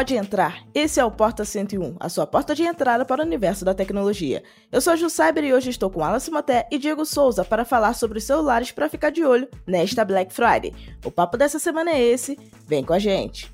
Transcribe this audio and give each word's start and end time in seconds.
Pode 0.00 0.16
entrar. 0.16 0.64
Esse 0.74 0.98
é 0.98 1.04
o 1.04 1.10
Porta 1.10 1.44
101, 1.44 1.96
a 2.00 2.08
sua 2.08 2.26
porta 2.26 2.54
de 2.54 2.62
entrada 2.62 3.04
para 3.04 3.22
o 3.22 3.26
universo 3.26 3.66
da 3.66 3.74
tecnologia. 3.74 4.42
Eu 4.72 4.80
sou 4.80 4.94
a 4.94 4.96
Ju 4.96 5.10
Cyber 5.10 5.44
e 5.44 5.52
hoje 5.52 5.68
estou 5.68 5.90
com 5.90 6.02
Alan 6.02 6.18
Simoté 6.18 6.66
e 6.70 6.78
Diego 6.78 7.04
Souza 7.04 7.44
para 7.44 7.66
falar 7.66 7.92
sobre 7.92 8.16
os 8.16 8.24
celulares 8.24 8.72
para 8.72 8.88
ficar 8.88 9.10
de 9.10 9.22
olho 9.22 9.46
nesta 9.66 10.02
Black 10.02 10.32
Friday. 10.32 10.72
O 11.04 11.10
papo 11.10 11.36
dessa 11.36 11.58
semana 11.58 11.90
é 11.90 12.00
esse. 12.00 12.38
Vem 12.66 12.82
com 12.82 12.94
a 12.94 12.98
gente. 12.98 13.52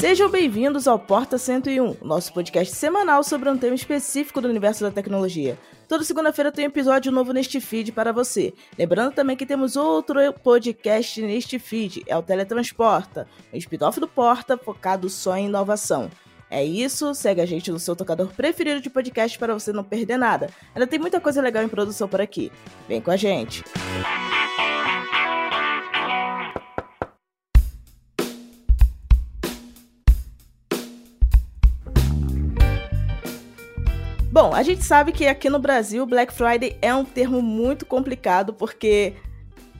Sejam 0.00 0.28
bem-vindos 0.28 0.88
ao 0.88 0.98
Porta 0.98 1.38
101, 1.38 1.98
nosso 2.02 2.32
podcast 2.32 2.74
semanal 2.74 3.22
sobre 3.22 3.48
um 3.48 3.56
tema 3.56 3.76
específico 3.76 4.40
do 4.40 4.48
universo 4.48 4.82
da 4.82 4.90
tecnologia. 4.90 5.56
Toda 5.88 6.02
segunda-feira 6.02 6.50
tem 6.50 6.64
um 6.64 6.68
episódio 6.68 7.12
novo 7.12 7.32
neste 7.32 7.60
feed 7.60 7.92
para 7.92 8.12
você. 8.12 8.52
Lembrando 8.76 9.14
também 9.14 9.36
que 9.36 9.46
temos 9.46 9.76
outro 9.76 10.18
podcast 10.42 11.22
neste 11.22 11.58
feed, 11.58 12.02
é 12.06 12.16
o 12.16 12.22
Teletransporta, 12.22 13.28
um 13.52 13.56
spin-off 13.56 14.00
do 14.00 14.08
Porta 14.08 14.56
focado 14.56 15.08
só 15.08 15.36
em 15.36 15.46
inovação. 15.46 16.10
É 16.50 16.64
isso, 16.64 17.14
segue 17.14 17.40
a 17.40 17.46
gente 17.46 17.70
no 17.70 17.78
seu 17.78 17.94
tocador 17.94 18.28
preferido 18.28 18.80
de 18.80 18.90
podcast 18.90 19.38
para 19.38 19.54
você 19.54 19.72
não 19.72 19.84
perder 19.84 20.16
nada. 20.16 20.50
Ainda 20.74 20.86
tem 20.86 20.98
muita 20.98 21.20
coisa 21.20 21.40
legal 21.40 21.62
em 21.62 21.68
produção 21.68 22.08
por 22.08 22.20
aqui. 22.20 22.52
Vem 22.88 23.00
com 23.00 23.10
a 23.10 23.16
gente! 23.16 23.64
Bom, 34.36 34.52
a 34.52 34.62
gente 34.62 34.84
sabe 34.84 35.12
que 35.12 35.26
aqui 35.26 35.48
no 35.48 35.58
Brasil 35.58 36.04
Black 36.04 36.30
Friday 36.30 36.76
é 36.82 36.94
um 36.94 37.06
termo 37.06 37.40
muito 37.40 37.86
complicado 37.86 38.52
porque, 38.52 39.14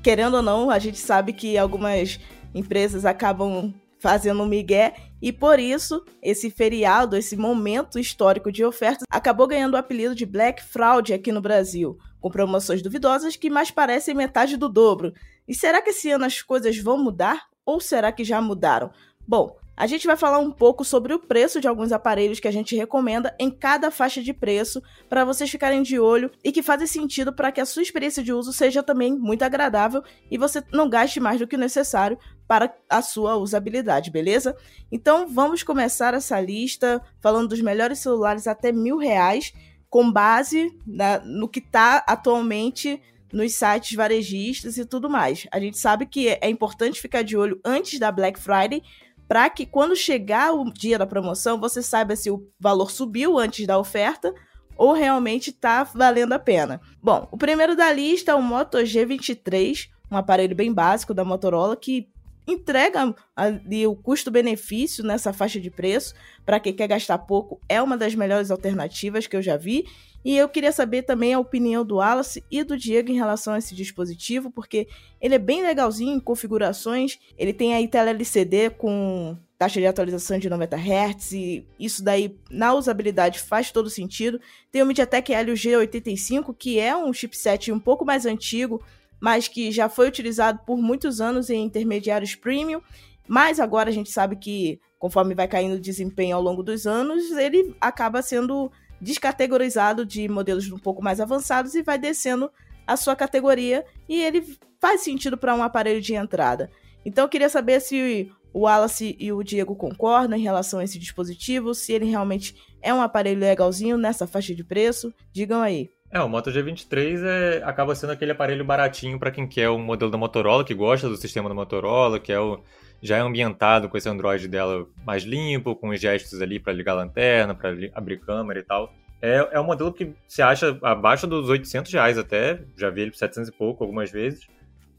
querendo 0.03 0.39
ou 0.39 0.43
não, 0.43 0.71
a 0.71 0.79
gente 0.79 0.99
sabe 0.99 1.35
que 1.35 1.59
algumas 1.59 2.19
empresas 2.55 3.05
acabam 3.05 3.75
fazendo 3.99 4.43
um 4.43 4.47
migué 4.47 4.95
e 5.21 5.31
por 5.31 5.61
isso 5.61 6.03
esse 6.23 6.49
feriado, 6.49 7.19
esse 7.19 7.37
momento 7.37 7.99
histórico 7.99 8.51
de 8.51 8.65
ofertas, 8.65 9.05
acabou 9.11 9.47
ganhando 9.47 9.75
o 9.75 9.77
apelido 9.77 10.15
de 10.15 10.25
Black 10.25 10.65
Fraud 10.65 11.13
aqui 11.13 11.31
no 11.31 11.43
Brasil, 11.43 11.99
com 12.19 12.31
promoções 12.31 12.81
duvidosas 12.81 13.37
que 13.37 13.51
mais 13.51 13.71
parecem 13.71 14.15
metade 14.15 14.57
do 14.57 14.71
dobro. 14.71 15.13
E 15.47 15.55
será 15.55 15.83
que 15.83 15.91
esse 15.91 16.11
ano 16.11 16.25
as 16.25 16.41
coisas 16.41 16.79
vão 16.79 16.97
mudar 16.97 17.43
ou 17.63 17.79
será 17.79 18.11
que 18.11 18.25
já 18.25 18.41
mudaram? 18.41 18.91
Bom, 19.29 19.55
a 19.77 19.87
gente 19.87 20.07
vai 20.07 20.17
falar 20.17 20.39
um 20.39 20.51
pouco 20.51 20.85
sobre 20.85 21.13
o 21.13 21.19
preço 21.19 21.61
de 21.61 21.69
alguns 21.69 21.93
aparelhos 21.93 22.41
que 22.41 22.49
a 22.49 22.53
gente 22.53 22.75
recomenda 22.75 23.35
em 23.39 23.51
cada 23.51 23.91
faixa 23.91 24.23
de 24.23 24.33
preço 24.33 24.83
para 25.09 25.25
vocês 25.25 25.51
ficarem 25.51 25.83
de 25.83 25.99
olho 25.99 26.31
e 26.43 26.51
que 26.51 26.63
fazem 26.63 26.87
sentido 26.87 27.33
para 27.33 27.53
que 27.53 27.61
a 27.61 27.67
sua 27.67 27.83
experiência 27.83 28.23
de 28.23 28.33
uso 28.33 28.53
seja 28.53 28.83
também 28.83 29.15
muito 29.15 29.43
agradável 29.43 30.03
e 30.31 30.39
você 30.39 30.63
não 30.73 30.89
gaste 30.89 31.21
mais 31.21 31.39
do 31.39 31.47
que 31.47 31.57
o 31.57 31.59
necessário 31.59 32.19
para 32.49 32.75
a 32.89 33.03
sua 33.03 33.37
usabilidade, 33.37 34.11
beleza? 34.11 34.57
Então 34.91 35.29
vamos 35.29 35.63
começar 35.63 36.15
essa 36.15 36.41
lista 36.41 37.03
falando 37.21 37.49
dos 37.49 37.61
melhores 37.61 37.99
celulares 37.99 38.47
até 38.47 38.73
mil 38.73 38.97
reais 38.97 39.53
com 39.91 40.11
base 40.11 40.75
na, 40.87 41.19
no 41.21 41.49
que 41.49 41.59
está 41.59 42.05
atualmente 42.07 43.01
nos 43.33 43.55
sites 43.55 43.95
varejistas 43.95 44.79
e 44.79 44.85
tudo 44.85 45.11
mais. 45.11 45.47
A 45.53 45.61
gente 45.61 45.79
sabe 45.79 46.07
que 46.07 46.29
é 46.29 46.49
importante 46.49 47.01
ficar 47.01 47.23
de 47.23 47.37
olho 47.37 47.61
antes 47.65 47.99
da 47.99 48.11
Black 48.11 48.39
Friday 48.39 48.83
para 49.29 49.49
que 49.51 49.67
quando 49.67 49.97
chegar 49.97 50.53
o 50.53 50.73
dia 50.73 50.99
da 50.99 51.07
promoção 51.07 51.61
você 51.61 51.83
saiba 51.83 52.17
se 52.17 52.31
o 52.31 52.49
valor 52.59 52.91
subiu 52.91 53.39
antes 53.39 53.67
da 53.67 53.79
oferta 53.79 54.33
ou 54.77 54.93
realmente 54.93 55.51
está 55.51 55.85
valendo 55.85 56.33
a 56.33 56.39
pena. 56.39 56.81
Bom, 57.03 57.27
o 57.31 57.37
primeiro 57.37 57.75
da 57.75 57.91
lista 57.93 58.33
é 58.33 58.35
o 58.35 58.43
Moto 58.43 58.79
G23, 58.79 59.89
um 60.11 60.17
aparelho 60.17 60.55
bem 60.55 60.73
básico 60.73 61.15
da 61.15 61.25
Motorola 61.25 61.77
que 61.77 62.09
entrega 62.47 63.15
ali 63.35 63.87
o 63.87 63.97
custo-benefício 63.97 65.05
nessa 65.05 65.33
faixa 65.33 65.61
de 65.61 65.71
preço. 65.71 66.15
Para 66.45 66.61
quem 66.61 66.73
quer 66.73 66.87
gastar 66.87 67.19
pouco, 67.19 67.61
é 67.69 67.83
uma 67.83 67.97
das 67.97 68.15
melhores 68.15 68.51
alternativas 68.51 69.27
que 69.27 69.37
eu 69.37 69.43
já 69.43 69.57
vi 69.57 69.85
e 70.27 70.37
eu 70.37 70.49
queria 70.49 70.73
saber 70.73 71.03
também 71.03 71.35
a 71.35 71.39
opinião 71.39 71.85
do 71.85 71.99
Wallace 71.99 72.43
e 72.51 72.65
do 72.65 72.77
Diego 72.77 73.13
em 73.13 73.15
relação 73.15 73.55
a 73.55 73.59
esse 73.59 73.77
dispositivo, 73.77 74.51
porque 74.51 74.89
ele 75.21 75.37
é 75.37 75.39
bem 75.39 75.63
legalzinho 75.63 76.17
em 76.17 76.19
configurações. 76.19 77.17
Ele 77.39 77.53
tem 77.53 77.75
aí 77.75 77.87
tela 77.87 78.11
LCD 78.11 78.71
com 78.71 79.39
taxa 79.57 79.79
de 79.79 79.87
atualização 79.87 80.37
de 80.37 80.51
90 80.51 80.77
Hz 80.77 81.31
e 81.31 81.65
isso 81.79 82.03
daí 82.03 82.37
na 82.51 82.75
usabilidade 82.75 83.39
faz 83.39 83.71
todo 83.71 83.89
sentido. 83.89 84.41
Tem 84.73 84.83
o 84.83 84.87
MediaTek 84.87 85.33
Helio 85.33 85.55
G85, 85.55 86.57
que 86.59 86.81
é 86.81 86.97
um 86.97 87.13
chipset 87.13 87.71
um 87.71 87.79
pouco 87.79 88.05
mais 88.05 88.27
antigo, 88.27 88.83
mas 89.21 89.49
que 89.49 89.71
já 89.71 89.89
foi 89.89 90.09
utilizado 90.09 90.61
por 90.67 90.79
muitos 90.79 91.21
anos 91.21 91.51
em 91.51 91.65
intermediários 91.65 92.35
premium. 92.35 92.81
Mas 93.29 93.59
agora 93.59 93.91
a 93.91 93.93
gente 93.93 94.11
sabe 94.11 94.37
que, 94.37 94.81
conforme 94.99 95.35
vai 95.35 95.49
caindo 95.49 95.77
o 95.77 95.81
desempenho 95.81 96.37
ao 96.37 96.43
longo 96.43 96.63
dos 96.63 96.87
anos, 96.87 97.31
ele 97.33 97.75
acaba 97.81 98.23
sendo 98.23 98.71
descategorizado 99.01 100.07
de 100.07 100.29
modelos 100.29 100.71
um 100.71 100.79
pouco 100.79 101.03
mais 101.03 101.21
avançados 101.21 101.75
e 101.75 101.83
vai 101.83 101.99
descendo 101.99 102.51
a 102.87 102.97
sua 102.97 103.17
categoria 103.17 103.85
e 104.09 104.23
ele 104.23 104.57
faz 104.81 105.03
sentido 105.03 105.37
para 105.37 105.55
um 105.55 105.63
aparelho 105.63 106.01
de 106.01 106.15
entrada. 106.15 106.71
Então 107.05 107.25
eu 107.25 107.29
queria 107.29 107.49
saber 107.49 107.81
se 107.81 108.31
o 108.53 108.61
Wallace 108.61 109.17
e 109.19 109.33
o 109.33 109.43
Diego 109.43 109.75
concordam 109.77 110.39
em 110.39 110.43
relação 110.43 110.81
a 110.81 110.85
esse 110.85 110.99
dispositivo, 110.99 111.75
se 111.75 111.93
ele 111.93 112.07
realmente 112.07 112.57
é 112.81 112.93
um 112.95 113.03
aparelho 113.03 113.41
legalzinho 113.41 113.99
nessa 113.99 114.27
faixa 114.27 114.55
de 114.55 114.65
preço. 114.65 115.13
Digam 115.33 115.61
aí. 115.61 115.91
É, 116.17 116.21
o 116.23 116.31
Moto 116.31 116.51
G23 116.51 117.23
é, 117.23 117.63
acaba 117.63 117.95
sendo 117.95 118.11
aquele 118.15 118.33
aparelho 118.33 118.65
baratinho 118.65 119.19
para 119.19 119.31
quem 119.31 119.47
quer 119.47 119.69
o 119.69 119.79
modelo 119.79 120.11
da 120.11 120.17
Motorola, 120.17 120.65
que 120.65 120.73
gosta 120.73 121.11
do 121.11 121.17
sistema 121.19 121.47
da 121.47 121.55
Motorola, 121.55 122.19
que 122.19 122.33
é 122.33 122.41
o, 122.41 122.59
já 123.03 123.19
é 123.19 123.21
ambientado 123.21 123.87
com 123.87 123.99
esse 123.99 124.09
Android 124.09 124.49
dela 124.49 124.87
mais 125.05 125.25
limpo, 125.25 125.77
com 125.77 125.91
os 125.91 126.01
gestos 126.01 126.41
ali 126.41 126.59
para 126.59 126.73
ligar 126.73 126.93
a 126.93 126.97
lanterna, 126.97 127.55
para 127.55 127.69
abrir 127.95 128.19
câmera 128.19 128.59
e 128.61 128.63
tal. 128.63 128.95
É, 129.21 129.47
é 129.53 129.61
um 129.61 129.65
modelo 129.65 129.93
que 129.93 130.15
se 130.27 130.41
acha 130.41 130.79
abaixo 130.83 131.27
dos 131.27 131.51
800 131.51 131.93
reais 131.93 132.17
até, 132.17 132.61
já 132.79 132.89
vi 132.89 133.03
ele 133.03 133.11
por 133.11 133.19
700 133.19 133.51
e 133.51 133.53
pouco 133.53 133.85
algumas 133.85 134.11
vezes. 134.11 134.49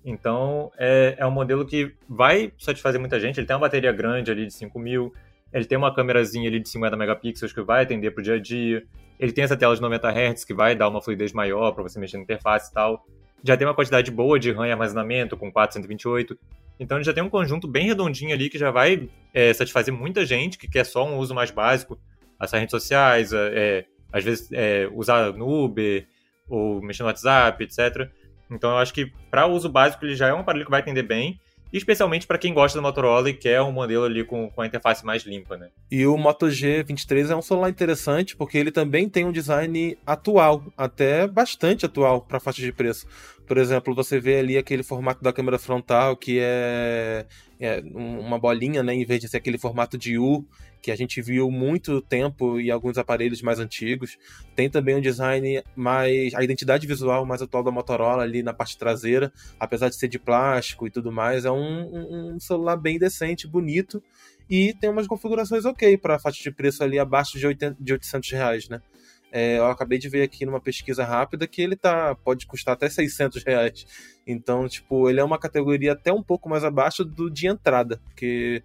Então, 0.05 0.71
é, 0.77 1.15
é 1.17 1.25
um 1.25 1.31
modelo 1.31 1.65
que 1.65 1.95
vai 2.07 2.53
satisfazer 2.59 2.99
muita 2.99 3.19
gente. 3.19 3.39
Ele 3.39 3.47
tem 3.47 3.55
uma 3.55 3.61
bateria 3.61 3.91
grande 3.91 4.29
ali 4.29 4.45
de 4.45 4.53
5 4.53 4.77
mil, 4.77 5.11
ele 5.53 5.65
tem 5.65 5.77
uma 5.77 5.93
câmerazinha 5.93 6.49
ali 6.49 6.59
de 6.59 6.69
50 6.69 6.95
megapixels 6.97 7.53
que 7.53 7.61
vai 7.61 7.83
atender 7.83 8.11
para 8.11 8.21
o 8.21 8.23
dia 8.23 8.35
a 8.35 8.39
dia. 8.39 8.83
Ele 9.19 9.31
tem 9.31 9.43
essa 9.43 9.57
tela 9.57 9.75
de 9.75 9.81
90 9.81 10.09
Hz 10.09 10.43
que 10.43 10.53
vai 10.53 10.75
dar 10.75 10.89
uma 10.89 11.01
fluidez 11.01 11.33
maior 11.33 11.71
para 11.71 11.83
você 11.83 11.99
mexer 11.99 12.17
na 12.17 12.23
interface 12.23 12.69
e 12.69 12.73
tal. 12.73 13.05
Já 13.43 13.55
tem 13.55 13.65
uma 13.65 13.73
quantidade 13.73 14.11
boa 14.11 14.39
de 14.39 14.51
RAM 14.51 14.67
e 14.67 14.71
armazenamento 14.71 15.37
com 15.37 15.51
428. 15.51 16.37
Então 16.79 16.97
ele 16.97 17.03
já 17.03 17.13
tem 17.13 17.23
um 17.23 17.29
conjunto 17.29 17.67
bem 17.67 17.87
redondinho 17.87 18.33
ali 18.33 18.49
que 18.49 18.57
já 18.57 18.71
vai 18.71 19.09
é, 19.33 19.53
satisfazer 19.53 19.93
muita 19.93 20.25
gente 20.25 20.57
que 20.57 20.67
quer 20.67 20.83
só 20.83 21.07
um 21.07 21.17
uso 21.17 21.33
mais 21.33 21.49
básico, 21.49 21.99
acessar 22.39 22.59
redes 22.59 22.71
sociais, 22.71 23.33
é, 23.33 23.85
às 24.11 24.23
vezes 24.23 24.49
é, 24.51 24.89
usar 24.93 25.33
no 25.33 25.65
Uber 25.65 26.05
ou 26.47 26.81
mexer 26.81 27.03
no 27.03 27.07
WhatsApp, 27.07 27.63
etc. 27.63 28.09
Então 28.51 28.71
eu 28.71 28.77
acho 28.77 28.93
que 28.93 29.11
para 29.31 29.47
uso 29.47 29.69
básico 29.69 30.05
ele 30.05 30.15
já 30.15 30.27
é 30.27 30.33
um 30.33 30.39
aparelho 30.39 30.65
que 30.65 30.71
vai 30.71 30.81
atender 30.81 31.03
bem 31.03 31.39
especialmente 31.71 32.25
para 32.25 32.37
quem 32.37 32.53
gosta 32.53 32.77
da 32.77 32.81
Motorola 32.81 33.29
e 33.29 33.33
quer 33.33 33.61
um 33.61 33.71
modelo 33.71 34.05
ali 34.05 34.23
com, 34.23 34.49
com 34.49 34.61
a 34.61 34.67
interface 34.67 35.05
mais 35.05 35.23
limpa, 35.23 35.57
né? 35.57 35.69
E 35.91 36.05
o 36.05 36.17
Moto 36.17 36.47
G23 36.47 37.29
é 37.29 37.35
um 37.35 37.41
celular 37.41 37.69
interessante 37.69 38.35
porque 38.35 38.57
ele 38.57 38.71
também 38.71 39.09
tem 39.09 39.25
um 39.25 39.31
design 39.31 39.97
atual, 40.05 40.63
até 40.77 41.27
bastante 41.27 41.85
atual 41.85 42.21
para 42.21 42.39
faixa 42.39 42.61
de 42.61 42.71
preço. 42.71 43.05
Por 43.45 43.57
exemplo, 43.57 43.95
você 43.95 44.19
vê 44.19 44.39
ali 44.39 44.57
aquele 44.57 44.83
formato 44.83 45.23
da 45.23 45.31
câmera 45.31 45.57
frontal 45.57 46.17
que 46.17 46.39
é, 46.41 47.25
é 47.59 47.81
uma 47.93 48.37
bolinha, 48.37 48.83
né, 48.83 48.93
em 48.93 49.05
vez 49.05 49.21
de 49.21 49.27
ser 49.27 49.37
aquele 49.37 49.57
formato 49.57 49.97
de 49.97 50.17
U 50.17 50.45
que 50.87 50.91
a 50.91 50.95
gente 50.95 51.21
viu 51.21 51.51
muito 51.51 52.01
tempo 52.01 52.61
em 52.61 52.71
alguns 52.71 52.97
aparelhos 52.97 53.41
mais 53.41 53.59
antigos. 53.59 54.17
Tem 54.55 54.69
também 54.69 54.95
um 54.95 55.01
design 55.01 55.61
mais. 55.75 56.33
a 56.33 56.41
identidade 56.41 56.87
visual 56.87 57.25
mais 57.25 57.41
atual 57.41 57.61
da 57.61 57.69
Motorola 57.69 58.23
ali 58.23 58.41
na 58.41 58.53
parte 58.53 58.77
traseira, 58.77 59.29
apesar 59.59 59.89
de 59.89 59.97
ser 59.97 60.07
de 60.07 60.17
plástico 60.17 60.87
e 60.87 60.89
tudo 60.89 61.11
mais. 61.11 61.43
É 61.43 61.51
um, 61.51 62.35
um 62.35 62.39
celular 62.39 62.77
bem 62.77 62.97
decente, 62.97 63.45
bonito 63.45 64.01
e 64.49 64.73
tem 64.75 64.89
umas 64.89 65.07
configurações 65.07 65.65
ok 65.65 65.97
para 65.97 66.19
faixa 66.19 66.41
de 66.41 66.51
preço 66.51 66.81
ali 66.81 66.97
abaixo 66.97 67.37
de, 67.37 67.45
80, 67.45 67.75
de 67.77 67.91
800 67.91 68.31
reais, 68.31 68.69
né? 68.69 68.81
É, 69.29 69.57
eu 69.57 69.65
acabei 69.65 69.97
de 69.97 70.07
ver 70.07 70.21
aqui 70.21 70.45
numa 70.45 70.61
pesquisa 70.61 71.03
rápida 71.03 71.45
que 71.45 71.61
ele 71.61 71.75
tá 71.75 72.15
pode 72.15 72.47
custar 72.47 72.75
até 72.75 72.87
600 72.87 73.43
reais. 73.43 73.85
Então, 74.25 74.69
tipo, 74.69 75.09
ele 75.09 75.19
é 75.19 75.23
uma 75.23 75.37
categoria 75.37 75.91
até 75.91 76.13
um 76.13 76.23
pouco 76.23 76.47
mais 76.47 76.63
abaixo 76.63 77.03
do 77.03 77.29
de 77.29 77.45
entrada, 77.45 77.99
porque 78.05 78.63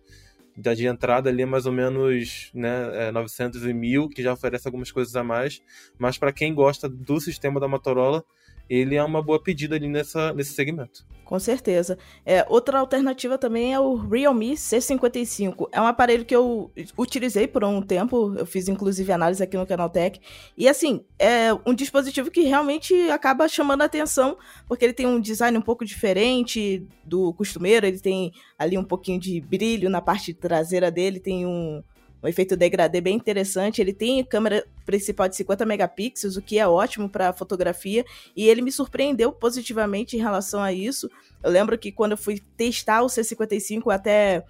da 0.56 0.75
de 0.75 0.87
entrada 0.87 1.31
ali 1.31 1.43
é 1.43 1.46
mais 1.46 1.66
ou 1.66 1.72
menos 1.72 2.50
né, 2.54 3.08
é 3.08 3.12
900 3.12 3.64
e 3.64 3.72
mil, 3.72 4.08
que 4.08 4.22
já 4.22 4.32
oferece 4.32 4.69
algumas 4.69 4.90
coisas 4.90 5.14
a 5.16 5.25
mais. 5.25 5.62
Mas 5.99 6.19
para 6.19 6.32
quem 6.32 6.54
gosta 6.54 6.88
do 6.88 7.20
sistema 7.20 7.58
da 7.58 7.69
Motorola, 7.69 8.25
ele 8.69 8.97
é 8.97 9.05
uma 9.05 9.23
boa 9.23 9.43
pedida 9.43 9.76
ali 9.76 9.88
nessa, 9.88 10.32
nesse 10.32 10.53
segmento. 10.53 11.05
Com 11.25 11.38
certeza. 11.38 11.97
É, 12.26 12.44
outra 12.47 12.79
alternativa 12.79 13.38
também 13.38 13.73
é 13.73 13.81
o 13.81 13.94
Realme 13.94 14.53
C55. 14.53 15.69
É 15.73 15.81
um 15.81 15.87
aparelho 15.87 16.26
que 16.26 16.37
eu 16.37 16.70
utilizei 16.99 17.47
por 17.49 17.64
um 17.64 17.81
tempo, 17.81 18.35
eu 18.37 18.44
fiz 18.44 18.69
inclusive 18.69 19.11
análise 19.11 19.43
aqui 19.43 19.56
no 19.56 19.67
Canaltech. 19.67 20.20
E 20.59 20.69
assim, 20.69 21.05
é 21.19 21.49
um 21.64 21.73
dispositivo 21.73 22.31
que 22.31 22.43
realmente 22.43 22.94
acaba 23.11 23.49
chamando 23.49 23.81
a 23.81 23.87
atenção, 23.87 24.37
porque 24.69 24.85
ele 24.85 24.93
tem 24.93 25.06
um 25.06 25.19
design 25.19 25.56
um 25.56 25.62
pouco 25.62 25.87
diferente 25.87 26.87
do 27.03 27.32
costumeiro, 27.32 27.87
ele 27.87 27.99
tem 27.99 28.32
ali 28.59 28.76
um 28.76 28.85
pouquinho 28.85 29.19
de 29.19 29.41
brilho 29.41 29.88
na 29.88 30.03
parte 30.03 30.35
traseira 30.35 30.91
dele, 30.91 31.19
tem 31.19 31.47
um, 31.47 31.82
um 32.23 32.29
efeito 32.29 32.57
degradê 32.57 33.01
bem 33.01 33.17
interessante. 33.17 33.81
Ele 33.81 33.93
tem 33.93 34.25
câmera 34.25 34.65
principal 34.87 35.29
de 35.29 35.37
50 35.37 35.67
megapixels, 35.67 36.37
o 36.37 36.43
que 36.43 36.59
é 36.59 36.67
ótimo 36.67 37.09
para 37.09 37.33
fotografia, 37.33 38.05
e 38.37 38.49
ele 38.49 38.63
me 38.63 38.71
surpreendeu 38.71 39.33
positivamente 39.33 40.17
em 40.17 40.21
relação 40.21 40.63
a 40.63 40.73
isso. 40.73 41.11
Eu 41.43 41.51
lembro 41.51 41.77
que 41.77 41.91
quando 41.91 42.13
eu 42.13 42.19
fui 42.19 42.41
testar 42.57 43.03
o 43.03 43.07
C55, 43.07 43.93
até 43.93 44.45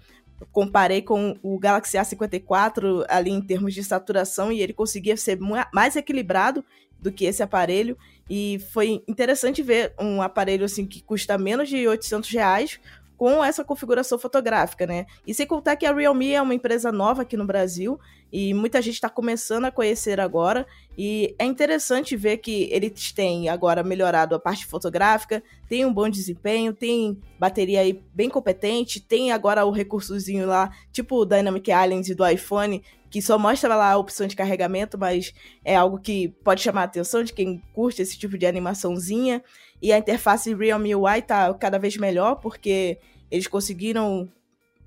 comparei 0.51 1.01
com 1.01 1.37
o 1.41 1.57
Galaxy 1.57 1.97
A54 1.97 3.05
ali 3.07 3.31
em 3.31 3.41
termos 3.41 3.73
de 3.73 3.83
saturação 3.83 4.51
e 4.51 4.61
ele 4.61 4.73
conseguia 4.73 5.15
ser 5.15 5.39
mais 5.71 5.95
equilibrado 5.95 6.63
do 6.99 7.11
que 7.11 7.25
esse 7.25 7.43
aparelho 7.43 7.97
e 8.29 8.59
foi 8.71 9.03
interessante 9.07 9.61
ver 9.61 9.93
um 9.99 10.21
aparelho 10.21 10.65
assim 10.65 10.85
que 10.85 11.01
custa 11.01 11.37
menos 11.37 11.67
de 11.67 11.87
800 11.87 12.29
reais 12.29 12.79
com 13.23 13.41
essa 13.41 13.63
configuração 13.63 14.19
fotográfica, 14.19 14.85
né? 14.85 15.05
E 15.25 15.33
sem 15.33 15.47
contar 15.47 15.77
que 15.77 15.85
a 15.85 15.93
Realme 15.93 16.33
é 16.33 16.41
uma 16.41 16.53
empresa 16.53 16.91
nova 16.91 17.21
aqui 17.21 17.37
no 17.37 17.45
Brasil 17.45 17.97
e 18.29 18.53
muita 18.53 18.81
gente 18.81 18.95
está 18.95 19.07
começando 19.07 19.63
a 19.63 19.71
conhecer 19.71 20.19
agora. 20.19 20.67
E 20.97 21.33
é 21.39 21.45
interessante 21.45 22.17
ver 22.17 22.39
que 22.39 22.67
eles 22.69 23.13
têm 23.13 23.47
agora 23.47 23.81
melhorado 23.81 24.35
a 24.35 24.39
parte 24.39 24.65
fotográfica, 24.65 25.41
tem 25.69 25.85
um 25.85 25.93
bom 25.93 26.09
desempenho, 26.09 26.73
tem 26.73 27.17
bateria 27.39 27.79
aí 27.79 28.03
bem 28.13 28.27
competente, 28.29 28.99
tem 28.99 29.31
agora 29.31 29.63
o 29.63 29.71
recursozinho 29.71 30.45
lá, 30.45 30.69
tipo 30.91 31.15
o 31.15 31.25
Dynamic 31.25 31.71
Island 31.71 32.13
do 32.13 32.27
iPhone, 32.27 32.83
que 33.09 33.21
só 33.21 33.39
mostra 33.39 33.73
lá 33.73 33.91
a 33.91 33.97
opção 33.97 34.27
de 34.27 34.35
carregamento, 34.35 34.97
mas 34.97 35.33
é 35.63 35.77
algo 35.77 35.97
que 35.97 36.27
pode 36.43 36.61
chamar 36.61 36.81
a 36.81 36.85
atenção 36.85 37.23
de 37.23 37.31
quem 37.31 37.61
curte 37.71 38.01
esse 38.01 38.17
tipo 38.19 38.37
de 38.37 38.45
animaçãozinha. 38.45 39.41
E 39.79 39.91
a 39.91 39.97
interface 39.97 40.53
Realme 40.53 40.95
UI 40.95 41.21
tá 41.21 41.53
cada 41.53 41.77
vez 41.77 41.95
melhor, 41.97 42.35
porque 42.35 42.97
eles 43.33 43.47
conseguiram 43.47 44.31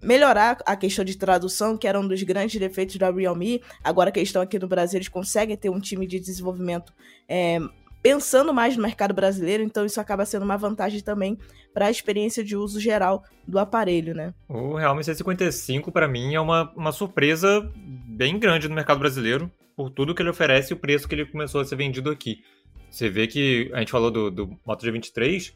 melhorar 0.01 0.59
a 0.65 0.77
questão 0.77 1.05
de 1.05 1.19
tradução, 1.19 1.77
que 1.77 1.89
era 1.89 1.99
um 1.99 2.07
dos 2.07 2.23
grandes 2.23 2.61
defeitos 2.61 2.97
da 2.97 3.11
Realme. 3.11 3.61
Agora 3.83 4.13
que 4.13 4.21
eles 4.21 4.29
estão 4.29 4.41
aqui 4.41 4.57
no 4.57 4.69
Brasil, 4.69 4.99
eles 4.99 5.09
conseguem 5.09 5.57
ter 5.57 5.69
um 5.69 5.81
time 5.81 6.07
de 6.07 6.21
desenvolvimento 6.21 6.93
é, 7.29 7.59
pensando 8.01 8.55
mais 8.55 8.77
no 8.77 8.85
mercado 8.85 9.13
brasileiro, 9.13 9.65
então 9.65 9.85
isso 9.85 10.01
acaba 10.01 10.25
sendo 10.25 10.45
uma 10.45 10.57
vantagem 10.57 11.01
também 11.01 11.37
para 11.75 11.87
a 11.87 11.91
experiência 11.91 12.45
de 12.45 12.55
uso 12.55 12.79
geral 12.79 13.25
do 13.49 13.59
aparelho, 13.59 14.15
né? 14.15 14.33
O 14.49 14.77
Realme 14.77 15.03
C55 15.03 15.91
para 15.91 16.07
mim 16.07 16.37
é 16.37 16.41
uma, 16.41 16.73
uma 16.77 16.93
surpresa 16.93 17.69
bem 17.75 18.39
grande 18.39 18.69
no 18.69 18.77
mercado 18.77 19.01
brasileiro 19.01 19.51
por 19.75 19.91
tudo 19.91 20.15
que 20.15 20.23
ele 20.23 20.31
oferece 20.31 20.73
e 20.73 20.75
o 20.75 20.79
preço 20.79 21.09
que 21.09 21.17
ele 21.17 21.27
começou 21.27 21.61
a 21.61 21.65
ser 21.65 21.75
vendido 21.75 22.11
aqui. 22.11 22.45
Você 22.89 23.11
vê 23.11 23.27
que 23.27 23.69
a 23.75 23.81
gente 23.81 23.91
falou 23.91 24.11
do, 24.11 24.31
do 24.31 24.57
Moto 24.65 24.87
G23, 24.87 25.53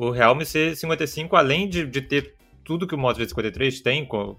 o 0.00 0.10
Realme 0.10 0.44
C55, 0.44 1.28
além 1.34 1.68
de, 1.68 1.84
de 1.84 2.00
ter 2.00 2.34
tudo 2.64 2.86
que 2.86 2.94
o 2.94 2.98
Moto 2.98 3.20
G53 3.20 3.82
tem, 3.82 4.06
como, 4.06 4.38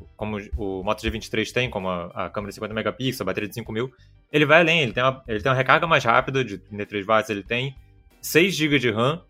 o 0.58 0.82
Moto 0.84 1.04
G23 1.04 1.52
tem, 1.52 1.70
como 1.70 1.88
a, 1.88 2.06
a 2.26 2.30
câmera 2.32 2.50
de 2.50 2.56
50 2.56 2.74
megapixels, 2.74 3.22
a 3.22 3.26
bateria 3.26 3.48
de 3.48 3.54
5000, 3.54 3.92
ele 4.34 4.46
vai 4.48 4.62
além, 4.62 4.82
ele 4.82 4.92
tem, 4.92 5.04
uma, 5.04 5.24
ele 5.28 5.40
tem 5.40 5.52
uma 5.52 5.56
recarga 5.56 5.86
mais 5.86 6.04
rápida 6.04 6.44
de 6.44 6.58
33 6.58 7.06
watts, 7.06 7.30
ele 7.30 7.44
tem 7.44 7.76
6 8.20 8.56
GB 8.56 8.80
de 8.80 8.90
RAM, 8.90 9.22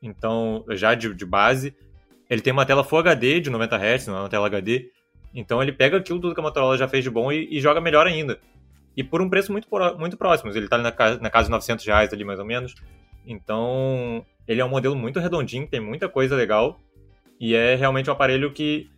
então 0.00 0.64
já 0.70 0.94
de, 0.94 1.12
de, 1.12 1.26
base, 1.26 1.74
ele 2.30 2.40
tem 2.40 2.52
uma 2.52 2.64
tela 2.64 2.84
Full 2.84 3.00
HD 3.00 3.40
de 3.40 3.50
90 3.50 3.76
Hz, 3.76 4.06
não 4.06 4.18
é 4.18 4.20
uma 4.20 4.28
tela 4.28 4.46
HD, 4.46 4.88
então 5.34 5.60
ele 5.60 5.72
pega 5.72 5.96
aquilo 5.96 6.20
tudo 6.20 6.32
que 6.32 6.40
a 6.40 6.44
Motorola 6.44 6.78
já 6.78 6.86
fez 6.86 7.02
de 7.02 7.10
bom 7.10 7.32
e, 7.32 7.48
e 7.50 7.60
joga 7.60 7.80
melhor 7.80 8.06
ainda. 8.06 8.38
E 8.96 9.02
por 9.02 9.20
um 9.20 9.28
preço 9.28 9.50
muito, 9.50 9.66
muito 9.98 10.16
próximo, 10.16 10.52
ele 10.52 10.66
está 10.66 10.78
na, 10.78 10.94
na 11.20 11.30
casa 11.30 11.46
de 11.46 11.50
900 11.50 11.84
reais 11.84 12.12
ali 12.12 12.22
mais 12.22 12.38
ou 12.38 12.44
menos, 12.44 12.72
então 13.26 14.24
ele 14.46 14.60
é 14.60 14.64
um 14.64 14.68
modelo 14.68 14.96
muito 14.96 15.20
redondinho, 15.20 15.66
tem 15.66 15.80
muita 15.80 16.08
coisa 16.08 16.36
legal. 16.36 16.80
E 17.40 17.54
é 17.54 17.74
realmente 17.74 18.08
um 18.08 18.12
aparelho 18.12 18.52
que, 18.52 18.88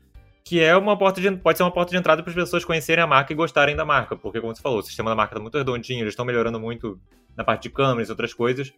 que 0.44 0.60
é 0.60 0.76
uma 0.76 0.98
porta 0.98 1.20
de, 1.20 1.30
pode 1.36 1.56
ser 1.56 1.64
uma 1.64 1.72
porta 1.72 1.90
de 1.90 1.96
entrada 1.96 2.22
para 2.22 2.30
as 2.30 2.34
pessoas 2.34 2.64
conhecerem 2.64 3.02
a 3.02 3.06
marca 3.06 3.32
e 3.32 3.36
gostarem 3.36 3.74
da 3.74 3.84
marca. 3.84 4.16
Porque, 4.16 4.40
como 4.40 4.54
você 4.54 4.60
falou, 4.60 4.80
o 4.80 4.82
sistema 4.82 5.10
da 5.10 5.16
marca 5.16 5.32
está 5.32 5.40
muito 5.40 5.56
redondinho, 5.56 6.00
eles 6.00 6.12
estão 6.12 6.24
melhorando 6.24 6.60
muito 6.60 7.00
na 7.36 7.44
parte 7.44 7.64
de 7.64 7.70
câmeras 7.70 8.08
e 8.08 8.12
outras 8.12 8.34
coisas. 8.34 8.72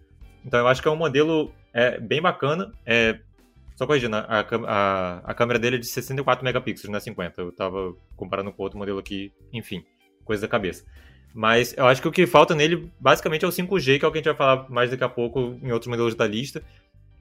Então 0.44 0.60
eu 0.60 0.68
acho 0.68 0.80
que 0.80 0.86
é 0.86 0.90
um 0.90 0.96
modelo 0.96 1.52
é, 1.72 1.98
bem 1.98 2.22
bacana. 2.22 2.72
É, 2.84 3.18
só 3.74 3.86
corrigindo, 3.86 4.16
a, 4.16 4.24
a, 4.28 5.18
a 5.24 5.34
câmera 5.34 5.58
dele 5.58 5.76
é 5.76 5.78
de 5.78 5.86
64 5.86 6.44
megapixels, 6.44 6.88
não 6.88 6.96
é 6.96 7.00
50. 7.00 7.40
Eu 7.40 7.48
estava 7.50 7.94
comparando 8.16 8.52
com 8.52 8.62
outro 8.62 8.78
modelo 8.78 8.98
aqui, 8.98 9.32
enfim, 9.52 9.84
coisa 10.24 10.42
da 10.42 10.48
cabeça. 10.48 10.84
Mas 11.36 11.74
eu 11.76 11.86
acho 11.86 12.00
que 12.00 12.08
o 12.08 12.10
que 12.10 12.26
falta 12.26 12.54
nele, 12.54 12.90
basicamente, 12.98 13.44
é 13.44 13.48
o 13.48 13.50
5G, 13.50 13.98
que 13.98 14.06
é 14.06 14.08
o 14.08 14.10
que 14.10 14.16
a 14.16 14.20
gente 14.20 14.24
vai 14.24 14.34
falar 14.34 14.70
mais 14.70 14.90
daqui 14.90 15.04
a 15.04 15.08
pouco 15.08 15.58
em 15.62 15.70
outros 15.70 15.86
modelos 15.86 16.14
da 16.14 16.26
lista. 16.26 16.62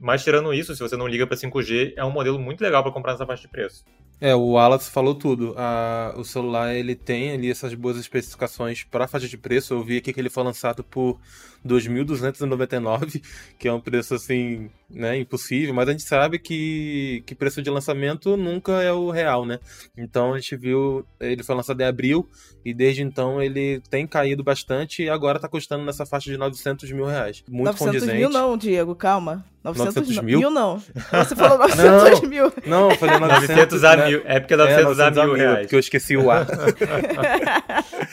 Mas 0.00 0.24
tirando 0.24 0.54
isso, 0.54 0.74
se 0.74 0.80
você 0.80 0.96
não 0.96 1.06
liga 1.06 1.26
para 1.26 1.36
5G, 1.36 1.92
é 1.94 2.02
um 2.02 2.10
modelo 2.10 2.38
muito 2.38 2.62
legal 2.62 2.82
para 2.82 2.90
comprar 2.92 3.12
nessa 3.12 3.26
faixa 3.26 3.42
de 3.42 3.48
preço. 3.48 3.84
É, 4.18 4.34
o 4.34 4.52
Wallace 4.52 4.90
falou 4.90 5.14
tudo. 5.14 5.54
A, 5.58 6.14
o 6.16 6.24
celular 6.24 6.74
ele 6.74 6.94
tem 6.94 7.32
ali 7.32 7.50
essas 7.50 7.74
boas 7.74 7.98
especificações 7.98 8.84
para 8.84 9.06
faixa 9.06 9.28
de 9.28 9.36
preço. 9.36 9.74
Eu 9.74 9.84
vi 9.84 9.98
aqui 9.98 10.14
que 10.14 10.18
ele 10.18 10.30
foi 10.30 10.44
lançado 10.44 10.82
por 10.82 11.20
2.299, 11.66 13.22
que 13.58 13.68
é 13.68 13.72
um 13.72 13.80
preço 13.80 14.14
assim, 14.14 14.70
né, 14.88 15.18
impossível, 15.18 15.74
mas 15.74 15.88
a 15.88 15.92
gente 15.92 16.04
sabe 16.04 16.38
que, 16.38 17.22
que 17.26 17.34
preço 17.34 17.60
de 17.62 17.70
lançamento 17.70 18.36
nunca 18.36 18.82
é 18.82 18.92
o 18.92 19.10
real, 19.10 19.44
né? 19.44 19.58
Então 19.96 20.34
a 20.34 20.38
gente 20.38 20.56
viu, 20.56 21.04
ele 21.20 21.42
foi 21.42 21.54
lançado 21.54 21.80
em 21.80 21.84
abril 21.84 22.28
e 22.64 22.72
desde 22.72 23.02
então 23.02 23.42
ele 23.42 23.80
tem 23.90 24.06
caído 24.06 24.44
bastante 24.44 25.02
e 25.02 25.10
agora 25.10 25.40
tá 25.40 25.48
custando 25.48 25.84
nessa 25.84 26.06
faixa 26.06 26.30
de 26.30 26.36
900 26.36 26.90
mil 26.92 27.04
reais. 27.04 27.42
Muito 27.48 27.66
900 27.66 27.86
condizente. 27.86 28.18
mil 28.18 28.28
não, 28.30 28.56
Diego, 28.56 28.94
calma. 28.94 29.44
900, 29.64 29.94
900 29.96 30.24
mil? 30.24 30.38
mil 30.38 30.50
não. 30.50 30.78
Você 30.78 31.34
falou 31.34 31.58
900 31.66 32.20
não, 32.22 32.28
mil. 32.28 32.52
Não, 32.66 32.90
eu 32.90 32.96
falei 32.96 33.18
900, 33.18 33.48
900 33.48 33.84
a 33.84 33.96
né? 33.96 34.06
mil. 34.06 34.22
É 34.24 34.38
porque 34.38 34.54
900, 34.54 34.80
é, 34.80 34.84
900 34.84 35.18
a 35.18 35.24
mil, 35.26 35.34
reais. 35.34 35.60
Porque 35.62 35.74
eu 35.74 35.80
esqueci 35.80 36.16
o 36.16 36.30
A. 36.30 36.46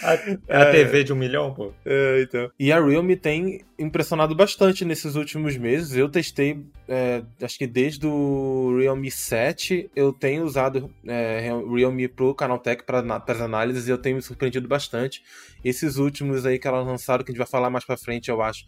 a, 0.01 0.61
a 0.61 0.71
TV 0.71 1.03
de 1.03 1.13
um 1.13 1.15
milhão, 1.15 1.53
pô. 1.53 1.71
É, 1.85 2.21
então. 2.23 2.49
E 2.59 2.71
a 2.71 2.83
Realme 2.83 3.15
tem 3.15 3.61
impressionado 3.77 4.35
bastante 4.35 4.85
nesses 4.85 5.15
últimos 5.15 5.57
meses. 5.57 5.95
Eu 5.95 6.09
testei, 6.09 6.65
é, 6.87 7.23
acho 7.41 7.57
que 7.57 7.67
desde 7.67 8.05
o 8.05 8.77
Realme 8.79 9.09
7, 9.09 9.89
eu 9.95 10.13
tenho 10.13 10.43
usado 10.43 10.93
é, 11.05 11.39
Realme 11.39 12.07
Pro 12.07 12.35
Canaltech 12.35 12.83
para 12.83 12.99
as 13.27 13.41
análises 13.41 13.87
e 13.87 13.91
eu 13.91 13.97
tenho 13.97 14.15
me 14.15 14.21
surpreendido 14.21 14.67
bastante. 14.67 15.23
Esses 15.63 15.97
últimos 15.97 16.45
aí 16.45 16.59
que 16.59 16.67
ela 16.67 16.81
lançaram, 16.81 17.23
que 17.23 17.31
a 17.31 17.33
gente 17.33 17.39
vai 17.39 17.47
falar 17.47 17.69
mais 17.69 17.85
para 17.85 17.97
frente, 17.97 18.29
eu 18.29 18.41
acho. 18.41 18.67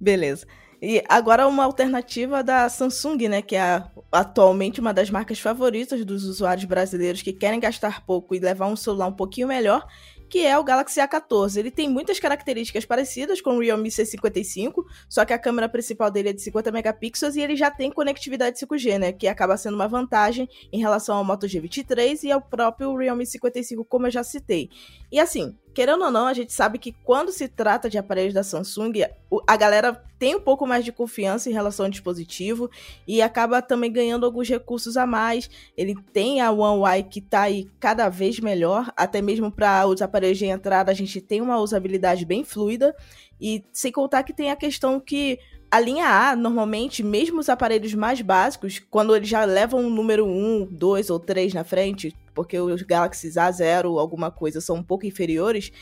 Beleza. 0.00 0.46
E 0.84 1.00
agora 1.08 1.46
uma 1.46 1.62
alternativa 1.62 2.42
da 2.42 2.68
Samsung, 2.68 3.28
né, 3.28 3.40
que 3.40 3.54
é 3.54 3.84
atualmente 4.10 4.80
uma 4.80 4.92
das 4.92 5.08
marcas 5.10 5.38
favoritas 5.38 6.04
dos 6.04 6.24
usuários 6.24 6.64
brasileiros 6.64 7.22
que 7.22 7.32
querem 7.32 7.60
gastar 7.60 8.04
pouco 8.04 8.34
e 8.34 8.40
levar 8.40 8.66
um 8.66 8.74
celular 8.74 9.06
um 9.06 9.12
pouquinho 9.12 9.46
melhor 9.46 9.86
que 10.32 10.46
é 10.46 10.58
o 10.58 10.64
Galaxy 10.64 10.98
A14. 10.98 11.58
Ele 11.58 11.70
tem 11.70 11.90
muitas 11.90 12.18
características 12.18 12.86
parecidas 12.86 13.42
com 13.42 13.58
o 13.58 13.60
Realme 13.60 13.90
C55, 13.90 14.82
só 15.06 15.26
que 15.26 15.34
a 15.34 15.38
câmera 15.38 15.68
principal 15.68 16.10
dele 16.10 16.30
é 16.30 16.32
de 16.32 16.40
50 16.40 16.72
megapixels 16.72 17.36
e 17.36 17.42
ele 17.42 17.54
já 17.54 17.70
tem 17.70 17.92
conectividade 17.92 18.58
5G, 18.58 18.98
né, 18.98 19.12
que 19.12 19.28
acaba 19.28 19.58
sendo 19.58 19.74
uma 19.74 19.86
vantagem 19.86 20.48
em 20.72 20.80
relação 20.80 21.18
ao 21.18 21.22
Moto 21.22 21.46
G23 21.46 22.22
e 22.22 22.32
ao 22.32 22.40
próprio 22.40 22.96
Realme 22.96 23.26
55, 23.26 23.84
como 23.84 24.06
eu 24.06 24.10
já 24.10 24.24
citei. 24.24 24.70
E 25.12 25.20
assim, 25.20 25.54
querendo 25.74 26.04
ou 26.04 26.10
não, 26.10 26.26
a 26.26 26.32
gente 26.32 26.52
sabe 26.52 26.78
que 26.78 26.92
quando 27.04 27.32
se 27.32 27.48
trata 27.48 27.88
de 27.88 27.98
aparelhos 27.98 28.34
da 28.34 28.42
Samsung, 28.42 29.04
a 29.46 29.56
galera 29.56 30.04
tem 30.18 30.36
um 30.36 30.40
pouco 30.40 30.66
mais 30.66 30.84
de 30.84 30.92
confiança 30.92 31.50
em 31.50 31.52
relação 31.52 31.86
ao 31.86 31.90
dispositivo 31.90 32.70
e 33.06 33.20
acaba 33.20 33.60
também 33.60 33.90
ganhando 33.90 34.24
alguns 34.24 34.48
recursos 34.48 34.96
a 34.96 35.06
mais. 35.06 35.50
Ele 35.76 35.96
tem 36.12 36.40
a 36.40 36.50
One 36.50 36.80
UI 36.80 37.02
que 37.02 37.18
está 37.18 37.42
aí 37.42 37.68
cada 37.80 38.08
vez 38.08 38.38
melhor, 38.38 38.92
até 38.96 39.20
mesmo 39.20 39.50
para 39.50 39.86
os 39.86 40.00
aparelhos 40.00 40.38
de 40.38 40.46
entrada 40.46 40.92
a 40.92 40.94
gente 40.94 41.20
tem 41.20 41.40
uma 41.40 41.58
usabilidade 41.58 42.24
bem 42.24 42.44
fluida 42.44 42.94
e 43.40 43.64
sem 43.72 43.90
contar 43.90 44.22
que 44.22 44.32
tem 44.32 44.50
a 44.50 44.56
questão 44.56 45.00
que 45.00 45.38
a 45.72 45.80
linha 45.80 46.06
A, 46.06 46.36
normalmente, 46.36 47.02
mesmo 47.02 47.40
os 47.40 47.48
aparelhos 47.48 47.94
mais 47.94 48.20
básicos, 48.20 48.78
quando 48.78 49.16
eles 49.16 49.26
já 49.26 49.42
levam 49.46 49.80
um 49.80 49.88
número 49.88 50.26
1, 50.26 50.68
2 50.70 51.08
ou 51.08 51.18
3 51.18 51.54
na 51.54 51.64
frente, 51.64 52.14
porque 52.34 52.58
os 52.58 52.82
Galaxy 52.82 53.28
A0 53.28 53.98
alguma 53.98 54.30
coisa 54.30 54.60
são 54.60 54.76
um 54.76 54.82
pouco 54.82 55.06
inferiores, 55.06 55.72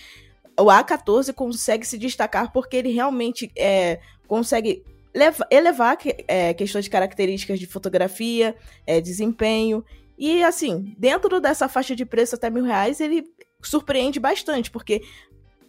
o 0.59 0.66
A14 0.66 1.33
consegue 1.33 1.87
se 1.87 1.97
destacar 1.97 2.52
porque 2.52 2.76
ele 2.76 2.92
realmente 2.92 3.50
é, 3.57 4.00
consegue 4.26 4.85
leva, 5.14 5.47
elevar 5.50 5.97
é, 6.28 6.54
questões 6.54 6.85
de 6.85 6.90
características 6.90 7.59
de 7.59 7.66
fotografia, 7.66 8.54
é, 8.87 9.00
desempenho. 9.00 9.85
E 10.19 10.42
assim, 10.42 10.95
dentro 10.99 11.40
dessa 11.40 11.69
faixa 11.69 11.97
de 11.97 12.04
preço 12.04 12.35
até 12.35 12.50
mil 12.50 12.64
reais, 12.64 13.00
ele 13.00 13.25
surpreende 13.62 14.21
bastante, 14.21 14.71
porque 14.71 15.02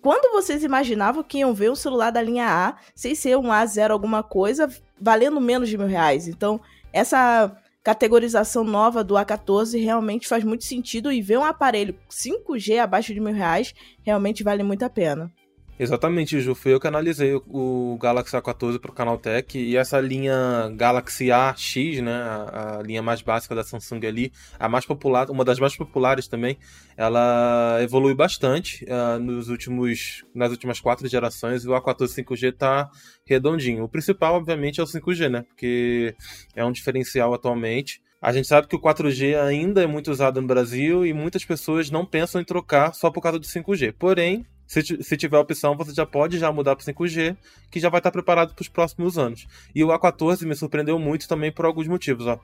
quando 0.02 0.32
vocês 0.32 0.64
imaginavam 0.64 1.24
que 1.24 1.40
iam 1.40 1.54
ver 1.54 1.72
um 1.72 1.76
celular 1.76 2.12
da 2.12 2.22
linha 2.22 2.48
A, 2.48 2.76
sem 2.96 3.14
ser 3.14 3.38
um 3.38 3.50
A0 3.50 3.92
alguma 3.92 4.24
coisa, 4.24 4.70
valendo 5.00 5.40
menos 5.40 5.70
de 5.70 5.78
mil 5.78 5.88
reais. 5.88 6.28
Então, 6.28 6.60
essa 6.92 7.56
categorização 7.84 8.64
nova 8.64 9.04
do 9.04 9.16
A14 9.16 9.82
realmente 9.82 10.28
faz 10.28 10.44
muito 10.44 10.64
sentido 10.64 11.12
e 11.12 11.22
ver 11.22 11.38
um 11.38 11.46
aparelho 11.46 11.98
5G 12.10 12.80
abaixo 12.80 13.14
de 13.14 13.20
mil 13.20 13.34
reais 13.34 13.74
realmente 14.04 14.44
vale 14.44 14.64
muito 14.64 14.84
a 14.84 14.90
pena. 14.90 15.32
Exatamente, 15.82 16.40
Ju. 16.40 16.54
Foi 16.54 16.74
eu 16.76 16.80
que 16.80 16.86
analisei 16.86 17.34
o 17.34 17.98
Galaxy 18.00 18.38
A14 18.38 18.78
para 18.78 18.92
o 18.92 18.94
Canaltech 18.94 19.58
e 19.58 19.76
essa 19.76 20.00
linha 20.00 20.72
Galaxy 20.76 21.32
AX, 21.32 21.74
né, 22.04 22.14
a, 22.14 22.78
a, 22.78 22.84
linha 22.84 23.02
mais 23.02 23.24
básica 23.24 23.56
da 23.56 23.64
Samsung 23.64 24.06
ali, 24.06 24.32
a 24.60 24.70
mais 24.70 24.86
popular, 24.86 25.32
uma 25.32 25.44
das 25.44 25.58
mais 25.58 25.76
populares 25.76 26.28
também, 26.28 26.56
ela 26.96 27.80
evolui 27.82 28.14
bastante 28.14 28.86
uh, 28.86 29.18
nos 29.18 29.50
últimos, 29.50 30.24
nas 30.36 30.52
últimas 30.52 30.80
quatro 30.80 31.08
gerações 31.08 31.64
e 31.64 31.68
o 31.68 31.72
A14 31.72 32.24
5G 32.24 32.54
está 32.54 32.88
redondinho. 33.26 33.84
O 33.84 33.90
principal, 33.90 34.36
obviamente, 34.36 34.80
é 34.80 34.84
o 34.84 34.86
5G, 34.86 35.30
né, 35.30 35.42
porque 35.48 36.16
é 36.56 36.64
um 36.64 36.72
diferencial 36.72 37.34
atualmente. 37.34 38.04
A 38.22 38.32
gente 38.32 38.48
sabe 38.48 38.68
que 38.68 38.76
o 38.76 38.80
4G 38.80 39.36
ainda 39.36 39.82
é 39.82 39.88
muito 39.88 40.12
usado 40.12 40.40
no 40.40 40.48
Brasil 40.48 41.04
e 41.08 41.12
muitas 41.12 41.44
pessoas 41.44 41.90
não 41.90 42.06
pensam 42.06 42.40
em 42.40 42.46
trocar 42.46 42.94
só 42.94 43.10
por 43.10 43.20
causa 43.20 43.40
do 43.40 43.48
5G. 43.48 43.96
Porém, 43.98 44.46
se, 44.72 45.04
se 45.04 45.18
tiver 45.18 45.38
opção, 45.38 45.75
você 45.75 45.94
já 45.94 46.06
pode 46.06 46.40
já 46.40 46.50
mudar 46.50 46.78
para 46.78 46.86
5G, 46.86 47.36
que 47.70 47.78
já 47.78 47.90
vai 47.90 48.00
estar 48.00 48.10
preparado 48.10 48.54
para 48.54 48.62
os 48.62 48.70
próximos 48.70 49.18
anos. 49.18 49.46
E 49.75 49.84
o 49.84 49.90
A14 49.90 50.46
me 50.46 50.56
surpreendeu 50.56 50.98
muito 50.98 51.28
também 51.28 51.51
por 51.51 51.66
alguns 51.66 51.90
motivos. 51.90 52.25
Ó. 52.25 52.40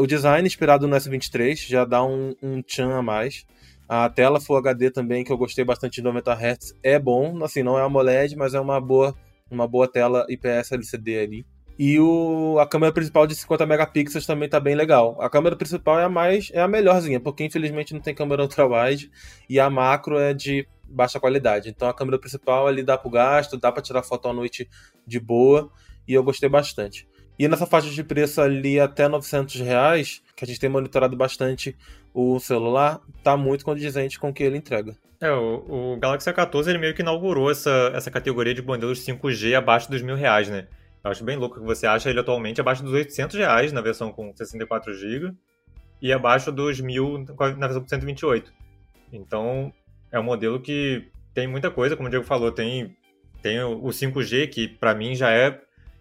o 0.00 0.06
design 0.08 0.44
inspirado 0.44 0.88
no 0.88 0.96
S23 0.96 1.68
já 1.68 1.84
dá 1.84 2.02
um, 2.02 2.34
um 2.42 2.60
tchan 2.62 2.92
a 2.96 3.00
mais. 3.00 3.46
A 3.88 4.10
tela 4.10 4.40
Full 4.40 4.56
HD 4.56 4.90
também, 4.90 5.22
que 5.22 5.30
eu 5.30 5.38
gostei 5.38 5.64
bastante 5.64 5.94
de 5.94 6.02
90 6.02 6.32
Hz, 6.32 6.74
é 6.82 6.98
bom. 6.98 7.44
Assim, 7.44 7.62
não 7.62 7.78
é 7.78 7.82
AMOLED, 7.82 8.34
mas 8.34 8.52
é 8.52 8.58
uma 8.58 8.80
boa, 8.80 9.14
uma 9.48 9.68
boa 9.68 9.86
tela 9.86 10.26
IPS 10.28 10.72
LCD 10.72 11.20
ali. 11.20 11.46
E 11.78 12.00
o, 12.00 12.58
a 12.58 12.66
câmera 12.66 12.92
principal 12.92 13.26
de 13.26 13.34
50 13.34 13.66
megapixels 13.66 14.24
também 14.24 14.48
tá 14.48 14.58
bem 14.58 14.74
legal. 14.74 15.16
A 15.20 15.28
câmera 15.28 15.54
principal 15.54 16.00
é 16.00 16.04
a 16.04 16.08
mais 16.08 16.50
é 16.54 16.60
a 16.60 16.68
melhorzinha, 16.68 17.20
porque 17.20 17.44
infelizmente 17.44 17.92
não 17.92 18.00
tem 18.00 18.14
câmera 18.14 18.40
ultra-wide 18.42 19.10
e 19.48 19.60
a 19.60 19.68
macro 19.68 20.18
é 20.18 20.32
de 20.32 20.66
baixa 20.84 21.20
qualidade. 21.20 21.68
Então 21.68 21.88
a 21.88 21.94
câmera 21.94 22.18
principal 22.18 22.66
ali 22.66 22.82
dá 22.82 22.96
pro 22.96 23.10
gasto, 23.10 23.58
dá 23.58 23.70
para 23.70 23.82
tirar 23.82 24.02
foto 24.02 24.28
à 24.28 24.32
noite 24.32 24.68
de 25.06 25.20
boa 25.20 25.70
e 26.08 26.14
eu 26.14 26.22
gostei 26.22 26.48
bastante. 26.48 27.06
E 27.38 27.46
nessa 27.46 27.66
faixa 27.66 27.90
de 27.90 28.02
preço 28.02 28.40
ali 28.40 28.80
até 28.80 29.08
900 29.08 29.60
reais, 29.60 30.22
que 30.34 30.44
a 30.44 30.48
gente 30.48 30.58
tem 30.58 30.70
monitorado 30.70 31.14
bastante 31.14 31.76
o 32.14 32.40
celular, 32.40 33.00
tá 33.22 33.36
muito 33.36 33.62
condizente 33.62 34.18
com 34.18 34.30
o 34.30 34.32
que 34.32 34.42
ele 34.42 34.56
entrega. 34.56 34.96
É, 35.20 35.30
o, 35.30 35.94
o 35.94 35.96
Galaxy 35.98 36.30
A14 36.30 36.68
ele 36.68 36.78
meio 36.78 36.94
que 36.94 37.02
inaugurou 37.02 37.50
essa, 37.50 37.90
essa 37.94 38.10
categoria 38.10 38.54
de 38.54 38.62
modelos 38.62 39.04
5G 39.04 39.54
abaixo 39.54 39.90
dos 39.90 40.00
mil 40.00 40.16
reais, 40.16 40.48
né? 40.48 40.66
Eu 41.06 41.12
acho 41.12 41.22
bem 41.22 41.36
louco 41.36 41.60
que 41.60 41.64
você 41.64 41.86
acha 41.86 42.10
ele 42.10 42.18
atualmente 42.18 42.60
abaixo 42.60 42.82
dos 42.82 42.92
800 42.92 43.36
reais 43.36 43.72
na 43.72 43.80
versão 43.80 44.10
com 44.10 44.34
64 44.34 44.92
GB 44.92 45.32
e 46.02 46.12
abaixo 46.12 46.50
dos 46.50 46.80
mil 46.80 47.24
na 47.56 47.68
versão 47.68 47.80
com 47.80 47.88
128. 47.88 48.52
Então, 49.12 49.72
é 50.10 50.18
um 50.18 50.24
modelo 50.24 50.60
que 50.60 51.08
tem 51.32 51.46
muita 51.46 51.70
coisa, 51.70 51.94
como 51.94 52.08
o 52.08 52.10
Diego 52.10 52.24
falou, 52.24 52.50
tem, 52.50 52.96
tem 53.40 53.62
o 53.62 53.84
5G, 53.84 54.48
que 54.48 54.66
para 54.66 54.96
mim 54.96 55.14
já 55.14 55.30
é 55.30 55.60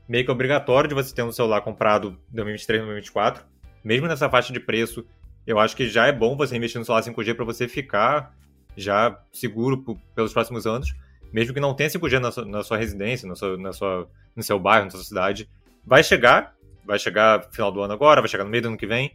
meio 0.10 0.26
que 0.26 0.32
obrigatório 0.32 0.88
de 0.88 0.96
você 0.96 1.14
ter 1.14 1.22
um 1.22 1.32
celular 1.32 1.62
comprado 1.62 2.18
2023, 2.32 2.80
2024. 2.80 3.46
Mesmo 3.84 4.08
nessa 4.08 4.28
faixa 4.28 4.52
de 4.52 4.60
preço, 4.60 5.06
eu 5.46 5.60
acho 5.60 5.76
que 5.76 5.88
já 5.88 6.08
é 6.08 6.12
bom 6.12 6.36
você 6.36 6.58
investir 6.58 6.80
no 6.80 6.86
celular 6.86 7.04
5G 7.04 7.36
para 7.36 7.46
você 7.46 7.68
ficar 7.68 8.36
já 8.76 9.22
seguro 9.32 9.86
pelos 10.16 10.34
próximos 10.34 10.66
anos. 10.66 10.96
Mesmo 11.32 11.54
que 11.54 11.60
não 11.60 11.76
tenha 11.76 11.92
5G 11.92 12.20
na 12.20 12.32
sua, 12.32 12.46
na 12.46 12.64
sua 12.64 12.78
residência, 12.78 13.28
na 13.28 13.36
sua, 13.36 13.56
na 13.56 13.72
sua, 13.72 14.10
no 14.36 14.44
seu 14.44 14.60
bairro, 14.60 14.86
na 14.86 14.92
sua 14.92 15.04
cidade. 15.04 15.50
Vai 15.86 16.04
chegar, 16.04 16.56
vai 16.86 17.00
chegar 17.00 17.50
final 17.52 17.72
do 17.72 17.82
ano 17.82 17.94
agora, 17.94 18.22
vai 18.22 18.28
chegar 18.30 18.44
no 18.44 18.50
meio 18.50 18.64
do 18.64 18.68
ano 18.70 18.78
que 18.78 18.88
vem. 18.88 19.12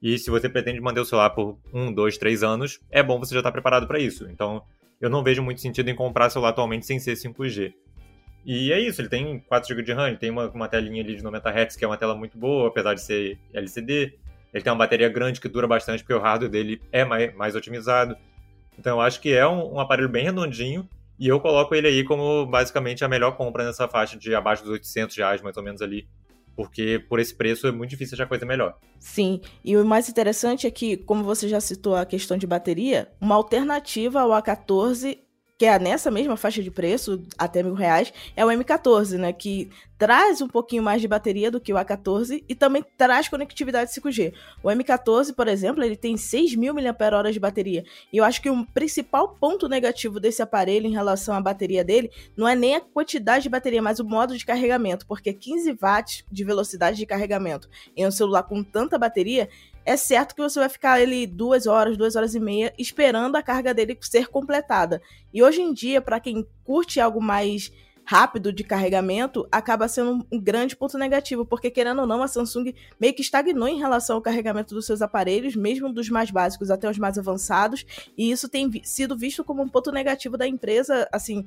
E 0.00 0.18
se 0.18 0.30
você 0.30 0.48
pretende 0.48 0.80
manter 0.80 1.00
o 1.00 1.04
celular 1.04 1.30
por 1.30 1.58
um, 1.72 1.92
dois, 1.92 2.16
três 2.16 2.42
anos, 2.42 2.78
é 2.90 3.02
bom 3.02 3.18
você 3.18 3.34
já 3.34 3.40
estar 3.40 3.50
tá 3.50 3.52
preparado 3.52 3.86
para 3.86 3.98
isso. 3.98 4.28
Então, 4.30 4.62
eu 5.00 5.10
não 5.10 5.22
vejo 5.22 5.42
muito 5.42 5.60
sentido 5.60 5.88
em 5.88 5.94
comprar 5.94 6.30
celular 6.30 6.50
atualmente 6.50 6.86
sem 6.86 6.98
ser 6.98 7.14
5G. 7.14 7.72
E 8.44 8.72
é 8.72 8.80
isso, 8.80 9.00
ele 9.00 9.08
tem 9.08 9.40
4 9.40 9.68
GB 9.68 9.82
de 9.82 9.92
RAM, 9.92 10.08
ele 10.08 10.16
tem 10.16 10.30
uma, 10.30 10.48
uma 10.48 10.68
telinha 10.68 11.02
ali 11.02 11.16
de 11.16 11.22
90 11.22 11.50
Hz, 11.50 11.76
que 11.76 11.84
é 11.84 11.88
uma 11.88 11.96
tela 11.96 12.14
muito 12.14 12.38
boa, 12.38 12.68
apesar 12.68 12.94
de 12.94 13.02
ser 13.02 13.38
LCD. 13.52 14.14
Ele 14.54 14.64
tem 14.64 14.72
uma 14.72 14.78
bateria 14.78 15.08
grande 15.08 15.40
que 15.40 15.48
dura 15.48 15.66
bastante, 15.66 16.02
porque 16.02 16.14
o 16.14 16.18
hardware 16.18 16.50
dele 16.50 16.80
é 16.90 17.04
mais, 17.04 17.34
mais 17.34 17.54
otimizado. 17.54 18.16
Então 18.78 18.96
eu 18.96 19.00
acho 19.00 19.20
que 19.20 19.34
é 19.34 19.46
um, 19.46 19.74
um, 19.74 19.80
aparelho 19.80 20.08
bem 20.08 20.24
redondinho, 20.24 20.88
e 21.18 21.26
eu 21.28 21.40
coloco 21.40 21.74
ele 21.74 21.88
aí 21.88 22.04
como 22.04 22.46
basicamente 22.46 23.04
a 23.04 23.08
melhor 23.08 23.36
compra 23.36 23.64
nessa 23.64 23.88
faixa 23.88 24.16
de 24.16 24.34
abaixo 24.34 24.62
dos 24.62 24.72
800 24.72 25.16
reais, 25.16 25.42
mais 25.42 25.56
ou 25.56 25.62
menos 25.62 25.82
ali, 25.82 26.08
porque 26.54 27.04
por 27.08 27.18
esse 27.18 27.34
preço 27.34 27.66
é 27.66 27.72
muito 27.72 27.90
difícil 27.90 28.14
achar 28.14 28.26
coisa 28.26 28.46
melhor. 28.46 28.76
Sim, 28.98 29.40
e 29.64 29.76
o 29.76 29.84
mais 29.84 30.08
interessante 30.08 30.66
é 30.66 30.70
que, 30.70 30.96
como 30.96 31.24
você 31.24 31.48
já 31.48 31.60
citou 31.60 31.94
a 31.94 32.04
questão 32.04 32.36
de 32.36 32.46
bateria, 32.46 33.10
uma 33.20 33.34
alternativa 33.34 34.20
ao 34.20 34.30
A14 34.30 35.18
que 35.58 35.66
é 35.66 35.76
nessa 35.76 36.08
mesma 36.08 36.36
faixa 36.36 36.62
de 36.62 36.70
preço, 36.70 37.20
até 37.36 37.64
mil 37.64 37.74
reais, 37.74 38.12
é 38.36 38.46
o 38.46 38.48
M14, 38.48 39.18
né? 39.18 39.32
Que 39.32 39.68
traz 39.98 40.40
um 40.40 40.46
pouquinho 40.46 40.84
mais 40.84 41.00
de 41.00 41.08
bateria 41.08 41.50
do 41.50 41.60
que 41.60 41.72
o 41.72 41.76
A14 41.76 42.44
e 42.48 42.54
também 42.54 42.84
traz 42.96 43.28
conectividade 43.28 43.90
5G. 43.90 44.32
O 44.62 44.68
M14, 44.68 45.34
por 45.34 45.48
exemplo, 45.48 45.82
ele 45.82 45.96
tem 45.96 46.16
6 46.16 46.54
mil 46.54 46.72
mAh 46.72 47.32
de 47.32 47.40
bateria. 47.40 47.84
E 48.12 48.18
eu 48.18 48.24
acho 48.24 48.40
que 48.40 48.48
o 48.48 48.64
principal 48.66 49.30
ponto 49.30 49.68
negativo 49.68 50.20
desse 50.20 50.40
aparelho 50.40 50.86
em 50.86 50.92
relação 50.92 51.34
à 51.34 51.40
bateria 51.40 51.82
dele 51.82 52.08
não 52.36 52.46
é 52.46 52.54
nem 52.54 52.76
a 52.76 52.80
quantidade 52.80 53.42
de 53.42 53.48
bateria, 53.48 53.82
mas 53.82 53.98
o 53.98 54.04
modo 54.04 54.38
de 54.38 54.46
carregamento, 54.46 55.04
porque 55.08 55.32
15 55.32 55.72
watts 55.72 56.24
de 56.30 56.44
velocidade 56.44 56.96
de 56.96 57.04
carregamento 57.04 57.68
em 57.96 58.06
um 58.06 58.12
celular 58.12 58.44
com 58.44 58.62
tanta 58.62 58.96
bateria 58.96 59.48
é 59.88 59.96
certo 59.96 60.34
que 60.34 60.42
você 60.42 60.60
vai 60.60 60.68
ficar 60.68 61.00
ali 61.00 61.26
duas 61.26 61.66
horas, 61.66 61.96
duas 61.96 62.14
horas 62.14 62.34
e 62.34 62.40
meia 62.40 62.74
esperando 62.78 63.36
a 63.36 63.42
carga 63.42 63.72
dele 63.72 63.96
ser 64.02 64.28
completada. 64.28 65.00
E 65.32 65.42
hoje 65.42 65.62
em 65.62 65.72
dia, 65.72 66.02
para 66.02 66.20
quem 66.20 66.46
curte 66.62 67.00
algo 67.00 67.22
mais 67.22 67.72
rápido 68.08 68.50
de 68.50 68.64
carregamento 68.64 69.46
acaba 69.52 69.86
sendo 69.86 70.26
um 70.32 70.40
grande 70.40 70.74
ponto 70.74 70.96
negativo, 70.96 71.44
porque 71.44 71.70
querendo 71.70 72.00
ou 72.00 72.06
não, 72.06 72.22
a 72.22 72.26
Samsung 72.26 72.74
meio 72.98 73.12
que 73.12 73.20
estagnou 73.20 73.68
em 73.68 73.78
relação 73.78 74.16
ao 74.16 74.22
carregamento 74.22 74.74
dos 74.74 74.86
seus 74.86 75.02
aparelhos, 75.02 75.54
mesmo 75.54 75.92
dos 75.92 76.08
mais 76.08 76.30
básicos 76.30 76.70
até 76.70 76.88
os 76.88 76.96
mais 76.96 77.18
avançados, 77.18 77.84
e 78.16 78.30
isso 78.30 78.48
tem 78.48 78.66
vi 78.66 78.80
sido 78.82 79.14
visto 79.14 79.44
como 79.44 79.62
um 79.62 79.68
ponto 79.68 79.92
negativo 79.92 80.38
da 80.38 80.48
empresa, 80.48 81.06
assim, 81.12 81.46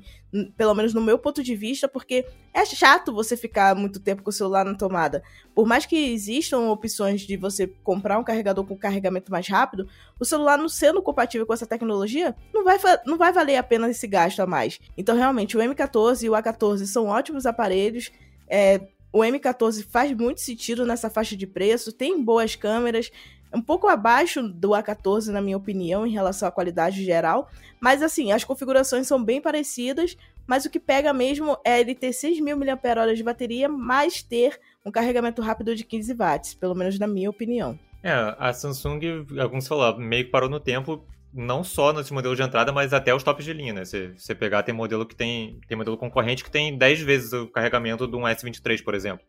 pelo 0.56 0.72
menos 0.72 0.94
no 0.94 1.00
meu 1.00 1.18
ponto 1.18 1.42
de 1.42 1.56
vista, 1.56 1.88
porque 1.88 2.24
é 2.54 2.64
chato 2.64 3.12
você 3.12 3.36
ficar 3.36 3.74
muito 3.74 3.98
tempo 3.98 4.22
com 4.22 4.30
o 4.30 4.32
celular 4.32 4.64
na 4.64 4.76
tomada. 4.76 5.20
Por 5.52 5.66
mais 5.66 5.84
que 5.84 6.12
existam 6.12 6.70
opções 6.70 7.22
de 7.22 7.36
você 7.36 7.66
comprar 7.82 8.20
um 8.20 8.24
carregador 8.24 8.64
com 8.64 8.76
carregamento 8.76 9.32
mais 9.32 9.48
rápido, 9.48 9.88
o 10.20 10.24
celular 10.24 10.58
não 10.58 10.68
sendo 10.68 11.02
compatível 11.02 11.44
com 11.44 11.54
essa 11.54 11.66
tecnologia, 11.66 12.36
não 12.54 12.62
vai, 12.62 12.78
não 13.04 13.18
vai 13.18 13.32
valer 13.32 13.56
a 13.56 13.64
pena 13.64 13.90
esse 13.90 14.06
gasto 14.06 14.38
a 14.38 14.46
mais. 14.46 14.78
Então, 14.96 15.16
realmente, 15.16 15.56
o 15.56 15.60
M14 15.60 16.22
e 16.22 16.30
o 16.30 16.34
A14 16.34 16.51
são 16.86 17.06
ótimos 17.06 17.46
aparelhos. 17.46 18.10
É, 18.48 18.80
o 19.12 19.20
M14 19.20 19.84
faz 19.84 20.12
muito 20.12 20.40
sentido 20.40 20.86
nessa 20.86 21.10
faixa 21.10 21.36
de 21.36 21.46
preço, 21.46 21.92
tem 21.92 22.22
boas 22.22 22.56
câmeras, 22.56 23.10
um 23.54 23.60
pouco 23.60 23.86
abaixo 23.86 24.42
do 24.42 24.70
A14, 24.70 25.28
na 25.28 25.42
minha 25.42 25.56
opinião, 25.56 26.06
em 26.06 26.10
relação 26.10 26.48
à 26.48 26.50
qualidade 26.50 27.04
geral. 27.04 27.50
Mas 27.80 28.02
assim, 28.02 28.32
as 28.32 28.44
configurações 28.44 29.06
são 29.06 29.22
bem 29.22 29.40
parecidas, 29.40 30.16
mas 30.46 30.64
o 30.64 30.70
que 30.70 30.80
pega 30.80 31.12
mesmo 31.12 31.58
é 31.64 31.80
ele 31.80 31.94
ter 31.94 32.10
6.000 32.10 32.56
mAh 32.56 33.14
de 33.14 33.22
bateria, 33.22 33.68
mais 33.68 34.22
ter 34.22 34.58
um 34.84 34.90
carregamento 34.90 35.42
rápido 35.42 35.74
de 35.76 35.84
15 35.84 36.14
watts, 36.14 36.54
pelo 36.54 36.74
menos 36.74 36.98
na 36.98 37.06
minha 37.06 37.28
opinião. 37.28 37.78
É, 38.02 38.12
a 38.38 38.52
Samsung, 38.52 39.26
como 39.48 39.60
você 39.60 39.68
falou, 39.68 39.98
meio 39.98 40.24
que 40.24 40.30
parou 40.30 40.48
no 40.48 40.58
tempo, 40.58 41.04
não 41.32 41.64
só 41.64 41.92
nesse 41.92 42.12
modelo 42.12 42.36
de 42.36 42.42
entrada, 42.42 42.72
mas 42.72 42.92
até 42.92 43.14
os 43.14 43.22
tops 43.22 43.44
de 43.44 43.52
linha, 43.52 43.72
né? 43.72 43.84
Você, 43.84 44.12
você 44.16 44.34
pegar, 44.34 44.62
tem 44.62 44.74
modelo 44.74 45.06
que 45.06 45.14
tem. 45.14 45.58
Tem 45.66 45.76
modelo 45.76 45.96
concorrente 45.96 46.44
que 46.44 46.50
tem 46.50 46.76
10 46.76 47.00
vezes 47.00 47.32
o 47.32 47.46
carregamento 47.46 48.06
de 48.06 48.16
um 48.16 48.22
S23, 48.22 48.82
por 48.82 48.94
exemplo. 48.94 49.24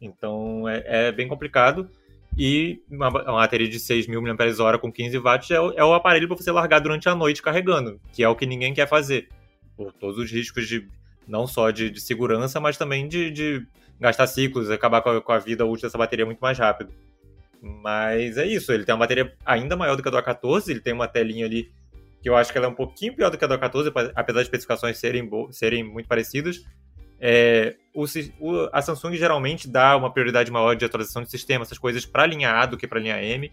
Então 0.00 0.68
é, 0.68 1.08
é 1.08 1.12
bem 1.12 1.28
complicado. 1.28 1.88
E 2.36 2.82
uma, 2.90 3.08
uma 3.08 3.40
bateria 3.40 3.68
de 3.68 3.78
6.000 3.78 4.20
mAh 4.20 4.78
com 4.78 4.90
15 4.90 5.18
watts 5.18 5.50
é 5.52 5.60
o, 5.60 5.72
é 5.72 5.84
o 5.84 5.94
aparelho 5.94 6.26
para 6.26 6.36
você 6.36 6.50
largar 6.50 6.80
durante 6.80 7.08
a 7.08 7.14
noite 7.14 7.40
carregando, 7.40 8.00
que 8.12 8.24
é 8.24 8.28
o 8.28 8.34
que 8.34 8.44
ninguém 8.44 8.74
quer 8.74 8.88
fazer. 8.88 9.28
Por 9.76 9.92
todos 9.92 10.18
os 10.18 10.30
riscos 10.30 10.66
de 10.66 10.88
não 11.28 11.46
só 11.46 11.70
de, 11.70 11.90
de 11.90 12.00
segurança, 12.00 12.58
mas 12.60 12.76
também 12.76 13.06
de, 13.06 13.30
de 13.30 13.66
gastar 14.00 14.26
ciclos, 14.26 14.68
acabar 14.68 15.00
com 15.00 15.10
a, 15.10 15.20
com 15.20 15.32
a 15.32 15.38
vida 15.38 15.64
útil 15.64 15.86
dessa 15.86 15.96
bateria 15.96 16.26
muito 16.26 16.40
mais 16.40 16.58
rápido. 16.58 16.92
Mas 17.64 18.36
é 18.36 18.46
isso, 18.46 18.70
ele 18.72 18.84
tem 18.84 18.94
uma 18.94 18.98
bateria 18.98 19.34
ainda 19.44 19.74
maior 19.74 19.96
do 19.96 20.02
que 20.02 20.08
a 20.08 20.12
do 20.12 20.18
A14, 20.18 20.68
ele 20.68 20.80
tem 20.80 20.92
uma 20.92 21.08
telinha 21.08 21.46
ali 21.46 21.72
que 22.20 22.28
eu 22.28 22.36
acho 22.36 22.52
que 22.52 22.58
ela 22.58 22.66
é 22.66 22.70
um 22.70 22.74
pouquinho 22.74 23.14
pior 23.14 23.30
do 23.30 23.38
que 23.38 23.44
a 23.44 23.48
do 23.48 23.58
A14, 23.58 24.12
apesar 24.14 24.38
das 24.38 24.42
especificações 24.42 24.98
serem, 24.98 25.28
serem 25.50 25.82
muito 25.82 26.06
parecidas. 26.06 26.62
É, 27.18 27.76
o, 27.94 28.04
o, 28.40 28.68
a 28.70 28.82
Samsung 28.82 29.14
geralmente 29.16 29.66
dá 29.66 29.96
uma 29.96 30.12
prioridade 30.12 30.50
maior 30.50 30.74
de 30.74 30.84
atualização 30.84 31.22
de 31.22 31.30
sistema, 31.30 31.62
essas 31.62 31.78
coisas 31.78 32.04
para 32.04 32.24
a 32.24 32.26
linha 32.26 32.50
A 32.50 32.66
do 32.66 32.76
que 32.76 32.86
para 32.86 32.98
a 32.98 33.02
linha 33.02 33.22
M. 33.22 33.50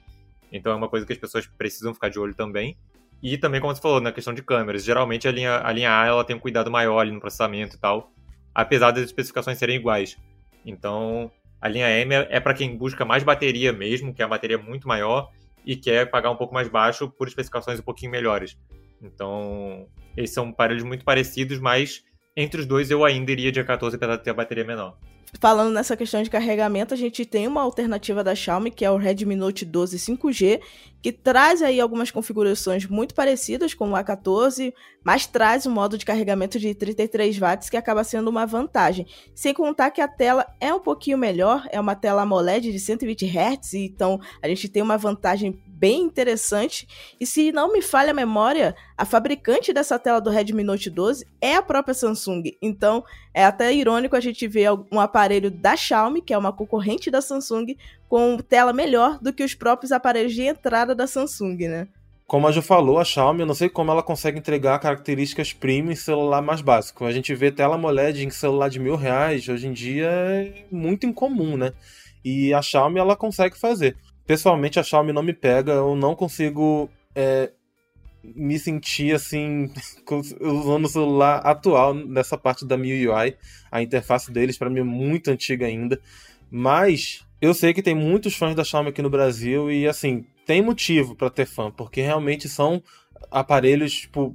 Então 0.52 0.74
é 0.74 0.76
uma 0.76 0.90
coisa 0.90 1.06
que 1.06 1.14
as 1.14 1.20
pessoas 1.20 1.48
precisam 1.48 1.94
ficar 1.94 2.10
de 2.10 2.20
olho 2.20 2.36
também. 2.36 2.78
E 3.24 3.38
também, 3.38 3.62
como 3.62 3.74
você 3.74 3.82
falou, 3.82 4.02
na 4.02 4.12
questão 4.12 4.34
de 4.34 4.42
câmeras, 4.42 4.84
geralmente 4.84 5.28
a 5.28 5.32
linha, 5.32 5.62
a 5.64 5.72
linha 5.72 5.98
A 5.98 6.06
ela 6.06 6.24
tem 6.26 6.36
um 6.36 6.40
cuidado 6.40 6.70
maior 6.70 7.00
ali 7.00 7.12
no 7.12 7.20
processamento 7.20 7.76
e 7.76 7.80
tal, 7.80 8.12
apesar 8.54 8.92
das 8.92 9.04
especificações 9.04 9.58
serem 9.58 9.78
iguais. 9.78 10.18
Então, 10.66 11.32
a 11.62 11.68
linha 11.68 11.90
M 11.90 12.14
é, 12.16 12.28
é 12.32 12.40
para 12.40 12.54
quem 12.54 12.76
busca 12.76 13.06
mais 13.06 13.24
bateria 13.24 13.72
mesmo, 13.72 14.14
que 14.14 14.22
é 14.22 14.26
a 14.26 14.28
bateria 14.28 14.58
muito 14.58 14.88
maior 14.88 15.30
e 15.66 15.76
quer 15.76 16.10
pagar 16.10 16.32
um 16.32 16.36
pouco 16.36 16.54
mais 16.54 16.68
baixo 16.68 17.10
por 17.10 17.28
especificações 17.28 17.80
um 17.80 17.84
pouquinho 17.84 18.12
melhores. 18.12 18.58
Então, 19.02 19.88
eles 20.18 20.32
são 20.32 20.50
aparelhos 20.50 20.84
muito 20.84 21.06
parecidos, 21.06 21.60
mas 21.60 22.04
entre 22.36 22.62
os 22.62 22.66
dois 22.66 22.90
eu 22.90 23.06
ainda 23.06 23.32
iria 23.32 23.52
de 23.52 23.64
A14 23.64 23.98
para 23.98 24.18
ter 24.18 24.32
a 24.32 24.34
bateria 24.34 24.64
menor 24.64 24.98
falando 25.40 25.74
nessa 25.74 25.96
questão 25.96 26.22
de 26.22 26.30
carregamento, 26.30 26.94
a 26.94 26.98
gente 26.98 27.26
tem 27.26 27.48
uma 27.48 27.62
alternativa 27.62 28.24
da 28.24 28.36
Xiaomi, 28.36 28.72
que 28.72 28.84
é 28.84 28.92
o 28.92 28.98
Redmi 28.98 29.36
Note 29.36 29.66
12 29.66 29.98
5G, 29.98 30.62
que 31.02 31.12
traz 31.12 31.62
aí 31.62 31.80
algumas 31.80 32.12
configurações 32.12 32.86
muito 32.86 33.16
parecidas 33.16 33.74
com 33.74 33.92
o 33.92 33.94
A14, 33.94 34.74
mas 35.04 35.26
traz 35.26 35.66
um 35.66 35.72
modo 35.72 35.98
de 35.98 36.06
carregamento 36.06 36.60
de 36.60 36.76
33 36.76 37.38
watts 37.40 37.70
que 37.70 37.78
acaba 37.78 38.04
sendo 38.04 38.30
uma 38.30 38.46
vantagem. 38.46 39.08
Sem 39.34 39.54
contar 39.54 39.92
que 39.92 40.02
a 40.02 40.08
tela 40.08 40.46
é 40.60 40.74
um 40.74 40.80
pouquinho 40.80 41.18
melhor, 41.18 41.68
é 41.72 41.80
uma 41.80 41.96
tela 41.96 42.22
AMOLED 42.22 42.72
de 42.72 42.80
120 42.80 43.26
Hz, 43.26 43.74
então 43.74 44.20
a 44.42 44.48
gente 44.48 44.70
tem 44.70 44.84
uma 44.84 44.98
vantagem 44.98 45.60
bem 45.82 46.04
interessante. 46.04 46.88
E 47.20 47.26
se 47.26 47.52
não 47.52 47.74
me 47.74 47.82
falha 47.82 48.12
a 48.12 48.14
memória, 48.14 48.76
a 48.96 49.04
fabricante 49.04 49.74
dessa 49.74 49.98
tela 49.98 50.22
do 50.22 50.30
Redmi 50.30 50.64
Note 50.64 50.92
12 50.92 51.26
é 51.42 51.56
a 51.56 51.62
própria 51.64 51.96
Samsung. 51.96 52.44
Então 52.62 53.04
é 53.34 53.44
até 53.44 53.74
irônico 53.74 54.16
a 54.16 54.20
gente 54.20 54.48
ver 54.48 54.70
um 54.92 55.00
aparelho 55.00 55.50
da 55.50 55.76
Xiaomi, 55.76 56.22
que 56.22 56.36
é 56.36 56.38
uma 56.38 56.54
concorrente 56.54 57.10
da 57.10 57.20
Samsung, 57.20 57.76
com 58.08 58.38
tela 58.38 58.72
melhor 58.72 59.18
do 59.20 59.34
que 59.34 59.44
os 59.44 59.56
próprios 59.56 59.92
aparelhos 59.92 60.36
de 60.36 60.44
entrada 60.44 60.94
da 60.94 61.08
Samsung, 61.08 61.58
né? 61.68 61.88
Como 62.28 62.48
a 62.48 62.52
Ju 62.52 62.62
falou, 62.62 63.00
a 63.00 63.04
Xiaomi, 63.04 63.42
eu 63.42 63.48
não 63.48 63.56
sei 63.56 63.68
como 63.68 63.92
ela 63.92 64.04
consegue 64.04 64.38
entregar 64.38 64.80
características 64.80 65.52
premium 65.52 65.92
em 65.92 65.96
celular 65.96 66.42
mais 66.42 66.62
básico. 66.62 67.06
A 67.06 67.12
gente 67.12 67.34
vê 67.34 67.52
tela 67.52 67.76
AMOLED 67.76 68.24
em 68.24 68.30
celular 68.30 68.70
de 68.70 68.80
mil 68.80 68.96
reais, 68.96 69.50
hoje 69.50 69.68
em 69.68 69.74
dia 69.74 70.08
é 70.08 70.66
muito 70.72 71.08
incomum, 71.08 71.58
né? 71.58 71.74
E 72.24 72.54
a 72.54 72.62
Xiaomi, 72.62 73.00
ela 73.00 73.16
consegue 73.16 73.58
fazer 73.58 73.98
pessoalmente 74.32 74.80
a 74.80 74.84
Xiaomi 74.84 75.12
não 75.12 75.22
me 75.22 75.34
pega, 75.34 75.74
eu 75.74 75.94
não 75.94 76.16
consigo 76.16 76.90
é, 77.14 77.52
me 78.24 78.58
sentir 78.58 79.14
assim 79.14 79.70
usando 80.40 80.86
o 80.86 80.88
celular 80.88 81.40
atual 81.40 81.94
nessa 81.94 82.38
parte 82.38 82.66
da 82.66 82.78
MIUI. 82.78 83.36
A 83.70 83.82
interface 83.82 84.32
deles 84.32 84.58
para 84.58 84.70
mim 84.70 84.80
é 84.80 84.84
muito 84.84 85.30
antiga 85.30 85.66
ainda, 85.66 86.00
mas 86.50 87.26
eu 87.42 87.54
sei 87.54 87.74
que 87.74 87.82
tem 87.82 87.94
muitos 87.94 88.34
fãs 88.34 88.56
da 88.56 88.64
Xiaomi 88.64 88.92
aqui 88.92 89.02
no 89.02 89.10
Brasil 89.10 89.70
e 89.70 89.86
assim, 89.86 90.26
tem 90.46 90.62
motivo 90.62 91.14
para 91.14 91.30
ter 91.30 91.46
fã, 91.46 91.70
porque 91.70 92.00
realmente 92.00 92.48
são 92.48 92.82
aparelhos 93.30 93.92
tipo 93.92 94.34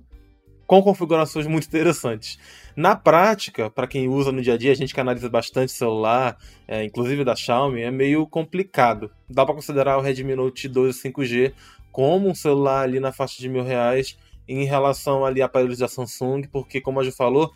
com 0.66 0.82
configurações 0.82 1.46
muito 1.46 1.66
interessantes. 1.66 2.38
Na 2.75 2.96
prática, 2.96 3.70
para 3.70 3.87
quem 3.87 4.08
usa 4.08 4.32
no 4.32 4.42
dia 4.42 4.54
a 4.54 4.56
dia, 4.56 4.73
a 4.73 4.75
gente 4.75 4.92
que 4.92 5.00
analisa 5.00 5.28
bastante 5.28 5.73
celular, 5.73 6.37
é, 6.66 6.85
inclusive 6.85 7.25
da 7.25 7.37
Xiaomi, 7.37 7.82
é 7.82 7.90
meio 7.90 8.26
complicado. 8.26 9.11
Dá 9.28 9.46
para 9.46 9.54
considerar 9.54 9.96
o 9.96 10.00
Redmi 10.00 10.35
Note 10.35 10.68
12 10.68 11.00
5G 11.00 11.52
como 11.92 12.28
um 12.28 12.35
celular 12.35 12.82
ali 12.82 13.00
na 13.00 13.12
faixa 13.12 13.40
de 13.40 13.49
mil 13.49 13.62
reais 13.62 14.18
em 14.49 14.64
relação 14.64 15.25
ali 15.25 15.40
a 15.40 15.46
aparelhos 15.46 15.78
da 15.78 15.88
Samsung, 15.88 16.42
porque 16.52 16.80
como 16.80 17.00
a 17.00 17.04
Ju 17.04 17.12
falou, 17.12 17.52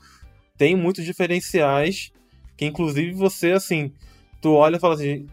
tem 0.57 0.77
muitos 0.77 1.05
diferenciais 1.05 2.13
que 2.57 2.67
inclusive 2.67 3.13
você 3.13 3.53
assim, 3.53 3.93
tu 4.41 4.53
olha 4.53 4.77
e 4.77 4.81
fala 4.81 4.95
assim, 4.95 5.27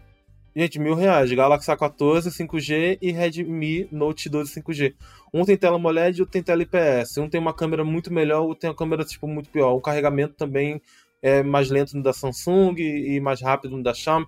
gente, 0.62 0.78
mil 0.78 0.94
reais, 0.94 1.32
Galaxy 1.32 1.70
A14 1.70 2.30
5G 2.30 2.98
e 3.00 3.12
Redmi 3.12 3.88
Note 3.92 4.28
12 4.28 4.60
5G. 4.60 4.94
Um 5.32 5.44
tem 5.44 5.56
tela 5.56 5.76
AMOLED 5.76 6.18
e 6.18 6.22
outro 6.22 6.32
tem 6.32 6.42
tela 6.42 6.62
IPS. 6.62 7.18
Um 7.18 7.28
tem 7.28 7.40
uma 7.40 7.54
câmera 7.54 7.84
muito 7.84 8.12
melhor, 8.12 8.42
outro 8.42 8.60
tem 8.60 8.70
uma 8.70 8.76
câmera 8.76 9.04
tipo, 9.04 9.26
muito 9.26 9.50
pior. 9.50 9.72
O 9.74 9.80
carregamento 9.80 10.34
também 10.34 10.80
é 11.22 11.42
mais 11.42 11.70
lento 11.70 11.96
no 11.96 12.02
da 12.02 12.12
Samsung 12.12 12.74
e 12.78 13.20
mais 13.20 13.40
rápido 13.40 13.76
no 13.76 13.82
da 13.82 13.94
Xiaomi. 13.94 14.26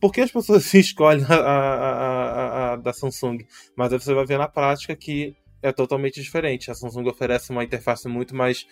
Por 0.00 0.12
que 0.12 0.20
as 0.20 0.30
pessoas 0.30 0.72
escolhem 0.74 1.24
a, 1.28 1.34
a, 1.34 1.84
a, 1.84 2.72
a, 2.72 2.76
da 2.76 2.92
Samsung? 2.92 3.38
Mas 3.76 3.92
aí 3.92 3.98
você 3.98 4.14
vai 4.14 4.26
ver 4.26 4.38
na 4.38 4.48
prática 4.48 4.94
que 4.94 5.34
é 5.62 5.72
totalmente 5.72 6.20
diferente. 6.22 6.70
A 6.70 6.74
Samsung 6.74 7.08
oferece 7.08 7.50
uma 7.50 7.64
interface 7.64 8.08
muito 8.08 8.34
mais 8.34 8.66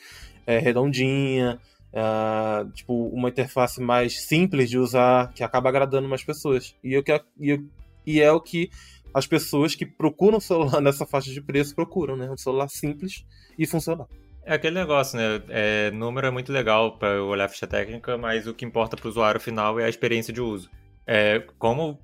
é, 0.47 0.59
redondinha, 0.59 1.59
é, 1.95 2.67
tipo, 2.73 3.07
uma 3.09 3.29
interface 3.29 3.81
mais 3.81 4.27
simples 4.27 4.69
de 4.69 4.77
usar, 4.77 5.33
que 5.33 5.45
acaba 5.45 5.69
agradando 5.69 6.09
mais 6.09 6.25
pessoas. 6.25 6.75
E, 6.83 6.93
eu, 6.93 7.05
e, 7.41 7.61
e 8.05 8.21
é 8.21 8.33
o 8.33 8.41
que 8.41 8.69
as 9.15 9.29
pessoas 9.29 9.77
que 9.77 9.87
procuram 9.87 10.41
celular 10.41 10.81
nessa 10.83 11.07
faixa 11.07 11.31
de 11.31 11.41
preço 11.41 11.75
procuram, 11.75 12.17
né? 12.17 12.29
Um 12.29 12.37
celular 12.37 12.69
simples 12.69 13.25
e 13.57 13.65
funcional. 13.65 14.09
É 14.45 14.55
aquele 14.55 14.75
negócio, 14.75 15.17
né? 15.17 15.41
É, 15.49 15.91
número 15.93 16.27
é 16.27 16.31
muito 16.31 16.53
legal 16.53 16.99
para 16.99 17.23
olhar 17.23 17.45
a 17.45 17.49
ficha 17.49 17.67
técnica, 17.67 18.19
mas 18.19 18.47
o 18.49 18.53
que 18.53 18.65
importa 18.65 18.97
para 18.97 19.07
o 19.07 19.11
usuário 19.11 19.41
final 19.41 19.79
é 19.79 19.85
a 19.85 19.89
experiência 19.89 20.33
de 20.33 20.41
uso. 20.41 20.69
É, 21.07 21.39
como 21.59 21.99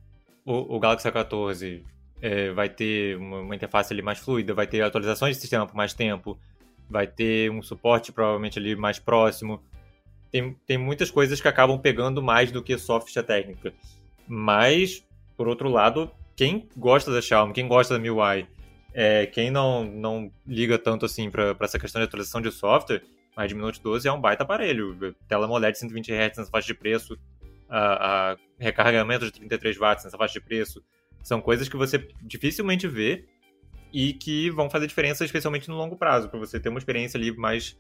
o, 0.47 0.77
o 0.77 0.79
Galaxy 0.79 1.09
A14 1.09 1.83
é, 2.23 2.53
vai 2.53 2.69
ter 2.69 3.17
uma, 3.17 3.41
uma, 3.41 3.55
interface 3.57 3.93
ali 3.93 4.03
mais 4.03 4.21
fluida, 4.21 4.55
vai 4.55 4.67
ter 4.67 4.83
atualizações 4.83 5.37
de 5.37 5.41
sistema 5.41 5.67
por 5.67 5.75
mais 5.75 5.93
tempo, 5.93 6.39
vai 6.89 7.07
ter 7.07 7.51
um 7.51 7.61
suporte 7.61 8.13
provavelmente 8.13 8.59
ali 8.59 8.77
mais 8.77 8.99
próximo. 8.99 9.61
Tem, 10.31 10.57
tem 10.67 10.79
muitas 10.79 11.11
coisas 11.11 11.41
que 11.41 11.49
acabam 11.49 11.79
pegando 11.79 12.23
mais 12.23 12.53
do 12.53 12.63
que 12.63 12.77
só 12.79 13.01
ficha 13.01 13.23
técnica. 13.23 13.73
Mas, 14.27 15.05
por 15.37 15.49
outro 15.49 15.69
lado, 15.69 16.11
quem 16.37 16.69
gosta 16.77 17.13
da 17.13 17.21
Xiaomi, 17.21 17.53
quem 17.53 17.67
gosta 17.67 17.95
da 17.95 18.01
MIUI, 18.01 18.47
é, 18.95 19.27
quem 19.27 19.51
não, 19.51 19.85
não 19.85 20.33
liga 20.47 20.79
tanto 20.79 21.07
assim 21.07 21.31
para 21.31 21.57
essa 21.61 21.79
questão 21.79 22.01
de 22.01 22.07
atualização 22.07 22.41
de 22.41 22.51
software, 22.51 23.03
a 23.37 23.43
Redmi 23.43 23.61
Note 23.61 23.81
12 23.83 24.07
é 24.09 24.13
um 24.13 24.21
baita 24.21 24.43
aparelho. 24.43 25.15
Tela 25.29 25.47
AMOLED 25.47 25.79
120 25.79 26.13
Hz 26.13 26.39
nessa 26.39 26.51
faixa 26.51 26.67
de 26.67 26.75
preço, 26.75 27.17
a, 27.69 28.33
a 28.33 28.37
recarregamento 28.59 29.25
de 29.25 29.33
33 29.33 29.77
watts 29.79 30.05
nessa 30.05 30.19
faixa 30.19 30.35
de 30.35 30.41
preço, 30.41 30.83
são 31.23 31.41
coisas 31.41 31.69
que 31.69 31.77
você 31.77 32.09
dificilmente 32.23 32.89
vê 32.89 33.25
e 33.93 34.13
que 34.13 34.51
vão 34.51 34.71
fazer 34.71 34.87
diferença, 34.87 35.25
especialmente 35.25 35.69
no 35.69 35.77
longo 35.77 35.97
prazo, 35.97 36.29
para 36.29 36.39
você 36.39 36.59
ter 36.59 36.69
uma 36.69 36.79
experiência 36.79 37.19
ali 37.19 37.37
mais, 37.37 37.77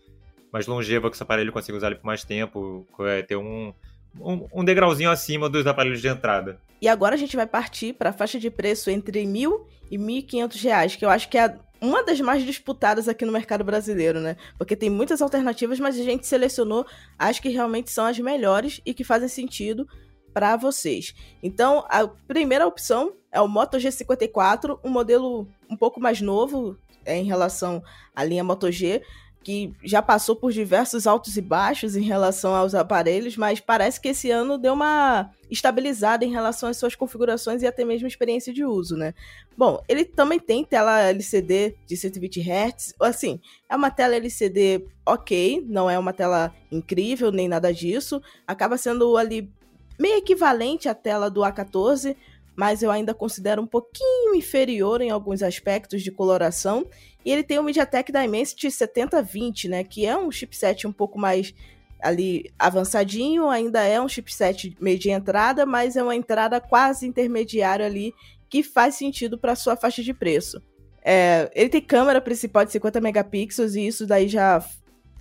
mais 0.53 0.67
longeva 0.67 1.09
com 1.09 1.15
esse 1.15 1.23
aparelho, 1.23 1.53
consiga 1.53 1.77
usar 1.77 1.89
ele 1.89 1.97
por 1.97 2.07
mais 2.07 2.25
tempo, 2.25 2.87
é, 3.01 3.23
ter 3.23 3.37
um, 3.37 3.73
um, 4.21 4.47
um 4.53 4.65
degrauzinho 4.65 5.11
acima 5.11 5.49
dos 5.49 5.67
aparelhos 5.67 6.01
de 6.01 6.09
entrada. 6.09 6.61
E 6.81 6.89
agora 6.89 7.15
a 7.15 7.19
gente 7.19 7.37
vai 7.37 7.47
partir 7.47 7.93
para 7.93 8.11
a 8.11 8.13
faixa 8.13 8.39
de 8.39 8.51
preço 8.51 8.91
entre 8.91 9.25
mil 9.27 9.67
e 9.91 9.99
mil 9.99 10.23
quinhentos 10.23 10.61
reais, 10.61 10.97
que 10.97 11.05
eu 11.05 11.11
acho 11.11 11.29
que 11.29 11.37
é 11.37 11.57
uma 11.81 12.03
das 12.05 12.21
mais 12.21 12.45
disputadas 12.45 13.09
aqui 13.09 13.25
no 13.25 13.33
mercado 13.33 13.65
brasileiro, 13.65 14.21
né? 14.21 14.37
Porque 14.59 14.77
tem 14.77 14.91
muitas 14.91 15.23
alternativas, 15.23 15.81
mas 15.81 15.99
a 15.99 16.03
gente 16.03 16.27
selecionou 16.27 16.87
as 17.19 17.39
que 17.39 17.49
realmente 17.49 17.91
são 17.91 18.05
as 18.05 18.19
melhores 18.19 18.81
e 18.85 18.93
que 18.93 19.03
fazem 19.03 19.29
sentido 19.29 19.89
para 20.33 20.57
vocês. 20.57 21.15
Então, 21.43 21.85
a 21.89 22.07
primeira 22.07 22.67
opção 22.67 23.15
é 23.33 23.41
o 23.41 23.49
Moto 23.49 23.79
G54, 23.79 24.79
um 24.85 24.91
modelo 24.91 25.49
um 25.69 25.77
pouco 25.77 26.01
mais 26.01 26.21
novo 26.21 26.77
é, 27.05 27.17
em 27.17 27.25
relação 27.25 27.83
à 28.15 28.23
linha 28.25 28.45
Moto 28.45 28.71
G, 28.71 29.03
que 29.42 29.72
já 29.83 30.03
passou 30.03 30.37
por 30.37 30.53
diversos 30.53 31.07
altos 31.07 31.37
e 31.37 31.40
baixos 31.40 31.96
em 31.96 32.03
relação 32.03 32.55
aos 32.55 32.74
aparelhos, 32.74 33.37
mas 33.37 33.59
parece 33.59 34.00
que 34.00 34.09
esse 34.09 34.31
ano 34.31 34.59
deu 34.59 34.74
uma 34.74 35.31
estabilizada 35.50 36.24
em 36.24 36.31
relação 36.31 36.68
às 36.68 36.76
suas 36.76 36.94
configurações 36.94 37.62
e 37.62 37.66
até 37.66 37.85
mesmo 37.85 38.07
experiência 38.07 38.53
de 38.53 38.64
uso, 38.64 38.96
né? 38.96 39.14
Bom, 39.57 39.83
ele 39.88 40.05
também 40.05 40.38
tem 40.38 40.64
tela 40.64 41.00
LCD 41.00 41.74
de 41.87 41.96
120 41.96 42.40
Hz, 42.40 42.94
assim, 43.00 43.40
é 43.68 43.74
uma 43.74 43.90
tela 43.90 44.14
LCD 44.14 44.87
ok, 45.07 45.64
não 45.66 45.88
é 45.88 45.98
uma 45.98 46.12
tela 46.12 46.55
incrível 46.70 47.33
nem 47.33 47.48
nada 47.48 47.72
disso, 47.72 48.22
acaba 48.46 48.76
sendo 48.76 49.16
ali 49.16 49.50
meio 49.98 50.16
equivalente 50.16 50.88
à 50.88 50.94
tela 50.94 51.31
do 51.31 51.40
A14, 51.40 52.16
mas 52.61 52.83
eu 52.83 52.90
ainda 52.90 53.14
considero 53.14 53.62
um 53.62 53.66
pouquinho 53.66 54.35
inferior 54.35 55.01
em 55.01 55.09
alguns 55.09 55.42
aspectos 55.42 56.03
de 56.03 56.11
coloração. 56.11 56.87
E 57.25 57.33
ele 57.33 57.42
tem 57.42 57.59
o 57.59 57.62
MediaTek 57.62 58.12
Dimensity 58.12 58.70
7020, 58.70 59.66
né, 59.66 59.83
que 59.83 60.05
é 60.05 60.14
um 60.14 60.31
chipset 60.31 60.87
um 60.87 60.92
pouco 60.92 61.18
mais 61.18 61.55
ali 62.03 62.53
avançadinho, 62.59 63.49
ainda 63.49 63.83
é 63.83 63.99
um 63.99 64.07
chipset 64.07 64.77
meio 64.79 64.99
de 64.99 65.09
entrada, 65.09 65.64
mas 65.64 65.96
é 65.96 66.03
uma 66.03 66.14
entrada 66.14 66.61
quase 66.61 67.07
intermediária 67.07 67.87
ali 67.87 68.12
que 68.46 68.62
faz 68.62 68.94
sentido 68.94 69.38
para 69.38 69.57
sua 69.57 69.75
faixa 69.75 70.03
de 70.03 70.12
preço. 70.12 70.61
É, 71.03 71.51
ele 71.55 71.70
tem 71.70 71.81
câmera 71.81 72.20
principal 72.20 72.66
de 72.66 72.73
50 72.73 73.01
megapixels 73.01 73.75
e 73.75 73.87
isso 73.87 74.07
daí 74.07 74.29
já 74.29 74.62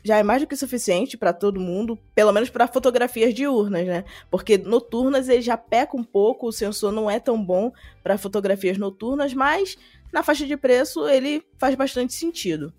já 0.03 0.17
é 0.17 0.23
mais 0.23 0.41
do 0.41 0.47
que 0.47 0.55
suficiente 0.55 1.17
para 1.17 1.33
todo 1.33 1.59
mundo, 1.59 1.97
pelo 2.15 2.31
menos 2.31 2.49
para 2.49 2.67
fotografias 2.67 3.33
diurnas, 3.33 3.85
né? 3.85 4.03
Porque 4.29 4.57
noturnas 4.57 5.27
ele 5.27 5.41
já 5.41 5.57
peca 5.57 5.95
um 5.95 6.03
pouco, 6.03 6.47
o 6.47 6.51
sensor 6.51 6.91
não 6.91 7.09
é 7.09 7.19
tão 7.19 7.43
bom 7.43 7.71
para 8.01 8.17
fotografias 8.17 8.77
noturnas, 8.77 9.33
mas 9.33 9.77
na 10.11 10.23
faixa 10.23 10.45
de 10.45 10.55
preço 10.55 11.07
ele 11.07 11.43
faz 11.57 11.75
bastante 11.75 12.13
sentido. 12.13 12.73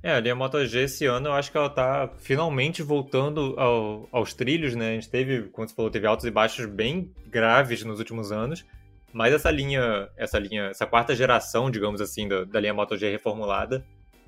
É, 0.00 0.12
a 0.12 0.20
linha 0.20 0.34
Moto 0.34 0.64
G 0.64 0.84
esse 0.84 1.06
ano 1.06 1.28
eu 1.28 1.32
acho 1.32 1.50
que 1.50 1.56
ela 1.56 1.68
tá 1.68 2.08
finalmente 2.18 2.82
voltando 2.82 3.58
ao, 3.58 4.08
aos 4.12 4.32
trilhos, 4.32 4.76
né? 4.76 4.90
A 4.90 4.94
gente 4.94 5.08
teve, 5.08 5.42
como 5.48 5.66
você 5.66 5.74
falou, 5.74 5.90
teve 5.90 6.06
altos 6.06 6.24
e 6.24 6.30
baixos 6.30 6.66
bem 6.66 7.12
graves 7.26 7.82
nos 7.82 7.98
últimos 7.98 8.30
anos, 8.30 8.64
mas 9.12 9.34
essa 9.34 9.50
linha, 9.50 10.08
essa 10.16 10.38
linha, 10.38 10.66
essa 10.66 10.86
quarta 10.86 11.16
geração, 11.16 11.70
digamos 11.70 12.00
assim, 12.00 12.28
da, 12.28 12.44
da 12.44 12.60
linha 12.60 12.74
Moto 12.74 12.96
G 12.96 13.10
reformulada, 13.10 13.84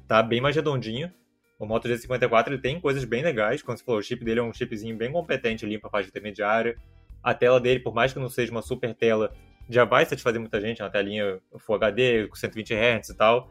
tá 0.09 0.21
bem 0.23 0.41
mais 0.41 0.57
redondinha 0.57 1.15
O 1.61 1.67
Moto 1.67 1.87
G54 1.87 2.47
ele 2.47 2.59
tem 2.59 2.81
coisas 2.81 3.05
bem 3.05 3.23
legais, 3.23 3.61
quando 3.61 3.77
você 3.77 3.85
falou, 3.85 4.01
o 4.01 4.03
chip 4.03 4.25
dele 4.25 4.41
é 4.41 4.43
um 4.43 4.51
chipzinho 4.51 4.97
bem 4.97 5.13
competente 5.13 5.63
ali 5.63 5.79
para 5.79 5.91
faixa 5.91 6.09
intermediária. 6.09 6.75
A 7.23 7.35
tela 7.35 7.61
dele, 7.61 7.81
por 7.81 7.95
mais 7.95 8.15
que 8.15 8.19
não 8.19 8.31
seja 8.31 8.51
uma 8.51 8.63
super 8.63 8.95
tela, 8.95 9.31
já 9.69 9.85
vai 9.85 10.07
satisfazer 10.07 10.41
muita 10.41 10.59
gente, 10.59 10.81
é 10.81 10.85
uma 10.85 10.91
telinha 10.91 11.39
Full 11.59 11.75
HD 11.75 12.29
com 12.29 12.35
120 12.35 12.73
Hz 12.73 13.11
e 13.11 13.15
tal. 13.15 13.51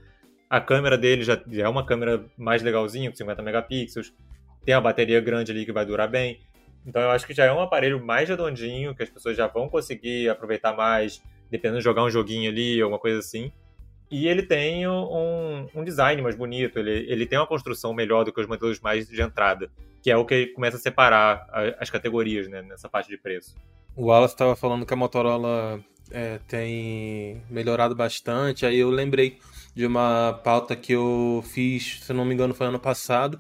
A 0.50 0.60
câmera 0.60 0.98
dele 0.98 1.22
já, 1.22 1.40
é 1.54 1.70
uma 1.70 1.86
câmera 1.86 2.26
mais 2.36 2.64
legalzinha, 2.64 3.12
com 3.12 3.16
50 3.16 3.44
megapixels. 3.44 4.12
Tem 4.66 4.74
a 4.74 4.82
bateria 4.82 5.22
grande 5.22 5.52
ali 5.52 5.64
que 5.64 5.72
vai 5.72 5.86
durar 5.86 6.10
bem. 6.10 6.42
Então 6.88 7.04
eu 7.04 7.12
acho 7.12 7.28
que 7.28 7.34
já 7.34 7.46
é 7.46 7.54
um 7.54 7.60
aparelho 7.60 8.04
mais 8.04 8.28
redondinho, 8.28 8.96
que 8.96 9.04
as 9.04 9.10
pessoas 9.12 9.38
já 9.38 9.46
vão 9.46 9.70
conseguir 9.70 10.30
aproveitar 10.30 10.76
mais, 10.76 11.22
dependendo 11.52 11.78
de 11.78 11.84
jogar 11.84 12.04
um 12.04 12.10
joguinho 12.10 12.50
ali, 12.50 12.82
alguma 12.82 13.00
coisa 13.00 13.20
assim. 13.20 13.52
E 14.12 14.28
ele 14.28 14.42
tem 14.42 14.88
um, 14.88 15.68
um 15.74 15.84
design 15.84 16.22
mais 16.22 16.36
bonito, 16.36 16.80
ele, 16.80 17.06
ele 17.08 17.26
tem 17.26 17.38
uma 17.38 17.46
construção 17.46 17.94
melhor 17.94 18.24
do 18.24 18.34
que 18.34 18.42
os 18.42 18.48
modelos 18.48 18.80
mais 18.80 19.08
de 19.08 19.22
entrada, 19.22 19.70
que 20.02 20.10
é 20.10 20.18
o 20.18 20.26
que 20.26 20.48
começa 20.48 20.78
a 20.78 20.80
separar 20.80 21.46
as 21.80 21.90
categorias 21.90 22.48
né, 22.48 22.62
nessa 22.64 22.90
parte 22.90 23.10
de 23.10 23.18
preço. 23.18 23.56
O 23.96 24.06
Wallace 24.06 24.34
estava 24.34 24.56
falando 24.56 24.86
que 24.86 24.94
a 24.94 24.98
Motorola 24.98 25.80
é, 26.12 26.40
tem 26.48 27.44
melhorado 27.50 27.94
bastante, 27.94 28.66
aí 28.66 28.80
eu 28.80 28.90
lembrei 28.90 29.38
de 29.76 29.86
uma 29.86 30.40
pauta 30.44 30.76
que 30.76 30.94
eu 30.94 31.44
fiz, 31.48 32.00
se 32.02 32.12
não 32.12 32.26
me 32.26 32.34
engano, 32.34 32.54
foi 32.54 32.68
ano 32.68 32.80
passado, 32.80 33.40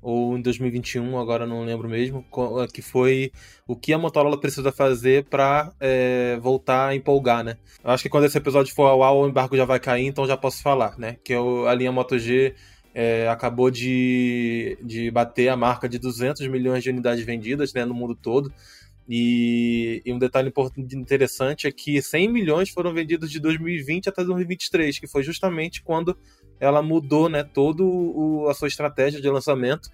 ou 0.00 0.36
em 0.36 0.42
2021, 0.42 1.18
agora 1.18 1.46
não 1.46 1.64
lembro 1.64 1.88
mesmo, 1.88 2.24
eh, 2.62 2.66
que 2.72 2.80
foi 2.82 3.32
o 3.66 3.74
que 3.74 3.92
a 3.92 3.98
Motorola 3.98 4.38
precisa 4.40 4.70
fazer 4.70 5.24
para 5.24 5.72
é, 5.80 6.38
voltar 6.40 6.88
a 6.88 6.94
empolgar, 6.94 7.42
né? 7.44 7.56
Eu 7.82 7.90
acho 7.90 8.02
que 8.02 8.08
quando 8.08 8.24
esse 8.24 8.38
episódio 8.38 8.74
for 8.74 8.86
ao 8.86 9.02
ar, 9.02 9.12
o 9.12 9.28
embargo 9.28 9.56
já 9.56 9.64
vai 9.64 9.80
cair, 9.80 10.06
então 10.06 10.26
já 10.26 10.36
posso 10.36 10.62
falar, 10.62 10.98
né? 10.98 11.16
Que 11.24 11.32
eu, 11.32 11.66
a 11.66 11.74
linha 11.74 11.92
Moto 11.92 12.18
G 12.18 12.54
é, 12.94 13.28
acabou 13.28 13.70
de, 13.70 14.78
de 14.82 15.10
bater 15.10 15.48
a 15.48 15.56
marca 15.56 15.88
de 15.88 15.98
200 15.98 16.46
milhões 16.48 16.82
de 16.82 16.90
unidades 16.90 17.24
vendidas 17.24 17.72
né, 17.72 17.84
no 17.84 17.94
mundo 17.94 18.14
todo. 18.14 18.52
E, 19.08 20.02
e, 20.04 20.12
um 20.12 20.18
detalhe 20.18 20.52
interessante 20.76 21.66
é 21.66 21.72
que 21.72 22.02
100 22.02 22.28
milhões 22.28 22.68
foram 22.68 22.92
vendidos 22.92 23.30
de 23.30 23.40
2020 23.40 24.10
até 24.10 24.22
2023, 24.22 24.98
que 24.98 25.06
foi 25.06 25.22
justamente 25.22 25.82
quando 25.82 26.18
ela 26.60 26.82
mudou 26.82 27.28
né, 27.28 27.42
toda 27.42 27.82
a 28.50 28.54
sua 28.54 28.68
estratégia 28.68 29.20
de 29.20 29.28
lançamento. 29.28 29.90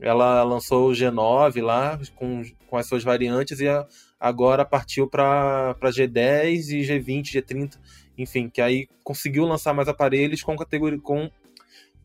Ela 0.00 0.42
lançou 0.42 0.90
o 0.90 0.92
G9 0.92 1.62
lá 1.62 1.98
com, 2.16 2.42
com 2.66 2.76
as 2.76 2.86
suas 2.86 3.04
variantes 3.04 3.60
e 3.60 3.68
a, 3.68 3.86
agora 4.18 4.64
partiu 4.64 5.08
para 5.08 5.76
G10 5.82 6.70
e 6.70 6.80
G20, 6.82 7.32
G30, 7.32 7.78
enfim, 8.18 8.48
que 8.48 8.60
aí 8.60 8.88
conseguiu 9.02 9.44
lançar 9.44 9.72
mais 9.72 9.88
aparelhos 9.88 10.42
com 10.42 10.56
categoria 10.56 10.98
com, 11.00 11.30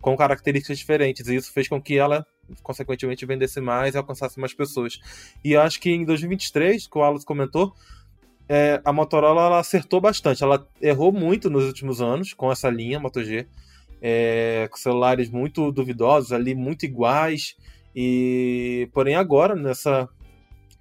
com 0.01 0.15
características 0.15 0.77
diferentes. 0.77 1.27
E 1.27 1.35
isso 1.35 1.51
fez 1.51 1.67
com 1.67 1.81
que 1.81 1.97
ela 1.97 2.25
consequentemente 2.63 3.25
vendesse 3.25 3.61
mais 3.61 3.95
e 3.95 3.97
alcançasse 3.97 4.39
mais 4.39 4.53
pessoas. 4.53 4.99
E 5.43 5.55
acho 5.55 5.79
que 5.79 5.89
em 5.89 6.05
2023, 6.05 6.87
que 6.87 6.97
o 6.97 7.03
Alan 7.03 7.19
comentou, 7.19 7.73
é, 8.47 8.81
a 8.83 8.91
Motorola 8.91 9.59
acertou 9.59 10.01
bastante. 10.01 10.43
Ela 10.43 10.67
errou 10.81 11.11
muito 11.11 11.49
nos 11.49 11.65
últimos 11.65 12.01
anos 12.01 12.33
com 12.33 12.51
essa 12.51 12.69
linha 12.69 12.99
Moto 12.99 13.23
G, 13.23 13.47
é, 14.01 14.67
com 14.71 14.77
celulares 14.77 15.29
muito 15.29 15.71
duvidosos 15.71 16.31
ali, 16.31 16.55
muito 16.55 16.85
iguais. 16.85 17.55
E 17.95 18.89
porém 18.93 19.15
agora 19.15 19.55
nessa 19.55 20.07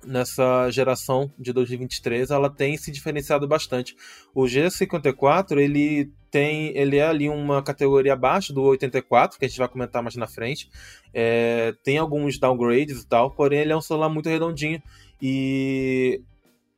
nessa 0.06 0.70
geração 0.70 1.30
de 1.36 1.52
2023 1.52 2.30
ela 2.30 2.48
tem 2.48 2.76
se 2.76 2.90
diferenciado 2.90 3.48
bastante. 3.48 3.96
O 4.34 4.44
G54 4.44 5.58
ele 5.58 6.12
tem 6.30 6.76
ele 6.76 6.98
é 6.98 7.06
ali 7.06 7.28
uma 7.28 7.62
categoria 7.62 8.12
abaixo 8.12 8.52
do 8.52 8.62
84 8.62 9.38
que 9.38 9.44
a 9.44 9.48
gente 9.48 9.58
vai 9.58 9.68
comentar 9.68 10.02
mais 10.02 10.16
na 10.16 10.26
frente. 10.26 10.70
É, 11.12 11.74
tem 11.82 11.98
alguns 11.98 12.38
downgrades 12.38 13.02
e 13.02 13.06
tal, 13.06 13.30
porém 13.30 13.60
ele 13.60 13.72
é 13.72 13.76
um 13.76 13.80
celular 13.80 14.08
muito 14.08 14.28
redondinho 14.28 14.82
e 15.20 16.22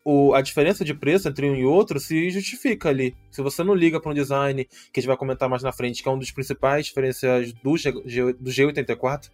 o, 0.05 0.35
a 0.35 0.41
diferença 0.41 0.85
de 0.85 0.95
preço 0.95 1.29
entre 1.29 1.49
um 1.49 1.55
e 1.55 1.65
outro 1.65 2.01
se 2.01 2.31
justifica 2.31 2.89
ali. 2.89 3.15
Se 3.31 3.43
você 3.43 3.63
não 3.63 3.75
liga 3.75 4.01
para 4.01 4.11
um 4.11 4.15
design 4.15 4.65
que 4.65 4.99
a 4.99 5.01
gente 5.01 5.09
vai 5.09 5.17
comentar 5.17 5.49
mais 5.49 5.63
na 5.63 5.73
frente, 5.73 6.03
que 6.03 6.09
é 6.09 6.13
um 6.13 6.19
dos 6.19 6.31
principais 6.31 6.87
diferenciais 6.87 7.53
do, 7.53 7.77
G, 7.77 7.93
do 7.93 8.51
G84, 8.51 9.31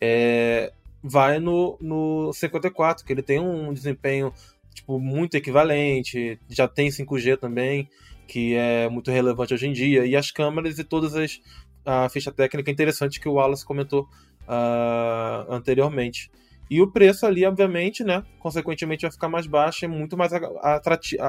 é, 0.00 0.72
vai 1.02 1.38
no, 1.38 1.76
no 1.80 2.32
54, 2.32 3.04
que 3.04 3.12
ele 3.12 3.22
tem 3.22 3.40
um 3.40 3.72
desempenho 3.72 4.32
tipo, 4.74 4.98
muito 4.98 5.36
equivalente, 5.36 6.38
já 6.48 6.68
tem 6.68 6.88
5G 6.88 7.38
também, 7.38 7.88
que 8.26 8.54
é 8.54 8.88
muito 8.88 9.10
relevante 9.10 9.54
hoje 9.54 9.66
em 9.66 9.72
dia, 9.72 10.06
e 10.06 10.16
as 10.16 10.30
câmeras 10.30 10.78
e 10.78 10.84
todas 10.84 11.14
as 11.14 11.40
a 11.84 12.08
ficha 12.08 12.32
técnica 12.32 12.70
interessante 12.70 13.20
que 13.20 13.28
o 13.28 13.34
Wallace 13.34 13.64
comentou 13.64 14.08
uh, 14.48 15.52
anteriormente. 15.52 16.30
E 16.70 16.80
o 16.80 16.90
preço 16.90 17.26
ali, 17.26 17.44
obviamente, 17.44 18.02
né, 18.02 18.24
consequentemente 18.38 19.02
vai 19.02 19.12
ficar 19.12 19.28
mais 19.28 19.46
baixo 19.46 19.84
e 19.84 19.88
muito 19.88 20.16
mais 20.16 20.32
atrativo 20.32 21.22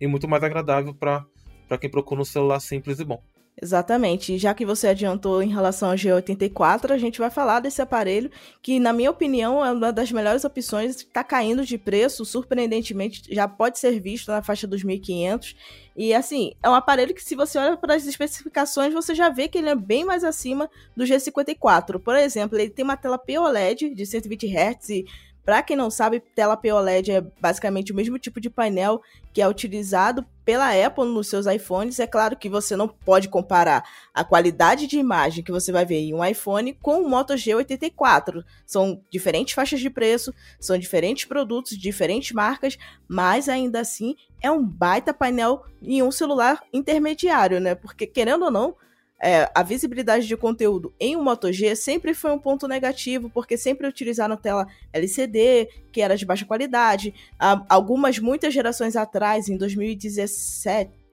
e 0.00 0.06
muito 0.06 0.28
mais 0.28 0.42
agradável 0.42 0.94
para 0.94 1.78
quem 1.80 1.90
procura 1.90 2.20
um 2.20 2.24
celular 2.24 2.60
simples 2.60 3.00
e 3.00 3.04
bom. 3.04 3.22
Exatamente. 3.62 4.36
Já 4.36 4.52
que 4.52 4.66
você 4.66 4.88
adiantou 4.88 5.40
em 5.40 5.48
relação 5.48 5.90
ao 5.90 5.94
G84, 5.94 6.90
a 6.90 6.98
gente 6.98 7.20
vai 7.20 7.30
falar 7.30 7.60
desse 7.60 7.80
aparelho 7.80 8.30
que, 8.60 8.80
na 8.80 8.92
minha 8.92 9.10
opinião, 9.10 9.64
é 9.64 9.70
uma 9.70 9.92
das 9.92 10.10
melhores 10.10 10.44
opções. 10.44 10.96
Está 10.96 11.22
caindo 11.22 11.64
de 11.64 11.78
preço, 11.78 12.24
surpreendentemente, 12.24 13.22
já 13.32 13.46
pode 13.46 13.78
ser 13.78 14.00
visto 14.00 14.28
na 14.28 14.42
faixa 14.42 14.66
dos 14.66 14.84
1.500. 14.84 15.54
E, 15.96 16.12
assim, 16.12 16.52
é 16.62 16.68
um 16.68 16.74
aparelho 16.74 17.14
que, 17.14 17.22
se 17.22 17.36
você 17.36 17.56
olha 17.56 17.76
para 17.76 17.94
as 17.94 18.04
especificações, 18.06 18.92
você 18.92 19.14
já 19.14 19.28
vê 19.28 19.46
que 19.46 19.58
ele 19.58 19.68
é 19.68 19.76
bem 19.76 20.04
mais 20.04 20.24
acima 20.24 20.68
do 20.96 21.04
G54. 21.04 22.00
Por 22.00 22.16
exemplo, 22.16 22.58
ele 22.58 22.70
tem 22.70 22.84
uma 22.84 22.96
tela 22.96 23.18
POLED 23.18 23.94
de 23.94 24.04
120 24.04 24.48
Hz 24.48 24.88
e 24.90 25.04
para 25.44 25.62
quem 25.62 25.76
não 25.76 25.90
sabe, 25.90 26.20
tela 26.34 26.56
POLED 26.56 27.12
é 27.12 27.20
basicamente 27.20 27.92
o 27.92 27.94
mesmo 27.94 28.18
tipo 28.18 28.40
de 28.40 28.48
painel 28.48 29.00
que 29.32 29.42
é 29.42 29.46
utilizado 29.46 30.24
pela 30.44 30.70
Apple 30.70 31.06
nos 31.06 31.28
seus 31.28 31.46
iPhones. 31.46 31.98
É 31.98 32.06
claro 32.06 32.36
que 32.36 32.48
você 32.48 32.76
não 32.76 32.86
pode 32.86 33.28
comparar 33.28 33.84
a 34.12 34.22
qualidade 34.22 34.86
de 34.86 34.98
imagem 34.98 35.42
que 35.42 35.52
você 35.52 35.72
vai 35.72 35.84
ver 35.84 36.00
em 36.00 36.14
um 36.14 36.24
iPhone 36.24 36.76
com 36.82 37.00
o 37.00 37.08
Moto 37.08 37.34
G84. 37.34 38.44
São 38.66 39.00
diferentes 39.10 39.54
faixas 39.54 39.80
de 39.80 39.90
preço, 39.90 40.34
são 40.60 40.78
diferentes 40.78 41.24
produtos, 41.24 41.76
diferentes 41.76 42.32
marcas, 42.32 42.76
mas 43.08 43.48
ainda 43.48 43.80
assim 43.80 44.16
é 44.42 44.50
um 44.50 44.64
baita 44.64 45.14
painel 45.14 45.64
em 45.82 46.02
um 46.02 46.12
celular 46.12 46.62
intermediário, 46.72 47.60
né? 47.60 47.74
Porque 47.74 48.06
querendo 48.06 48.44
ou 48.44 48.50
não, 48.50 48.76
é, 49.22 49.50
a 49.54 49.62
visibilidade 49.62 50.26
de 50.26 50.36
conteúdo 50.36 50.92
em 50.98 51.16
um 51.16 51.22
Moto 51.22 51.50
G 51.52 51.74
sempre 51.74 52.12
foi 52.14 52.32
um 52.32 52.38
ponto 52.38 52.68
negativo, 52.68 53.30
porque 53.30 53.56
sempre 53.56 53.86
utilizaram 53.86 54.36
tela 54.36 54.66
LCD, 54.92 55.68
que 55.92 56.00
era 56.00 56.16
de 56.16 56.26
baixa 56.26 56.44
qualidade. 56.44 57.14
algumas, 57.68 58.18
muitas 58.18 58.52
gerações 58.52 58.96
atrás, 58.96 59.48
em 59.48 59.56
2017, 59.56 61.04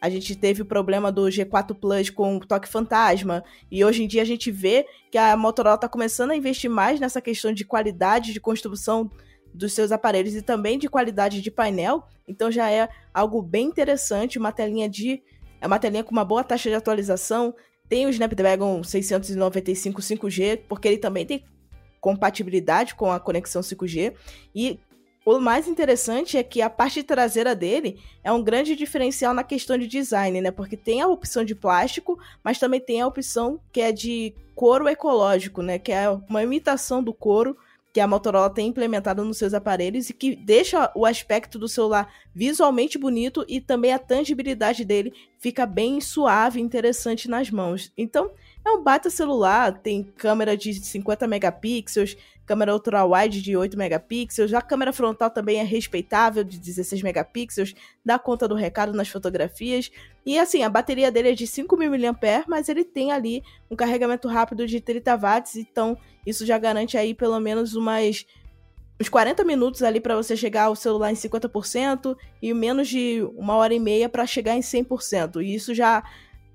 a 0.00 0.08
gente 0.08 0.36
teve 0.36 0.62
o 0.62 0.64
problema 0.64 1.12
do 1.12 1.22
G4 1.22 1.74
Plus 1.74 2.08
com 2.08 2.38
toque 2.38 2.68
fantasma, 2.68 3.44
e 3.70 3.84
hoje 3.84 4.04
em 4.04 4.06
dia 4.06 4.22
a 4.22 4.26
gente 4.26 4.50
vê 4.50 4.86
que 5.10 5.18
a 5.18 5.36
Motorola 5.36 5.74
está 5.74 5.88
começando 5.88 6.30
a 6.30 6.36
investir 6.36 6.70
mais 6.70 6.98
nessa 6.98 7.20
questão 7.20 7.52
de 7.52 7.64
qualidade 7.64 8.32
de 8.32 8.40
construção 8.40 9.10
dos 9.52 9.72
seus 9.72 9.92
aparelhos 9.92 10.34
e 10.34 10.42
também 10.42 10.78
de 10.78 10.88
qualidade 10.88 11.42
de 11.42 11.50
painel, 11.50 12.04
então 12.26 12.50
já 12.50 12.70
é 12.70 12.88
algo 13.12 13.42
bem 13.42 13.66
interessante, 13.66 14.38
uma 14.38 14.50
telinha 14.50 14.88
de 14.88 15.22
é 15.64 15.66
uma 15.66 15.78
telinha 15.78 16.04
com 16.04 16.10
uma 16.10 16.26
boa 16.26 16.44
taxa 16.44 16.68
de 16.68 16.74
atualização. 16.76 17.54
Tem 17.88 18.04
o 18.04 18.10
Snapdragon 18.10 18.84
695 18.84 20.02
5G, 20.02 20.60
porque 20.68 20.86
ele 20.86 20.98
também 20.98 21.24
tem 21.24 21.42
compatibilidade 22.02 22.94
com 22.94 23.10
a 23.10 23.18
conexão 23.18 23.62
5G. 23.62 24.12
E 24.54 24.78
o 25.24 25.38
mais 25.38 25.66
interessante 25.66 26.36
é 26.36 26.42
que 26.42 26.60
a 26.60 26.68
parte 26.68 27.02
traseira 27.02 27.56
dele 27.56 27.98
é 28.22 28.30
um 28.30 28.42
grande 28.42 28.76
diferencial 28.76 29.32
na 29.32 29.42
questão 29.42 29.78
de 29.78 29.86
design, 29.86 30.38
né? 30.42 30.50
Porque 30.50 30.76
tem 30.76 31.00
a 31.00 31.08
opção 31.08 31.42
de 31.42 31.54
plástico, 31.54 32.18
mas 32.42 32.58
também 32.58 32.78
tem 32.78 33.00
a 33.00 33.06
opção 33.06 33.58
que 33.72 33.80
é 33.80 33.90
de 33.90 34.34
couro 34.54 34.86
ecológico, 34.86 35.62
né? 35.62 35.78
Que 35.78 35.92
é 35.92 36.10
uma 36.10 36.42
imitação 36.42 37.02
do 37.02 37.14
couro 37.14 37.56
que 37.94 38.00
a 38.00 38.08
Motorola 38.08 38.50
tem 38.50 38.66
implementado 38.66 39.24
nos 39.24 39.38
seus 39.38 39.54
aparelhos 39.54 40.10
e 40.10 40.12
que 40.12 40.34
deixa 40.34 40.90
o 40.96 41.06
aspecto 41.06 41.60
do 41.60 41.68
celular 41.68 42.12
visualmente 42.34 42.98
bonito 42.98 43.44
e 43.46 43.60
também 43.60 43.92
a 43.92 44.00
tangibilidade 44.00 44.84
dele 44.84 45.14
fica 45.38 45.64
bem 45.64 46.00
suave 46.00 46.58
e 46.58 46.62
interessante 46.62 47.30
nas 47.30 47.52
mãos. 47.52 47.92
Então, 47.96 48.32
é 48.64 48.70
um 48.70 48.82
baita 48.82 49.10
celular, 49.10 49.78
tem 49.78 50.02
câmera 50.02 50.56
de 50.56 50.72
50 50.72 51.26
megapixels, 51.26 52.16
câmera 52.46 52.72
ultra-wide 52.72 53.42
de 53.42 53.56
8 53.56 53.76
megapixels, 53.76 54.52
a 54.54 54.62
câmera 54.62 54.92
frontal 54.92 55.30
também 55.30 55.58
é 55.58 55.62
respeitável, 55.62 56.42
de 56.42 56.58
16 56.58 57.02
megapixels, 57.02 57.74
dá 58.04 58.18
conta 58.18 58.48
do 58.48 58.54
recado 58.54 58.92
nas 58.92 59.08
fotografias. 59.08 59.90
E 60.24 60.38
assim, 60.38 60.62
a 60.62 60.68
bateria 60.68 61.10
dele 61.10 61.30
é 61.30 61.34
de 61.34 61.46
5.000 61.46 62.12
mAh, 62.12 62.44
mas 62.48 62.68
ele 62.68 62.84
tem 62.84 63.12
ali 63.12 63.42
um 63.70 63.76
carregamento 63.76 64.28
rápido 64.28 64.66
de 64.66 64.80
30 64.80 65.16
watts, 65.16 65.56
então 65.56 65.96
isso 66.26 66.46
já 66.46 66.56
garante 66.56 66.96
aí 66.96 67.14
pelo 67.14 67.38
menos 67.40 67.74
umas 67.74 68.26
uns 69.00 69.08
40 69.08 69.44
minutos 69.44 69.82
ali 69.82 70.00
para 70.00 70.14
você 70.14 70.36
chegar 70.36 70.64
ao 70.64 70.76
celular 70.76 71.10
em 71.10 71.16
50% 71.16 72.16
e 72.40 72.54
menos 72.54 72.88
de 72.88 73.28
uma 73.36 73.56
hora 73.56 73.74
e 73.74 73.80
meia 73.80 74.08
para 74.08 74.24
chegar 74.24 74.54
em 74.54 74.60
100%. 74.60 75.42
E 75.42 75.52
isso 75.54 75.74
já 75.74 76.02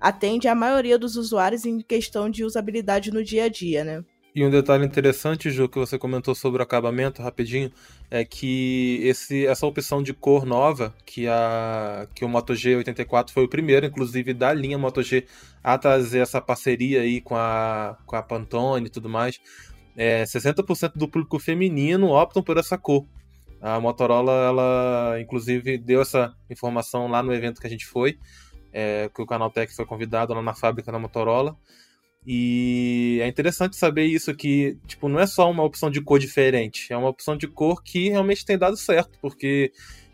atende 0.00 0.48
a 0.48 0.54
maioria 0.54 0.98
dos 0.98 1.16
usuários 1.16 1.64
em 1.64 1.80
questão 1.80 2.30
de 2.30 2.44
usabilidade 2.44 3.10
no 3.10 3.22
dia 3.22 3.44
a 3.44 3.48
dia, 3.48 3.84
né? 3.84 4.04
E 4.32 4.44
um 4.44 4.50
detalhe 4.50 4.86
interessante, 4.86 5.50
Ju, 5.50 5.68
que 5.68 5.78
você 5.78 5.98
comentou 5.98 6.36
sobre 6.36 6.60
o 6.60 6.62
acabamento 6.62 7.20
rapidinho, 7.20 7.70
é 8.08 8.24
que 8.24 9.00
esse, 9.02 9.44
essa 9.44 9.66
opção 9.66 10.00
de 10.04 10.14
cor 10.14 10.46
nova, 10.46 10.94
que, 11.04 11.26
a, 11.26 12.06
que 12.14 12.24
o 12.24 12.28
Moto 12.28 12.52
G84 12.52 13.30
foi 13.30 13.44
o 13.44 13.48
primeiro, 13.48 13.86
inclusive, 13.86 14.32
da 14.32 14.52
linha 14.52 14.78
Moto 14.78 15.02
G 15.02 15.26
a 15.64 15.76
trazer 15.76 16.20
essa 16.20 16.40
parceria 16.40 17.00
aí 17.00 17.20
com 17.20 17.34
a, 17.34 17.98
com 18.06 18.14
a 18.14 18.22
Pantone 18.22 18.86
e 18.86 18.90
tudo 18.90 19.08
mais, 19.08 19.40
é, 19.96 20.22
60% 20.22 20.92
do 20.94 21.08
público 21.08 21.38
feminino 21.40 22.10
optam 22.10 22.42
por 22.42 22.56
essa 22.56 22.78
cor. 22.78 23.04
A 23.60 23.80
Motorola, 23.80 24.32
ela 24.32 25.20
inclusive 25.20 25.76
deu 25.76 26.00
essa 26.00 26.32
informação 26.48 27.08
lá 27.08 27.20
no 27.22 27.34
evento 27.34 27.60
que 27.60 27.66
a 27.66 27.70
gente 27.70 27.84
foi, 27.84 28.16
é, 28.72 29.10
que 29.14 29.22
o 29.22 29.26
Canaltech 29.26 29.74
foi 29.74 29.86
convidado 29.86 30.34
lá 30.34 30.42
na 30.42 30.54
fábrica 30.54 30.90
da 30.90 30.98
Motorola. 30.98 31.56
E 32.26 33.18
é 33.22 33.28
interessante 33.28 33.76
saber 33.76 34.04
isso 34.04 34.34
que, 34.34 34.76
tipo, 34.86 35.08
não 35.08 35.18
é 35.18 35.26
só 35.26 35.50
uma 35.50 35.62
opção 35.62 35.90
de 35.90 36.02
cor 36.02 36.18
diferente, 36.18 36.92
é 36.92 36.96
uma 36.96 37.08
opção 37.08 37.36
de 37.36 37.48
cor 37.48 37.82
que 37.82 38.10
realmente 38.10 38.44
tem 38.44 38.58
dado 38.58 38.76
certo, 38.76 39.18
porque 39.22 39.72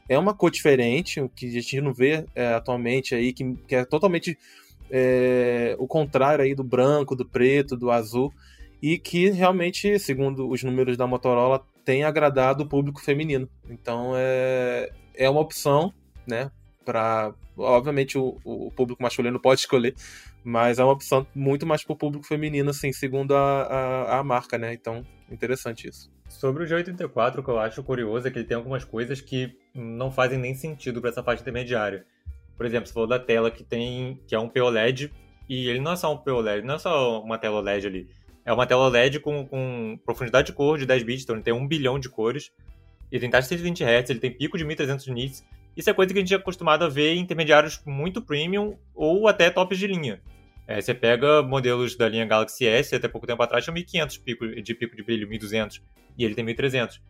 é 0.08 0.16
uma 0.16 0.32
cor 0.32 0.50
diferente, 0.50 1.20
o 1.20 1.28
que 1.28 1.46
a 1.46 1.50
gente 1.50 1.80
não 1.80 1.92
vê 1.92 2.24
é, 2.34 2.54
atualmente 2.54 3.14
aí, 3.14 3.32
que, 3.32 3.54
que 3.66 3.74
é 3.74 3.84
totalmente 3.84 4.38
é, 4.88 5.74
o 5.80 5.86
contrário 5.88 6.44
aí 6.44 6.54
do 6.54 6.62
branco, 6.62 7.16
do 7.16 7.26
preto, 7.26 7.76
do 7.76 7.90
azul, 7.90 8.32
e 8.80 8.98
que 8.98 9.30
realmente, 9.30 9.98
segundo 9.98 10.48
os 10.48 10.62
números 10.62 10.96
da 10.96 11.08
Motorola, 11.08 11.64
tem 11.84 12.04
agradado 12.04 12.62
o 12.62 12.68
público 12.68 13.00
feminino. 13.00 13.48
Então 13.68 14.12
é, 14.16 14.90
é 15.14 15.28
uma 15.28 15.40
opção, 15.40 15.92
né, 16.26 16.50
para 16.86 17.34
obviamente 17.58 18.16
o, 18.16 18.38
o 18.44 18.70
público 18.70 19.02
masculino 19.02 19.40
pode 19.40 19.60
escolher, 19.60 19.94
mas 20.44 20.78
é 20.78 20.84
uma 20.84 20.92
opção 20.92 21.26
muito 21.34 21.66
mais 21.66 21.82
para 21.82 21.92
o 21.92 21.96
público 21.96 22.24
feminino, 22.24 22.70
assim, 22.70 22.92
segundo 22.92 23.34
a, 23.34 23.62
a, 23.62 24.18
a, 24.18 24.22
marca, 24.22 24.56
né? 24.56 24.72
Então, 24.72 25.04
interessante 25.30 25.88
isso. 25.88 26.10
Sobre 26.28 26.64
o 26.64 26.66
G84, 26.66 27.38
o 27.38 27.42
que 27.42 27.50
eu 27.50 27.58
acho 27.58 27.82
curioso 27.82 28.28
é 28.28 28.30
que 28.30 28.38
ele 28.38 28.46
tem 28.46 28.56
algumas 28.56 28.84
coisas 28.84 29.20
que 29.20 29.56
não 29.74 30.10
fazem 30.10 30.38
nem 30.38 30.54
sentido 30.54 31.00
para 31.00 31.10
essa 31.10 31.22
faixa 31.22 31.42
intermediária. 31.42 32.06
Por 32.56 32.64
exemplo, 32.64 32.86
você 32.86 32.92
falou 32.92 33.08
da 33.08 33.18
tela 33.18 33.50
que 33.50 33.64
tem 33.64 34.20
que 34.26 34.34
é 34.34 34.38
um 34.38 34.48
POLED, 34.48 35.12
e 35.48 35.68
ele 35.68 35.80
não 35.80 35.92
é 35.92 35.96
só 35.96 36.12
um 36.12 36.16
POLED, 36.16 36.66
não 36.66 36.76
é 36.76 36.78
só 36.78 37.20
uma 37.20 37.38
tela 37.38 37.60
LED 37.60 37.86
ali. 37.86 38.08
É 38.44 38.52
uma 38.52 38.66
tela 38.66 38.88
LED 38.88 39.20
com, 39.20 39.44
com 39.44 39.98
profundidade 40.04 40.46
de 40.46 40.52
cor 40.52 40.78
de 40.78 40.86
10 40.86 41.02
bits, 41.02 41.24
então 41.24 41.36
ele 41.36 41.42
tem 41.42 41.52
1 41.52 41.66
bilhão 41.66 41.98
de 41.98 42.08
cores. 42.08 42.52
Ele 43.10 43.20
tem 43.20 43.30
taxa 43.30 43.48
de 43.48 43.60
120 43.60 43.84
Hz, 43.84 44.10
ele 44.10 44.20
tem 44.20 44.30
pico 44.30 44.56
de 44.56 44.64
1300 44.64 45.06
nits. 45.08 45.44
Isso 45.76 45.90
é 45.90 45.92
coisa 45.92 46.12
que 46.12 46.18
a 46.18 46.22
gente 46.22 46.32
é 46.32 46.36
acostumado 46.36 46.84
a 46.84 46.88
ver 46.88 47.14
em 47.14 47.20
intermediários 47.20 47.82
muito 47.84 48.22
premium 48.22 48.78
ou 48.94 49.28
até 49.28 49.50
tops 49.50 49.78
de 49.78 49.86
linha. 49.86 50.22
É, 50.66 50.80
você 50.80 50.94
pega 50.94 51.42
modelos 51.42 51.94
da 51.96 52.08
linha 52.08 52.24
Galaxy 52.24 52.66
S, 52.66 52.94
até 52.94 53.06
pouco 53.06 53.26
tempo 53.26 53.42
atrás 53.42 53.62
tinha 53.64 53.74
1500 53.74 54.18
pico, 54.18 54.46
de 54.48 54.74
pico 54.74 54.96
de 54.96 55.02
brilho, 55.02 55.28
1200, 55.28 55.80
e 56.18 56.24
ele 56.24 56.34
tem 56.34 56.44
1300. 56.44 57.00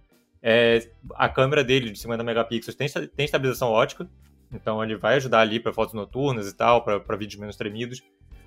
É, 0.43 0.91
a 1.15 1.29
câmera 1.29 1.65
dele, 1.65 1.91
de 1.91 1.99
50 1.99 2.23
megapixels, 2.23 2.75
tem, 2.75 2.89
tem 2.89 3.25
estabilização 3.25 3.69
ótica, 3.69 4.07
então 4.53 4.83
ele 4.83 4.97
vai 4.97 5.15
ajudar 5.17 5.41
ali 5.41 5.59
para 5.59 5.73
fotos 5.73 5.95
noturnas 5.95 6.49
e 6.49 6.55
tal, 6.55 6.85
para 6.85 7.17
vídeos 7.17 7.41
menos 7.41 7.57
tremidos. 7.57 8.03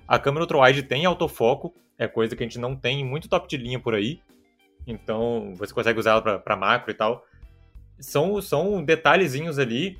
A 0.06 0.18
câmera 0.18 0.44
ultra-wide 0.44 0.84
tem 0.84 1.04
autofoco, 1.06 1.74
é 1.98 2.06
coisa 2.06 2.36
que 2.36 2.42
a 2.42 2.46
gente 2.46 2.58
não 2.58 2.76
tem 2.76 3.04
muito 3.04 3.28
top 3.28 3.48
de 3.48 3.56
linha 3.56 3.80
por 3.80 3.94
aí, 3.94 4.20
então 4.86 5.54
você 5.56 5.74
consegue 5.74 5.98
usar 5.98 6.12
ela 6.12 6.38
para 6.38 6.56
macro 6.56 6.90
e 6.90 6.94
tal. 6.94 7.24
São, 7.98 8.40
são 8.40 8.82
detalhezinhos 8.82 9.58
ali 9.58 9.98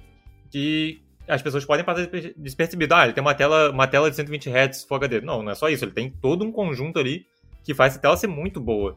que 0.50 1.02
as 1.28 1.42
pessoas 1.42 1.64
podem 1.64 1.84
passar 1.84 2.08
despercebido. 2.36 2.94
Ah, 2.94 3.04
ele 3.04 3.12
tem 3.12 3.22
uma 3.22 3.34
tela, 3.34 3.70
uma 3.70 3.86
tela 3.86 4.10
de 4.10 4.16
120 4.16 4.50
Hz 4.50 4.84
Full 4.84 4.96
HD. 4.96 5.20
Não, 5.20 5.42
não 5.42 5.52
é 5.52 5.54
só 5.54 5.68
isso. 5.68 5.84
Ele 5.84 5.92
tem 5.92 6.10
todo 6.10 6.44
um 6.44 6.50
conjunto 6.50 6.98
ali 6.98 7.26
que 7.62 7.72
faz 7.74 7.92
essa 7.92 8.00
tela 8.00 8.16
ser 8.16 8.26
muito 8.26 8.60
boa. 8.60 8.96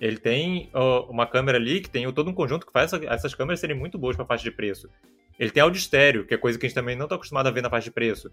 Ele 0.00 0.16
tem 0.16 0.70
uh, 0.74 1.10
uma 1.10 1.26
câmera 1.26 1.58
ali 1.58 1.80
que 1.80 1.90
tem 1.90 2.10
todo 2.12 2.30
um 2.30 2.34
conjunto 2.34 2.66
que 2.66 2.72
faz 2.72 2.92
essa, 2.92 3.04
essas 3.06 3.34
câmeras 3.34 3.60
serem 3.60 3.76
muito 3.76 3.98
boas 3.98 4.16
para 4.16 4.24
faixa 4.24 4.44
de 4.44 4.50
preço. 4.50 4.88
Ele 5.38 5.50
tem 5.50 5.62
áudio 5.62 5.78
estéreo, 5.78 6.24
que 6.26 6.34
é 6.34 6.36
coisa 6.36 6.58
que 6.58 6.66
a 6.66 6.68
gente 6.68 6.74
também 6.74 6.96
não 6.96 7.04
está 7.04 7.16
acostumado 7.16 7.46
a 7.46 7.50
ver 7.50 7.62
na 7.62 7.70
faixa 7.70 7.84
de 7.84 7.90
preço. 7.90 8.30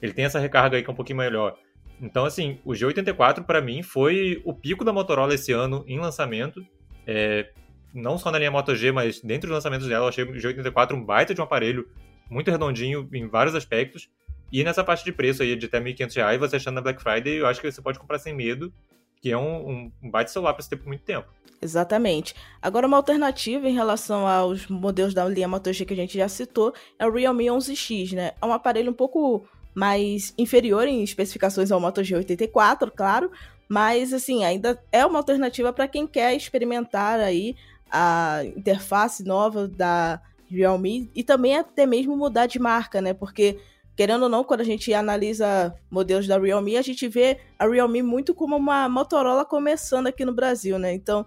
Ele 0.00 0.12
tem 0.12 0.24
essa 0.24 0.38
recarga 0.38 0.76
aí 0.76 0.82
que 0.82 0.90
é 0.90 0.92
um 0.92 0.96
pouquinho 0.96 1.18
melhor. 1.18 1.56
Então, 2.00 2.24
assim, 2.24 2.58
o 2.64 2.72
G84 2.72 3.44
para 3.44 3.60
mim 3.60 3.82
foi 3.82 4.40
o 4.44 4.54
pico 4.54 4.84
da 4.84 4.92
Motorola 4.92 5.34
esse 5.34 5.52
ano 5.52 5.84
em 5.86 5.98
lançamento. 5.98 6.64
É, 7.06 7.50
não 7.92 8.16
só 8.16 8.30
na 8.30 8.38
linha 8.38 8.50
Moto 8.50 8.74
G, 8.74 8.90
mas 8.90 9.20
dentro 9.20 9.48
dos 9.48 9.54
lançamentos 9.54 9.86
dela, 9.86 10.06
eu 10.06 10.08
achei 10.08 10.24
o 10.24 10.32
G84 10.32 10.94
um 10.94 11.04
baita 11.04 11.34
de 11.34 11.40
um 11.40 11.44
aparelho 11.44 11.88
muito 12.30 12.50
redondinho 12.50 13.08
em 13.12 13.26
vários 13.28 13.54
aspectos. 13.54 14.08
E 14.52 14.64
nessa 14.64 14.82
parte 14.82 15.04
de 15.04 15.12
preço 15.12 15.42
aí 15.42 15.54
de 15.56 15.66
até 15.66 15.78
R$ 15.78 15.92
1.500, 15.92 16.38
você 16.38 16.56
achando 16.56 16.76
na 16.76 16.80
Black 16.80 17.02
Friday, 17.02 17.34
eu 17.34 17.46
acho 17.46 17.60
que 17.60 17.70
você 17.70 17.82
pode 17.82 17.98
comprar 17.98 18.18
sem 18.18 18.34
medo, 18.34 18.72
que 19.20 19.30
é 19.30 19.36
um, 19.36 19.68
um, 19.68 19.92
um 20.02 20.10
baita 20.10 20.30
celular 20.30 20.54
para 20.54 20.62
você 20.62 20.70
ter 20.70 20.76
por 20.76 20.86
muito 20.86 21.02
tempo. 21.02 21.28
Exatamente. 21.62 22.34
Agora, 22.62 22.86
uma 22.86 22.96
alternativa 22.96 23.68
em 23.68 23.74
relação 23.74 24.26
aos 24.26 24.66
modelos 24.66 25.12
da 25.12 25.26
linha 25.26 25.46
Moto 25.46 25.72
G 25.72 25.84
que 25.84 25.92
a 25.92 25.96
gente 25.96 26.16
já 26.16 26.28
citou 26.28 26.72
é 26.98 27.06
o 27.06 27.12
Realme 27.12 27.46
11X, 27.46 28.14
né? 28.14 28.32
É 28.40 28.46
um 28.46 28.52
aparelho 28.52 28.90
um 28.90 28.94
pouco 28.94 29.46
mais 29.74 30.34
inferior 30.38 30.88
em 30.88 31.02
especificações 31.02 31.70
ao 31.70 31.80
Moto 31.80 32.00
G84, 32.00 32.90
claro, 32.90 33.30
mas 33.68 34.12
assim, 34.12 34.42
ainda 34.44 34.82
é 34.90 35.04
uma 35.04 35.18
alternativa 35.18 35.72
para 35.72 35.86
quem 35.86 36.06
quer 36.06 36.34
experimentar 36.34 37.20
aí 37.20 37.54
a 37.90 38.42
interface 38.56 39.22
nova 39.24 39.68
da 39.68 40.20
Realme 40.50 41.10
e 41.14 41.22
também 41.22 41.56
até 41.56 41.86
mesmo 41.86 42.16
mudar 42.16 42.46
de 42.46 42.58
marca, 42.58 43.00
né? 43.00 43.14
Porque 43.14 43.58
querendo 43.96 44.22
ou 44.22 44.28
não, 44.28 44.42
quando 44.42 44.62
a 44.62 44.64
gente 44.64 44.92
analisa 44.94 45.74
modelos 45.90 46.26
da 46.26 46.38
Realme, 46.38 46.76
a 46.76 46.82
gente 46.82 47.06
vê 47.06 47.38
a 47.58 47.68
Realme 47.68 48.02
muito 48.02 48.34
como 48.34 48.56
uma 48.56 48.88
Motorola 48.88 49.44
começando 49.44 50.06
aqui 50.06 50.24
no 50.24 50.32
Brasil, 50.32 50.78
né? 50.78 50.94
Então, 50.94 51.26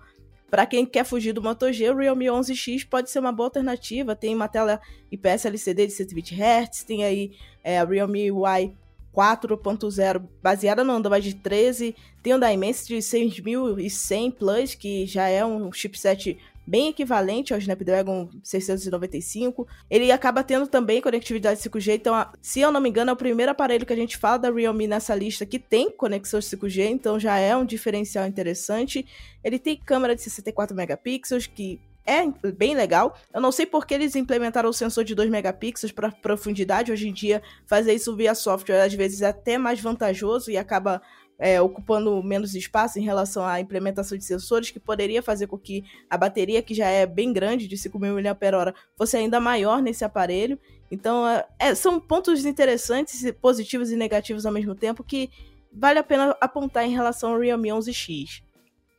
para 0.49 0.65
quem 0.65 0.85
quer 0.85 1.03
fugir 1.03 1.33
do 1.33 1.41
Moto 1.41 1.71
G, 1.71 1.89
o 1.89 1.97
Realme 1.97 2.25
11X 2.25 2.87
pode 2.87 3.09
ser 3.09 3.19
uma 3.19 3.31
boa 3.31 3.47
alternativa. 3.47 4.15
Tem 4.15 4.35
uma 4.35 4.47
tela 4.47 4.79
IPS 5.11 5.45
LCD 5.45 5.87
de 5.87 5.93
120 5.93 6.35
Hz, 6.35 6.83
tem 6.83 7.03
aí 7.03 7.31
é, 7.63 7.79
a 7.79 7.85
Realme 7.85 8.27
Y 8.27 8.73
4.0 9.13 10.27
baseada 10.41 10.83
no 10.83 10.93
Android 10.93 11.35
13, 11.35 11.95
tem 12.23 12.33
o 12.33 12.39
Dimensity 12.39 13.01
6100 13.01 14.31
Plus, 14.31 14.73
que 14.73 15.05
já 15.05 15.27
é 15.27 15.45
um 15.45 15.71
chipset 15.71 16.37
bem 16.65 16.89
equivalente 16.89 17.53
ao 17.53 17.59
Snapdragon 17.59 18.29
695. 18.43 19.67
Ele 19.89 20.11
acaba 20.11 20.43
tendo 20.43 20.67
também 20.67 21.01
conectividade 21.01 21.59
5G, 21.59 21.95
então, 21.95 22.25
se 22.41 22.59
eu 22.59 22.71
não 22.71 22.81
me 22.81 22.89
engano, 22.89 23.11
é 23.11 23.13
o 23.13 23.17
primeiro 23.17 23.51
aparelho 23.51 23.85
que 23.85 23.93
a 23.93 23.97
gente 23.97 24.17
fala 24.17 24.37
da 24.37 24.51
Realme 24.51 24.87
nessa 24.87 25.13
lista 25.13 25.45
que 25.45 25.59
tem 25.59 25.91
conexão 25.91 26.39
5G, 26.39 26.89
então 26.89 27.19
já 27.19 27.37
é 27.37 27.55
um 27.55 27.65
diferencial 27.65 28.25
interessante. 28.25 29.05
Ele 29.43 29.59
tem 29.59 29.77
câmera 29.77 30.15
de 30.15 30.21
64 30.21 30.75
megapixels, 30.75 31.47
que 31.47 31.79
é 32.05 32.25
bem 32.51 32.75
legal. 32.75 33.17
Eu 33.33 33.41
não 33.41 33.51
sei 33.51 33.65
porque 33.65 33.93
eles 33.93 34.15
implementaram 34.15 34.69
o 34.69 34.73
sensor 34.73 35.03
de 35.03 35.15
2 35.15 35.29
megapixels 35.29 35.91
para 35.91 36.11
profundidade. 36.11 36.91
Hoje 36.91 37.07
em 37.07 37.13
dia, 37.13 37.41
fazer 37.65 37.93
isso 37.93 38.15
via 38.15 38.35
software 38.35 38.83
às 38.83 38.93
vezes 38.93 39.21
é 39.21 39.27
até 39.27 39.57
mais 39.57 39.79
vantajoso 39.79 40.51
e 40.51 40.57
acaba 40.57 41.01
é, 41.39 41.61
ocupando 41.61 42.21
menos 42.23 42.55
espaço 42.55 42.99
em 42.99 43.03
relação 43.03 43.45
à 43.45 43.59
implementação 43.59 44.17
de 44.17 44.23
sensores, 44.23 44.71
que 44.71 44.79
poderia 44.79 45.21
fazer 45.21 45.47
com 45.47 45.57
que 45.57 45.83
a 46.09 46.17
bateria, 46.17 46.61
que 46.61 46.73
já 46.73 46.87
é 46.87 47.05
bem 47.05 47.33
grande, 47.33 47.67
de 47.67 47.75
5.000 47.75 48.23
mAh, 48.23 48.73
fosse 48.95 49.17
ainda 49.17 49.39
maior 49.39 49.81
nesse 49.81 50.05
aparelho. 50.05 50.59
Então, 50.91 51.27
é, 51.27 51.45
é, 51.59 51.75
são 51.75 51.99
pontos 51.99 52.45
interessantes, 52.45 53.31
positivos 53.41 53.91
e 53.91 53.95
negativos 53.95 54.45
ao 54.45 54.53
mesmo 54.53 54.75
tempo, 54.75 55.03
que 55.03 55.29
vale 55.71 55.99
a 55.99 56.03
pena 56.03 56.35
apontar 56.39 56.85
em 56.85 56.93
relação 56.93 57.33
ao 57.33 57.39
Realme 57.39 57.69
11X. 57.69 58.43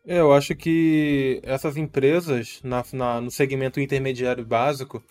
É, 0.07 0.19
eu 0.19 0.33
acho 0.33 0.55
que 0.55 1.41
essas 1.43 1.77
empresas, 1.77 2.61
na, 2.63 2.85
na, 2.93 3.21
no 3.21 3.31
segmento 3.31 3.81
intermediário 3.81 4.45
básico, 4.45 5.03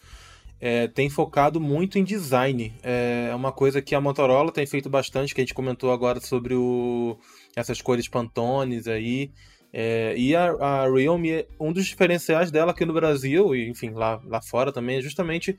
é, 0.66 0.88
tem 0.88 1.10
focado 1.10 1.60
muito 1.60 2.00
em 2.00 2.06
design. 2.06 2.74
É, 2.82 3.28
é 3.30 3.36
uma 3.36 3.52
coisa 3.52 3.82
que 3.82 3.94
a 3.94 4.00
Motorola 4.00 4.50
tem 4.50 4.66
feito 4.66 4.90
bastante, 4.90 5.36
que 5.36 5.42
a 5.42 5.44
gente 5.44 5.54
comentou 5.54 5.92
agora 5.92 6.22
sobre 6.22 6.56
o, 6.56 7.18
essas 7.54 7.82
cores 7.82 8.08
Pantones 8.08 8.88
aí. 8.88 9.30
É, 9.74 10.14
e 10.16 10.34
a, 10.34 10.54
a 10.54 10.90
Realme, 10.90 11.46
um 11.60 11.74
dos 11.74 11.86
diferenciais 11.86 12.50
dela 12.50 12.72
aqui 12.72 12.86
no 12.86 12.94
Brasil, 12.94 13.54
e 13.54 13.68
enfim, 13.68 13.90
lá, 13.90 14.22
lá 14.26 14.42
fora 14.42 14.72
também, 14.72 15.00
é 15.00 15.02
justamente 15.02 15.58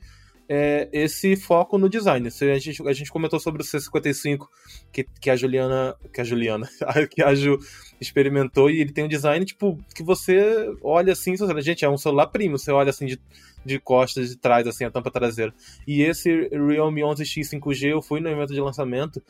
é, 0.49 0.89
esse 0.91 1.35
foco 1.35 1.77
no 1.77 1.87
design. 1.87 2.27
A 2.27 2.57
gente, 2.57 2.87
a 2.87 2.93
gente 2.93 3.11
comentou 3.11 3.39
sobre 3.39 3.61
o 3.61 3.65
C55 3.65 4.47
que, 4.91 5.05
que 5.21 5.29
a 5.29 5.35
Juliana. 5.35 5.95
Que 6.11 6.21
a 6.21 6.23
Juliana. 6.23 6.67
que 7.11 7.21
a 7.21 7.35
Ju 7.35 7.59
experimentou 8.01 8.71
e 8.71 8.81
ele 8.81 8.91
tem 8.91 9.03
um 9.03 9.07
design, 9.07 9.45
tipo, 9.45 9.77
que 9.93 10.01
você 10.01 10.67
olha 10.81 11.13
assim, 11.13 11.35
gente, 11.59 11.85
é 11.85 11.89
um 11.89 11.97
celular 11.97 12.25
primo, 12.25 12.57
você 12.57 12.71
olha 12.71 12.89
assim 12.89 13.05
de, 13.05 13.19
de 13.65 13.79
costas, 13.79 14.29
de 14.29 14.37
trás, 14.37 14.67
assim, 14.67 14.85
a 14.85 14.91
tampa 14.91 15.09
traseira. 15.09 15.53
E 15.87 16.01
esse 16.01 16.47
Realme 16.49 17.01
11X 17.01 17.59
5G 17.59 17.89
eu 17.91 18.01
fui 18.01 18.19
no 18.19 18.29
evento 18.29 18.53
de 18.53 18.61
lançamento 18.61 19.21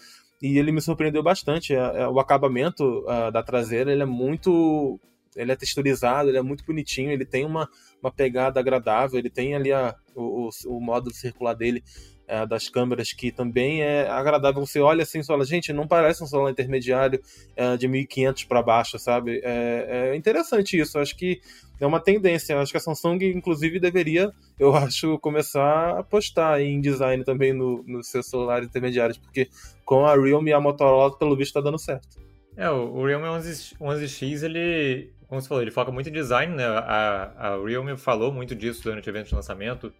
e 0.42 0.58
ele 0.58 0.72
me 0.72 0.82
surpreendeu 0.82 1.24
bastante. 1.24 1.74
É, 1.74 1.78
é, 1.78 2.08
o 2.08 2.20
acabamento 2.20 2.84
uh, 3.04 3.32
da 3.32 3.42
traseira, 3.42 3.92
ele 3.92 4.04
é 4.04 4.06
muito 4.06 5.00
ele 5.36 5.52
é 5.52 5.56
texturizado, 5.56 6.30
ele 6.30 6.38
é 6.38 6.42
muito 6.42 6.64
bonitinho, 6.66 7.12
ele 7.12 7.26
tem 7.26 7.44
uma, 7.46 7.70
uma 8.02 8.10
pegada 8.10 8.58
agradável, 8.58 9.20
ele 9.20 9.30
tem 9.30 9.54
ali 9.54 9.70
a, 9.70 9.94
o, 10.16 10.48
o, 10.48 10.78
o 10.78 10.80
modo 10.80 11.14
circular 11.14 11.54
dele 11.54 11.84
é, 12.28 12.46
das 12.46 12.70
câmeras 12.70 13.14
que 13.14 13.32
também 13.32 13.82
é 13.82 14.08
agradável. 14.08 14.66
Você 14.66 14.80
olha 14.80 15.04
assim 15.04 15.20
e 15.20 15.26
fala, 15.26 15.46
gente, 15.46 15.72
não 15.72 15.88
parece 15.88 16.24
um 16.24 16.28
celular 16.28 16.52
intermediário 16.52 17.22
é, 17.56 17.78
de 17.78 17.88
1.500 17.88 18.48
para 18.48 18.62
baixo, 18.62 18.98
sabe? 18.98 19.42
É, 19.44 20.12
é, 20.12 20.16
interessante 20.16 20.80
isso. 20.80 20.98
Acho 20.98 21.16
que 21.16 21.42
é 21.80 21.86
uma 21.86 22.00
tendência. 22.00 22.60
Acho 22.60 22.72
que 22.72 22.78
a 22.78 22.82
Samsung, 22.82 23.20
inclusive, 23.24 23.80
deveria, 23.80 24.32
eu 24.60 24.74
acho, 24.76 25.20
começar 25.20 25.62
a 25.62 26.00
apostar 26.00 26.62
em 26.62 26.80
design 26.82 27.24
também 27.24 27.54
nos 27.54 27.86
no 27.86 28.04
seus 28.04 28.28
celulares 28.28 28.68
intermediários, 28.68 29.18
porque 29.18 29.50
com 29.84 30.06
a 30.06 30.16
Realme 30.16 30.52
e 30.52 30.54
a 30.54 30.60
Motorola, 30.60 31.18
pelo 31.18 31.36
visto, 31.36 31.50
está 31.50 31.62
dando 31.62 31.80
certo. 31.80 32.26
É, 32.58 32.70
o 32.70 33.06
Realme 33.06 33.28
11, 33.28 33.76
11X, 33.76 34.44
ele, 34.44 35.12
como 35.28 35.42
você 35.42 35.48
falou, 35.48 35.62
ele 35.62 35.72
foca 35.72 35.92
muito 35.92 36.10
em 36.10 36.14
design, 36.14 36.56
né? 36.56 36.66
A, 36.66 37.34
a 37.38 37.66
Realme 37.66 37.98
falou 37.98 38.32
muito 38.32 38.56
disso 38.56 38.82
durante 38.84 39.10
o 39.10 39.12
evento 39.12 39.28
de 39.28 39.36
lançamento. 39.36 39.94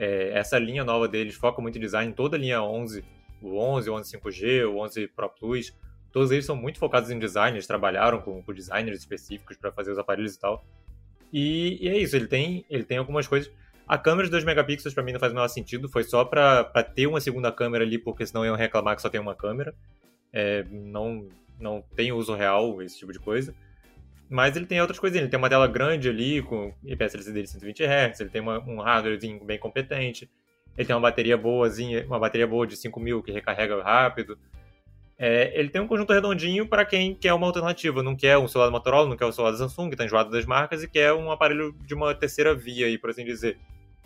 É, 0.00 0.30
essa 0.30 0.58
linha 0.58 0.82
nova 0.82 1.06
deles 1.06 1.34
foca 1.34 1.60
muito 1.60 1.76
em 1.76 1.80
design, 1.80 2.10
toda 2.14 2.34
a 2.34 2.40
linha 2.40 2.62
11, 2.62 3.04
o 3.42 3.58
11, 3.58 3.90
o 3.90 3.92
11 3.92 4.16
5G, 4.16 4.66
o 4.66 4.78
11 4.78 5.08
Pro 5.08 5.28
Plus, 5.28 5.76
todos 6.10 6.30
eles 6.30 6.46
são 6.46 6.56
muito 6.56 6.78
focados 6.78 7.10
em 7.10 7.18
design, 7.18 7.54
eles 7.54 7.66
trabalharam 7.66 8.18
com, 8.22 8.42
com 8.42 8.54
designers 8.54 8.98
específicos 8.98 9.58
para 9.58 9.70
fazer 9.70 9.92
os 9.92 9.98
aparelhos 9.98 10.34
e 10.34 10.40
tal. 10.40 10.64
E, 11.30 11.84
e, 11.84 11.88
é 11.90 11.98
isso, 11.98 12.16
ele 12.16 12.26
tem, 12.26 12.64
ele 12.70 12.82
tem 12.82 12.96
algumas 12.96 13.28
coisas. 13.28 13.52
A 13.86 13.98
câmera 13.98 14.24
de 14.24 14.30
2 14.30 14.42
megapixels 14.42 14.94
para 14.94 15.02
mim 15.02 15.12
não 15.12 15.20
faz 15.20 15.32
o 15.32 15.34
menor 15.34 15.48
sentido, 15.48 15.86
foi 15.86 16.02
só 16.02 16.24
para 16.24 16.64
ter 16.82 17.06
uma 17.06 17.20
segunda 17.20 17.52
câmera 17.52 17.84
ali, 17.84 17.98
porque 17.98 18.24
senão 18.24 18.42
iam 18.42 18.56
reclamar 18.56 18.96
que 18.96 19.02
só 19.02 19.10
tem 19.10 19.20
uma 19.20 19.34
câmera. 19.34 19.74
É, 20.32 20.64
não, 20.70 21.28
não 21.58 21.84
tem 21.94 22.10
uso 22.10 22.34
real 22.34 22.80
esse 22.80 22.98
tipo 22.98 23.12
de 23.12 23.18
coisa. 23.18 23.54
Mas 24.30 24.54
ele 24.54 24.64
tem 24.64 24.80
outras 24.80 25.00
coisinhas. 25.00 25.24
Ele 25.24 25.30
tem 25.30 25.38
uma 25.38 25.48
tela 25.48 25.66
grande 25.66 26.08
ali, 26.08 26.40
com 26.40 26.72
IPS 26.84 27.16
LCD 27.16 27.42
de 27.42 27.50
120 27.50 27.82
Hz, 27.82 28.20
ele 28.20 28.30
tem 28.30 28.40
uma, 28.40 28.60
um 28.60 28.80
hardwarezinho 28.80 29.44
bem 29.44 29.58
competente, 29.58 30.30
ele 30.78 30.86
tem 30.86 30.94
uma 30.94 31.02
bateria 31.02 31.36
boazinha, 31.36 32.06
uma 32.06 32.18
bateria 32.18 32.46
boa 32.46 32.64
de 32.64 32.76
5000 32.76 33.24
que 33.24 33.32
recarrega 33.32 33.82
rápido. 33.82 34.38
É, 35.18 35.52
ele 35.58 35.68
tem 35.68 35.82
um 35.82 35.86
conjunto 35.88 36.12
redondinho 36.12 36.66
para 36.66 36.84
quem 36.84 37.12
quer 37.12 37.34
uma 37.34 37.46
alternativa, 37.46 38.02
não 38.04 38.16
quer 38.16 38.38
um 38.38 38.46
celular 38.46 38.68
da 38.68 38.72
Motorola, 38.72 39.08
não 39.08 39.16
quer 39.16 39.26
um 39.26 39.32
celular 39.32 39.50
da 39.50 39.58
Samsung, 39.58 39.88
que 39.88 39.94
está 39.94 40.04
enjoado 40.04 40.30
das 40.30 40.46
marcas, 40.46 40.82
e 40.82 40.88
quer 40.88 41.12
um 41.12 41.30
aparelho 41.30 41.74
de 41.84 41.92
uma 41.92 42.14
terceira 42.14 42.54
via, 42.54 42.86
aí, 42.86 42.96
por 42.96 43.10
assim 43.10 43.24
dizer. 43.24 43.58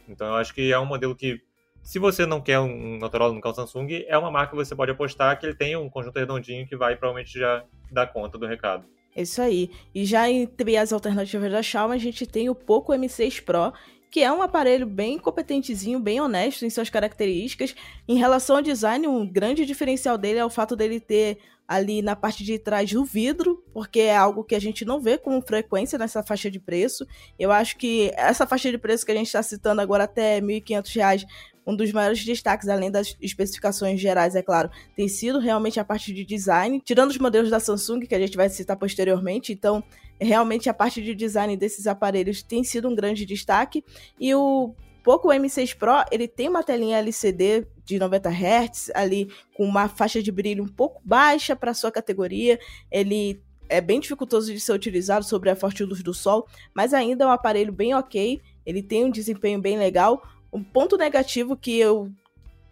Então 0.09 0.27
eu 0.27 0.35
acho 0.35 0.55
que 0.55 0.73
é 0.73 0.79
um 0.79 0.87
modelo 0.87 1.15
que, 1.15 1.41
se 1.83 1.99
você 1.99 2.25
não 2.25 2.41
quer 2.41 2.59
um 2.59 2.99
Motorola, 2.99 3.33
não 3.33 3.43
quer 3.43 3.51
um 3.51 3.55
Samsung, 3.55 4.05
é 4.09 4.17
uma 4.17 4.31
marca 4.31 4.51
que 4.51 4.57
você 4.57 4.75
pode 4.75 4.91
apostar 4.91 5.39
que 5.39 5.45
ele 5.47 5.55
tem 5.55 5.77
um 5.77 5.89
conjunto 5.89 6.19
redondinho 6.19 6.67
que 6.67 6.77
vai 6.77 6.97
provavelmente 6.97 7.39
já 7.39 7.63
dar 7.93 8.07
conta 8.07 8.39
do 8.39 8.47
recado. 8.47 8.85
É 9.15 9.23
isso 9.23 9.41
aí. 9.41 9.71
E 9.95 10.05
já 10.05 10.29
entre 10.29 10.77
as 10.77 10.93
alternativas 10.93 11.51
da 11.51 11.63
Xiaomi, 11.63 11.95
a 11.95 11.99
gente 11.99 12.27
tem 12.27 12.51
o 12.51 12.55
Poco 12.55 12.93
M6 12.93 13.43
Pro, 13.43 13.73
que 14.11 14.21
é 14.23 14.33
um 14.33 14.43
aparelho 14.43 14.87
bem 14.87 15.19
competentezinho, 15.19 16.01
bem 16.01 16.21
honesto 16.21 16.65
em 16.65 16.71
suas 16.71 16.91
características. 16.91 17.75
Em 18.09 18.17
relação 18.17 18.57
ao 18.57 18.63
design, 18.63 19.07
um 19.07 19.27
grande 19.27 19.65
diferencial 19.65 20.19
dele 20.19 20.39
é 20.39 20.45
o 20.45 20.51
fato 20.51 20.77
dele 20.77 21.01
ter 21.01 21.39
ali 21.67 22.03
na 22.03 22.15
parte 22.15 22.45
de 22.45 22.59
trás 22.59 22.93
o 22.93 23.05
vidro, 23.05 23.65
porque 23.73 24.01
é 24.01 24.17
algo 24.17 24.45
que 24.45 24.55
a 24.55 24.61
gente 24.61 24.85
não 24.85 25.01
vê 25.01 25.17
com 25.17 25.41
frequência 25.41 25.99
nessa 25.99 26.23
faixa 26.23 26.51
de 26.51 26.61
preço. 26.61 27.07
Eu 27.39 27.51
acho 27.51 27.77
que 27.77 28.13
essa 28.15 28.47
faixa 28.47 28.71
de 28.71 28.79
preço 28.79 29.05
que 29.05 29.13
a 29.13 29.15
gente 29.15 29.27
está 29.27 29.43
citando 29.43 29.81
agora 29.81 30.05
até 30.05 30.37
R$ 30.37 30.43
1.500 30.43 31.25
um 31.67 31.75
dos 31.75 31.93
maiores 31.93 32.25
destaques, 32.25 32.69
além 32.69 32.91
das 32.91 33.17
especificações 33.21 34.01
gerais, 34.01 34.35
é 34.35 34.43
claro, 34.43 34.71
tem 34.95 35.09
sido 35.09 35.39
realmente 35.39 35.81
a 35.81 35.85
parte 35.85 36.13
de 36.13 36.25
design, 36.25 36.81
tirando 36.85 37.11
os 37.11 37.19
modelos 37.19 37.51
da 37.51 37.61
Samsung, 37.61 38.01
que 38.01 38.15
a 38.15 38.19
gente 38.19 38.37
vai 38.37 38.49
citar 38.49 38.77
posteriormente, 38.77 39.53
então 39.53 39.83
realmente 40.21 40.69
a 40.69 40.75
parte 40.75 41.03
de 41.03 41.15
design 41.15 41.57
desses 41.57 41.87
aparelhos 41.87 42.43
tem 42.43 42.63
sido 42.63 42.89
um 42.89 42.95
grande 42.95 43.25
destaque, 43.25 43.85
e 44.21 44.35
o 44.35 44.75
Poco 45.03 45.29
M6 45.29 45.77
Pro, 45.77 46.05
ele 46.11 46.27
tem 46.27 46.49
uma 46.49 46.63
telinha 46.63 46.99
LCD 46.99 47.67
de 47.85 47.99
90 47.99 48.31
Hz, 48.31 48.91
ali 48.95 49.29
com 49.55 49.65
uma 49.65 49.89
faixa 49.89 50.23
de 50.23 50.33
brilho 50.33 50.65
um 50.65 50.69
pouco 50.69 51.03
baixa 51.05 51.55
para 51.55 51.75
sua 51.75 51.93
categoria, 51.93 52.59
ele 52.91 53.43
é 53.69 53.81
bem 53.81 54.01
dificultoso 54.01 54.53
de 54.53 54.61
ser 54.61 54.73
utilizado 54.73 55.25
sobre 55.25 55.51
a 55.51 55.57
forte 55.57 55.85
luz 55.85 56.03
do 56.03 56.15
sol, 56.15 56.47
mas 56.75 56.95
ainda 56.95 57.25
é 57.25 57.27
um 57.27 57.31
aparelho 57.31 57.73
bem 57.73 57.95
ok, 57.95 58.41
ele 58.65 58.83
tem 58.83 59.05
um 59.05 59.11
desempenho 59.11 59.61
bem 59.61 59.79
legal, 59.79 60.23
um 60.55 60.63
ponto 60.63 60.97
negativo 60.97 61.57
que 61.57 61.77
eu 61.77 62.09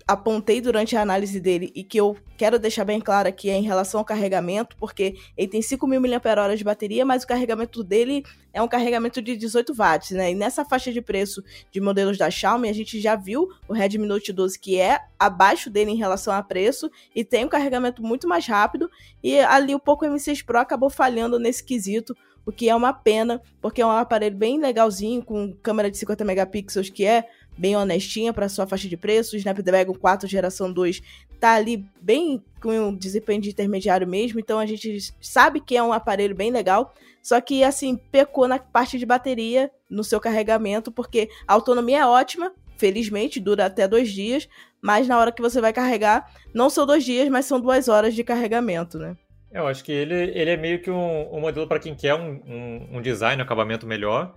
apontei 0.07 0.61
durante 0.61 0.97
a 0.97 1.03
análise 1.03 1.41
dele 1.41 1.73
e 1.75 1.83
que 1.83 1.99
eu 1.99 2.17
quero 2.37 2.59
deixar 2.59 2.85
bem 2.85 3.01
claro 3.01 3.29
aqui 3.29 3.51
é 3.51 3.55
em 3.55 3.63
relação 3.63 4.01
ao 4.01 4.05
carregamento, 4.05 4.77
porque 4.77 5.17
ele 5.37 5.49
tem 5.49 5.61
5.000 5.61 6.01
mAh 6.01 6.55
de 6.55 6.65
bateria, 6.65 7.05
mas 7.05 7.23
o 7.23 7.27
carregamento 7.27 7.83
dele 7.83 8.25
é 8.53 8.61
um 8.61 8.69
carregamento 8.69 9.23
de 9.23 9.37
18 9.37 9.75
watts, 9.75 10.11
né? 10.11 10.33
E 10.33 10.35
nessa 10.35 10.65
faixa 10.65 10.93
de 10.93 11.01
preço 11.01 11.43
de 11.71 11.81
modelos 11.81 12.19
da 12.19 12.31
Xiaomi, 12.31 12.69
a 12.69 12.73
gente 12.73 13.01
já 13.01 13.17
viu 13.17 13.49
o 13.69 13.73
Redmi 13.73 14.07
Note 14.07 14.33
12 14.33 14.59
que 14.59 14.79
é 14.79 15.01
abaixo 15.19 15.71
dele 15.71 15.93
em 15.93 15.97
relação 15.97 16.35
a 16.35 16.43
preço 16.43 16.91
e 17.15 17.25
tem 17.25 17.45
um 17.45 17.49
carregamento 17.49 18.03
muito 18.03 18.29
mais 18.29 18.47
rápido 18.47 18.91
e 19.23 19.39
ali 19.41 19.75
o 19.75 19.81
Poco 19.81 20.05
M6 20.05 20.45
Pro 20.45 20.59
acabou 20.59 20.91
falhando 20.91 21.39
nesse 21.39 21.65
quesito, 21.65 22.15
o 22.45 22.51
que 22.51 22.69
é 22.69 22.75
uma 22.75 22.93
pena, 22.93 23.41
porque 23.61 23.81
é 23.81 23.87
um 23.87 23.91
aparelho 23.91 24.37
bem 24.37 24.61
legalzinho 24.61 25.25
com 25.25 25.53
câmera 25.63 25.91
de 25.91 25.97
50 25.97 26.25
megapixels 26.25 26.91
que 26.91 27.05
é 27.05 27.25
bem 27.57 27.77
honestinha 27.77 28.33
para 28.33 28.49
sua 28.49 28.67
faixa 28.67 28.89
de 28.89 28.97
preço. 28.97 29.35
O 29.35 29.39
Snapdragon 29.39 29.95
4 29.95 30.29
geração 30.29 30.73
2 30.73 31.03
tá 31.39 31.55
ali 31.55 31.85
bem 32.01 32.43
com 32.61 32.71
um 32.71 32.95
desempenho 32.95 33.41
de 33.41 33.51
intermediário 33.51 34.07
mesmo, 34.07 34.39
então 34.39 34.59
a 34.59 34.67
gente 34.67 35.13
sabe 35.21 35.61
que 35.61 35.77
é 35.77 35.83
um 35.83 35.93
aparelho 35.93 36.35
bem 36.35 36.51
legal. 36.51 36.95
Só 37.23 37.41
que 37.41 37.63
assim, 37.63 37.97
pecou 37.97 38.49
na 38.49 38.59
parte 38.59 38.99
de 38.99 39.07
bateria 39.07 39.71
no 39.89 40.03
seu 40.03 40.21
carregamento, 40.21 40.91
porque 40.91 41.29
a 41.47 41.53
autonomia 41.53 42.01
é 42.01 42.07
ótima, 42.07 42.53
felizmente, 42.77 43.39
dura 43.39 43.67
até 43.67 43.87
dois 43.87 44.11
dias, 44.11 44.49
mas 44.81 45.07
na 45.07 45.19
hora 45.19 45.31
que 45.31 45.43
você 45.43 45.61
vai 45.61 45.73
carregar, 45.73 46.33
não 46.53 46.69
são 46.69 46.85
dois 46.85 47.05
dias, 47.05 47.29
mas 47.29 47.47
são 47.47 47.61
duas 47.61 47.89
horas 47.89 48.15
de 48.15 48.25
carregamento, 48.25 48.99
né? 48.99 49.17
Eu 49.53 49.67
acho 49.67 49.85
que 49.85 49.93
ele, 49.93 50.15
ele 50.15 50.51
é 50.51 50.57
meio 50.57 50.81
que 50.81 50.91
um, 50.91 51.35
um 51.35 51.41
modelo 51.41 51.69
para 51.69 51.79
quem 51.79 51.95
quer 51.95 52.15
um, 52.15 52.41
um, 52.47 52.97
um 52.97 53.03
design, 53.03 53.41
um 53.41 53.45
acabamento 53.45 53.87
melhor 53.87 54.35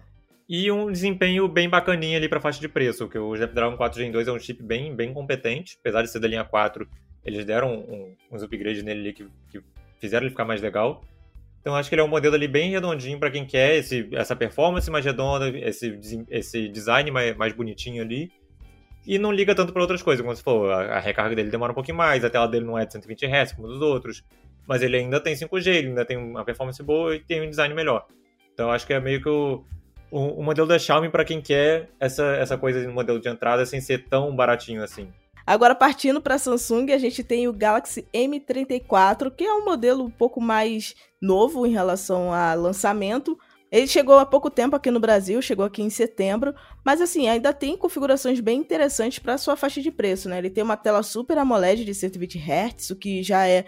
e 0.48 0.72
um 0.72 0.92
desempenho 0.92 1.48
bem 1.48 1.68
bacaninha 1.68 2.18
ali 2.18 2.30
para 2.30 2.40
faixa 2.40 2.60
de 2.60 2.68
preço, 2.68 3.10
que 3.10 3.18
o 3.18 3.34
Snapdragon 3.34 3.76
4 3.76 4.00
Gen 4.00 4.12
2 4.12 4.28
é 4.28 4.32
um 4.32 4.40
chip 4.40 4.62
bem, 4.62 4.96
bem 4.96 5.12
competente, 5.14 5.78
apesar 5.80 6.04
de 6.04 6.10
ser 6.10 6.20
da 6.20 6.28
linha 6.28 6.44
4, 6.44 6.88
eles 7.24 7.44
deram 7.46 7.74
um, 7.74 8.16
uns 8.32 8.44
upgrades 8.44 8.84
nele 8.84 9.00
ali 9.00 9.14
que, 9.14 9.28
que, 9.50 9.62
fizeram 10.00 10.24
ele 10.24 10.30
ficar 10.30 10.46
mais 10.46 10.62
legal. 10.62 11.04
Então 11.60 11.76
acho 11.76 11.90
que 11.90 11.96
ele 11.96 12.02
é 12.02 12.06
um 12.06 12.08
modelo 12.08 12.36
ali 12.36 12.48
bem 12.48 12.70
redondinho 12.70 13.20
para 13.20 13.32
quem 13.32 13.44
quer 13.44 13.78
esse, 13.78 14.08
essa 14.12 14.36
performance 14.36 14.90
mais 14.92 15.04
redonda, 15.04 15.50
esse, 15.50 16.00
esse 16.30 16.70
design 16.70 17.10
mais, 17.10 17.36
mais 17.36 17.54
bonitinho 17.54 18.04
ali. 18.04 18.32
E 19.08 19.18
não 19.18 19.32
liga 19.32 19.56
tanto 19.56 19.74
para 19.74 19.82
outras 19.82 20.04
coisas, 20.04 20.24
como 20.24 20.36
você 20.36 20.44
falou, 20.44 20.70
a, 20.72 20.98
a, 20.98 21.00
recarga 21.00 21.36
dele 21.36 21.50
demora 21.50 21.72
um 21.72 21.76
pouquinho 21.76 21.98
mais, 21.98 22.24
a 22.24 22.30
tela 22.30 22.48
dele 22.48 22.66
não 22.66 22.78
é 22.78 22.86
de 22.86 22.92
120 22.94 23.26
Hz 23.26 23.54
como 23.54 23.68
dos 23.68 23.82
outros, 23.82 24.24
mas 24.68 24.84
ele 24.84 24.98
ainda 24.98 25.20
tem 25.20 25.34
5G, 25.34 25.68
ele 25.68 25.88
ainda 25.90 26.06
tem 26.06 26.18
uma 26.18 26.44
performance 26.44 26.82
boa 26.84 27.16
e 27.16 27.20
tem 27.20 27.42
um 27.42 27.50
design 27.50 27.74
melhor. 27.74 28.06
Então 28.54 28.72
acho 28.72 28.86
que 28.86 28.94
é 28.94 29.00
meio 29.00 29.22
que 29.22 29.30
o, 29.30 29.64
o, 30.16 30.40
o 30.40 30.44
modelo 30.44 30.66
da 30.66 30.80
Xiaomi 30.80 31.10
para 31.10 31.26
quem 31.26 31.42
quer 31.42 31.90
essa, 32.00 32.24
essa 32.38 32.58
coisa 32.58 32.82
no 32.88 32.94
modelo 32.94 33.20
de 33.20 33.28
entrada 33.28 33.66
sem 33.66 33.82
ser 33.82 34.06
tão 34.06 34.34
baratinho 34.34 34.82
assim. 34.82 35.10
Agora, 35.46 35.76
partindo 35.76 36.22
para 36.22 36.36
a 36.36 36.40
Samsung, 36.40 36.92
a 36.92 36.98
gente 36.98 37.24
tem 37.24 37.48
o 37.48 37.54
Galaxy 37.54 38.08
M34, 38.14 39.30
que 39.30 39.44
é 39.44 39.54
um 39.54 39.66
modelo 39.66 40.06
um 40.06 40.10
pouco 40.10 40.42
mais 40.42 40.96
novo 41.22 41.68
em 41.68 41.72
relação 41.72 42.34
a 42.34 42.54
lançamento. 42.54 43.38
Ele 43.72 43.88
chegou 43.88 44.18
há 44.18 44.26
pouco 44.26 44.50
tempo 44.50 44.76
aqui 44.76 44.90
no 44.90 45.00
Brasil, 45.00 45.42
chegou 45.42 45.66
aqui 45.66 45.84
em 45.84 45.90
setembro, 45.90 46.56
mas 46.84 47.02
assim, 47.02 47.28
ainda 47.28 47.52
tem 47.52 47.78
configurações 47.78 48.40
bem 48.40 48.60
interessantes 48.60 49.20
para 49.20 49.38
sua 49.38 49.56
faixa 49.56 49.82
de 49.82 49.92
preço, 49.92 50.30
né? 50.30 50.38
Ele 50.38 50.50
tem 50.50 50.64
uma 50.64 50.78
tela 50.78 51.04
Super 51.04 51.38
AMOLED 51.38 51.84
de 51.84 51.94
120 51.94 52.40
Hz, 52.40 52.90
o 52.92 52.96
que 52.96 53.22
já 53.22 53.46
é 53.48 53.66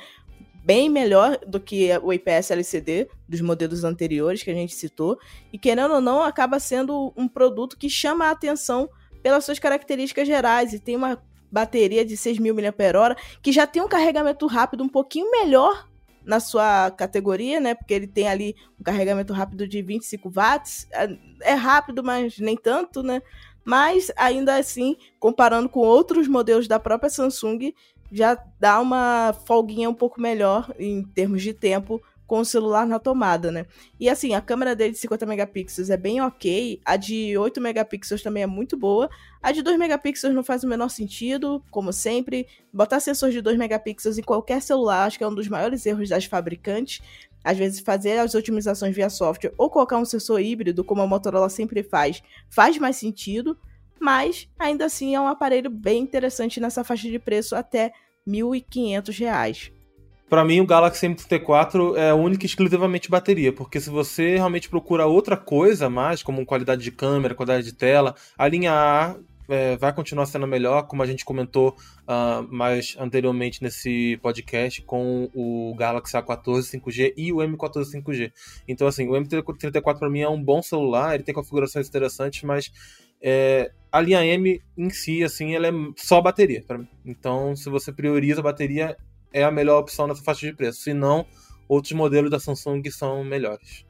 bem 0.68 0.90
melhor 0.90 1.40
do 1.48 1.62
que 1.62 1.98
o 2.04 2.12
IPS 2.12 2.52
LCD 2.52 3.08
dos 3.26 3.40
modelos 3.40 3.86
anteriores 3.86 4.44
que 4.44 4.52
a 4.52 4.54
gente 4.54 4.76
citou. 4.76 5.18
E 5.52 5.58
querendo 5.58 5.94
ou 5.94 6.02
não, 6.02 6.22
acaba 6.22 6.60
sendo 6.60 7.14
um 7.16 7.26
produto 7.26 7.78
que 7.78 7.90
chama 7.90 8.26
a 8.26 8.32
atenção 8.32 8.90
pelas 9.24 9.46
suas 9.46 9.60
características 9.60 10.28
gerais 10.28 10.74
e 10.74 10.80
tem 10.80 10.98
uma 10.98 11.24
bateria 11.50 12.04
de 12.04 12.18
6.000 12.18 12.54
mAh 12.54 13.16
que 13.42 13.54
já 13.54 13.66
tem 13.66 13.82
um 13.82 13.88
carregamento 13.88 14.46
rápido 14.46 14.84
um 14.84 14.90
pouquinho 14.90 15.32
melhor 15.32 15.88
na 16.26 16.42
sua 16.42 16.92
categoria, 16.92 17.62
né? 17.62 17.74
Porque 17.74 17.94
ele 17.94 18.06
tem 18.06 18.28
ali 18.28 18.54
um 18.78 18.84
carregamento 18.84 19.32
rápido 19.32 19.66
de 19.66 19.82
25 19.82 20.30
watts. 20.30 20.86
É, 20.92 21.08
é 21.44 21.54
rápido, 21.54 22.04
mas 22.04 22.38
nem 22.40 22.58
tanto, 22.58 23.02
né? 23.02 23.22
Mas 23.64 24.12
ainda 24.18 24.58
assim, 24.58 24.98
comparando 25.18 25.70
com 25.70 25.80
outros 25.80 26.28
modelos 26.28 26.68
da 26.68 26.78
própria 26.78 27.10
Samsung, 27.10 27.74
já 28.12 28.38
dá 28.60 28.80
uma 28.80 29.34
folguinha 29.46 29.90
um 29.90 29.94
pouco 29.94 30.22
melhor 30.22 30.74
em 30.80 31.04
termos 31.04 31.42
de 31.42 31.54
tempo 31.54 32.02
com 32.28 32.40
o 32.40 32.46
celular 32.46 32.86
na 32.86 33.00
tomada, 33.00 33.52
né? 33.52 33.66
E 33.98 34.10
assim, 34.10 34.36
a 34.36 34.42
câmera 34.42 34.76
dele 34.76 34.92
de 34.92 34.98
50 34.98 35.26
megapixels 35.26 35.90
é 35.90 35.96
bem 35.96 36.20
ok, 36.20 36.82
a 36.84 36.98
de 36.98 37.38
8 37.38 37.62
megapixels 37.62 38.22
também 38.22 38.44
é 38.44 38.48
muito 38.48 38.76
boa, 38.76 39.10
a 39.42 39.54
de 39.54 39.62
2 39.64 39.80
megapixels 39.80 40.36
não 40.36 40.44
faz 40.44 40.64
o 40.64 40.68
menor 40.68 40.90
sentido, 40.90 41.64
como 41.72 41.94
sempre, 41.94 42.46
botar 42.72 43.00
sensor 43.00 43.32
de 43.32 43.42
2 43.42 43.58
megapixels 43.58 44.18
em 44.18 44.24
qualquer 44.24 44.62
celular 44.62 45.06
acho 45.06 45.18
que 45.18 45.24
é 45.24 45.28
um 45.28 45.34
dos 45.34 45.48
maiores 45.48 45.86
erros 45.86 46.10
das 46.10 46.26
fabricantes, 46.26 47.02
às 47.42 47.58
vezes 47.58 47.80
fazer 47.80 48.18
as 48.18 48.36
otimizações 48.36 48.94
via 48.94 49.10
software 49.10 49.54
ou 49.58 49.70
colocar 49.70 49.98
um 49.98 50.04
sensor 50.04 50.42
híbrido, 50.42 50.84
como 50.84 51.02
a 51.02 51.08
Motorola 51.08 51.48
sempre 51.48 51.82
faz, 51.82 52.22
faz 52.50 52.78
mais 52.78 52.98
sentido, 52.98 53.58
mas 54.00 54.50
ainda 54.58 54.86
assim 54.86 55.16
é 55.16 55.20
um 55.20 55.28
aparelho 55.28 55.70
bem 55.70 56.02
interessante 56.02 56.60
nessa 56.60 56.84
faixa 56.84 57.10
de 57.10 57.20
preço 57.20 57.56
até 57.56 57.92
R$ 58.26 58.34
1.500. 58.34 59.72
Para 60.30 60.44
mim, 60.44 60.60
o 60.60 60.66
Galaxy 60.66 61.08
M34 61.08 61.96
é 61.96 62.14
única 62.14 62.46
e 62.46 62.48
exclusivamente 62.48 63.10
bateria, 63.10 63.54
porque 63.54 63.80
se 63.80 63.90
você 63.90 64.36
realmente 64.36 64.68
procura 64.68 65.06
outra 65.06 65.38
coisa 65.38 65.90
mais, 65.90 66.22
como 66.22 66.46
qualidade 66.46 66.84
de 66.84 66.92
câmera, 66.92 67.34
qualidade 67.34 67.64
de 67.64 67.74
tela, 67.74 68.14
a 68.38 68.46
linha 68.46 68.74
A 68.74 69.16
é, 69.48 69.78
vai 69.78 69.94
continuar 69.94 70.26
sendo 70.26 70.46
melhor, 70.46 70.84
como 70.84 71.02
a 71.02 71.06
gente 71.06 71.24
comentou 71.24 71.76
uh, 72.04 72.46
mais 72.54 72.96
anteriormente 73.00 73.64
nesse 73.64 74.20
podcast 74.22 74.82
com 74.82 75.30
o 75.34 75.74
Galaxy 75.78 76.18
A14 76.18 76.78
5G 76.78 77.14
e 77.16 77.32
o 77.32 77.38
M14 77.38 77.86
5G. 77.94 78.32
Então, 78.68 78.88
assim, 78.88 79.08
o 79.08 79.14
M34 79.14 79.98
para 79.98 80.10
mim 80.10 80.20
é 80.20 80.30
um 80.30 80.44
bom 80.44 80.62
celular, 80.62 81.16
ele 81.16 81.24
tem 81.24 81.34
configurações 81.34 81.88
interessantes, 81.88 82.44
mas 82.44 82.70
é, 83.22 83.72
a 83.92 84.02
linha 84.02 84.26
M 84.26 84.62
em 84.78 84.90
si, 84.90 85.24
assim, 85.24 85.56
ela 85.56 85.68
é 85.68 85.72
só 85.96 86.22
bateria 86.22 86.64
para 86.66 86.78
mim. 86.78 86.88
Então, 87.06 87.56
se 87.56 87.70
você 87.70 87.92
prioriza 87.92 88.42
a 88.42 88.44
bateria, 88.44 88.98
é 89.34 89.44
a 89.44 89.52
melhor 89.52 89.80
opção 89.80 90.08
nessa 90.08 90.24
faixa 90.24 90.46
de 90.46 90.54
preço. 90.54 90.82
Se 90.82 90.94
não, 90.94 91.26
outros 91.68 91.94
modelos 91.94 92.32
da 92.32 92.40
Samsung 92.40 92.84
são 92.90 93.24
melhores. 93.24 93.86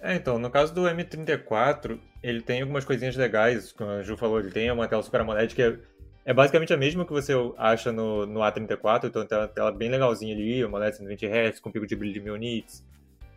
É, 0.00 0.14
então, 0.14 0.38
no 0.38 0.50
caso 0.50 0.72
do 0.72 0.82
M34, 0.82 1.98
ele 2.22 2.40
tem 2.40 2.62
algumas 2.62 2.84
coisinhas 2.84 3.16
legais, 3.16 3.72
como 3.72 3.90
a 3.90 4.02
Ju 4.02 4.16
falou, 4.16 4.38
ele 4.38 4.50
tem 4.50 4.70
uma 4.70 4.86
tela 4.86 5.02
Super 5.02 5.22
AMOLED 5.22 5.54
que 5.54 5.62
é, 5.62 5.76
é 6.24 6.32
basicamente 6.32 6.72
a 6.72 6.76
mesma 6.76 7.04
que 7.04 7.12
você 7.12 7.32
acha 7.56 7.90
no, 7.90 8.24
no 8.24 8.40
A34, 8.40 9.06
então 9.06 9.26
tem 9.26 9.38
uma 9.38 9.48
tela 9.48 9.72
bem 9.72 9.90
legalzinha 9.90 10.34
ali, 10.34 10.64
uma 10.64 10.78
LED 10.78 10.98
120 10.98 11.26
Hz, 11.26 11.60
com 11.60 11.72
pico 11.72 11.86
de 11.86 11.96
brilho 11.96 12.14
de 12.14 12.20
1000 12.20 12.36
nits. 12.36 12.84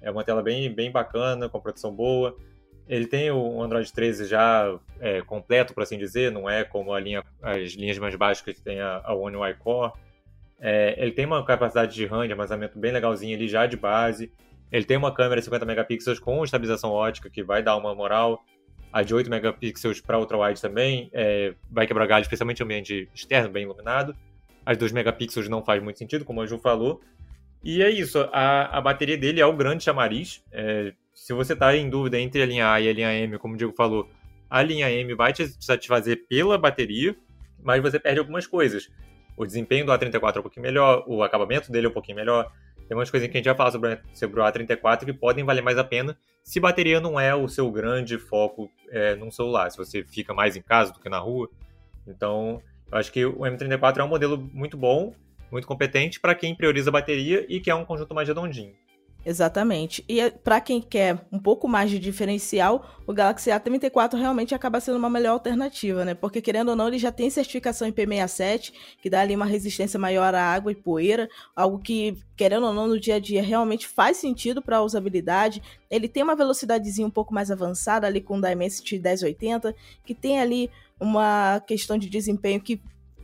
É 0.01 0.12
uma 0.12 0.24
tela 0.24 0.41
bem, 0.41 0.72
bem 0.74 0.91
bacana, 0.91 1.47
com 1.47 1.59
proteção 1.59 1.93
boa. 1.93 2.36
Ele 2.91 3.07
tem 3.07 3.31
o 3.31 3.63
Android 3.63 3.89
13 3.89 4.25
já 4.25 4.77
é, 4.99 5.21
completo, 5.21 5.73
por 5.73 5.81
assim 5.81 5.97
dizer, 5.97 6.29
não 6.29 6.49
é 6.49 6.65
como 6.65 6.95
linha, 6.99 7.23
as 7.41 7.71
linhas 7.71 7.97
mais 7.97 8.13
básicas 8.15 8.53
que 8.53 8.61
tem 8.61 8.81
a, 8.81 8.99
a 9.05 9.15
One 9.15 9.37
UI 9.37 9.53
Core. 9.53 9.93
É, 10.59 10.93
ele 10.97 11.13
tem 11.13 11.25
uma 11.25 11.41
capacidade 11.45 11.95
de 11.95 12.05
RAM 12.05 12.25
de 12.25 12.33
armazenamento 12.33 12.77
bem 12.77 12.91
legalzinha 12.91 13.33
ali 13.33 13.47
já 13.47 13.65
de 13.65 13.77
base. 13.77 14.29
Ele 14.69 14.83
tem 14.83 14.97
uma 14.97 15.13
câmera 15.13 15.39
de 15.39 15.45
50 15.45 15.65
megapixels 15.65 16.19
com 16.19 16.43
estabilização 16.43 16.91
ótica 16.91 17.29
que 17.29 17.41
vai 17.41 17.63
dar 17.63 17.77
uma 17.77 17.95
moral. 17.95 18.43
A 18.91 19.03
de 19.03 19.15
8 19.15 19.29
megapixels 19.29 20.01
para 20.01 20.19
ultra-wide 20.19 20.61
também 20.61 21.09
é, 21.13 21.53
vai 21.71 21.87
quebrar 21.87 22.05
galho, 22.07 22.23
especialmente 22.23 22.59
em 22.59 22.65
ambiente 22.65 23.09
externo, 23.15 23.49
bem 23.49 23.63
iluminado. 23.63 24.13
As 24.65 24.77
2 24.77 24.91
megapixels 24.91 25.47
não 25.47 25.63
faz 25.63 25.81
muito 25.81 25.97
sentido, 25.97 26.25
como 26.25 26.41
a 26.41 26.45
Ju 26.45 26.59
falou. 26.59 26.99
E 27.63 27.81
é 27.81 27.89
isso, 27.89 28.19
a, 28.33 28.77
a 28.77 28.81
bateria 28.81 29.17
dele 29.17 29.39
é 29.39 29.45
o 29.45 29.55
grande 29.55 29.81
chamariz. 29.81 30.43
É, 30.51 30.91
se 31.22 31.34
você 31.34 31.53
está 31.53 31.76
em 31.76 31.89
dúvida 31.89 32.19
entre 32.19 32.41
a 32.41 32.45
linha 32.45 32.72
A 32.72 32.80
e 32.82 32.89
a 32.89 32.93
linha 32.93 33.13
M, 33.13 33.38
como 33.38 33.53
o 33.53 33.57
Diego 33.57 33.74
falou, 33.74 34.09
a 34.49 34.61
linha 34.61 34.89
M 34.91 35.13
vai 35.15 35.32
te 35.34 35.47
satisfazer 35.63 36.26
pela 36.28 36.57
bateria, 36.57 37.15
mas 37.63 37.82
você 37.82 37.99
perde 37.99 38.19
algumas 38.19 38.47
coisas 38.47 38.89
o 39.41 39.45
desempenho 39.45 39.86
do 39.86 39.91
A34 39.91 40.36
é 40.36 40.39
um 40.39 40.43
pouquinho 40.43 40.63
melhor, 40.63 41.03
o 41.07 41.24
acabamento 41.24 41.72
dele 41.72 41.88
é 41.88 41.89
um 41.89 41.93
pouquinho 41.93 42.15
melhor. 42.15 42.51
Tem 42.88 42.95
umas 42.97 43.09
coisas 43.09 43.28
que 43.30 43.36
a 43.36 43.39
gente 43.39 43.45
já 43.45 43.55
fala 43.55 43.72
sobre, 43.72 43.99
sobre 44.13 44.39
o 44.39 44.43
A34 44.43 45.05
que 45.05 45.13
podem 45.13 45.43
valer 45.43 45.61
mais 45.61 45.78
a 45.78 45.84
pena 45.84 46.17
se 46.43 46.59
bateria 46.59 46.99
não 46.99 47.19
é 47.19 47.34
o 47.34 47.47
seu 47.47 47.72
grande 47.72 48.17
foco 48.17 48.69
é, 48.89 49.15
num 49.15 49.32
celular, 49.32 49.69
se 49.72 49.78
você 49.78 50.03
fica 50.03 50.34
mais 50.34 50.55
em 50.55 50.61
casa 50.61 50.91
do 50.91 50.99
que 50.99 51.07
na 51.07 51.19
rua. 51.19 51.49
Então, 52.07 52.61
eu 52.91 52.97
acho 52.97 53.11
que 53.11 53.26
o 53.26 53.39
M34 53.39 53.97
é 53.97 54.03
um 54.03 54.07
modelo 54.07 54.38
muito 54.53 54.76
bom, 54.76 55.13
muito 55.51 55.67
competente 55.67 56.19
para 56.19 56.36
quem 56.36 56.55
prioriza 56.55 56.89
a 56.89 56.93
bateria 56.93 57.45
e 57.47 57.59
quer 57.59 57.76
um 57.76 57.86
conjunto 57.86 58.13
mais 58.13 58.28
redondinho. 58.28 58.74
Exatamente. 59.24 60.03
E 60.09 60.19
é, 60.19 60.32
para 60.32 60.59
quem 60.59 60.82
quer 60.82 61.28
um 61.32 61.38
pouco 61.38 61.67
mais 61.67 61.91
de 61.91 61.99
diferencial, 61.99 62.86
o 63.05 63.13
Galaxy 63.13 63.51
A34 63.51 64.17
realmente 64.17 64.55
acaba 64.55 64.80
sendo 64.80 64.97
uma 64.97 65.11
melhor 65.11 65.34
alternativa, 65.34 66.03
né? 66.03 66.15
Porque 66.15 66.41
querendo 66.41 66.69
ou 66.69 66.76
não, 66.76 66.88
ele 66.88 66.97
já 66.97 67.11
tem 67.11 67.30
certificação 67.30 67.88
IP67, 67.91 68.74
que 68.99 69.09
dá 69.09 69.22
ali 69.22 69.36
uma 69.36 69.45
resistência 69.45 69.99
maior 69.99 70.34
à 70.34 70.41
água 70.41 70.72
e 70.72 70.76
poeira, 70.76 71.30
algo 71.55 71.78
que, 71.78 72.17
querendo 72.36 72.65
ou 72.65 72.74
não, 72.74 72.88
no 72.88 72.99
dia 72.99 73.15
a 73.15 73.19
dia 73.19 73.43
realmente 73.43 73.88
faz 73.88 74.17
sentido 74.17 74.59
para 74.59 74.78
a 74.78 74.82
usabilidade. 74.82 75.61
Ele 75.89 76.07
tem 76.07 76.24
uma 76.24 76.36
velocidadezinha 76.36 77.05
um 77.05 77.11
pouco 77.11 77.32
mais 77.32 77.51
avançada 77.51 78.07
ali 78.07 78.22
com 78.22 78.39
o 78.39 78.41
Dimensity 78.41 78.97
1080, 78.97 79.76
que 80.03 80.15
tem 80.15 80.39
ali 80.39 80.69
uma 80.99 81.59
questão 81.67 81.97
de 81.97 82.09
desempenho 82.09 82.59
que 82.59 82.82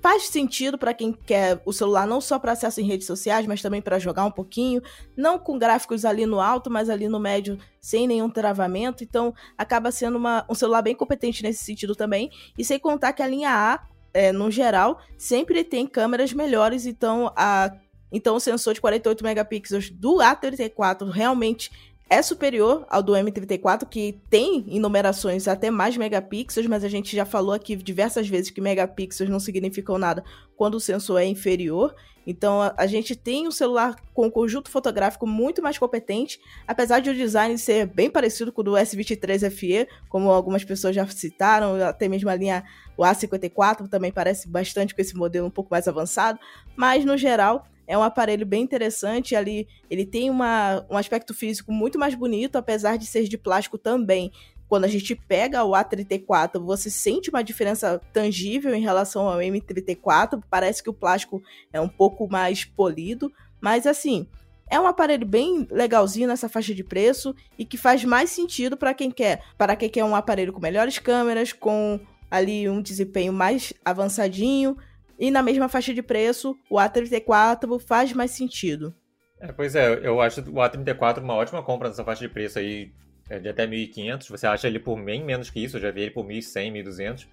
faz 0.08 0.30
sentido 0.30 0.78
para 0.78 0.94
quem 0.94 1.12
quer 1.12 1.62
o 1.66 1.74
celular 1.74 2.08
não 2.08 2.22
só 2.22 2.40
para 2.40 2.54
acesso 2.54 2.80
em 2.80 2.86
redes 2.86 3.06
sociais, 3.06 3.46
mas 3.46 3.62
também 3.62 3.82
para 3.82 4.00
jogar 4.00 4.24
um 4.24 4.32
pouquinho, 4.32 4.82
não 5.18 5.38
com 5.38 5.60
gráficos 5.60 6.06
ali 6.06 6.26
no 6.26 6.40
alto, 6.40 6.72
mas 6.72 6.90
ali 6.90 7.10
no 7.10 7.20
médio, 7.20 7.58
sem 7.82 8.08
nenhum 8.08 8.30
travamento. 8.30 9.04
Então, 9.04 9.34
acaba 9.58 9.92
sendo 9.92 10.18
uma, 10.18 10.46
um 10.50 10.56
celular 10.56 10.82
bem 10.82 10.96
competente 10.96 11.44
nesse 11.44 11.62
sentido 11.62 11.94
também. 11.94 12.30
E 12.58 12.64
sem 12.64 12.80
contar 12.80 13.12
que 13.12 13.22
a 13.22 13.28
linha 13.28 13.50
A, 13.52 13.86
é, 14.14 14.32
no 14.32 14.50
geral, 14.50 14.98
sempre 15.18 15.62
tem 15.62 15.86
câmeras 15.86 16.32
melhores, 16.32 16.86
então 16.86 17.34
a 17.36 17.76
então 18.10 18.38
o 18.38 18.40
sensor 18.40 18.74
de 18.74 18.80
48 18.80 19.22
megapixels 19.22 19.90
do 19.90 20.20
A34 20.20 21.10
realmente 21.10 21.70
é 22.10 22.22
superior 22.22 22.86
ao 22.90 23.04
do 23.04 23.14
M34, 23.14 23.88
que 23.88 24.20
tem 24.30 24.66
em 24.68 24.80
numerações 24.80 25.48
até 25.48 25.70
mais 25.70 25.98
megapixels, 25.98 26.68
mas 26.68 26.84
a 26.84 26.90
gente 26.90 27.16
já 27.16 27.26
falou 27.26 27.54
aqui 27.54 27.76
diversas 27.76 28.28
vezes 28.28 28.50
que 28.50 28.62
megapixels 28.62 29.30
não 29.30 29.40
significam 29.40 29.98
nada 29.98 30.24
quando 30.56 30.76
o 30.76 30.80
sensor 30.80 31.22
é 31.22 31.26
inferior. 31.26 31.94
Então 32.26 32.62
a, 32.62 32.74
a 32.78 32.88
gente 32.88 33.16
tem 33.16 33.48
um 33.48 33.52
celular 33.52 33.96
com 34.14 34.28
um 34.28 34.30
conjunto 34.30 34.70
fotográfico 34.70 35.28
muito 35.28 35.62
mais 35.62 35.78
competente, 35.78 36.40
apesar 36.68 37.00
de 37.00 37.10
o 37.10 37.14
design 37.14 37.58
ser 37.58 37.86
bem 37.88 38.10
parecido 38.10 38.52
com 38.52 38.62
o 38.62 38.64
do 38.64 38.72
S23 38.72 39.50
FE, 39.50 39.88
como 40.10 40.30
algumas 40.30 40.64
pessoas 40.64 40.96
já 40.96 41.06
citaram, 41.08 41.76
até 41.84 42.08
mesmo 42.08 42.30
a 42.30 42.36
linha 42.36 42.64
o 42.98 43.04
A54 43.04 43.88
também 43.88 44.12
parece 44.12 44.48
bastante 44.48 44.96
com 44.96 45.02
esse 45.02 45.16
modelo 45.16 45.48
um 45.48 45.52
pouco 45.52 45.70
mais 45.72 45.88
avançado, 45.88 46.40
mas 46.76 47.06
no 47.06 47.16
geral 47.16 47.66
é 47.88 47.98
um 47.98 48.04
aparelho 48.04 48.46
bem 48.46 48.62
interessante 48.62 49.36
ali. 49.36 49.68
Ele 49.90 50.06
tem 50.06 50.30
uma, 50.30 50.86
um 50.90 50.98
aspecto 50.98 51.34
físico 51.34 51.72
muito 51.72 51.98
mais 51.98 52.14
bonito, 52.14 52.58
apesar 52.58 52.98
de 52.98 53.06
ser 53.06 53.24
de 53.24 53.38
plástico 53.38 53.78
também. 53.78 54.32
Quando 54.68 54.84
a 54.84 54.90
gente 54.90 55.16
pega 55.16 55.64
o 55.64 55.72
A34, 55.72 56.60
você 56.60 56.90
sente 56.90 57.30
uma 57.30 57.42
diferença 57.42 58.02
tangível 58.12 58.76
em 58.76 58.82
relação 58.82 59.30
ao 59.30 59.40
M34. 59.40 60.44
Parece 60.50 60.84
que 60.84 60.90
o 60.90 60.94
plástico 60.94 61.42
é 61.72 61.80
um 61.80 61.88
pouco 61.88 62.30
mais 62.30 62.66
polido, 62.66 63.32
mas 63.62 63.88
assim, 63.88 64.28
é 64.70 64.78
um 64.78 64.86
aparelho 64.86 65.26
bem 65.26 65.66
legalzinho 65.72 66.28
nessa 66.28 66.50
faixa 66.50 66.76
de 66.76 66.84
preço 66.84 67.34
e 67.58 67.64
que 67.64 67.78
faz 67.78 68.04
mais 68.04 68.30
sentido 68.30 68.76
para 68.76 68.94
quem 68.94 69.10
quer, 69.10 69.42
para 69.58 69.78
quem 69.78 69.90
quer 69.90 70.04
um 70.04 70.16
aparelho 70.16 70.52
com 70.52 70.60
melhores 70.60 71.00
câmeras, 71.00 71.54
com 71.54 71.98
ali 72.30 72.70
um 72.70 72.82
desempenho 72.82 73.32
mais 73.32 73.72
avançadinho, 73.86 74.76
e 75.20 75.32
na 75.32 75.42
mesma 75.42 75.68
faixa 75.68 75.94
de 75.94 76.02
preço, 76.02 76.56
o 76.70 76.76
A34 76.76 77.80
faz 77.80 78.14
mais 78.14 78.32
sentido. 78.32 78.94
É, 79.40 79.52
pois 79.52 79.76
é, 79.76 80.00
eu 80.04 80.20
acho 80.22 80.42
o 80.42 80.56
A34 80.56 81.20
uma 81.20 81.36
ótima 81.36 81.62
compra 81.62 81.90
nessa 81.90 82.04
faixa 82.04 82.22
de 82.22 82.34
preço 82.34 82.60
aí, 82.60 82.92
é, 83.30 83.40
de 83.40 83.50
até 83.50 83.68
1.500. 83.68 84.30
Você 84.30 84.48
acha 84.48 84.68
ele 84.68 84.80
por 84.80 85.00
bem 85.02 85.24
menos 85.24 85.50
que 85.50 85.64
isso, 85.64 85.78
eu 85.78 85.82
já 85.82 85.92
vi 85.92 86.02
ele 86.02 86.12
por 86.12 86.26
1.100, 86.26 86.84
1.200. 86.84 87.28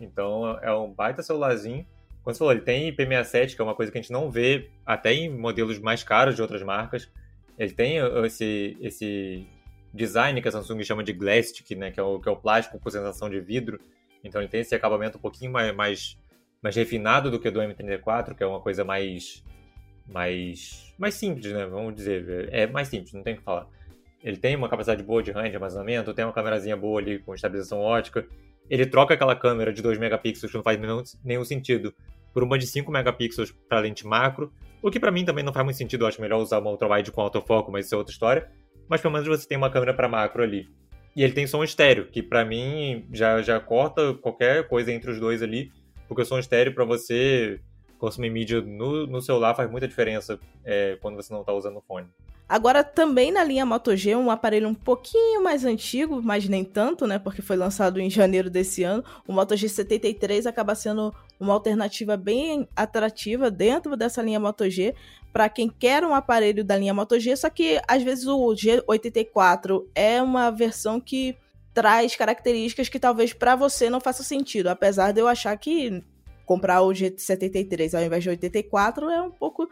Então 0.00 0.58
é 0.60 0.72
um 0.74 0.92
baita 0.92 1.22
celularzinho. 1.22 1.86
Como 2.22 2.34
você 2.34 2.38
falou, 2.38 2.52
ele 2.52 2.62
tem 2.62 2.92
IP67, 2.92 3.54
que 3.54 3.60
é 3.60 3.64
uma 3.64 3.74
coisa 3.74 3.92
que 3.92 3.98
a 3.98 4.00
gente 4.00 4.12
não 4.12 4.30
vê 4.30 4.70
até 4.84 5.14
em 5.14 5.30
modelos 5.30 5.78
mais 5.78 6.02
caros 6.02 6.34
de 6.34 6.42
outras 6.42 6.62
marcas. 6.62 7.08
Ele 7.58 7.72
tem 7.72 7.98
esse, 8.24 8.76
esse 8.80 9.46
design 9.94 10.42
que 10.42 10.48
a 10.48 10.52
Samsung 10.52 10.82
chama 10.82 11.04
de 11.04 11.12
Glastic, 11.12 11.70
né, 11.76 11.90
que 11.90 12.00
é 12.00 12.02
o, 12.02 12.20
que 12.20 12.28
é 12.28 12.32
o 12.32 12.36
plástico 12.36 12.78
com 12.78 12.90
sensação 12.90 13.30
de 13.30 13.40
vidro. 13.40 13.80
Então 14.24 14.40
ele 14.40 14.48
tem 14.48 14.60
esse 14.60 14.74
acabamento 14.74 15.18
um 15.18 15.20
pouquinho 15.20 15.52
mais, 15.52 15.74
mais 15.74 16.18
mais 16.66 16.74
refinado 16.74 17.30
do 17.30 17.38
que 17.38 17.46
o 17.46 17.52
do 17.52 17.60
M34, 17.60 18.34
que 18.34 18.42
é 18.42 18.46
uma 18.46 18.60
coisa 18.60 18.84
mais 18.84 19.44
mais 20.08 20.92
mais 20.98 21.14
simples, 21.14 21.52
né? 21.52 21.64
Vamos 21.66 21.94
dizer, 21.94 22.48
é 22.52 22.66
mais 22.66 22.88
simples, 22.88 23.12
não 23.12 23.22
tem 23.22 23.34
o 23.34 23.36
que 23.38 23.44
falar. 23.44 23.68
Ele 24.22 24.36
tem 24.36 24.56
uma 24.56 24.68
capacidade 24.68 25.02
boa 25.04 25.22
de 25.22 25.30
RAM 25.30 25.48
de 25.48 25.54
armazenamento, 25.54 26.12
tem 26.12 26.24
uma 26.24 26.32
câmerazinha 26.32 26.76
boa 26.76 27.00
ali 27.00 27.20
com 27.20 27.34
estabilização 27.34 27.78
ótica. 27.78 28.26
Ele 28.68 28.84
troca 28.84 29.14
aquela 29.14 29.36
câmera 29.36 29.72
de 29.72 29.80
2 29.80 29.96
megapixels 29.98 30.50
que 30.50 30.56
não 30.56 30.64
faz 30.64 30.76
nenhum 31.24 31.44
sentido 31.44 31.94
por 32.34 32.42
uma 32.42 32.58
de 32.58 32.66
5 32.66 32.90
megapixels 32.90 33.52
para 33.68 33.78
lente 33.78 34.04
macro, 34.04 34.52
o 34.82 34.90
que 34.90 34.98
para 34.98 35.12
mim 35.12 35.24
também 35.24 35.44
não 35.44 35.52
faz 35.52 35.64
muito 35.64 35.76
sentido, 35.76 36.02
eu 36.02 36.08
acho 36.08 36.20
melhor 36.20 36.38
usar 36.40 36.58
uma 36.58 36.70
ultrawide 36.70 37.12
com 37.12 37.20
autofoco, 37.20 37.70
mas 37.70 37.86
isso 37.86 37.94
é 37.94 37.98
outra 37.98 38.12
história. 38.12 38.50
Mas 38.88 39.00
pelo 39.00 39.12
menos 39.12 39.28
você 39.28 39.46
tem 39.46 39.56
uma 39.56 39.70
câmera 39.70 39.94
para 39.94 40.08
macro 40.08 40.42
ali. 40.42 40.68
E 41.14 41.22
ele 41.22 41.32
tem 41.32 41.46
som 41.46 41.62
estéreo, 41.62 42.06
que 42.06 42.22
para 42.22 42.44
mim 42.44 43.06
já, 43.12 43.40
já 43.40 43.60
corta 43.60 44.14
qualquer 44.14 44.66
coisa 44.66 44.92
entre 44.92 45.12
os 45.12 45.20
dois 45.20 45.42
ali 45.42 45.70
porque 46.08 46.22
o 46.22 46.26
som 46.26 46.38
estéreo 46.38 46.74
para 46.74 46.84
você 46.84 47.60
consumir 47.98 48.30
mídia 48.30 48.60
no, 48.60 49.06
no, 49.06 49.22
celular 49.22 49.54
faz 49.54 49.70
muita 49.70 49.88
diferença 49.88 50.38
é, 50.64 50.98
quando 51.00 51.16
você 51.16 51.32
não 51.32 51.40
está 51.40 51.52
usando 51.52 51.78
o 51.78 51.80
fone. 51.80 52.06
Agora, 52.48 52.84
também 52.84 53.32
na 53.32 53.42
linha 53.42 53.66
Moto 53.66 53.96
G, 53.96 54.14
um 54.14 54.30
aparelho 54.30 54.68
um 54.68 54.74
pouquinho 54.74 55.42
mais 55.42 55.64
antigo, 55.64 56.22
mas 56.22 56.48
nem 56.48 56.64
tanto, 56.64 57.04
né? 57.04 57.18
Porque 57.18 57.42
foi 57.42 57.56
lançado 57.56 57.98
em 57.98 58.08
janeiro 58.08 58.48
desse 58.48 58.84
ano. 58.84 59.02
O 59.26 59.32
Moto 59.32 59.54
G73 59.54 60.46
acaba 60.46 60.76
sendo 60.76 61.12
uma 61.40 61.54
alternativa 61.54 62.16
bem 62.16 62.68
atrativa 62.76 63.50
dentro 63.50 63.96
dessa 63.96 64.22
linha 64.22 64.38
Moto 64.38 64.68
G 64.70 64.94
para 65.32 65.48
quem 65.48 65.68
quer 65.68 66.04
um 66.04 66.14
aparelho 66.14 66.64
da 66.64 66.76
linha 66.78 66.94
Moto 66.94 67.18
G. 67.18 67.34
Só 67.36 67.50
que 67.50 67.80
às 67.88 68.02
vezes 68.02 68.28
o 68.28 68.38
G84 68.54 69.84
é 69.92 70.22
uma 70.22 70.50
versão 70.50 71.00
que 71.00 71.36
traz 71.76 72.16
características 72.16 72.88
que 72.88 72.98
talvez 72.98 73.34
para 73.34 73.54
você 73.54 73.90
não 73.90 74.00
faça 74.00 74.22
sentido, 74.22 74.68
apesar 74.68 75.12
de 75.12 75.20
eu 75.20 75.28
achar 75.28 75.54
que 75.58 76.02
comprar 76.46 76.80
o 76.80 76.88
G73 76.88 77.92
ao 77.92 78.02
invés 78.02 78.22
de 78.22 78.30
84 78.30 79.10
é 79.10 79.20
um 79.20 79.30
pouco 79.30 79.68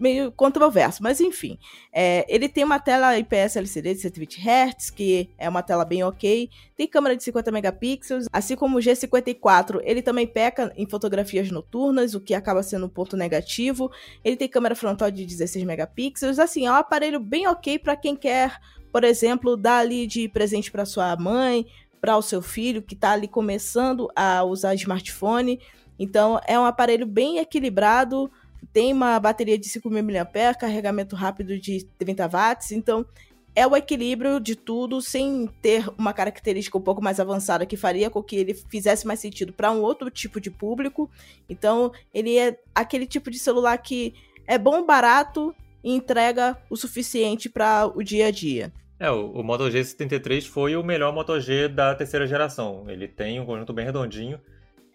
meio 0.00 0.32
controverso, 0.32 1.02
mas 1.02 1.20
enfim. 1.20 1.58
É, 1.92 2.24
ele 2.26 2.48
tem 2.48 2.64
uma 2.64 2.78
tela 2.78 3.18
IPS 3.18 3.56
LCD 3.56 3.92
de 3.92 4.00
120 4.00 4.40
Hz, 4.40 4.88
que 4.88 5.28
é 5.36 5.46
uma 5.46 5.62
tela 5.62 5.84
bem 5.84 6.02
ok. 6.02 6.48
Tem 6.74 6.88
câmera 6.88 7.14
de 7.14 7.22
50 7.22 7.52
megapixels, 7.52 8.26
assim 8.32 8.56
como 8.56 8.78
o 8.78 8.80
G54, 8.80 9.82
ele 9.84 10.00
também 10.00 10.26
peca 10.26 10.72
em 10.74 10.88
fotografias 10.88 11.50
noturnas, 11.50 12.14
o 12.14 12.20
que 12.20 12.32
acaba 12.32 12.62
sendo 12.62 12.86
um 12.86 12.88
ponto 12.88 13.14
negativo. 13.14 13.92
Ele 14.24 14.36
tem 14.36 14.48
câmera 14.48 14.74
frontal 14.74 15.10
de 15.10 15.26
16 15.26 15.66
megapixels, 15.66 16.38
assim, 16.38 16.66
é 16.66 16.72
um 16.72 16.76
aparelho 16.76 17.20
bem 17.20 17.46
ok 17.46 17.78
para 17.78 17.94
quem 17.94 18.16
quer, 18.16 18.58
por 18.92 19.02
exemplo, 19.02 19.56
dar 19.56 19.78
ali 19.78 20.06
de 20.06 20.28
presente 20.28 20.70
para 20.70 20.84
sua 20.84 21.16
mãe, 21.16 21.66
para 22.00 22.16
o 22.16 22.22
seu 22.22 22.42
filho 22.42 22.82
que 22.82 22.94
está 22.94 23.12
ali 23.12 23.26
começando 23.26 24.08
a 24.14 24.44
usar 24.44 24.74
smartphone. 24.74 25.58
Então 25.98 26.40
é 26.46 26.58
um 26.58 26.64
aparelho 26.64 27.06
bem 27.06 27.38
equilibrado, 27.38 28.30
tem 28.72 28.92
uma 28.92 29.18
bateria 29.18 29.58
de 29.58 29.68
5.000 29.68 30.24
mAh, 30.24 30.54
carregamento 30.54 31.16
rápido 31.16 31.58
de 31.58 31.84
30 31.98 32.28
watts, 32.28 32.72
então 32.72 33.06
é 33.54 33.66
o 33.66 33.76
equilíbrio 33.76 34.40
de 34.40 34.56
tudo 34.56 35.02
sem 35.02 35.48
ter 35.60 35.86
uma 35.98 36.12
característica 36.12 36.76
um 36.76 36.80
pouco 36.80 37.02
mais 37.02 37.20
avançada 37.20 37.66
que 37.66 37.76
faria 37.76 38.08
com 38.08 38.22
que 38.22 38.36
ele 38.36 38.54
fizesse 38.54 39.06
mais 39.06 39.20
sentido 39.20 39.52
para 39.52 39.70
um 39.70 39.82
outro 39.82 40.10
tipo 40.10 40.40
de 40.40 40.50
público. 40.50 41.10
Então, 41.48 41.92
ele 42.14 42.38
é 42.38 42.58
aquele 42.74 43.06
tipo 43.06 43.30
de 43.30 43.38
celular 43.38 43.76
que 43.76 44.14
é 44.46 44.56
bom, 44.56 44.84
barato 44.86 45.54
e 45.84 45.94
entrega 45.94 46.56
o 46.70 46.76
suficiente 46.76 47.50
para 47.50 47.86
o 47.86 48.02
dia 48.02 48.28
a 48.28 48.30
dia. 48.30 48.72
É, 49.02 49.10
o, 49.10 49.32
o 49.32 49.42
Moto 49.42 49.64
G73 49.64 50.48
foi 50.48 50.76
o 50.76 50.84
melhor 50.84 51.12
Moto 51.12 51.40
G 51.40 51.66
da 51.66 51.92
terceira 51.92 52.24
geração. 52.24 52.84
Ele 52.86 53.08
tem 53.08 53.40
um 53.40 53.44
conjunto 53.44 53.72
bem 53.72 53.84
redondinho 53.84 54.40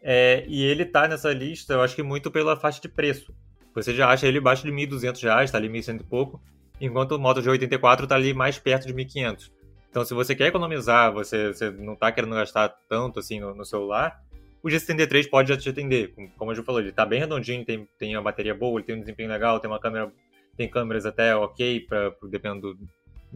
é, 0.01 0.45
e 0.47 0.63
ele 0.63 0.85
tá 0.85 1.09
nessa 1.09 1.33
lista, 1.33 1.73
eu 1.73 1.81
acho 1.81 1.93
que 1.93 2.01
muito 2.01 2.31
pela 2.31 2.55
faixa 2.55 2.79
de 2.79 2.87
preço. 2.87 3.35
Você 3.75 3.93
já 3.93 4.07
acha 4.07 4.25
ele 4.25 4.37
abaixo 4.37 4.63
de 4.63 4.71
R$ 4.71 4.87
1.200, 4.87 5.51
tá 5.51 5.57
ali 5.57 5.67
R$ 5.67 5.79
1.100 5.79 5.99
e 5.99 6.03
pouco, 6.05 6.41
enquanto 6.79 7.11
o 7.11 7.19
Moto 7.19 7.41
G84 7.41 8.07
tá 8.07 8.15
ali 8.15 8.33
mais 8.33 8.57
perto 8.57 8.87
de 8.87 8.93
R$ 8.93 9.03
1.500. 9.03 9.51
Então, 9.89 10.05
se 10.05 10.13
você 10.13 10.33
quer 10.33 10.47
economizar, 10.47 11.11
você, 11.11 11.51
você 11.51 11.69
não 11.69 11.93
tá 11.93 12.09
querendo 12.09 12.33
gastar 12.33 12.69
tanto 12.87 13.19
assim 13.19 13.41
no, 13.41 13.53
no 13.53 13.65
celular, 13.65 14.23
o 14.63 14.69
G73 14.69 15.29
pode 15.29 15.49
já 15.49 15.57
te 15.57 15.67
atender. 15.67 16.13
Como 16.37 16.49
a 16.49 16.53
Ju 16.53 16.63
falou, 16.63 16.79
ele 16.79 16.93
tá 16.93 17.05
bem 17.05 17.19
redondinho, 17.19 17.65
tem, 17.65 17.85
tem 17.99 18.15
uma 18.15 18.23
bateria 18.23 18.55
boa, 18.55 18.79
ele 18.79 18.85
tem 18.85 18.95
um 18.95 19.01
desempenho 19.01 19.27
legal, 19.27 19.59
tem 19.59 19.69
uma 19.69 19.81
câmera, 19.81 20.09
tem 20.55 20.69
câmeras 20.69 21.05
até 21.05 21.35
ok, 21.35 21.81
pra, 21.81 22.13
dependendo 22.23 22.73
do, 22.73 22.87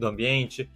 do 0.02 0.08
ambiente, 0.08 0.70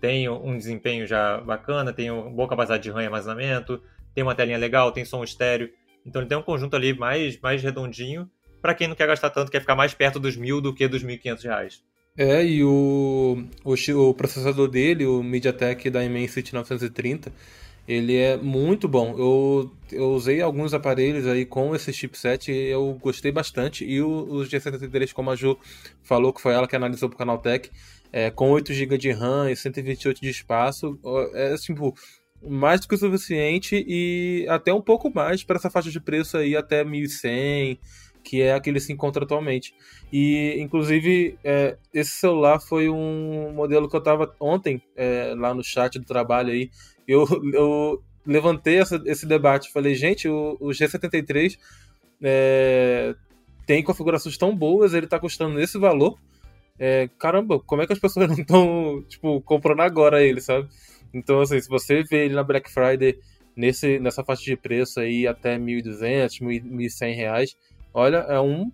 tem 0.00 0.28
um 0.28 0.56
desempenho 0.56 1.06
já 1.06 1.38
bacana, 1.38 1.92
tem 1.92 2.10
uma 2.10 2.28
boa 2.28 2.48
capacidade 2.48 2.82
de 2.82 2.90
RAM 2.90 3.02
e 3.02 3.06
armazenamento, 3.06 3.82
tem 4.14 4.22
uma 4.22 4.34
telinha 4.34 4.58
legal, 4.58 4.92
tem 4.92 5.04
som 5.04 5.24
estéreo. 5.24 5.70
Então 6.04 6.20
ele 6.20 6.28
tem 6.28 6.36
um 6.36 6.42
conjunto 6.42 6.76
ali 6.76 6.92
mais, 6.92 7.38
mais 7.40 7.62
redondinho 7.62 8.28
para 8.62 8.74
quem 8.74 8.86
não 8.86 8.94
quer 8.94 9.08
gastar 9.08 9.28
tanto, 9.30 9.50
quer 9.50 9.60
ficar 9.60 9.74
mais 9.74 9.92
perto 9.92 10.20
dos 10.20 10.36
mil 10.36 10.60
do 10.60 10.72
que 10.72 10.86
dos 10.86 11.02
mil 11.02 11.18
quinhentos 11.18 11.42
reais. 11.42 11.82
É, 12.16 12.44
e 12.44 12.62
o, 12.62 13.44
o, 13.64 13.74
o, 13.74 14.14
processador 14.14 14.68
dele, 14.68 15.04
o 15.04 15.22
MediaTek 15.22 15.90
da 15.90 16.02
Dimensity 16.02 16.54
930, 16.54 17.32
ele 17.88 18.16
é 18.16 18.36
muito 18.36 18.86
bom. 18.86 19.14
Eu, 19.18 19.72
eu 19.90 20.12
usei 20.12 20.40
alguns 20.40 20.74
aparelhos 20.74 21.26
aí 21.26 21.44
com 21.44 21.74
esse 21.74 21.92
chipset 21.92 22.52
e 22.52 22.68
eu 22.68 22.98
gostei 23.02 23.32
bastante. 23.32 23.84
E 23.84 24.00
o, 24.00 24.08
o 24.08 24.40
G73, 24.42 25.12
como 25.12 25.30
a 25.30 25.36
Ju 25.36 25.58
falou, 26.02 26.32
que 26.32 26.40
foi 26.40 26.52
ela 26.52 26.68
que 26.68 26.76
analisou 26.76 27.08
pro 27.08 27.18
Canaltech, 27.18 27.70
é, 28.12 28.30
com 28.30 28.50
8 28.50 28.72
GB 28.72 28.98
de 28.98 29.10
RAM 29.10 29.50
e 29.50 29.56
128 29.56 30.20
de 30.20 30.28
espaço, 30.28 30.98
é 31.32 31.54
tipo 31.56 31.94
mais 32.44 32.80
do 32.80 32.88
que 32.88 32.94
o 32.94 32.98
suficiente 32.98 33.84
e 33.86 34.46
até 34.48 34.72
um 34.72 34.82
pouco 34.82 35.12
mais 35.12 35.44
para 35.44 35.56
essa 35.56 35.70
faixa 35.70 35.90
de 35.90 36.00
preço 36.00 36.36
aí 36.36 36.56
até 36.56 36.84
1100, 36.84 37.78
que 38.22 38.42
é 38.42 38.54
a 38.54 38.60
que 38.60 38.80
se 38.80 38.92
encontra 38.92 39.24
atualmente. 39.24 39.74
E 40.12 40.56
inclusive 40.58 41.38
é, 41.44 41.76
esse 41.94 42.10
celular 42.10 42.60
foi 42.60 42.88
um 42.88 43.52
modelo 43.52 43.88
que 43.88 43.96
eu 43.96 44.00
estava 44.00 44.34
ontem 44.40 44.82
é, 44.96 45.34
lá 45.36 45.54
no 45.54 45.62
chat 45.62 45.98
do 45.98 46.04
trabalho 46.04 46.52
aí, 46.52 46.70
eu, 47.06 47.26
eu 47.54 48.02
levantei 48.26 48.78
essa, 48.78 49.00
esse 49.06 49.26
debate, 49.26 49.72
falei, 49.72 49.94
gente, 49.94 50.28
o, 50.28 50.56
o 50.60 50.68
G73 50.68 51.58
é, 52.22 53.14
tem 53.66 53.82
configurações 53.82 54.36
tão 54.36 54.54
boas, 54.54 54.94
ele 54.94 55.06
está 55.06 55.18
custando 55.18 55.60
esse 55.60 55.78
valor. 55.78 56.18
É, 56.78 57.08
caramba, 57.18 57.60
como 57.60 57.82
é 57.82 57.86
que 57.86 57.92
as 57.92 57.98
pessoas 57.98 58.26
não 58.28 58.34
estão, 58.34 59.04
tipo, 59.08 59.40
comprando 59.42 59.80
agora 59.80 60.22
ele, 60.22 60.40
sabe? 60.40 60.68
Então, 61.12 61.40
assim, 61.40 61.60
se 61.60 61.68
você 61.68 62.02
vê 62.02 62.24
ele 62.24 62.34
na 62.34 62.42
Black 62.42 62.70
Friday 62.70 63.18
nesse, 63.56 63.98
nessa 63.98 64.24
faixa 64.24 64.44
de 64.44 64.56
preço 64.56 65.00
aí 65.00 65.26
até 65.26 65.58
1.200, 65.58 66.40
1.100 66.40 67.14
reais, 67.14 67.56
olha, 67.92 68.18
é 68.18 68.40
um, 68.40 68.70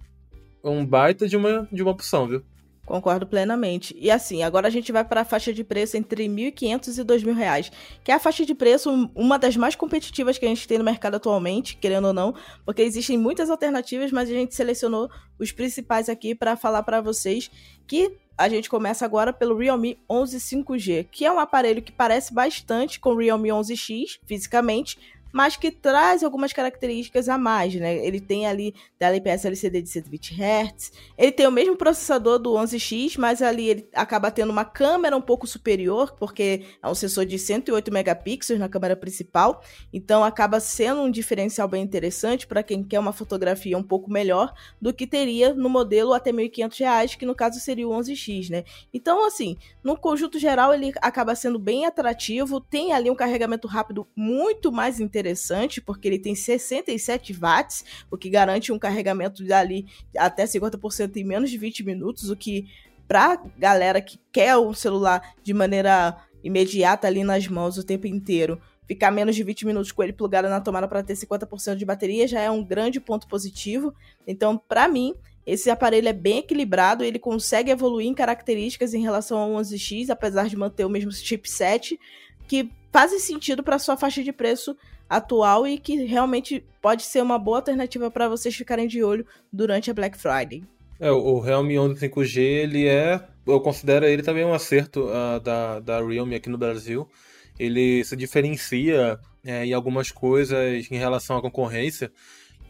é 0.65 0.69
um 0.69 0.87
baita 0.87 1.27
de 1.27 1.37
uma, 1.37 1.69
de 1.71 1.83
uma 1.83 1.93
opção, 1.93 2.29
viu? 2.29 2.43
Concordo 2.89 3.27
plenamente. 3.27 3.95
E 4.01 4.11
assim, 4.11 4.43
agora 4.43 4.67
a 4.67 4.71
gente 4.71 4.91
vai 4.91 5.05
para 5.05 5.21
a 5.21 5.25
faixa 5.25 5.53
de 5.53 5.63
preço 5.63 5.95
entre 5.99 6.23
R$ 6.23 6.51
1.500 6.53 6.97
e 6.97 7.01
R$ 7.01 7.35
2.000, 7.35 7.71
que 8.03 8.11
é 8.11 8.15
a 8.15 8.19
faixa 8.19 8.47
de 8.47 8.55
preço 8.55 8.91
uma 9.15 9.39
das 9.39 9.59
mais 9.59 9.77
competitivas 9.77 10.39
que 10.39 10.47
a 10.47 10.49
gente 10.49 10.67
tem 10.67 10.79
no 10.79 10.85
mercado 10.85 11.17
atualmente, 11.17 11.77
querendo 11.77 12.07
ou 12.07 12.15
não, 12.15 12.35
porque 12.65 12.81
existem 12.81 13.19
muitas 13.19 13.51
alternativas, 13.51 14.11
mas 14.11 14.31
a 14.31 14.33
gente 14.33 14.55
selecionou 14.55 15.11
os 15.39 15.53
principais 15.53 16.09
aqui 16.09 16.35
para 16.35 16.57
falar 16.57 16.83
para 16.83 17.03
vocês 17.03 17.51
que 17.87 18.17
a 18.39 18.49
gente 18.49 18.71
começa 18.71 19.05
agora 19.05 19.35
pelo 19.35 19.59
Realme 19.59 19.99
11 20.09 20.39
5G, 20.39 21.09
que 21.11 21.27
é 21.27 21.31
um 21.31 21.39
aparelho 21.39 21.83
que 21.83 21.93
parece 21.93 22.33
bastante 22.33 22.99
com 22.99 23.11
o 23.11 23.19
Realme 23.19 23.51
11X 23.51 24.19
fisicamente, 24.25 24.99
mas 25.39 25.57
que 25.57 25.71
traz 25.71 26.25
algumas 26.25 26.53
características 26.53 27.29
a 27.29 27.39
mais, 27.39 27.73
né? 27.77 28.05
Ele 28.05 28.21
tem 28.21 28.45
ali 28.45 28.75
tela 28.99 29.15
IPS 29.15 29.45
LCD 29.45 29.83
de 29.83 29.89
120 29.89 30.35
Hz, 30.35 30.93
ele 31.17 31.31
tem 31.31 31.47
o 31.47 31.53
mesmo 31.53 31.77
processador 31.77 32.41
do 32.41 32.55
11X, 32.55 33.17
mas 33.17 33.41
ali 33.41 33.69
ele 33.69 33.89
acaba 33.95 34.33
tendo 34.33 34.51
uma 34.51 34.65
câmera 34.65 35.17
um 35.17 35.21
pouco 35.21 35.47
superior, 35.47 36.17
porque 36.19 36.65
é 36.83 36.89
um 36.89 36.95
sensor 36.95 37.25
de 37.25 37.39
108 37.39 37.93
megapixels 37.93 38.59
na 38.59 38.69
câmera 38.69 38.97
principal, 38.97 39.63
então 39.93 40.25
acaba 40.25 40.59
sendo 40.59 41.03
um 41.03 41.11
diferencial 41.11 41.69
bem 41.69 41.85
interessante 41.85 42.45
para 42.45 42.65
quem 42.65 42.83
quer 42.83 42.99
uma 42.99 43.13
fotografia 43.13 43.79
um 43.79 43.83
pouco 43.85 44.11
melhor 44.11 44.53
do 44.83 44.93
que 44.93 45.07
teria 45.07 45.55
no 45.55 45.69
modelo 45.69 46.15
até 46.15 46.33
R$ 46.33 46.49
1.500, 46.49 47.17
que 47.17 47.25
no 47.25 47.37
caso 47.37 47.61
seria 47.61 47.87
o 47.87 47.93
11X, 47.93 48.51
né? 48.51 48.65
Então, 48.93 49.25
assim, 49.25 49.57
no 49.85 49.97
conjunto 49.97 50.37
geral 50.37 50.75
ele 50.75 50.93
acaba 51.01 51.37
sendo 51.37 51.61
bem 51.61 51.87
atrativo, 51.87 52.61
tem 52.61 52.93
ali 52.93 53.09
um 53.09 53.15
carregamento 53.15 53.69
rápido 53.69 54.05
muito 54.17 54.73
mais 54.73 54.99
interessante 54.99 55.28
interessante, 55.29 55.81
porque 55.81 56.09
ele 56.09 56.19
tem 56.19 56.35
67 56.35 57.33
watts, 57.35 57.85
o 58.11 58.17
que 58.17 58.31
garante 58.31 58.73
um 58.73 58.79
carregamento 58.79 59.45
dali 59.45 59.87
até 60.17 60.45
50% 60.45 61.17
em 61.17 61.25
menos 61.25 61.51
de 61.51 61.59
20 61.59 61.85
minutos, 61.85 62.31
o 62.31 62.37
que 62.37 62.67
para 63.07 63.37
galera 63.59 64.01
que 64.01 64.19
quer 64.33 64.57
o 64.57 64.75
celular 64.75 65.35
de 65.43 65.53
maneira 65.53 66.17
imediata 66.43 67.07
ali 67.07 67.25
nas 67.25 67.47
mãos 67.49 67.77
o 67.77 67.85
tempo 67.85 68.07
inteiro, 68.07 68.61
ficar 68.87 69.11
menos 69.11 69.37
de 69.37 69.43
20 69.43 69.67
minutos 69.67 69.93
com 69.93 70.03
ele 70.03 70.13
plugado 70.13 70.49
na 70.49 70.61
tomada 70.61 70.89
para 70.89 71.03
ter 71.03 71.15
50% 71.15 71.77
de 71.77 71.85
bateria 71.85 72.27
já 72.27 72.41
é 72.41 72.51
um 72.51 72.65
grande 72.65 73.01
ponto 73.01 73.27
positivo. 73.29 73.95
Então, 74.27 74.57
para 74.57 74.89
mim, 74.89 75.15
esse 75.45 75.71
aparelho 75.71 76.09
é 76.09 76.13
bem 76.13 76.39
equilibrado, 76.39 77.05
ele 77.05 77.19
consegue 77.19 77.71
evoluir 77.71 78.07
em 78.07 78.15
características 78.15 78.95
em 78.95 79.03
relação 79.03 79.39
ao 79.39 79.51
11X, 79.53 80.11
apesar 80.11 80.49
de 80.49 80.57
manter 80.57 80.85
o 80.85 80.91
mesmo 80.91 81.11
chipset, 81.11 81.99
que 82.47 82.71
fazem 82.93 83.19
sentido 83.19 83.63
para 83.63 83.79
sua 83.79 83.97
faixa 83.97 84.23
de 84.23 84.33
preço 84.33 84.77
atual 85.09 85.67
e 85.67 85.79
que 85.79 86.05
realmente 86.05 86.65
pode 86.83 87.03
ser 87.03 87.23
uma 87.23 87.39
boa 87.39 87.59
alternativa 87.59 88.11
para 88.11 88.29
vocês 88.29 88.55
ficarem 88.55 88.87
de 88.87 89.03
olho 89.03 89.27
durante 89.53 89.91
a 89.91 89.95
Black 89.95 90.19
Friday. 90.19 90.63
É, 91.01 91.11
o 91.11 91.39
Realme 91.39 91.79
11 91.79 92.09
5G, 92.09 92.39
ele 92.39 92.87
é, 92.87 93.21
eu 93.47 93.61
considero 93.61 94.05
ele 94.05 94.23
também 94.23 94.45
um 94.45 94.53
acerto 94.53 95.07
uh, 95.07 95.41
da, 95.41 95.81
da 95.81 96.05
Realme 96.05 96.35
aqui 96.35 96.49
no 96.49 96.59
Brasil. 96.59 97.09
Ele 97.59 98.05
se 98.05 98.17
diferencia 98.17 99.19
é, 99.45 99.65
em 99.65 99.73
algumas 99.73 100.11
coisas 100.11 100.91
em 100.91 100.97
relação 100.97 101.37
à 101.37 101.41
concorrência 101.43 102.11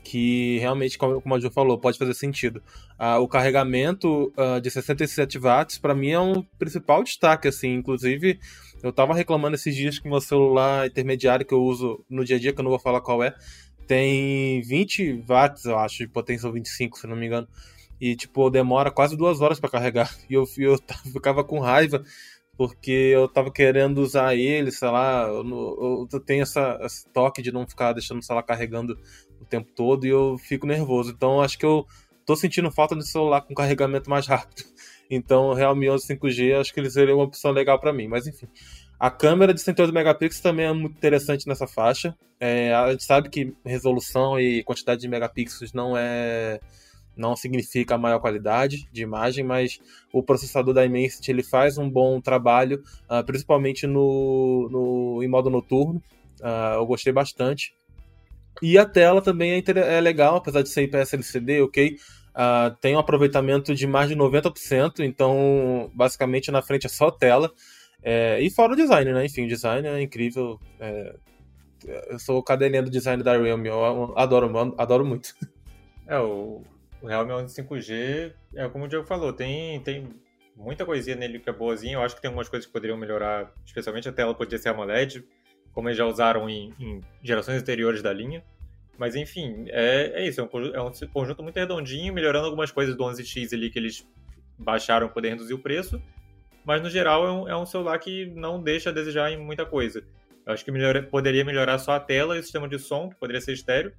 que 0.05 0.59
realmente, 0.59 0.97
como 0.97 1.34
a 1.34 1.39
Ju 1.39 1.51
falou, 1.51 1.78
pode 1.78 1.99
fazer 1.99 2.14
sentido. 2.14 2.62
Uh, 2.99 3.20
o 3.20 3.28
carregamento 3.28 4.32
uh, 4.39 4.59
de 4.59 4.70
67 4.70 5.39
watts, 5.39 5.76
para 5.76 5.95
mim, 5.95 6.11
é 6.11 6.20
um 6.20 6.43
principal 6.59 7.03
destaque, 7.05 7.47
assim, 7.47 7.74
inclusive 7.74 8.39
eu 8.83 8.93
tava 8.93 9.14
reclamando 9.14 9.57
esses 9.57 9.74
dias 9.74 9.99
que 9.99 10.09
meu 10.09 10.20
celular 10.20 10.87
intermediário 10.87 11.45
que 11.45 11.55
eu 11.55 11.62
uso 11.62 12.05
no 12.09 12.24
dia 12.24 12.37
a 12.37 12.39
dia, 12.39 12.53
que 12.53 12.61
eu 12.61 12.64
não 12.64 12.70
vou 12.70 12.79
falar 12.79 13.01
qual 13.01 13.22
é, 13.22 13.35
tem 13.87 14.61
20 14.62 15.22
watts, 15.26 15.64
eu 15.64 15.79
acho, 15.79 15.99
de 15.99 16.09
potência 16.09 16.47
ou 16.47 16.53
25, 16.53 16.99
se 16.99 17.07
não 17.07 17.16
me 17.16 17.26
engano. 17.26 17.49
E, 18.01 18.14
tipo, 18.14 18.49
demora 18.51 18.91
quase 18.91 19.16
duas 19.16 19.41
horas 19.41 19.59
para 19.59 19.70
carregar. 19.70 20.14
E 20.31 20.35
eu, 20.35 20.45
eu 20.59 20.79
ficava 21.12 21.43
com 21.43 21.59
raiva, 21.59 22.05
porque 22.57 22.91
eu 22.91 23.26
tava 23.29 23.51
querendo 23.51 23.99
usar 23.99 24.37
ele, 24.37 24.70
sei 24.70 24.89
lá, 24.89 25.26
eu, 25.29 26.07
eu 26.12 26.20
tenho 26.20 26.43
essa, 26.43 26.79
esse 26.83 27.09
toque 27.09 27.41
de 27.43 27.51
não 27.51 27.66
ficar 27.66 27.93
deixando 27.93 28.20
o 28.20 28.22
celular 28.22 28.43
carregando 28.43 28.99
o 29.41 29.45
tempo 29.45 29.70
todo 29.74 30.07
e 30.07 30.11
eu 30.11 30.37
fico 30.39 30.66
nervoso. 30.66 31.11
Então, 31.11 31.41
acho 31.41 31.59
que 31.59 31.66
eu 31.66 31.87
tô 32.26 32.37
sentindo 32.37 32.70
falta 32.70 32.95
de 32.95 33.09
celular 33.09 33.41
com 33.41 33.55
carregamento 33.55 34.11
mais 34.11 34.26
rápido. 34.26 34.64
Então, 35.11 35.46
o 35.46 35.54
Realme 35.54 35.88
11 35.88 36.06
5G 36.06 36.61
acho 36.61 36.72
que 36.72 36.80
ele 36.80 36.90
seria 36.90 37.14
uma 37.14 37.24
opção 37.24 37.50
legal 37.50 37.78
para 37.78 37.92
mim, 37.92 38.09
mas 38.09 38.26
enfim. 38.26 38.46
A 39.00 39.11
câmera 39.11 39.54
de 39.54 39.61
108 39.61 39.92
megapixels 39.92 40.42
também 40.42 40.66
é 40.66 40.72
muito 40.72 40.96
interessante 40.96 41.46
nessa 41.46 41.66
faixa. 41.66 42.16
É, 42.40 42.74
a 42.74 42.90
gente 42.90 43.04
sabe 43.04 43.30
que 43.30 43.54
resolução 43.64 44.38
e 44.40 44.62
quantidade 44.64 45.00
de 45.00 45.09
megapixels 45.09 45.72
não 45.72 45.96
é 45.96 46.61
não 47.18 47.34
significa 47.34 47.98
maior 47.98 48.20
qualidade 48.20 48.88
de 48.92 49.02
imagem, 49.02 49.44
mas 49.44 49.80
o 50.12 50.22
processador 50.22 50.72
da 50.72 50.86
Immensity 50.86 51.32
ele 51.32 51.42
faz 51.42 51.76
um 51.76 51.90
bom 51.90 52.20
trabalho, 52.20 52.80
uh, 53.11 53.24
principalmente 53.26 53.88
no, 53.88 54.68
no, 54.70 55.22
em 55.22 55.26
modo 55.26 55.50
noturno. 55.50 56.00
Uh, 56.40 56.76
eu 56.76 56.86
gostei 56.86 57.12
bastante. 57.12 57.74
E 58.62 58.78
a 58.78 58.86
tela 58.86 59.20
também 59.20 59.52
é, 59.52 59.96
é 59.96 60.00
legal, 60.00 60.36
apesar 60.36 60.62
de 60.62 60.68
ser 60.68 60.82
IPS 60.84 61.14
LCD, 61.14 61.61
ok? 61.62 61.96
Uh, 62.39 62.72
tem 62.80 62.95
um 62.95 63.01
aproveitamento 63.01 63.74
de 63.74 63.84
mais 63.84 64.09
de 64.09 64.14
90%, 64.14 65.01
então 65.01 65.91
basicamente 65.93 66.53
na 66.53 66.62
frente 66.62 66.86
é 66.86 66.89
só 66.89 67.11
tela. 67.11 67.53
É, 68.01 68.41
e 68.41 68.49
fora 68.49 68.74
o 68.74 68.76
design, 68.76 69.12
né? 69.12 69.26
Enfim, 69.26 69.45
o 69.45 69.49
design 69.49 69.89
é 69.89 70.01
incrível. 70.01 70.61
É, 70.78 71.16
eu 71.84 72.18
sou 72.20 72.41
cadelinha 72.41 72.82
do 72.82 72.91
design 72.91 73.22
da 73.24 73.36
Realme, 73.36 73.68
eu 73.68 74.16
adoro, 74.16 74.74
adoro 74.78 75.05
muito. 75.05 75.34
É, 76.11 76.18
o, 76.18 76.62
o 77.03 77.07
Realme 77.07 77.32
11 77.32 77.62
5G, 77.62 78.32
é 78.55 78.66
como 78.70 78.86
o 78.86 78.89
Diego 78.89 79.05
falou, 79.05 79.30
tem, 79.30 79.78
tem 79.80 80.09
muita 80.57 80.86
coisinha 80.86 81.14
nele 81.14 81.39
que 81.39 81.51
é 81.51 81.53
boazinha. 81.53 81.97
Eu 81.97 82.03
acho 82.03 82.14
que 82.14 82.22
tem 82.22 82.28
algumas 82.28 82.49
coisas 82.49 82.66
que 82.66 82.72
poderiam 82.72 82.97
melhorar, 82.97 83.53
especialmente 83.66 84.09
a 84.09 84.12
tela 84.12 84.34
podia 84.34 84.57
ser 84.57 84.70
AMOLED, 84.70 85.22
como 85.70 85.86
eles 85.86 85.99
já 85.99 86.07
usaram 86.07 86.49
em, 86.49 86.72
em 86.80 87.03
gerações 87.22 87.61
anteriores 87.61 88.01
da 88.01 88.11
linha. 88.11 88.43
Mas 88.99 89.14
enfim, 89.14 89.66
é, 89.68 90.22
é 90.22 90.26
isso, 90.26 90.40
é 90.40 90.44
um, 90.44 90.49
é 90.74 90.82
um, 90.82 90.90
conjunto 91.12 91.42
muito 91.42 91.57
redondinho, 91.57 92.12
melhorando 92.12 92.46
algumas 92.46 92.72
coisas 92.72 92.96
do 92.96 93.05
11X 93.05 93.55
ali 93.55 93.70
que 93.70 93.78
eles 93.78 94.07
baixaram 94.59 95.09
poder 95.09 95.30
reduzir 95.30 95.55
o 95.55 95.59
preço. 95.59 96.03
Mas 96.64 96.82
no 96.82 96.90
geral 96.90 97.26
é 97.26 97.32
um, 97.32 97.49
é 97.49 97.57
um, 97.57 97.64
celular 97.64 97.99
que 97.99 98.26
não 98.34 98.61
deixa 98.61 98.90
a 98.90 98.92
desejar 98.92 99.30
em 99.30 99.38
muita 99.38 99.64
coisa. 99.64 100.03
Eu 100.44 100.53
acho 100.53 100.64
que 100.64 100.72
melhor, 100.72 101.01
poderia 101.07 101.44
melhorar 101.44 101.78
só 101.78 101.92
a 101.92 102.01
tela 102.01 102.36
e 102.36 102.40
o 102.40 102.42
sistema 102.42 102.68
de 102.68 102.78
som, 102.78 103.09
que 103.09 103.14
poderia 103.14 103.40
ser 103.40 103.53
estéreo, 103.53 103.92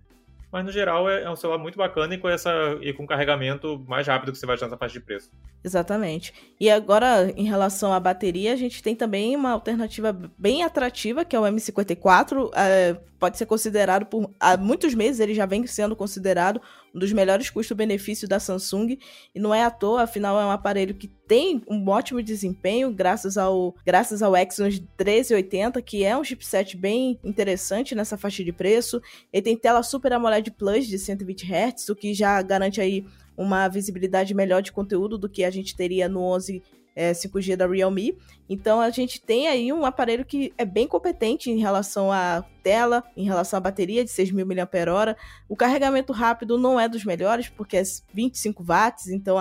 mas 0.51 0.65
no 0.65 0.71
geral 0.71 1.09
é, 1.09 1.23
é, 1.23 1.29
um 1.29 1.35
celular 1.35 1.59
muito 1.59 1.77
bacana 1.77 2.15
e 2.15 2.17
com, 2.17 2.27
essa, 2.27 2.51
e 2.81 2.91
com 2.91 3.05
carregamento 3.05 3.83
mais 3.87 4.05
rápido 4.07 4.31
que 4.31 4.37
você 4.37 4.45
vai 4.45 4.55
achar 4.55 4.65
nessa 4.65 4.77
faixa 4.77 4.93
de 4.93 5.05
preço. 5.05 5.31
Exatamente. 5.63 6.33
E 6.59 6.69
agora, 6.69 7.31
em 7.37 7.45
relação 7.45 7.93
à 7.93 7.99
bateria, 7.99 8.53
a 8.53 8.55
gente 8.55 8.81
tem 8.81 8.95
também 8.95 9.35
uma 9.35 9.51
alternativa 9.51 10.11
bem 10.37 10.63
atrativa, 10.63 11.23
que 11.23 11.35
é 11.35 11.39
o 11.39 11.43
M54. 11.43 12.51
É, 12.55 12.97
pode 13.19 13.37
ser 13.37 13.45
considerado 13.45 14.05
por 14.05 14.33
há 14.39 14.55
muitos 14.55 14.95
meses, 14.95 15.19
ele 15.19 15.35
já 15.35 15.45
vem 15.45 15.67
sendo 15.67 15.95
considerado 15.95 16.61
um 16.95 16.99
dos 16.99 17.11
melhores 17.11 17.49
custo-benefício 17.49 18.27
da 18.27 18.39
Samsung. 18.39 18.97
E 19.35 19.39
não 19.39 19.53
é 19.53 19.63
à 19.63 19.69
toa, 19.69 20.03
afinal, 20.03 20.39
é 20.39 20.45
um 20.45 20.51
aparelho 20.51 20.95
que 20.95 21.07
tem 21.07 21.61
um 21.69 21.87
ótimo 21.87 22.23
desempenho, 22.23 22.91
graças 22.91 23.37
ao, 23.37 23.75
graças 23.85 24.23
ao 24.23 24.35
Exynos 24.35 24.79
1380, 24.79 25.81
que 25.81 26.03
é 26.03 26.17
um 26.17 26.23
chipset 26.23 26.75
bem 26.75 27.19
interessante 27.23 27.93
nessa 27.93 28.17
faixa 28.17 28.43
de 28.43 28.53
preço. 28.53 29.01
Ele 29.31 29.43
tem 29.43 29.57
tela 29.57 29.83
Super 29.83 30.13
AMOLED 30.13 30.51
Plus 30.51 30.87
de 30.87 30.97
120 30.97 31.45
Hz, 31.45 31.89
o 31.89 31.95
que 31.95 32.13
já 32.13 32.41
garante 32.41 32.79
aí 32.79 33.05
uma 33.37 33.67
visibilidade 33.69 34.33
melhor 34.33 34.61
de 34.61 34.71
conteúdo 34.71 35.17
do 35.17 35.29
que 35.29 35.43
a 35.45 35.51
gente 35.51 35.75
teria 35.75 36.09
no 36.09 36.21
11 36.21 36.61
é, 36.99 37.13
5G 37.13 37.55
da 37.55 37.65
Realme. 37.65 38.17
Então 38.49 38.81
a 38.81 38.89
gente 38.89 39.21
tem 39.21 39.47
aí 39.47 39.71
um 39.71 39.85
aparelho 39.85 40.25
que 40.25 40.53
é 40.57 40.65
bem 40.65 40.85
competente 40.85 41.49
em 41.49 41.57
relação 41.57 42.11
à 42.11 42.43
tela, 42.61 43.01
em 43.15 43.23
relação 43.23 43.55
à 43.55 43.61
bateria 43.61 44.03
de 44.03 44.11
6.000 44.11 44.43
mAh. 44.43 45.15
O 45.47 45.55
carregamento 45.55 46.11
rápido 46.11 46.57
não 46.57 46.77
é 46.77 46.89
dos 46.89 47.05
melhores, 47.05 47.47
porque 47.47 47.77
é 47.77 47.83
25 48.13 48.61
watts, 48.61 49.07
então 49.07 49.39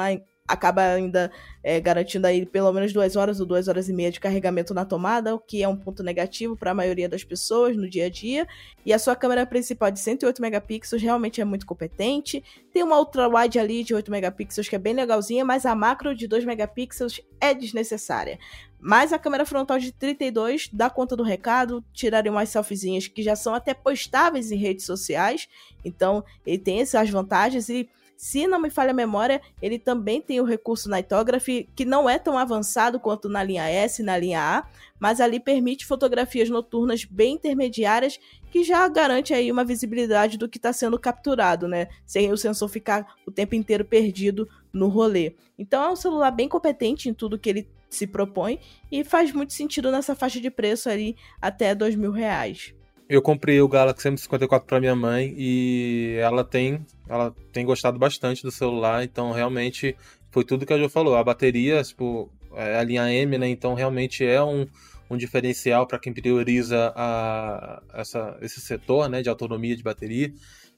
acaba 0.49 0.83
ainda 0.83 1.31
é, 1.63 1.79
garantindo 1.79 2.27
aí 2.27 2.47
pelo 2.47 2.73
menos 2.73 2.93
duas 2.93 3.15
horas 3.15 3.39
ou 3.39 3.47
duas 3.47 3.69
horas 3.69 3.89
e 3.91 3.93
meia 3.93 4.11
de 4.11 4.19
carregamento 4.19 4.73
na 4.73 4.87
tomada, 4.87 5.35
o 5.35 5.39
que 5.39 5.63
é 5.63 5.69
um 5.69 5.77
ponto 5.77 6.03
negativo 6.03 6.57
para 6.57 6.71
a 6.71 6.75
maioria 6.75 7.09
das 7.09 7.23
pessoas 7.23 7.77
no 7.77 7.89
dia 7.89 8.07
a 8.07 8.09
dia. 8.09 8.49
E 8.87 8.93
a 8.93 8.99
sua 8.99 9.15
câmera 9.15 9.45
principal 9.45 9.91
de 9.91 10.01
108 10.01 10.41
megapixels 10.41 11.03
realmente 11.03 11.43
é 11.43 11.45
muito 11.45 11.67
competente. 11.67 12.43
Tem 12.73 12.83
uma 12.83 12.99
ultra 12.99 13.29
wide 13.29 13.59
ali 13.59 13.85
de 13.85 13.95
8 13.95 14.11
megapixels 14.11 14.67
que 14.67 14.77
é 14.77 14.79
bem 14.79 14.95
legalzinha, 14.95 15.45
mas 15.45 15.67
a 15.67 15.75
macro 15.75 16.15
de 16.15 16.27
2 16.27 16.47
megapixels 16.47 17.21
é 17.39 17.53
desnecessária. 17.53 18.39
Mas 18.81 19.13
a 19.13 19.19
câmera 19.19 19.45
frontal 19.45 19.79
de 19.79 19.93
32 19.93 20.71
dá 20.73 20.89
conta 20.89 21.17
do 21.17 21.23
recado, 21.23 21.85
tiraria 21.93 22.31
umas 22.31 22.49
selfiezinhas 22.49 23.09
que 23.09 23.23
já 23.23 23.35
são 23.35 23.53
até 23.53 23.75
postáveis 23.75 24.53
em 24.53 24.57
redes 24.57 24.87
sociais. 24.87 25.49
Então, 25.85 26.25
ele 26.47 26.59
tem 26.59 26.81
essas 26.81 27.11
vantagens 27.11 27.69
e 27.69 27.89
se 28.19 28.49
não 28.49 28.59
me 28.61 28.69
falha 28.69 28.91
a 28.91 28.95
memória, 28.95 29.41
ele 29.63 29.79
também 29.79 30.21
tem 30.21 30.41
o 30.41 30.45
recurso 30.45 30.91
Nightography, 30.91 31.69
que 31.77 31.85
não 31.85 32.11
é 32.11 32.19
tão 32.19 32.37
avançado 32.37 32.99
quanto 32.99 33.29
na 33.29 33.45
linha 33.45 33.71
S 33.71 34.03
e 34.03 34.05
na 34.05 34.19
linha 34.19 34.41
A, 34.43 34.69
mas 34.99 35.21
ali 35.21 35.39
permite 35.39 35.87
fotografias 35.87 36.51
noturnas 36.51 37.05
bem 37.05 37.35
intermediárias, 37.35 38.19
que 38.51 38.65
já 38.65 38.89
garante 38.89 39.33
aí 39.33 39.53
uma 39.53 39.65
visibilidade 39.65 40.37
do 40.37 40.49
que 40.49 40.59
está 40.59 40.73
sendo 40.73 40.99
capturado, 40.99 41.69
né? 41.69 41.87
Sem 42.05 42.33
o 42.33 42.37
sensor 42.37 42.69
ficar 42.69 43.15
o 43.25 43.31
tempo 43.31 43.55
inteiro 43.55 43.85
perdido 43.85 44.49
no 44.73 44.89
rolê. 44.89 45.37
Então 45.57 45.81
é 45.85 45.89
um 45.89 45.97
celular 45.97 46.33
bem 46.33 46.49
competente 46.49 47.09
em 47.09 47.15
tudo 47.15 47.39
que 47.39 47.49
ele 47.49 47.69
se 47.89 48.05
propõe 48.05 48.59
e 48.91 49.05
faz 49.05 49.33
muito 49.33 49.53
sentido 49.53 49.93
nessa 49.93 50.17
faixa 50.17 50.41
de 50.41 50.51
preço 50.51 50.91
ali 50.91 51.17
até 51.41 51.73
dois 51.73 51.95
mil 51.95 52.11
reais. 52.11 52.75
Eu 53.09 53.23
comprei 53.23 53.61
o 53.61 53.69
Galaxy 53.69 54.09
M54 54.09 54.65
para 54.67 54.81
minha 54.81 54.95
mãe 54.95 55.35
e 55.37 56.17
ela 56.21 56.45
tem, 56.45 56.85
ela 57.09 57.35
tem 57.53 57.65
gostado 57.65 57.99
bastante 57.99 58.43
do 58.43 58.51
celular, 58.51 59.03
então 59.03 59.33
realmente 59.33 59.97
foi 60.31 60.45
tudo 60.45 60.67
que 60.67 60.75
a 60.75 60.79
Jo 60.79 60.91
falou. 60.91 61.17
A 61.17 61.25
bateria, 61.25 61.83
tipo, 61.83 62.31
é 62.55 62.77
a 62.77 62.83
linha 62.83 63.11
M, 63.11 63.39
né? 63.39 63.49
Então 63.49 63.73
realmente 63.73 64.25
é 64.25 64.43
um, 64.43 64.67
um 65.09 65.17
diferencial 65.17 65.87
para 65.87 65.99
quem 65.99 66.13
prioriza 66.13 66.93
a, 66.95 67.83
essa, 67.95 68.37
esse 68.43 68.61
setor, 68.61 69.09
né, 69.09 69.23
de 69.23 69.31
autonomia 69.31 69.75
de 69.75 69.83
bateria. 69.83 70.31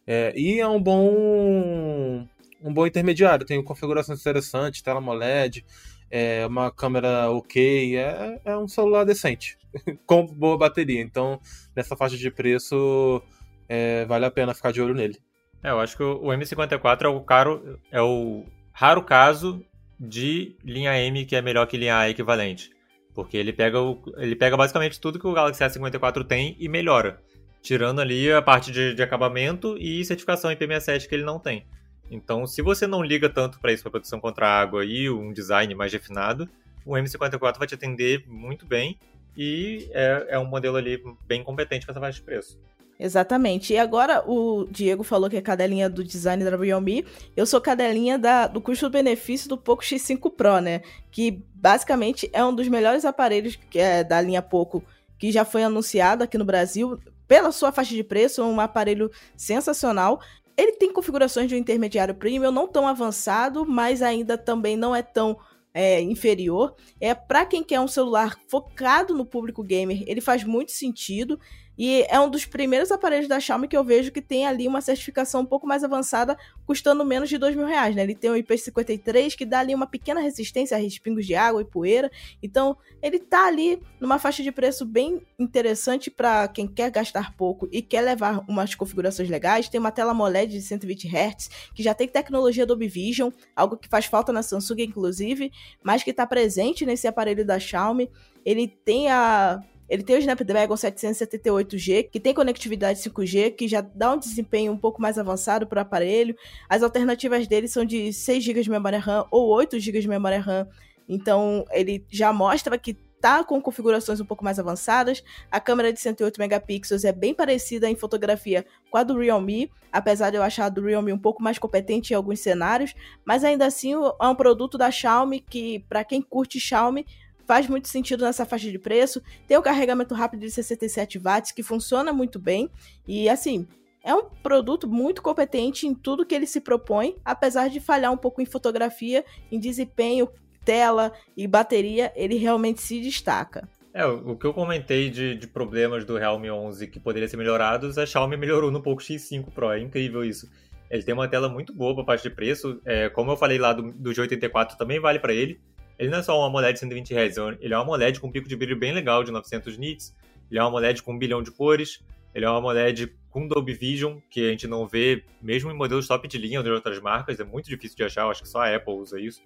É, 0.06 0.32
e 0.36 0.60
é 0.60 0.68
um 0.68 0.80
bom 0.80 2.26
um 2.62 2.72
bom 2.72 2.86
intermediário, 2.86 3.46
tem 3.46 3.62
configurações 3.64 4.20
interessantes, 4.20 4.82
tela 4.82 4.98
AMOLED, 4.98 5.64
é 6.10 6.46
uma 6.46 6.70
câmera 6.70 7.30
ok, 7.30 7.96
é, 7.96 8.40
é 8.44 8.56
um 8.56 8.66
celular 8.66 9.04
decente, 9.04 9.56
com 10.04 10.26
boa 10.26 10.58
bateria. 10.58 11.00
Então, 11.00 11.40
nessa 11.74 11.96
faixa 11.96 12.16
de 12.16 12.30
preço, 12.30 13.22
é, 13.68 14.04
vale 14.06 14.24
a 14.24 14.30
pena 14.30 14.54
ficar 14.54 14.72
de 14.72 14.82
olho 14.82 14.94
nele. 14.94 15.18
É, 15.62 15.70
eu 15.70 15.78
acho 15.78 15.96
que 15.96 16.02
o 16.02 16.26
M54 16.26 17.04
é 17.04 17.08
o 17.08 17.20
caro, 17.20 17.78
é 17.92 18.02
o 18.02 18.44
raro 18.72 19.02
caso 19.02 19.64
de 19.98 20.56
linha 20.64 20.98
M 20.98 21.26
que 21.26 21.36
é 21.36 21.42
melhor 21.42 21.66
que 21.66 21.76
linha 21.76 21.98
A 21.98 22.08
equivalente. 22.08 22.70
Porque 23.14 23.36
ele 23.36 23.52
pega, 23.52 23.80
o, 23.80 24.02
ele 24.16 24.34
pega 24.34 24.56
basicamente 24.56 25.00
tudo 25.00 25.18
que 25.18 25.26
o 25.26 25.32
Galaxy 25.32 25.62
S54 25.62 26.24
tem 26.24 26.56
e 26.58 26.68
melhora. 26.68 27.20
Tirando 27.60 28.00
ali 28.00 28.32
a 28.32 28.40
parte 28.40 28.72
de, 28.72 28.94
de 28.94 29.02
acabamento 29.02 29.76
e 29.78 30.02
certificação 30.04 30.50
IP67 30.50 31.06
que 31.06 31.14
ele 31.14 31.24
não 31.24 31.38
tem. 31.38 31.66
Então, 32.10 32.46
se 32.46 32.60
você 32.60 32.86
não 32.86 33.02
liga 33.02 33.28
tanto 33.28 33.60
para 33.60 33.72
isso, 33.72 33.82
para 33.82 33.92
proteção 33.92 34.20
contra 34.20 34.46
a 34.46 34.60
água 34.60 34.84
e 34.84 35.08
um 35.08 35.32
design 35.32 35.74
mais 35.74 35.92
refinado, 35.92 36.48
o 36.84 36.92
M54 36.92 37.58
vai 37.58 37.68
te 37.68 37.74
atender 37.74 38.24
muito 38.26 38.66
bem 38.66 38.98
e 39.36 39.88
é, 39.92 40.26
é 40.30 40.38
um 40.38 40.44
modelo 40.44 40.76
ali 40.76 41.02
bem 41.26 41.42
competente 41.42 41.86
para 41.86 41.92
essa 41.92 42.00
faixa 42.00 42.18
de 42.18 42.24
preço. 42.24 42.58
Exatamente. 42.98 43.72
E 43.72 43.78
agora 43.78 44.22
o 44.26 44.66
Diego 44.70 45.02
falou 45.02 45.30
que 45.30 45.36
é 45.36 45.40
cadelinha 45.40 45.88
do 45.88 46.04
design 46.04 46.44
da 46.44 46.54
Realme. 46.54 47.06
Eu 47.34 47.46
sou 47.46 47.58
cadelinha 47.58 48.18
da, 48.18 48.46
do 48.46 48.60
custo-benefício 48.60 49.48
do 49.48 49.56
Poco 49.56 49.82
X5 49.82 50.30
Pro, 50.34 50.60
né? 50.60 50.82
Que 51.10 51.42
basicamente 51.54 52.28
é 52.30 52.44
um 52.44 52.54
dos 52.54 52.68
melhores 52.68 53.06
aparelhos 53.06 53.56
que 53.56 53.78
é 53.78 54.04
da 54.04 54.20
linha 54.20 54.42
Poco 54.42 54.84
que 55.18 55.30
já 55.30 55.44
foi 55.44 55.62
anunciado 55.62 56.24
aqui 56.24 56.36
no 56.36 56.44
Brasil. 56.44 56.98
Pela 57.28 57.52
sua 57.52 57.70
faixa 57.70 57.94
de 57.94 58.02
preço, 58.02 58.42
um 58.42 58.58
aparelho 58.58 59.10
sensacional. 59.36 60.20
Ele 60.60 60.72
tem 60.72 60.92
configurações 60.92 61.48
de 61.48 61.54
um 61.54 61.58
intermediário 61.58 62.14
premium, 62.14 62.50
não 62.50 62.68
tão 62.68 62.86
avançado, 62.86 63.64
mas 63.64 64.02
ainda 64.02 64.36
também 64.36 64.76
não 64.76 64.94
é 64.94 65.02
tão 65.02 65.38
é, 65.72 66.02
inferior. 66.02 66.74
É 67.00 67.14
para 67.14 67.46
quem 67.46 67.62
quer 67.64 67.80
um 67.80 67.88
celular 67.88 68.36
focado 68.46 69.14
no 69.14 69.24
público 69.24 69.62
gamer, 69.62 70.04
ele 70.06 70.20
faz 70.20 70.44
muito 70.44 70.72
sentido. 70.72 71.40
E 71.82 72.04
é 72.10 72.20
um 72.20 72.28
dos 72.28 72.44
primeiros 72.44 72.92
aparelhos 72.92 73.26
da 73.26 73.40
Xiaomi 73.40 73.66
que 73.66 73.74
eu 73.74 73.82
vejo 73.82 74.12
que 74.12 74.20
tem 74.20 74.46
ali 74.46 74.68
uma 74.68 74.82
certificação 74.82 75.40
um 75.40 75.46
pouco 75.46 75.66
mais 75.66 75.82
avançada, 75.82 76.36
custando 76.66 77.06
menos 77.06 77.30
de 77.30 77.38
dois 77.38 77.56
mil 77.56 77.64
reais, 77.64 77.96
né? 77.96 78.02
Ele 78.02 78.14
tem 78.14 78.30
o 78.30 78.34
IP53, 78.34 79.34
que 79.34 79.46
dá 79.46 79.60
ali 79.60 79.74
uma 79.74 79.86
pequena 79.86 80.20
resistência 80.20 80.76
a 80.76 80.80
respingos 80.80 81.24
de 81.24 81.34
água 81.34 81.62
e 81.62 81.64
poeira. 81.64 82.10
Então, 82.42 82.76
ele 83.00 83.18
tá 83.18 83.46
ali 83.46 83.80
numa 83.98 84.18
faixa 84.18 84.42
de 84.42 84.52
preço 84.52 84.84
bem 84.84 85.22
interessante 85.38 86.10
para 86.10 86.46
quem 86.48 86.68
quer 86.68 86.90
gastar 86.90 87.34
pouco 87.34 87.66
e 87.72 87.80
quer 87.80 88.02
levar 88.02 88.44
umas 88.46 88.74
configurações 88.74 89.30
legais. 89.30 89.70
Tem 89.70 89.80
uma 89.80 89.90
tela 89.90 90.10
AMOLED 90.10 90.52
de 90.52 90.60
120 90.60 91.08
Hz, 91.08 91.48
que 91.74 91.82
já 91.82 91.94
tem 91.94 92.06
tecnologia 92.06 92.66
Dolby 92.66 92.88
Vision, 92.88 93.30
algo 93.56 93.78
que 93.78 93.88
faz 93.88 94.04
falta 94.04 94.34
na 94.34 94.42
Samsung, 94.42 94.82
inclusive, 94.82 95.50
mas 95.82 96.02
que 96.02 96.10
está 96.10 96.26
presente 96.26 96.84
nesse 96.84 97.08
aparelho 97.08 97.42
da 97.42 97.58
Xiaomi. 97.58 98.10
Ele 98.44 98.68
tem 98.68 99.10
a 99.10 99.64
ele 99.90 100.04
tem 100.04 100.14
o 100.14 100.20
Snapdragon 100.20 100.74
778G, 100.74 102.08
que 102.10 102.20
tem 102.20 102.32
conectividade 102.32 103.00
5G, 103.00 103.56
que 103.56 103.66
já 103.66 103.80
dá 103.80 104.12
um 104.12 104.18
desempenho 104.18 104.70
um 104.70 104.78
pouco 104.78 105.02
mais 105.02 105.18
avançado 105.18 105.66
para 105.66 105.80
o 105.80 105.82
aparelho. 105.82 106.36
As 106.68 106.84
alternativas 106.84 107.48
dele 107.48 107.66
são 107.66 107.84
de 107.84 108.12
6 108.12 108.44
GB 108.44 108.62
de 108.62 108.70
memória 108.70 109.00
RAM 109.00 109.26
ou 109.32 109.48
8 109.48 109.80
GB 109.80 110.00
de 110.00 110.08
memória 110.08 110.38
RAM. 110.38 110.68
Então, 111.08 111.64
ele 111.72 112.06
já 112.08 112.32
mostra 112.32 112.78
que 112.78 112.96
tá 113.20 113.44
com 113.44 113.60
configurações 113.60 114.20
um 114.20 114.24
pouco 114.24 114.44
mais 114.44 114.60
avançadas. 114.60 115.22
A 115.50 115.60
câmera 115.60 115.92
de 115.92 116.00
108 116.00 116.38
megapixels 116.38 117.04
é 117.04 117.12
bem 117.12 117.34
parecida 117.34 117.90
em 117.90 117.96
fotografia 117.96 118.64
com 118.90 118.96
a 118.96 119.02
do 119.02 119.18
Realme, 119.18 119.70
apesar 119.92 120.30
de 120.30 120.36
eu 120.36 120.42
achar 120.42 120.66
a 120.66 120.68
do 120.68 120.82
Realme 120.82 121.12
um 121.12 121.18
pouco 121.18 121.42
mais 121.42 121.58
competente 121.58 122.12
em 122.12 122.16
alguns 122.16 122.40
cenários, 122.40 122.94
mas 123.24 123.44
ainda 123.44 123.66
assim 123.66 123.92
é 123.92 124.26
um 124.26 124.34
produto 124.34 124.78
da 124.78 124.90
Xiaomi 124.90 125.40
que 125.40 125.80
para 125.88 126.04
quem 126.04 126.22
curte 126.22 126.58
Xiaomi 126.58 127.04
faz 127.50 127.66
muito 127.66 127.88
sentido 127.88 128.24
nessa 128.24 128.46
faixa 128.46 128.70
de 128.70 128.78
preço. 128.78 129.20
Tem 129.48 129.56
o 129.56 129.62
carregamento 129.62 130.14
rápido 130.14 130.42
de 130.42 130.52
67 130.52 131.18
watts 131.18 131.50
que 131.50 131.64
funciona 131.64 132.12
muito 132.12 132.38
bem 132.38 132.70
e 133.08 133.28
assim, 133.28 133.66
é 134.04 134.14
um 134.14 134.22
produto 134.22 134.88
muito 134.88 135.20
competente 135.20 135.84
em 135.84 135.92
tudo 135.92 136.24
que 136.24 136.32
ele 136.32 136.46
se 136.46 136.60
propõe, 136.60 137.16
apesar 137.24 137.68
de 137.68 137.80
falhar 137.80 138.12
um 138.12 138.16
pouco 138.16 138.40
em 138.40 138.46
fotografia, 138.46 139.24
em 139.50 139.58
desempenho, 139.58 140.28
tela 140.64 141.12
e 141.36 141.44
bateria, 141.48 142.12
ele 142.14 142.36
realmente 142.36 142.80
se 142.82 143.00
destaca. 143.00 143.68
É, 143.92 144.06
o 144.06 144.36
que 144.36 144.46
eu 144.46 144.54
comentei 144.54 145.10
de, 145.10 145.34
de 145.34 145.48
problemas 145.48 146.04
do 146.04 146.16
Realme 146.16 146.52
11 146.52 146.86
que 146.86 147.00
poderiam 147.00 147.28
ser 147.28 147.36
melhorados, 147.36 147.98
a 147.98 148.06
Xiaomi 148.06 148.36
melhorou 148.36 148.70
no 148.70 148.80
Poco 148.80 149.02
X5 149.02 149.50
Pro, 149.52 149.72
é 149.72 149.80
incrível 149.80 150.24
isso. 150.24 150.48
Ele 150.88 151.02
tem 151.02 151.14
uma 151.14 151.26
tela 151.26 151.48
muito 151.48 151.72
boa 151.72 151.96
para 151.96 152.04
parte 152.04 152.22
de 152.22 152.30
preço, 152.30 152.80
é, 152.84 153.08
como 153.08 153.32
eu 153.32 153.36
falei 153.36 153.58
lá 153.58 153.72
do, 153.72 153.90
do 153.90 154.10
G84 154.10 154.76
também 154.76 155.00
vale 155.00 155.18
para 155.18 155.32
ele. 155.32 155.60
Ele 156.00 156.08
não 156.08 156.20
é 156.20 156.22
só 156.22 156.40
um 156.40 156.42
AMOLED 156.42 156.72
de 156.72 156.78
120 156.80 157.14
Hz, 157.14 157.36
ele 157.60 157.74
é 157.74 157.78
um 157.78 157.82
AMOLED 157.82 158.20
com 158.20 158.28
um 158.28 158.32
pico 158.32 158.48
de 158.48 158.56
brilho 158.56 158.74
bem 158.74 158.90
legal 158.90 159.22
de 159.22 159.30
900 159.30 159.76
nits, 159.76 160.16
ele 160.50 160.58
é 160.58 160.64
um 160.64 160.68
AMOLED 160.68 161.02
com 161.02 161.12
um 161.12 161.18
bilhão 161.18 161.42
de 161.42 161.50
cores, 161.50 162.02
ele 162.34 162.46
é 162.46 162.50
um 162.50 162.56
AMOLED 162.56 163.14
com 163.28 163.46
Dolby 163.46 163.74
Vision, 163.74 164.16
que 164.30 164.46
a 164.46 164.50
gente 164.50 164.66
não 164.66 164.88
vê 164.88 165.22
mesmo 165.42 165.70
em 165.70 165.74
modelos 165.74 166.08
top 166.08 166.26
de 166.26 166.38
linha 166.38 166.62
de 166.62 166.70
outras 166.70 166.98
marcas, 167.00 167.38
é 167.38 167.44
muito 167.44 167.68
difícil 167.68 167.98
de 167.98 168.04
achar, 168.04 168.26
acho 168.30 168.42
que 168.42 168.48
só 168.48 168.60
a 168.60 168.74
Apple 168.74 168.94
usa 168.94 169.20
isso. 169.20 169.42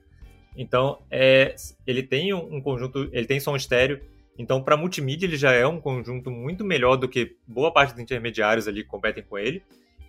Então, 0.57 1.03
é, 1.11 1.57
ele 1.85 2.05
tem 2.05 2.33
um 2.33 2.61
conjunto, 2.61 3.09
ele 3.11 3.27
tem 3.27 3.41
som 3.41 3.57
estéreo, 3.57 4.01
então 4.39 4.63
para 4.63 4.77
multimídia 4.77 5.27
ele 5.27 5.37
já 5.37 5.51
é 5.51 5.67
um 5.67 5.81
conjunto 5.81 6.31
muito 6.31 6.65
melhor 6.65 6.95
do 6.95 7.09
que 7.09 7.37
boa 7.49 7.73
parte 7.73 7.95
dos 7.95 8.01
intermediários 8.01 8.69
ali 8.69 8.85
que 8.85 8.89
competem 8.89 9.25
com 9.25 9.37
ele. 9.37 9.61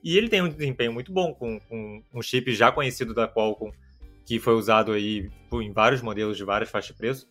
E 0.03 0.15
ele 0.15 0.29
tem 0.29 0.43
um 0.43 0.47
desempenho 0.49 0.93
muito 0.93 1.11
bom 1.11 1.33
com, 1.33 1.59
com 1.61 2.03
um 2.13 2.21
chip 2.21 2.53
já 2.53 2.71
conhecido 2.71 3.15
da 3.15 3.27
Qualcomm, 3.27 3.71
que 4.25 4.39
foi 4.39 4.55
usado 4.55 4.91
aí 4.91 5.29
em 5.53 5.71
vários 5.71 6.01
modelos 6.01 6.35
de 6.35 6.43
várias 6.43 6.69
faixas 6.69 6.91
de 6.91 6.97
preço. 6.97 7.27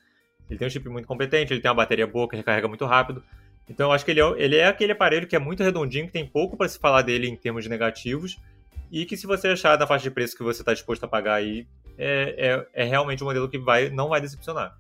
Ele 0.49 0.59
tem 0.59 0.68
um 0.68 0.70
chip 0.70 0.88
muito 0.88 1.09
competente, 1.09 1.53
ele 1.53 1.61
tem 1.61 1.70
uma 1.70 1.76
bateria 1.76 2.07
boa 2.07 2.28
que 2.28 2.36
recarrega 2.36 2.68
muito 2.68 2.84
rápido. 2.84 3.22
Então 3.68 3.88
eu 3.88 3.92
acho 3.92 4.05
que 4.05 4.11
ele 4.11 4.20
é, 4.20 4.34
ele 4.36 4.57
é 4.57 4.66
aquele 4.66 4.92
aparelho 4.92 5.26
que 5.26 5.34
é 5.34 5.38
muito 5.38 5.62
redondinho, 5.62 6.07
que 6.07 6.12
tem 6.12 6.26
pouco 6.26 6.57
para 6.57 6.68
se 6.68 6.78
falar 6.78 7.03
dele 7.03 7.28
em 7.28 7.36
termos 7.36 7.64
de 7.64 7.70
negativos, 7.70 8.38
e 8.92 9.05
que 9.07 9.16
se 9.16 9.26
você 9.26 9.49
achar 9.49 9.78
na 9.78 9.86
faixa 9.86 10.05
de 10.05 10.11
preço 10.11 10.36
que 10.36 10.42
você 10.42 10.62
está 10.62 10.72
disposto 10.72 11.05
a 11.05 11.09
pagar 11.09 11.34
aí, 11.34 11.66
é, 11.99 12.66
é, 12.74 12.82
é, 12.82 12.84
realmente 12.84 13.22
um 13.22 13.26
modelo 13.26 13.49
que 13.49 13.59
vai, 13.59 13.88
não 13.88 14.09
vai 14.09 14.20
decepcionar. 14.20 14.76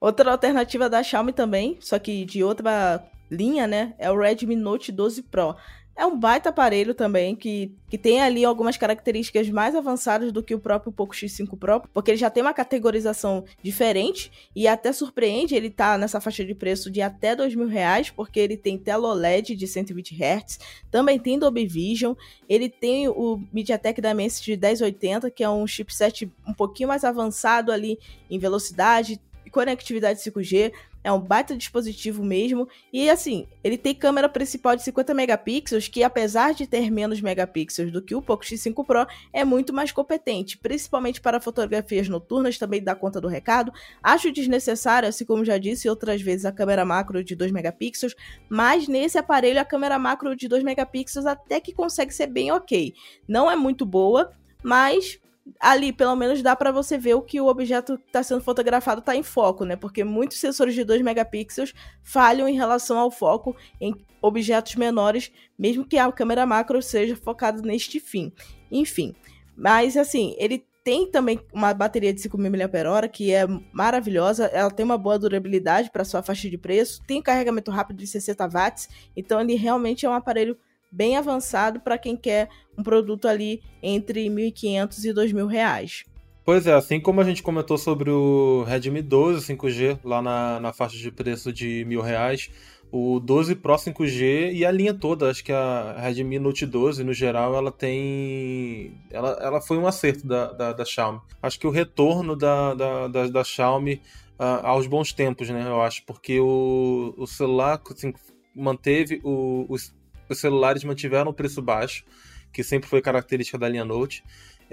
Outra 0.00 0.30
alternativa 0.30 0.88
da 0.88 1.02
Xiaomi 1.02 1.32
também, 1.32 1.76
só 1.80 1.98
que 1.98 2.24
de 2.24 2.42
outra 2.42 3.04
linha, 3.30 3.66
né, 3.66 3.94
é 3.98 4.10
o 4.10 4.18
Redmi 4.18 4.56
Note 4.56 4.90
12 4.90 5.24
Pro. 5.24 5.56
É 5.96 6.06
um 6.06 6.18
baita 6.18 6.48
aparelho 6.48 6.94
também, 6.94 7.36
que, 7.36 7.74
que 7.88 7.98
tem 7.98 8.22
ali 8.22 8.44
algumas 8.44 8.76
características 8.76 9.50
mais 9.50 9.74
avançadas 9.74 10.32
do 10.32 10.42
que 10.42 10.54
o 10.54 10.58
próprio 10.58 10.90
Poco 10.90 11.14
X5 11.14 11.58
Pro, 11.58 11.82
porque 11.92 12.12
ele 12.12 12.18
já 12.18 12.30
tem 12.30 12.42
uma 12.42 12.54
categorização 12.54 13.44
diferente 13.62 14.32
e 14.56 14.66
até 14.66 14.92
surpreende, 14.92 15.54
ele 15.54 15.68
tá 15.68 15.98
nessa 15.98 16.20
faixa 16.20 16.44
de 16.44 16.54
preço 16.54 16.90
de 16.90 17.02
até 17.02 17.36
dois 17.36 17.54
mil 17.54 17.66
reais, 17.66 18.08
porque 18.08 18.40
ele 18.40 18.56
tem 18.56 18.78
tela 18.78 19.08
OLED 19.08 19.54
de 19.54 19.66
120 19.66 20.14
Hz, 20.14 20.58
também 20.90 21.18
tem 21.18 21.38
Dolby 21.38 21.66
Vision, 21.66 22.14
ele 22.48 22.70
tem 22.70 23.08
o 23.08 23.42
MediaTek 23.52 24.00
Dimensity 24.00 24.56
1080, 24.56 25.30
que 25.30 25.44
é 25.44 25.50
um 25.50 25.66
chipset 25.66 26.32
um 26.46 26.54
pouquinho 26.54 26.88
mais 26.88 27.04
avançado 27.04 27.70
ali 27.70 27.98
em 28.30 28.38
velocidade, 28.38 29.20
conectividade 29.50 30.20
5G, 30.20 30.72
é 31.02 31.12
um 31.12 31.20
baita 31.20 31.56
dispositivo 31.56 32.22
mesmo. 32.24 32.68
E 32.92 33.08
assim, 33.08 33.46
ele 33.64 33.78
tem 33.78 33.94
câmera 33.94 34.28
principal 34.28 34.76
de 34.76 34.82
50 34.82 35.14
megapixels, 35.14 35.88
que 35.88 36.02
apesar 36.02 36.54
de 36.54 36.66
ter 36.66 36.90
menos 36.90 37.20
megapixels 37.20 37.90
do 37.90 38.02
que 38.02 38.14
o 38.14 38.22
Poco 38.22 38.44
X5 38.44 38.84
Pro, 38.84 39.06
é 39.32 39.44
muito 39.44 39.72
mais 39.72 39.92
competente, 39.92 40.58
principalmente 40.58 41.20
para 41.20 41.40
fotografias 41.40 42.08
noturnas, 42.08 42.58
também 42.58 42.82
dá 42.82 42.94
conta 42.94 43.20
do 43.20 43.28
recado. 43.28 43.72
Acho 44.02 44.32
desnecessário, 44.32 45.08
assim 45.08 45.24
como 45.24 45.44
já 45.44 45.58
disse 45.58 45.88
outras 45.88 46.20
vezes, 46.20 46.44
a 46.44 46.52
câmera 46.52 46.84
macro 46.84 47.24
de 47.24 47.34
2 47.34 47.50
megapixels, 47.50 48.14
mas 48.48 48.86
nesse 48.86 49.18
aparelho 49.18 49.60
a 49.60 49.64
câmera 49.64 49.98
macro 49.98 50.36
de 50.36 50.48
2 50.48 50.62
megapixels 50.62 51.26
até 51.26 51.60
que 51.60 51.72
consegue 51.72 52.12
ser 52.12 52.26
bem 52.26 52.52
ok. 52.52 52.94
Não 53.26 53.50
é 53.50 53.56
muito 53.56 53.86
boa, 53.86 54.32
mas 54.62 55.18
ali, 55.58 55.92
pelo 55.92 56.14
menos, 56.16 56.42
dá 56.42 56.54
para 56.54 56.70
você 56.70 56.96
ver 56.96 57.14
o 57.14 57.22
que 57.22 57.40
o 57.40 57.46
objeto 57.46 57.98
que 57.98 58.06
está 58.06 58.22
sendo 58.22 58.40
fotografado 58.40 59.00
está 59.00 59.16
em 59.16 59.22
foco, 59.22 59.64
né? 59.64 59.76
Porque 59.76 60.04
muitos 60.04 60.38
sensores 60.38 60.74
de 60.74 60.84
2 60.84 61.02
megapixels 61.02 61.74
falham 62.02 62.48
em 62.48 62.54
relação 62.54 62.98
ao 62.98 63.10
foco 63.10 63.56
em 63.80 63.94
objetos 64.22 64.74
menores, 64.76 65.32
mesmo 65.58 65.84
que 65.84 65.98
a 65.98 66.10
câmera 66.12 66.46
macro 66.46 66.82
seja 66.82 67.16
focada 67.16 67.62
neste 67.62 67.98
fim. 67.98 68.32
Enfim, 68.70 69.14
mas 69.56 69.96
assim, 69.96 70.34
ele 70.38 70.64
tem 70.82 71.10
também 71.10 71.38
uma 71.52 71.74
bateria 71.74 72.12
de 72.12 72.20
5.000 72.20 72.50
mAh, 72.50 73.08
que 73.08 73.32
é 73.32 73.46
maravilhosa. 73.72 74.46
Ela 74.46 74.70
tem 74.70 74.84
uma 74.84 74.96
boa 74.96 75.18
durabilidade 75.18 75.90
para 75.90 76.04
sua 76.04 76.22
faixa 76.22 76.48
de 76.48 76.56
preço. 76.56 77.02
Tem 77.06 77.20
carregamento 77.20 77.70
rápido 77.70 77.98
de 77.98 78.06
60 78.06 78.48
watts. 78.48 78.88
Então, 79.14 79.40
ele 79.40 79.54
realmente 79.56 80.06
é 80.06 80.08
um 80.08 80.14
aparelho 80.14 80.56
bem 80.90 81.16
avançado 81.16 81.80
para 81.80 81.98
quem 81.98 82.16
quer 82.16 82.48
um 82.76 82.82
produto 82.82 83.28
ali 83.28 83.62
entre 83.82 84.28
1.500 84.28 85.04
e 85.04 85.14
2.000 85.14 85.46
reais. 85.46 86.04
Pois 86.44 86.66
é, 86.66 86.72
assim 86.72 86.98
como 86.98 87.20
a 87.20 87.24
gente 87.24 87.42
comentou 87.42 87.78
sobre 87.78 88.10
o 88.10 88.64
Redmi 88.64 89.02
12 89.02 89.54
5G 89.54 90.00
lá 90.02 90.20
na, 90.22 90.58
na 90.58 90.72
faixa 90.72 90.96
de 90.96 91.10
preço 91.10 91.52
de 91.52 91.84
mil 91.86 92.00
reais, 92.00 92.50
o 92.90 93.20
12 93.20 93.54
Pro 93.54 93.74
5G 93.74 94.52
e 94.52 94.64
a 94.64 94.70
linha 94.72 94.92
toda, 94.92 95.30
acho 95.30 95.44
que 95.44 95.52
a 95.52 95.94
Redmi 95.98 96.38
Note 96.38 96.66
12 96.66 97.04
no 97.04 97.12
geral 97.12 97.54
ela 97.54 97.70
tem, 97.70 99.00
ela, 99.10 99.38
ela 99.40 99.60
foi 99.60 99.78
um 99.78 99.86
acerto 99.86 100.26
da, 100.26 100.52
da, 100.52 100.72
da 100.72 100.84
Xiaomi. 100.84 101.20
Acho 101.40 101.60
que 101.60 101.66
o 101.66 101.70
retorno 101.70 102.34
da, 102.34 102.74
da, 102.74 103.06
da, 103.06 103.26
da 103.28 103.44
Xiaomi 103.44 104.02
uh, 104.38 104.66
aos 104.66 104.86
bons 104.86 105.12
tempos, 105.12 105.48
né? 105.50 105.62
Eu 105.64 105.80
acho 105.80 106.04
porque 106.04 106.40
o, 106.40 107.14
o 107.16 107.26
celular 107.26 107.80
assim, 107.90 108.12
manteve 108.56 109.20
o, 109.22 109.66
os 109.68 109.94
os 110.32 110.40
celulares 110.40 110.84
mantiveram 110.84 111.30
o 111.30 111.34
preço 111.34 111.60
baixo, 111.62 112.04
que 112.52 112.62
sempre 112.62 112.88
foi 112.88 113.00
característica 113.00 113.58
da 113.58 113.68
linha 113.68 113.84
Note. 113.84 114.22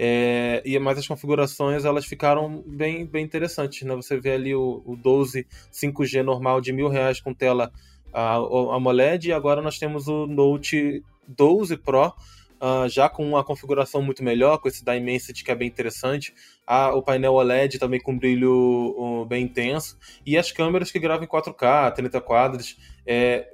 É, 0.00 0.62
e 0.64 0.78
mais 0.78 0.96
as 0.96 1.08
configurações 1.08 1.84
elas 1.84 2.06
ficaram 2.06 2.62
bem, 2.66 3.04
bem 3.04 3.24
interessantes. 3.24 3.82
Né? 3.82 3.94
Você 3.96 4.18
vê 4.18 4.32
ali 4.32 4.54
o, 4.54 4.82
o 4.86 4.96
12 4.96 5.46
5G 5.72 6.22
normal 6.22 6.60
de 6.60 6.72
mil 6.72 6.88
reais 6.88 7.20
com 7.20 7.34
tela 7.34 7.72
a, 8.12 8.36
AMOLED 8.36 9.28
e 9.28 9.32
agora 9.32 9.60
nós 9.60 9.78
temos 9.78 10.06
o 10.06 10.26
Note 10.26 11.02
12 11.26 11.76
Pro 11.78 12.14
Uh, 12.60 12.88
já 12.88 13.08
com 13.08 13.24
uma 13.24 13.44
configuração 13.44 14.02
muito 14.02 14.24
melhor, 14.24 14.58
com 14.58 14.66
esse 14.66 14.84
Dimensity 14.84 15.44
que 15.44 15.52
é 15.52 15.54
bem 15.54 15.68
interessante, 15.68 16.34
ah, 16.66 16.92
o 16.92 17.00
painel 17.00 17.34
OLED 17.34 17.78
também 17.78 18.00
com 18.00 18.18
brilho 18.18 19.24
bem 19.28 19.44
intenso, 19.44 19.96
e 20.26 20.36
as 20.36 20.50
câmeras 20.50 20.90
que 20.90 20.98
gravam 20.98 21.24
em 21.24 21.28
4K, 21.28 21.94
30 21.94 22.20
quadros, 22.20 22.76
é, 23.06 23.48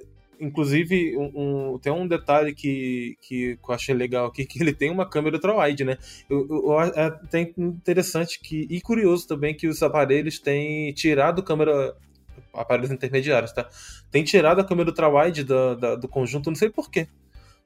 Inclusive, 0.44 1.16
um, 1.16 1.72
um, 1.74 1.78
tem 1.78 1.92
um 1.92 2.06
detalhe 2.06 2.54
que, 2.54 3.16
que, 3.20 3.58
eu 3.66 3.74
achei 3.74 3.94
legal 3.94 4.26
aqui, 4.26 4.44
que 4.46 4.62
ele 4.62 4.72
tem 4.72 4.90
uma 4.90 5.08
câmera 5.08 5.36
ultra-wide, 5.36 5.84
né? 5.84 5.98
Eu, 6.28 6.46
eu, 6.48 6.80
é 6.80 7.06
até 7.06 7.52
interessante 7.56 8.40
que, 8.40 8.66
e 8.70 8.80
curioso 8.80 9.26
também 9.26 9.54
que 9.54 9.66
os 9.66 9.82
aparelhos 9.82 10.38
têm 10.38 10.92
tirado 10.92 11.42
câmera 11.42 11.96
aparelhos 12.52 12.90
intermediários, 12.90 13.52
tá? 13.52 13.68
Tem 14.10 14.22
tirado 14.22 14.60
a 14.60 14.64
câmera 14.64 14.90
ultra-wide 14.90 15.44
do, 15.44 15.96
do 15.96 16.08
conjunto, 16.08 16.50
não 16.50 16.56
sei 16.56 16.70
porquê. 16.70 17.08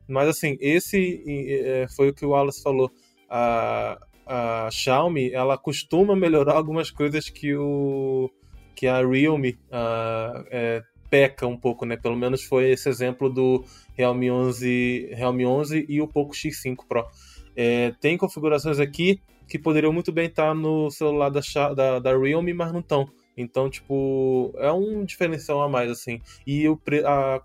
Mas 0.07 0.29
assim, 0.29 0.57
esse 0.61 1.23
é, 1.27 1.87
foi 1.95 2.09
o 2.09 2.15
que 2.15 2.25
o 2.25 2.31
Wallace 2.31 2.63
falou. 2.63 2.91
A, 3.29 3.99
a 4.27 4.69
Xiaomi, 4.71 5.33
ela 5.33 5.59
costuma 5.59 6.17
melhorar 6.17 6.55
algumas 6.55 6.91
coisas 6.91 7.29
que 7.29 7.55
o 7.55 8.31
que 8.75 8.87
a 8.87 9.05
Realme 9.05 9.59
uh, 9.73 10.47
é, 10.51 10.85
peca 11.11 11.47
um 11.47 11.57
pouco, 11.57 11.85
né? 11.85 11.97
Pelo 11.97 12.17
menos 12.17 12.43
foi 12.43 12.71
esse 12.71 12.89
exemplo 12.89 13.29
do 13.29 13.65
Realme 13.95 14.31
11, 14.31 15.11
Realme 15.13 15.47
11 15.47 15.87
e 15.89 16.01
o 16.01 16.09
Poco 16.09 16.35
X5 16.35 16.77
Pro. 16.89 17.07
É, 17.57 17.93
tem 18.01 18.17
configurações 18.17 18.79
aqui 18.79 19.21
que 19.49 19.59
poderiam 19.59 19.93
muito 19.93 20.13
bem 20.13 20.27
estar 20.27 20.55
no 20.55 20.91
celular 20.91 21.31
da, 21.31 21.41
da, 21.75 21.99
da 21.99 22.19
Realme, 22.19 22.53
mas 22.53 22.73
não 22.73 22.81
estão. 22.81 23.11
Então, 23.37 23.71
tipo, 23.71 24.53
é 24.59 24.71
um 24.73 25.05
diferencial 25.05 25.63
a 25.63 25.69
mais, 25.69 25.91
assim. 25.91 26.21
E, 26.47 26.69
o, 26.69 26.79
a, 27.05 27.41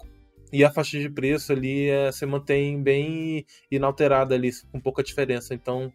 e 0.51 0.63
a 0.63 0.71
faixa 0.71 0.99
de 0.99 1.09
preço 1.09 1.53
ali 1.53 1.87
é, 1.87 2.11
se 2.11 2.25
mantém 2.25 2.81
bem 2.81 3.45
inalterada 3.71 4.35
ali, 4.35 4.51
com 4.71 4.79
pouca 4.79 5.03
diferença. 5.03 5.53
Então, 5.53 5.93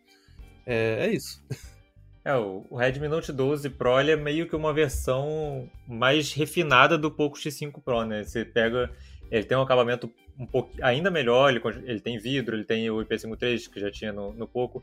é, 0.65 1.07
é 1.07 1.13
isso. 1.13 1.43
É, 2.25 2.35
o 2.35 2.77
Redmi 2.77 3.09
Note 3.09 3.33
12 3.33 3.71
Pro 3.71 3.99
é 3.99 4.17
meio 4.17 4.47
que 4.49 4.57
uma 4.57 4.73
versão 4.73 5.69
mais 5.87 6.33
refinada 6.33 6.99
do 6.99 7.11
Poco 7.11 7.39
X5 7.39 7.83
Pro, 7.83 8.05
né? 8.05 8.25
Você 8.25 8.45
pega, 8.45 8.91
ele 9.31 9.45
tem 9.45 9.57
um 9.57 9.63
acabamento 9.63 10.13
um 10.39 10.47
pouco 10.47 10.71
ainda 10.83 11.11
melhor, 11.11 11.51
ele, 11.51 11.61
ele 11.85 12.01
tem 12.01 12.19
vidro, 12.19 12.55
ele 12.55 12.65
tem 12.65 12.91
o 12.91 13.05
IP53 13.05 13.71
que 13.71 13.81
já 13.81 13.91
tinha 13.91 14.13
no, 14.13 14.33
no 14.33 14.47
Poco. 14.47 14.83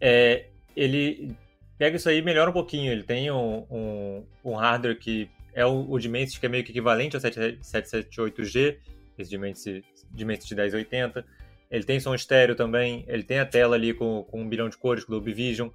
É, 0.00 0.46
ele 0.76 1.34
pega 1.76 1.96
isso 1.96 2.08
aí 2.08 2.18
e 2.18 2.22
melhora 2.22 2.50
um 2.50 2.52
pouquinho. 2.52 2.92
Ele 2.92 3.02
tem 3.02 3.30
um, 3.30 3.66
um, 3.70 4.24
um 4.44 4.54
hardware 4.54 4.98
que 4.98 5.28
é 5.52 5.66
o, 5.66 5.90
o 5.90 5.98
Dimensity, 5.98 6.40
que 6.40 6.46
é 6.46 6.48
meio 6.48 6.64
que 6.64 6.70
equivalente 6.70 7.16
ao 7.16 7.22
778G, 7.22 8.76
esse 9.18 9.30
Dimensity, 9.30 9.84
Dimensity 10.10 10.54
1080. 10.54 11.24
Ele 11.70 11.84
tem 11.84 12.00
som 12.00 12.14
estéreo 12.14 12.54
também, 12.54 13.04
ele 13.06 13.22
tem 13.22 13.38
a 13.38 13.46
tela 13.46 13.76
ali 13.76 13.92
com, 13.92 14.24
com 14.24 14.40
um 14.40 14.48
bilhão 14.48 14.68
de 14.68 14.76
cores, 14.76 15.04
com 15.04 15.12
Dolby 15.12 15.34
Vision. 15.34 15.68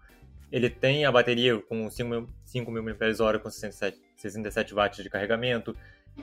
Ele 0.53 0.69
tem 0.69 1.03
a 1.03 1.11
bateria 1.11 1.57
com 1.57 1.87
5.000 1.87 2.27
mAh 2.69 3.39
com 3.39 3.49
67, 3.49 3.97
67 4.15 4.73
watts 4.75 5.03
de 5.03 5.09
carregamento. 5.09 5.75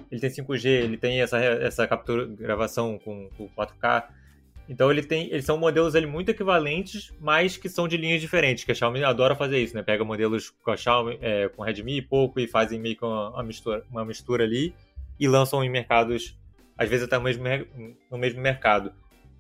Ele 0.09 0.21
tem 0.21 0.31
5G, 0.31 0.67
ele 0.67 0.97
tem 0.97 1.21
essa, 1.21 1.37
essa 1.37 1.85
captura, 1.89 2.25
gravação 2.27 2.97
com, 2.97 3.29
com 3.37 3.49
4K. 3.49 4.05
Então 4.69 4.89
ele 4.89 5.03
tem, 5.03 5.27
eles 5.33 5.45
são 5.45 5.59
modelos 5.59 5.97
ele, 5.97 6.07
muito 6.07 6.29
equivalentes, 6.29 7.13
mas 7.19 7.57
que 7.57 7.69
são 7.69 7.89
de 7.89 7.97
linhas 7.97 8.21
diferentes, 8.21 8.63
que 8.63 8.71
a 8.71 8.75
Xiaomi 8.75 9.03
adora 9.03 9.35
fazer 9.35 9.59
isso, 9.59 9.75
né? 9.75 9.83
Pega 9.83 10.05
modelos 10.05 10.51
com 10.63 10.71
a 10.71 10.77
Xiaomi, 10.77 11.19
é, 11.21 11.49
com 11.49 11.65
Redmi 11.65 11.97
e 11.97 12.03
pouco 12.03 12.39
e 12.39 12.47
fazem 12.47 12.79
meio 12.79 12.95
que 12.97 13.05
uma, 13.05 13.31
uma, 13.31 13.43
mistura, 13.43 13.85
uma 13.91 14.05
mistura 14.05 14.45
ali 14.45 14.73
e 15.19 15.27
lançam 15.27 15.65
em 15.65 15.69
mercados, 15.69 16.39
às 16.79 16.89
vezes 16.89 17.05
até 17.05 17.19
no 17.19 17.25
mesmo, 17.25 17.43
no 18.09 18.17
mesmo 18.17 18.41
mercado. 18.41 18.93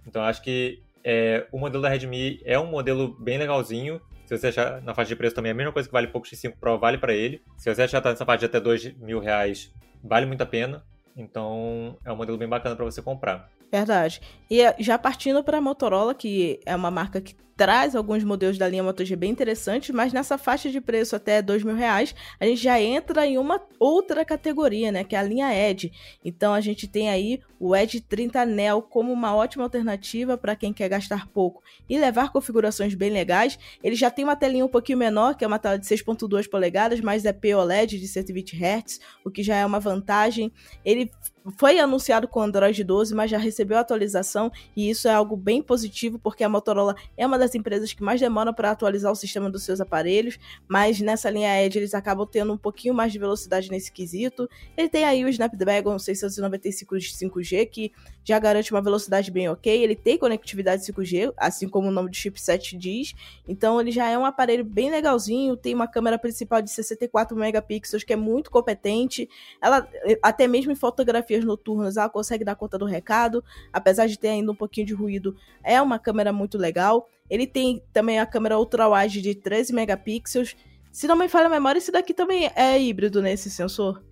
Então 0.04 0.20
acho 0.20 0.42
que 0.42 0.82
é, 1.04 1.46
o 1.52 1.58
modelo 1.60 1.80
da 1.80 1.88
Redmi 1.88 2.40
é 2.44 2.58
um 2.58 2.66
modelo 2.66 3.16
bem 3.20 3.38
legalzinho. 3.38 4.00
Se 4.30 4.38
você 4.38 4.46
achar 4.46 4.80
na 4.82 4.94
faixa 4.94 5.08
de 5.08 5.16
preço 5.16 5.34
também 5.34 5.50
é 5.50 5.52
a 5.52 5.56
mesma 5.56 5.72
coisa 5.72 5.88
que 5.88 5.92
vale 5.92 6.06
pouco 6.06 6.24
X5 6.24 6.54
Pro, 6.60 6.78
vale 6.78 6.96
para 6.98 7.12
ele. 7.12 7.42
Se 7.56 7.74
você 7.74 7.82
achar 7.82 8.00
tá 8.00 8.10
nessa 8.10 8.24
faixa 8.24 8.38
de 8.38 8.44
até 8.46 8.60
2 8.60 8.96
mil 8.98 9.18
reais, 9.18 9.74
vale 10.04 10.24
muito 10.24 10.40
a 10.40 10.46
pena. 10.46 10.84
Então 11.16 11.98
é 12.04 12.12
um 12.12 12.16
modelo 12.16 12.38
bem 12.38 12.48
bacana 12.48 12.76
para 12.76 12.84
você 12.84 13.02
comprar. 13.02 13.50
Verdade. 13.72 14.20
E 14.48 14.60
eh, 14.62 14.76
já 14.78 14.96
partindo 14.96 15.42
para 15.42 15.58
a 15.58 15.60
Motorola, 15.60 16.14
que 16.14 16.60
é 16.64 16.76
uma 16.76 16.92
marca 16.92 17.20
que 17.20 17.34
traz 17.60 17.94
alguns 17.94 18.24
modelos 18.24 18.56
da 18.56 18.66
linha 18.66 18.82
Moto 18.82 19.04
G 19.04 19.14
bem 19.14 19.30
interessantes, 19.30 19.90
mas 19.90 20.14
nessa 20.14 20.38
faixa 20.38 20.70
de 20.70 20.80
preço 20.80 21.14
até 21.14 21.42
dois 21.42 21.62
mil 21.62 21.74
reais, 21.74 22.14
a 22.40 22.46
gente 22.46 22.62
já 22.62 22.80
entra 22.80 23.26
em 23.26 23.36
uma 23.36 23.60
outra 23.78 24.24
categoria, 24.24 24.90
né, 24.90 25.04
que 25.04 25.14
é 25.14 25.18
a 25.18 25.22
linha 25.22 25.52
Edge. 25.54 25.92
Então 26.24 26.54
a 26.54 26.60
gente 26.62 26.88
tem 26.88 27.10
aí 27.10 27.38
o 27.58 27.76
Edge 27.76 28.00
30 28.00 28.46
Neo 28.46 28.80
como 28.80 29.12
uma 29.12 29.36
ótima 29.36 29.64
alternativa 29.64 30.38
para 30.38 30.56
quem 30.56 30.72
quer 30.72 30.88
gastar 30.88 31.28
pouco 31.28 31.62
e 31.86 31.98
levar 31.98 32.32
configurações 32.32 32.94
bem 32.94 33.10
legais. 33.10 33.58
Ele 33.84 33.94
já 33.94 34.10
tem 34.10 34.24
uma 34.24 34.36
telinha 34.36 34.64
um 34.64 34.68
pouquinho 34.68 34.96
menor, 34.96 35.34
que 35.34 35.44
é 35.44 35.46
uma 35.46 35.58
tela 35.58 35.78
de 35.78 35.84
6.2 35.84 36.48
polegadas, 36.48 36.98
mas 37.02 37.26
é 37.26 37.32
POLED 37.34 38.00
de 38.00 38.08
120 38.08 38.56
Hz, 38.56 39.00
o 39.22 39.30
que 39.30 39.42
já 39.42 39.56
é 39.56 39.66
uma 39.66 39.78
vantagem. 39.78 40.50
Ele 40.82 41.10
foi 41.56 41.78
anunciado 41.78 42.28
com 42.28 42.40
Android 42.40 42.82
12, 42.82 43.14
mas 43.14 43.30
já 43.30 43.38
recebeu 43.38 43.78
atualização 43.78 44.50
e 44.76 44.90
isso 44.90 45.08
é 45.08 45.12
algo 45.12 45.36
bem 45.36 45.62
positivo 45.62 46.18
porque 46.18 46.44
a 46.44 46.48
Motorola 46.48 46.94
é 47.16 47.26
uma 47.26 47.38
das 47.38 47.49
empresas 47.54 47.92
que 47.92 48.02
mais 48.02 48.20
demoram 48.20 48.52
para 48.52 48.70
atualizar 48.70 49.10
o 49.10 49.16
sistema 49.16 49.50
dos 49.50 49.62
seus 49.62 49.80
aparelhos, 49.80 50.38
mas 50.68 51.00
nessa 51.00 51.30
linha 51.30 51.64
Edge 51.64 51.78
eles 51.78 51.94
acabam 51.94 52.26
tendo 52.26 52.52
um 52.52 52.58
pouquinho 52.58 52.94
mais 52.94 53.12
de 53.12 53.18
velocidade 53.18 53.70
nesse 53.70 53.90
quesito. 53.92 54.48
Ele 54.76 54.88
tem 54.88 55.04
aí 55.04 55.24
o 55.24 55.28
Snapdragon 55.28 55.98
695 55.98 56.98
de 56.98 57.08
5G 57.08 57.66
que 57.66 57.92
já 58.24 58.38
garante 58.38 58.72
uma 58.72 58.82
velocidade 58.82 59.30
bem 59.30 59.48
ok. 59.48 59.82
Ele 59.82 59.96
tem 59.96 60.18
conectividade 60.18 60.82
5G, 60.82 61.32
assim 61.36 61.68
como 61.68 61.88
o 61.88 61.90
nome 61.90 62.10
do 62.10 62.16
chipset 62.16 62.76
diz. 62.76 63.14
Então 63.48 63.80
ele 63.80 63.90
já 63.90 64.08
é 64.08 64.18
um 64.18 64.24
aparelho 64.24 64.64
bem 64.64 64.90
legalzinho, 64.90 65.56
tem 65.56 65.74
uma 65.74 65.88
câmera 65.88 66.18
principal 66.18 66.62
de 66.62 66.70
64 66.70 67.36
megapixels 67.36 68.04
que 68.04 68.12
é 68.12 68.16
muito 68.16 68.50
competente. 68.50 69.28
Ela 69.60 69.88
até 70.22 70.46
mesmo 70.46 70.72
em 70.72 70.76
fotografias 70.76 71.44
noturnas 71.44 71.96
ela 71.96 72.08
consegue 72.08 72.44
dar 72.44 72.54
conta 72.54 72.78
do 72.78 72.84
recado, 72.84 73.42
apesar 73.72 74.06
de 74.06 74.18
ter 74.18 74.28
ainda 74.28 74.52
um 74.52 74.56
pouquinho 74.56 74.86
de 74.86 74.94
ruído. 74.94 75.36
É 75.62 75.80
uma 75.80 75.98
câmera 75.98 76.32
muito 76.32 76.58
legal. 76.58 77.08
Ele 77.30 77.46
tem 77.46 77.82
também 77.92 78.18
a 78.18 78.26
câmera 78.26 78.58
ultra 78.58 78.88
wide 78.88 79.22
de 79.22 79.34
13 79.34 79.72
megapixels. 79.72 80.56
Se 80.90 81.06
não 81.06 81.16
me 81.16 81.28
falha 81.28 81.46
a 81.46 81.50
memória, 81.50 81.78
esse 81.78 81.92
daqui 81.92 82.12
também 82.12 82.50
é 82.56 82.78
híbrido 82.78 83.22
nesse 83.22 83.48
sensor. 83.48 84.02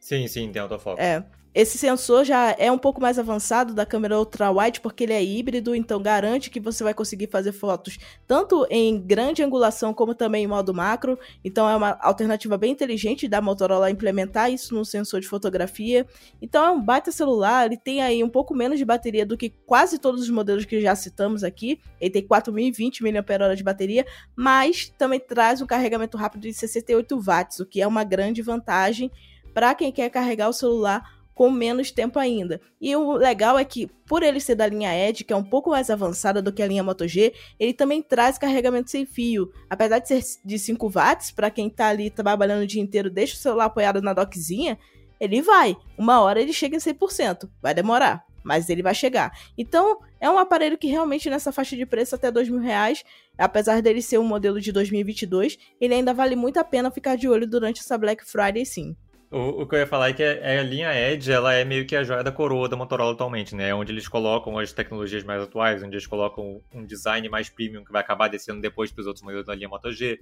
Sim, 0.00 0.28
sim, 0.28 0.50
tem 0.52 0.62
autofoco. 0.62 1.00
É. 1.00 1.24
Esse 1.58 1.76
sensor 1.76 2.24
já 2.24 2.54
é 2.56 2.70
um 2.70 2.78
pouco 2.78 3.00
mais 3.00 3.18
avançado 3.18 3.74
da 3.74 3.84
câmera 3.84 4.16
ultra-wide 4.16 4.80
porque 4.80 5.02
ele 5.02 5.12
é 5.12 5.24
híbrido, 5.24 5.74
então 5.74 6.00
garante 6.00 6.50
que 6.50 6.60
você 6.60 6.84
vai 6.84 6.94
conseguir 6.94 7.26
fazer 7.26 7.50
fotos 7.50 7.98
tanto 8.28 8.64
em 8.70 8.96
grande 9.00 9.42
angulação 9.42 9.92
como 9.92 10.14
também 10.14 10.44
em 10.44 10.46
modo 10.46 10.72
macro. 10.72 11.18
Então 11.44 11.68
é 11.68 11.74
uma 11.74 11.98
alternativa 12.00 12.56
bem 12.56 12.70
inteligente 12.70 13.26
da 13.26 13.42
Motorola 13.42 13.90
implementar 13.90 14.52
isso 14.52 14.72
no 14.72 14.84
sensor 14.84 15.20
de 15.20 15.26
fotografia. 15.26 16.06
Então 16.40 16.64
é 16.64 16.70
um 16.70 16.80
baita 16.80 17.10
celular, 17.10 17.66
ele 17.66 17.76
tem 17.76 18.02
aí 18.02 18.22
um 18.22 18.28
pouco 18.28 18.54
menos 18.54 18.78
de 18.78 18.84
bateria 18.84 19.26
do 19.26 19.36
que 19.36 19.50
quase 19.66 19.98
todos 19.98 20.22
os 20.22 20.30
modelos 20.30 20.64
que 20.64 20.80
já 20.80 20.94
citamos 20.94 21.42
aqui. 21.42 21.80
Ele 22.00 22.10
tem 22.10 22.24
4020 22.24 23.02
mAh 23.02 23.54
de 23.56 23.64
bateria, 23.64 24.06
mas 24.36 24.94
também 24.96 25.18
traz 25.18 25.60
um 25.60 25.66
carregamento 25.66 26.16
rápido 26.16 26.42
de 26.42 26.54
68 26.54 27.20
watts, 27.20 27.58
o 27.58 27.66
que 27.66 27.82
é 27.82 27.86
uma 27.88 28.04
grande 28.04 28.42
vantagem 28.42 29.10
para 29.52 29.74
quem 29.74 29.90
quer 29.90 30.08
carregar 30.08 30.48
o 30.48 30.52
celular 30.52 31.17
com 31.38 31.52
menos 31.52 31.92
tempo 31.92 32.18
ainda. 32.18 32.60
E 32.80 32.96
o 32.96 33.12
legal 33.12 33.56
é 33.56 33.64
que, 33.64 33.86
por 34.08 34.24
ele 34.24 34.40
ser 34.40 34.56
da 34.56 34.66
linha 34.66 34.92
Edge, 34.92 35.22
que 35.22 35.32
é 35.32 35.36
um 35.36 35.44
pouco 35.44 35.70
mais 35.70 35.88
avançada 35.88 36.42
do 36.42 36.52
que 36.52 36.60
a 36.60 36.66
linha 36.66 36.82
Moto 36.82 37.06
G, 37.06 37.32
ele 37.60 37.72
também 37.72 38.02
traz 38.02 38.36
carregamento 38.36 38.90
sem 38.90 39.06
fio. 39.06 39.48
Apesar 39.70 40.00
de 40.00 40.08
ser 40.08 40.20
de 40.44 40.58
5 40.58 40.90
watts, 40.90 41.30
para 41.30 41.48
quem 41.48 41.70
tá 41.70 41.90
ali 41.90 42.10
trabalhando 42.10 42.64
o 42.64 42.66
dia 42.66 42.82
inteiro, 42.82 43.08
deixa 43.08 43.34
o 43.34 43.38
celular 43.38 43.66
apoiado 43.66 44.02
na 44.02 44.12
dockzinha, 44.12 44.76
ele 45.20 45.40
vai. 45.40 45.76
Uma 45.96 46.20
hora 46.20 46.42
ele 46.42 46.52
chega 46.52 46.74
em 46.74 46.80
100%. 46.80 47.48
Vai 47.62 47.72
demorar, 47.72 48.24
mas 48.42 48.68
ele 48.68 48.82
vai 48.82 48.92
chegar. 48.92 49.30
Então, 49.56 50.00
é 50.20 50.28
um 50.28 50.38
aparelho 50.38 50.76
que 50.76 50.88
realmente 50.88 51.30
nessa 51.30 51.52
faixa 51.52 51.76
de 51.76 51.86
preço 51.86 52.16
até 52.16 52.32
dois 52.32 52.48
mil 52.48 52.58
reais, 52.58 53.04
apesar 53.38 53.80
dele 53.80 54.02
ser 54.02 54.18
um 54.18 54.24
modelo 54.24 54.60
de 54.60 54.72
2022, 54.72 55.56
ele 55.80 55.94
ainda 55.94 56.12
vale 56.12 56.34
muito 56.34 56.58
a 56.58 56.64
pena 56.64 56.90
ficar 56.90 57.16
de 57.16 57.28
olho 57.28 57.46
durante 57.46 57.80
essa 57.80 57.96
Black 57.96 58.24
Friday 58.24 58.66
sim. 58.66 58.96
O, 59.30 59.62
o, 59.62 59.66
que 59.66 59.74
eu 59.74 59.80
ia 59.80 59.86
falar 59.86 60.08
é 60.08 60.12
que 60.14 60.22
a, 60.22 60.60
a, 60.60 60.62
linha 60.62 60.90
Edge, 60.94 61.30
ela 61.30 61.52
é 61.52 61.62
meio 61.62 61.86
que 61.86 61.94
a 61.94 62.02
joia 62.02 62.24
da 62.24 62.32
coroa 62.32 62.66
da 62.66 62.76
Motorola 62.76 63.12
atualmente, 63.12 63.54
né? 63.54 63.74
Onde 63.74 63.92
eles 63.92 64.08
colocam 64.08 64.58
as 64.58 64.72
tecnologias 64.72 65.22
mais 65.22 65.42
atuais, 65.42 65.82
onde 65.82 65.94
eles 65.96 66.06
colocam 66.06 66.62
um 66.72 66.84
design 66.86 67.28
mais 67.28 67.50
premium 67.50 67.84
que 67.84 67.92
vai 67.92 68.00
acabar 68.00 68.28
descendo 68.28 68.60
depois 68.62 68.90
para 68.90 69.02
os 69.02 69.06
outros 69.06 69.22
modelos 69.22 69.44
da 69.44 69.54
linha 69.54 69.68
Moto 69.68 69.92
G, 69.92 70.18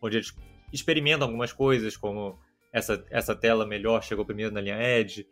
onde 0.00 0.18
eles 0.18 0.32
experimentam 0.72 1.26
algumas 1.26 1.52
coisas, 1.52 1.96
como 1.96 2.38
essa, 2.72 3.04
essa 3.10 3.34
tela 3.34 3.66
melhor 3.66 4.04
chegou 4.04 4.24
primeiro 4.24 4.54
na 4.54 4.60
linha 4.60 4.80
Edge. 4.80 5.26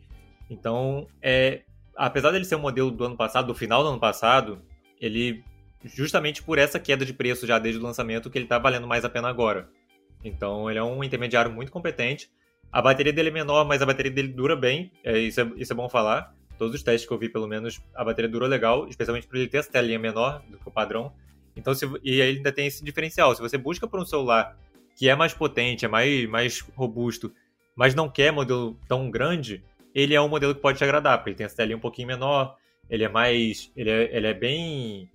Então, 0.51 1.07
é, 1.23 1.63
apesar 1.95 2.33
dele 2.33 2.45
ser 2.45 2.57
um 2.57 2.61
modelo 2.61 2.91
do 2.91 3.05
ano 3.05 3.17
passado, 3.17 3.47
do 3.47 3.55
final 3.55 3.85
do 3.85 3.91
ano 3.91 4.01
passado, 4.01 4.61
ele, 5.01 5.45
justamente 5.85 6.43
por 6.43 6.59
essa 6.59 6.81
queda 6.81 7.07
de 7.07 7.15
preço 7.15 7.47
já 7.47 7.61
desde 7.61 7.81
o 7.81 7.85
lançamento, 7.85 8.29
que 8.29 8.37
ele 8.37 8.47
está 8.47 8.59
valendo 8.59 8.89
mais 8.89 9.05
a 9.05 9.09
pena 9.09 9.29
agora. 9.29 9.69
Então, 10.25 10.69
ele 10.69 10.81
é 10.81 10.83
um 10.83 11.05
intermediário 11.05 11.53
muito 11.53 11.71
competente 11.71 12.29
a 12.73 12.81
bateria 12.81 13.13
dele 13.13 13.29
é 13.29 13.33
menor, 13.33 13.67
mas 13.67 13.83
a 13.83 13.87
bateria 13.87 14.11
dele 14.11 14.29
dura 14.29 14.57
bem. 14.57 14.91
É, 15.05 15.19
isso, 15.19 15.41
é, 15.41 15.53
isso 15.57 15.73
é 15.73 15.77
bom 15.77 15.89
falar. 15.89 16.35
Todos 16.59 16.75
os 16.75 16.83
testes 16.83 17.07
que 17.07 17.13
eu 17.13 17.19
vi, 17.19 17.29
pelo 17.29 17.47
menos, 17.47 17.81
a 17.95 18.03
bateria 18.03 18.31
durou 18.31 18.49
legal, 18.49 18.89
especialmente 18.89 19.27
por 19.27 19.37
ele 19.37 19.49
ter 19.49 19.59
essa 19.59 19.71
telinha 19.71 19.99
menor 19.99 20.43
do 20.49 20.57
que 20.57 20.67
o 20.67 20.71
padrão. 20.71 21.13
Então, 21.55 21.75
se, 21.75 21.87
e 22.03 22.23
aí 22.23 22.37
ainda 22.37 22.51
tem 22.51 22.67
esse 22.67 22.83
diferencial. 22.83 23.35
Se 23.35 23.43
você 23.43 23.59
busca 23.59 23.87
por 23.87 24.01
um 24.01 24.07
celular 24.07 24.57
que 24.97 25.09
é 25.09 25.15
mais 25.15 25.35
potente, 25.35 25.85
é 25.85 25.89
mais, 25.89 26.27
mais 26.29 26.61
robusto, 26.75 27.33
mas 27.77 27.95
não 27.95 28.09
quer 28.09 28.33
modelo 28.33 28.79
tão 28.89 29.11
grande, 29.11 29.63
ele 29.95 30.15
é 30.15 30.21
um 30.21 30.29
modelo 30.29 30.55
que 30.55 30.61
pode 30.61 30.79
te 30.79 30.85
agradar, 30.85 31.19
porque 31.19 31.31
ele 31.31 31.37
tem 31.37 31.47
essa 31.47 31.57
telinha 31.57 31.77
um 31.77 31.81
pouquinho 31.81 32.09
menor, 32.09 32.57
ele 32.89 33.05
é 33.05 33.09
mais. 33.09 33.71
Ele 33.77 33.91
é, 33.91 34.17
ele 34.17 34.27
é 34.27 34.35
bem. 34.35 35.11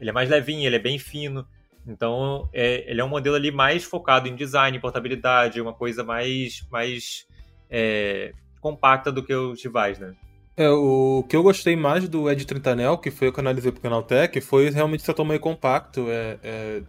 Ele 0.00 0.10
é 0.10 0.12
mais 0.12 0.28
levinho, 0.28 0.66
ele 0.66 0.76
é 0.76 0.80
bem 0.80 0.98
fino. 0.98 1.46
Então, 1.88 2.48
é, 2.52 2.90
ele 2.90 3.00
é 3.00 3.04
um 3.04 3.08
modelo 3.08 3.34
ali 3.34 3.50
mais 3.50 3.82
focado 3.82 4.28
em 4.28 4.36
design, 4.36 4.78
portabilidade, 4.78 5.60
uma 5.60 5.72
coisa 5.72 6.04
mais, 6.04 6.66
mais 6.70 7.26
é, 7.70 8.32
compacta 8.60 9.10
do 9.10 9.24
que 9.24 9.34
os 9.34 9.62
rivais, 9.62 9.98
né? 9.98 10.14
É, 10.56 10.68
o 10.68 11.24
que 11.28 11.36
eu 11.36 11.42
gostei 11.42 11.76
mais 11.76 12.08
do 12.08 12.24
30 12.44 12.74
Neo, 12.74 12.98
que 12.98 13.10
foi 13.10 13.28
o 13.28 13.32
que 13.32 13.38
eu 13.38 13.42
analisei 13.42 13.70
pro 13.70 13.80
Canaltech, 13.80 14.40
foi 14.40 14.68
realmente 14.70 15.04
seu 15.04 15.14
tamanho 15.14 15.38
compacto. 15.38 16.10
É, 16.10 16.38
é, 16.42 16.82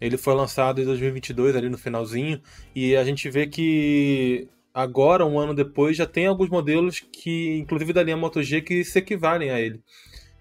ele 0.00 0.16
foi 0.18 0.34
lançado 0.34 0.82
em 0.82 0.84
2022, 0.84 1.54
ali 1.54 1.68
no 1.68 1.78
finalzinho, 1.78 2.40
e 2.74 2.96
a 2.96 3.04
gente 3.04 3.30
vê 3.30 3.46
que 3.46 4.48
agora, 4.74 5.24
um 5.24 5.38
ano 5.38 5.54
depois, 5.54 5.96
já 5.96 6.06
tem 6.06 6.26
alguns 6.26 6.50
modelos 6.50 6.98
que, 7.00 7.56
inclusive 7.58 7.92
da 7.92 8.02
linha 8.02 8.16
Moto 8.16 8.42
G, 8.42 8.60
que 8.60 8.84
se 8.84 8.98
equivalem 8.98 9.50
a 9.50 9.60
ele. 9.60 9.80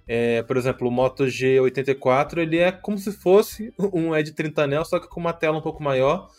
É, 0.07 0.43
por 0.43 0.57
exemplo, 0.57 0.87
o 0.87 0.91
Moto 0.91 1.23
G84 1.25 2.37
ele 2.39 2.57
é 2.57 2.71
como 2.71 2.97
se 2.97 3.11
fosse 3.11 3.73
um 3.93 4.15
Edge 4.15 4.31
30 4.31 4.67
Neo, 4.67 4.85
só 4.85 4.99
que 4.99 5.07
com 5.07 5.19
uma 5.19 5.33
tela 5.33 5.57
um 5.57 5.61
pouco 5.61 5.81
maior, 5.81 6.29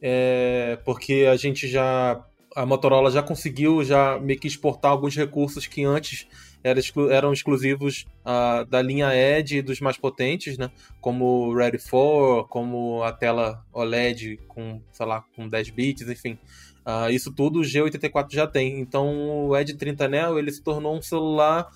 é, 0.00 0.78
porque 0.84 1.26
a 1.30 1.36
gente 1.36 1.68
já 1.68 2.24
a 2.56 2.66
Motorola 2.66 3.10
já 3.10 3.22
conseguiu 3.22 3.84
já 3.84 4.18
meio 4.18 4.38
que 4.38 4.48
exportar 4.48 4.90
alguns 4.90 5.14
recursos 5.14 5.66
que 5.66 5.84
antes 5.84 6.26
eram, 6.62 6.80
exclu 6.80 7.10
eram 7.10 7.32
exclusivos 7.32 8.06
uh, 8.20 8.64
da 8.66 8.82
linha 8.82 9.14
Edge 9.14 9.58
e 9.58 9.62
dos 9.62 9.80
mais 9.80 9.96
potentes, 9.96 10.58
né? 10.58 10.70
Como 11.00 11.48
o 11.48 11.54
Ready 11.54 11.78
4, 11.78 12.46
como 12.48 13.02
a 13.02 13.12
tela 13.12 13.64
OLED 13.72 14.38
com, 14.48 14.80
sei 14.92 15.06
lá, 15.06 15.24
com 15.34 15.48
10 15.48 15.70
bits, 15.70 16.08
enfim. 16.08 16.38
Uh, 16.84 17.10
isso 17.10 17.32
tudo 17.32 17.60
o 17.60 17.62
G84 17.62 18.32
já 18.32 18.46
tem. 18.46 18.80
Então 18.80 19.46
o 19.46 19.56
Edge 19.56 19.74
30 19.74 20.08
Neo 20.08 20.38
ele 20.38 20.52
se 20.52 20.62
tornou 20.62 20.96
um 20.96 21.02
celular 21.02 21.68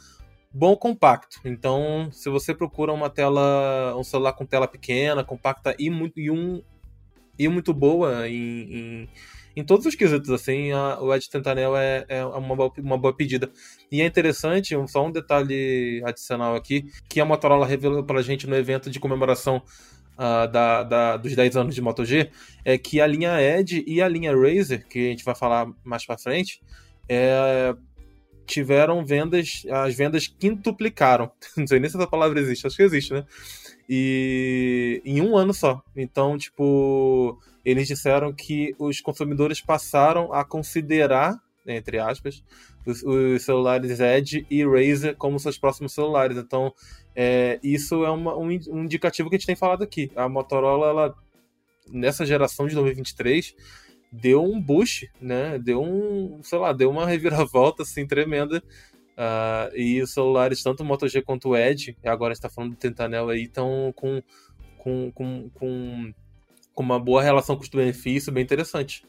bom 0.54 0.76
compacto. 0.76 1.40
Então, 1.44 2.08
se 2.12 2.30
você 2.30 2.54
procura 2.54 2.92
uma 2.92 3.10
tela, 3.10 3.96
um 3.98 4.04
celular 4.04 4.32
com 4.34 4.46
tela 4.46 4.68
pequena, 4.68 5.24
compacta 5.24 5.74
e 5.76 5.90
muito 5.90 6.20
e 6.20 6.30
um 6.30 6.62
e 7.36 7.48
muito 7.48 7.74
boa 7.74 8.28
em, 8.28 8.36
em, 8.36 9.08
em 9.56 9.64
todos 9.64 9.84
os 9.86 9.96
quesitos, 9.96 10.30
assim, 10.30 10.70
a, 10.70 11.00
o 11.00 11.12
Edge 11.12 11.28
30 11.28 11.50
Anel 11.50 11.76
é, 11.76 12.04
é 12.08 12.24
uma, 12.24 12.54
boa, 12.54 12.72
uma 12.78 12.96
boa 12.96 13.12
pedida. 13.12 13.50
E 13.90 14.00
é 14.00 14.06
interessante, 14.06 14.76
só 14.86 15.04
um 15.04 15.10
detalhe 15.10 16.00
adicional 16.04 16.54
aqui, 16.54 16.84
que 17.08 17.20
a 17.20 17.24
Motorola 17.24 17.66
revelou 17.66 18.04
pra 18.04 18.22
gente 18.22 18.46
no 18.46 18.54
evento 18.54 18.88
de 18.88 19.00
comemoração 19.00 19.60
uh, 20.16 20.46
da, 20.52 20.84
da, 20.84 21.16
dos 21.16 21.34
10 21.34 21.56
anos 21.56 21.74
de 21.74 21.82
Moto 21.82 22.04
G, 22.04 22.30
é 22.64 22.78
que 22.78 23.00
a 23.00 23.06
linha 23.08 23.42
Edge 23.42 23.82
e 23.84 24.00
a 24.00 24.06
linha 24.06 24.32
Razer, 24.32 24.86
que 24.86 25.08
a 25.08 25.10
gente 25.10 25.24
vai 25.24 25.34
falar 25.34 25.66
mais 25.82 26.06
pra 26.06 26.16
frente, 26.16 26.62
é, 27.08 27.74
tiveram 28.46 29.04
vendas, 29.04 29.62
as 29.70 29.94
vendas 29.94 30.26
quintuplicaram. 30.26 31.30
Não 31.56 31.66
sei 31.66 31.80
nem 31.80 31.90
se 31.90 31.96
essa 31.96 32.06
palavra 32.06 32.40
existe, 32.40 32.66
acho 32.66 32.76
que 32.76 32.82
existe, 32.82 33.12
né? 33.12 33.24
E 33.88 35.02
em 35.04 35.20
um 35.20 35.36
ano 35.36 35.52
só. 35.52 35.82
Então, 35.96 36.38
tipo, 36.38 37.38
eles 37.64 37.88
disseram 37.88 38.32
que 38.32 38.74
os 38.78 39.00
consumidores 39.00 39.60
passaram 39.60 40.32
a 40.32 40.44
considerar, 40.44 41.38
entre 41.66 41.98
aspas, 41.98 42.42
os, 42.86 43.02
os 43.02 43.42
celulares 43.42 44.00
Edge 44.00 44.46
e 44.50 44.64
Razer 44.64 45.16
como 45.16 45.38
seus 45.38 45.58
próximos 45.58 45.92
celulares. 45.92 46.36
Então, 46.36 46.72
é, 47.14 47.58
isso 47.62 48.04
é 48.04 48.10
uma, 48.10 48.36
um, 48.36 48.48
um 48.48 48.84
indicativo 48.84 49.28
que 49.28 49.36
a 49.36 49.38
gente 49.38 49.46
tem 49.46 49.56
falado 49.56 49.82
aqui. 49.82 50.10
A 50.14 50.28
Motorola, 50.28 50.88
ela, 50.88 51.14
nessa 51.90 52.26
geração 52.26 52.66
de 52.66 52.74
2023, 52.74 53.54
deu 54.20 54.44
um 54.44 54.60
boost, 54.60 55.10
né? 55.20 55.58
Deu 55.58 55.82
um, 55.82 56.40
sei 56.42 56.58
lá, 56.58 56.72
deu 56.72 56.90
uma 56.90 57.06
reviravolta 57.06 57.82
assim 57.82 58.06
tremenda. 58.06 58.62
Uh, 59.16 59.76
e 59.76 60.02
os 60.02 60.12
celulares, 60.12 60.62
tanto 60.62 60.82
o 60.82 60.86
Moto 60.86 61.06
G 61.08 61.22
quanto 61.22 61.50
o 61.50 61.56
Edge, 61.56 61.96
agora 62.04 62.32
está 62.32 62.48
falando 62.48 62.72
do 62.72 62.76
Tentanel 62.76 63.28
aí, 63.28 63.44
estão 63.44 63.92
com, 63.94 64.20
com, 64.76 65.12
com, 65.12 65.50
com 66.74 66.82
uma 66.82 66.98
boa 66.98 67.22
relação 67.22 67.56
custo-benefício, 67.56 68.32
bem 68.32 68.42
interessante. 68.42 69.04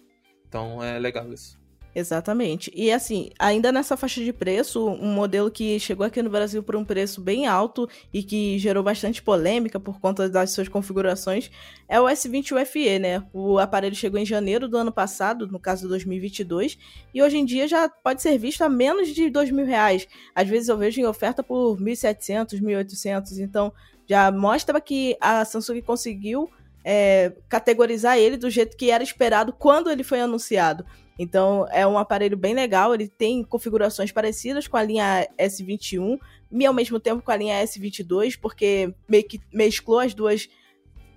Então 0.48 0.84
é 0.84 1.00
legal 1.00 1.32
isso. 1.34 1.60
Exatamente. 1.98 2.70
E 2.76 2.92
assim, 2.92 3.30
ainda 3.40 3.72
nessa 3.72 3.96
faixa 3.96 4.22
de 4.22 4.34
preço, 4.34 4.86
um 4.86 5.14
modelo 5.14 5.50
que 5.50 5.80
chegou 5.80 6.06
aqui 6.06 6.22
no 6.22 6.30
Brasil 6.30 6.62
por 6.62 6.76
um 6.76 6.84
preço 6.84 7.22
bem 7.22 7.48
alto 7.48 7.88
e 8.14 8.22
que 8.22 8.60
gerou 8.60 8.84
bastante 8.84 9.24
polêmica 9.24 9.80
por 9.80 9.98
conta 10.02 10.28
das 10.28 10.52
suas 10.52 10.68
configurações 10.68 11.50
é 11.88 11.98
o 11.98 12.04
S20 12.04 12.62
UFE, 12.62 13.00
né? 13.00 13.24
O 13.32 13.58
aparelho 13.58 13.96
chegou 13.96 14.20
em 14.20 14.26
janeiro 14.26 14.68
do 14.68 14.76
ano 14.76 14.92
passado, 14.92 15.48
no 15.48 15.58
caso 15.58 15.88
2022, 15.88 16.78
e 17.14 17.24
hoje 17.24 17.38
em 17.38 17.46
dia 17.46 17.66
já 17.66 17.88
pode 17.88 18.22
ser 18.22 18.38
visto 18.38 18.62
a 18.62 18.68
menos 18.68 19.08
de 19.08 19.30
dois 19.30 19.50
mil 19.50 19.66
reais. 19.66 20.06
Às 20.36 20.50
vezes 20.50 20.68
eu 20.68 20.78
vejo 20.78 21.00
em 21.00 21.06
oferta 21.06 21.42
por 21.42 21.78
1.700, 21.80 22.62
1.800, 22.62 23.40
então 23.40 23.72
já 24.06 24.30
mostra 24.34 24.82
que 24.82 25.16
a 25.22 25.46
Samsung 25.46 25.82
conseguiu 25.82 26.50
é, 26.84 27.32
categorizar 27.48 28.18
ele 28.18 28.36
do 28.36 28.50
jeito 28.50 28.76
que 28.76 28.92
era 28.92 29.02
esperado 29.02 29.54
quando 29.54 29.90
ele 29.90 30.04
foi 30.04 30.20
anunciado. 30.20 30.86
Então 31.18 31.68
é 31.72 31.86
um 31.88 31.98
aparelho 31.98 32.36
bem 32.36 32.54
legal, 32.54 32.94
ele 32.94 33.08
tem 33.08 33.44
configurações 33.44 34.12
parecidas 34.12 34.68
com 34.68 34.78
a 34.78 34.84
linha 34.84 35.28
S21 35.40 36.20
e 36.52 36.66
ao 36.66 36.74
mesmo 36.74 37.00
tempo 37.00 37.24
com 37.24 37.32
a 37.32 37.38
linha 37.38 37.64
S22, 37.64 38.38
porque 38.40 38.94
meio 39.08 39.24
que 39.24 39.40
mesclou 39.54 40.00
as 40.00 40.14
duas 40.14 40.50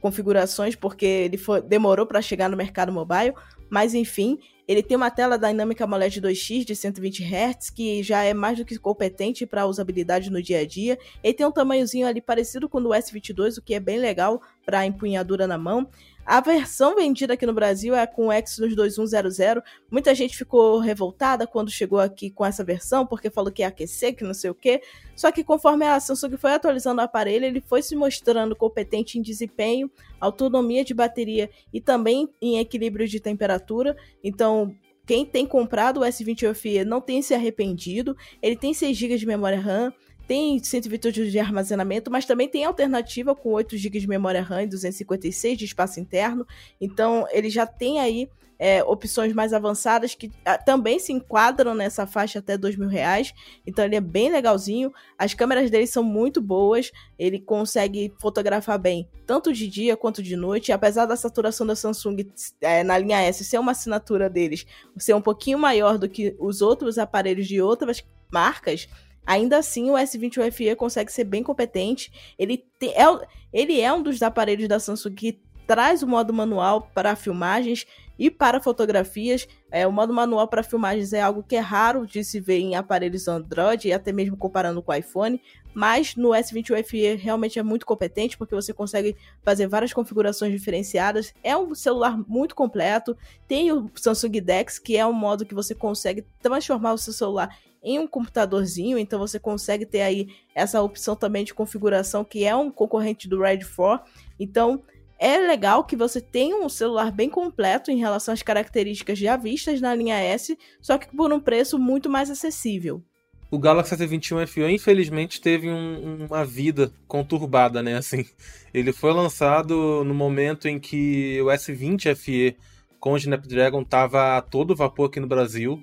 configurações, 0.00 0.76
porque 0.76 1.04
ele 1.04 1.36
foi, 1.36 1.60
demorou 1.60 2.06
para 2.06 2.22
chegar 2.22 2.48
no 2.48 2.56
mercado 2.56 2.92
mobile, 2.92 3.34
mas 3.68 3.94
enfim, 3.94 4.38
ele 4.68 4.82
tem 4.82 4.96
uma 4.96 5.10
tela 5.10 5.38
dinâmica 5.38 5.84
AMOLED 5.84 6.20
2X 6.20 6.64
de 6.64 6.76
120 6.76 7.24
Hz, 7.24 7.70
que 7.70 8.02
já 8.02 8.22
é 8.22 8.34
mais 8.34 8.58
do 8.58 8.66
que 8.66 8.78
competente 8.78 9.46
para 9.46 9.66
usabilidade 9.66 10.30
no 10.30 10.42
dia 10.42 10.60
a 10.60 10.66
dia. 10.66 10.98
Ele 11.24 11.32
tem 11.32 11.46
um 11.46 11.50
tamanhozinho 11.50 12.06
ali 12.06 12.20
parecido 12.20 12.68
com 12.68 12.76
o 12.76 12.80
do 12.82 12.88
S22, 12.90 13.56
o 13.56 13.62
que 13.62 13.72
é 13.72 13.80
bem 13.80 13.98
legal 13.98 14.42
para 14.66 14.84
empunhadura 14.84 15.46
na 15.46 15.56
mão. 15.56 15.88
A 16.28 16.42
versão 16.42 16.94
vendida 16.94 17.32
aqui 17.32 17.46
no 17.46 17.54
Brasil 17.54 17.94
é 17.94 18.06
com 18.06 18.26
o 18.26 18.32
Exynos 18.32 18.76
2100. 18.76 19.62
Muita 19.90 20.14
gente 20.14 20.36
ficou 20.36 20.78
revoltada 20.78 21.46
quando 21.46 21.70
chegou 21.70 21.98
aqui 21.98 22.28
com 22.28 22.44
essa 22.44 22.62
versão, 22.62 23.06
porque 23.06 23.30
falou 23.30 23.50
que 23.50 23.62
ia 23.62 23.68
aquecer, 23.68 24.14
que 24.14 24.24
não 24.24 24.34
sei 24.34 24.50
o 24.50 24.54
quê. 24.54 24.82
Só 25.16 25.32
que 25.32 25.42
conforme 25.42 25.86
a 25.86 25.98
Samsung 25.98 26.36
foi 26.36 26.52
atualizando 26.52 27.00
o 27.00 27.04
aparelho, 27.04 27.46
ele 27.46 27.62
foi 27.62 27.80
se 27.80 27.96
mostrando 27.96 28.54
competente 28.54 29.18
em 29.18 29.22
desempenho, 29.22 29.90
autonomia 30.20 30.84
de 30.84 30.92
bateria 30.92 31.48
e 31.72 31.80
também 31.80 32.28
em 32.42 32.58
equilíbrio 32.58 33.08
de 33.08 33.20
temperatura. 33.20 33.96
Então, 34.22 34.76
quem 35.06 35.24
tem 35.24 35.46
comprado 35.46 36.00
o 36.00 36.04
S20 36.04 36.50
UFE 36.50 36.84
não 36.84 37.00
tem 37.00 37.22
se 37.22 37.32
arrependido. 37.32 38.14
Ele 38.42 38.54
tem 38.54 38.74
6 38.74 38.94
GB 38.94 39.16
de 39.16 39.26
memória 39.26 39.58
RAM, 39.58 39.94
tem 40.28 40.62
128 40.62 41.30
de 41.30 41.38
armazenamento, 41.38 42.10
mas 42.10 42.26
também 42.26 42.46
tem 42.46 42.66
alternativa 42.66 43.34
com 43.34 43.50
8 43.52 43.78
GB 43.78 43.98
de 43.98 44.06
memória 44.06 44.42
RAM 44.42 44.64
e 44.64 44.66
256 44.66 45.56
de 45.56 45.64
espaço 45.64 45.98
interno. 45.98 46.46
Então, 46.78 47.26
ele 47.32 47.48
já 47.48 47.66
tem 47.66 47.98
aí 47.98 48.28
é, 48.58 48.82
opções 48.82 49.32
mais 49.32 49.54
avançadas 49.54 50.14
que 50.14 50.30
ah, 50.44 50.58
também 50.58 50.98
se 50.98 51.12
enquadram 51.12 51.74
nessa 51.74 52.06
faixa 52.06 52.40
até 52.40 52.58
dois 52.58 52.76
mil 52.76 52.88
reais. 52.88 53.32
Então 53.66 53.84
ele 53.84 53.94
é 53.96 54.00
bem 54.00 54.30
legalzinho. 54.30 54.92
As 55.16 55.32
câmeras 55.32 55.70
dele 55.70 55.86
são 55.86 56.02
muito 56.02 56.42
boas. 56.42 56.90
Ele 57.18 57.38
consegue 57.38 58.12
fotografar 58.20 58.78
bem, 58.78 59.08
tanto 59.26 59.52
de 59.52 59.68
dia 59.68 59.96
quanto 59.96 60.22
de 60.22 60.36
noite. 60.36 60.72
Apesar 60.72 61.06
da 61.06 61.16
saturação 61.16 61.66
da 61.66 61.76
Samsung 61.76 62.26
é, 62.60 62.82
na 62.82 62.98
linha 62.98 63.22
S 63.22 63.44
ser 63.44 63.58
uma 63.58 63.72
assinatura 63.72 64.28
deles, 64.28 64.66
ser 64.98 65.14
um 65.14 65.22
pouquinho 65.22 65.58
maior 65.58 65.96
do 65.96 66.08
que 66.08 66.34
os 66.38 66.60
outros 66.60 66.98
aparelhos 66.98 67.46
de 67.46 67.62
outras 67.62 68.04
marcas 68.30 68.88
Ainda 69.28 69.58
assim, 69.58 69.90
o 69.90 69.92
S20 69.92 70.48
UFE 70.48 70.74
consegue 70.74 71.12
ser 71.12 71.24
bem 71.24 71.42
competente. 71.42 72.10
Ele, 72.38 72.64
é, 72.82 73.04
ele 73.52 73.78
é 73.78 73.92
um 73.92 74.02
dos 74.02 74.22
aparelhos 74.22 74.66
da 74.66 74.80
Samsung 74.80 75.14
que 75.14 75.38
traz 75.66 76.02
o 76.02 76.06
modo 76.06 76.32
manual 76.32 76.88
para 76.94 77.14
filmagens 77.14 77.86
e 78.18 78.30
para 78.30 78.58
fotografias. 78.58 79.46
É, 79.70 79.86
o 79.86 79.92
modo 79.92 80.14
manual 80.14 80.48
para 80.48 80.62
filmagens 80.62 81.12
é 81.12 81.20
algo 81.20 81.42
que 81.42 81.56
é 81.56 81.60
raro 81.60 82.06
de 82.06 82.24
se 82.24 82.40
ver 82.40 82.58
em 82.60 82.74
aparelhos 82.74 83.28
Android, 83.28 83.88
e 83.88 83.92
até 83.92 84.12
mesmo 84.12 84.34
comparando 84.34 84.82
com 84.82 84.92
o 84.92 84.94
iPhone. 84.94 85.38
Mas 85.74 86.16
no 86.16 86.30
S20 86.30 86.80
UFE 86.80 87.16
realmente 87.16 87.58
é 87.58 87.62
muito 87.62 87.84
competente, 87.84 88.38
porque 88.38 88.54
você 88.54 88.72
consegue 88.72 89.14
fazer 89.42 89.66
várias 89.66 89.92
configurações 89.92 90.52
diferenciadas. 90.52 91.34
É 91.44 91.54
um 91.54 91.74
celular 91.74 92.16
muito 92.26 92.54
completo. 92.54 93.14
Tem 93.46 93.70
o 93.72 93.90
Samsung 93.94 94.40
Dex, 94.40 94.78
que 94.78 94.96
é 94.96 95.06
um 95.06 95.12
modo 95.12 95.44
que 95.44 95.54
você 95.54 95.74
consegue 95.74 96.24
transformar 96.40 96.94
o 96.94 96.98
seu 96.98 97.12
celular 97.12 97.54
em 97.82 97.98
um 97.98 98.06
computadorzinho, 98.06 98.98
então 98.98 99.18
você 99.18 99.38
consegue 99.38 99.86
ter 99.86 100.02
aí 100.02 100.28
essa 100.54 100.82
opção 100.82 101.14
também 101.14 101.44
de 101.44 101.54
configuração 101.54 102.24
que 102.24 102.44
é 102.44 102.54
um 102.54 102.70
concorrente 102.70 103.28
do 103.28 103.40
Red 103.40 103.60
4. 103.64 104.10
Então, 104.38 104.82
é 105.18 105.36
legal 105.38 105.84
que 105.84 105.96
você 105.96 106.20
tenha 106.20 106.56
um 106.56 106.68
celular 106.68 107.10
bem 107.10 107.28
completo 107.28 107.90
em 107.90 107.98
relação 107.98 108.32
às 108.32 108.42
características 108.42 109.18
já 109.18 109.36
vistas 109.36 109.80
na 109.80 109.94
linha 109.94 110.16
S, 110.16 110.56
só 110.80 110.96
que 110.96 111.14
por 111.14 111.32
um 111.32 111.40
preço 111.40 111.78
muito 111.78 112.08
mais 112.08 112.30
acessível. 112.30 113.02
O 113.50 113.58
Galaxy 113.58 113.96
S21 113.96 114.46
FE, 114.46 114.70
infelizmente, 114.70 115.40
teve 115.40 115.70
um, 115.70 116.26
uma 116.26 116.44
vida 116.44 116.92
conturbada, 117.06 117.82
né? 117.82 117.96
Assim, 117.96 118.26
ele 118.74 118.92
foi 118.92 119.12
lançado 119.12 120.04
no 120.04 120.14
momento 120.14 120.68
em 120.68 120.78
que 120.78 121.40
o 121.40 121.46
S20 121.46 122.14
FE 122.14 122.56
com 123.00 123.12
o 123.12 123.16
Snapdragon 123.16 123.80
estava 123.80 124.36
a 124.36 124.42
todo 124.42 124.76
vapor 124.76 125.08
aqui 125.08 125.18
no 125.18 125.26
Brasil. 125.26 125.82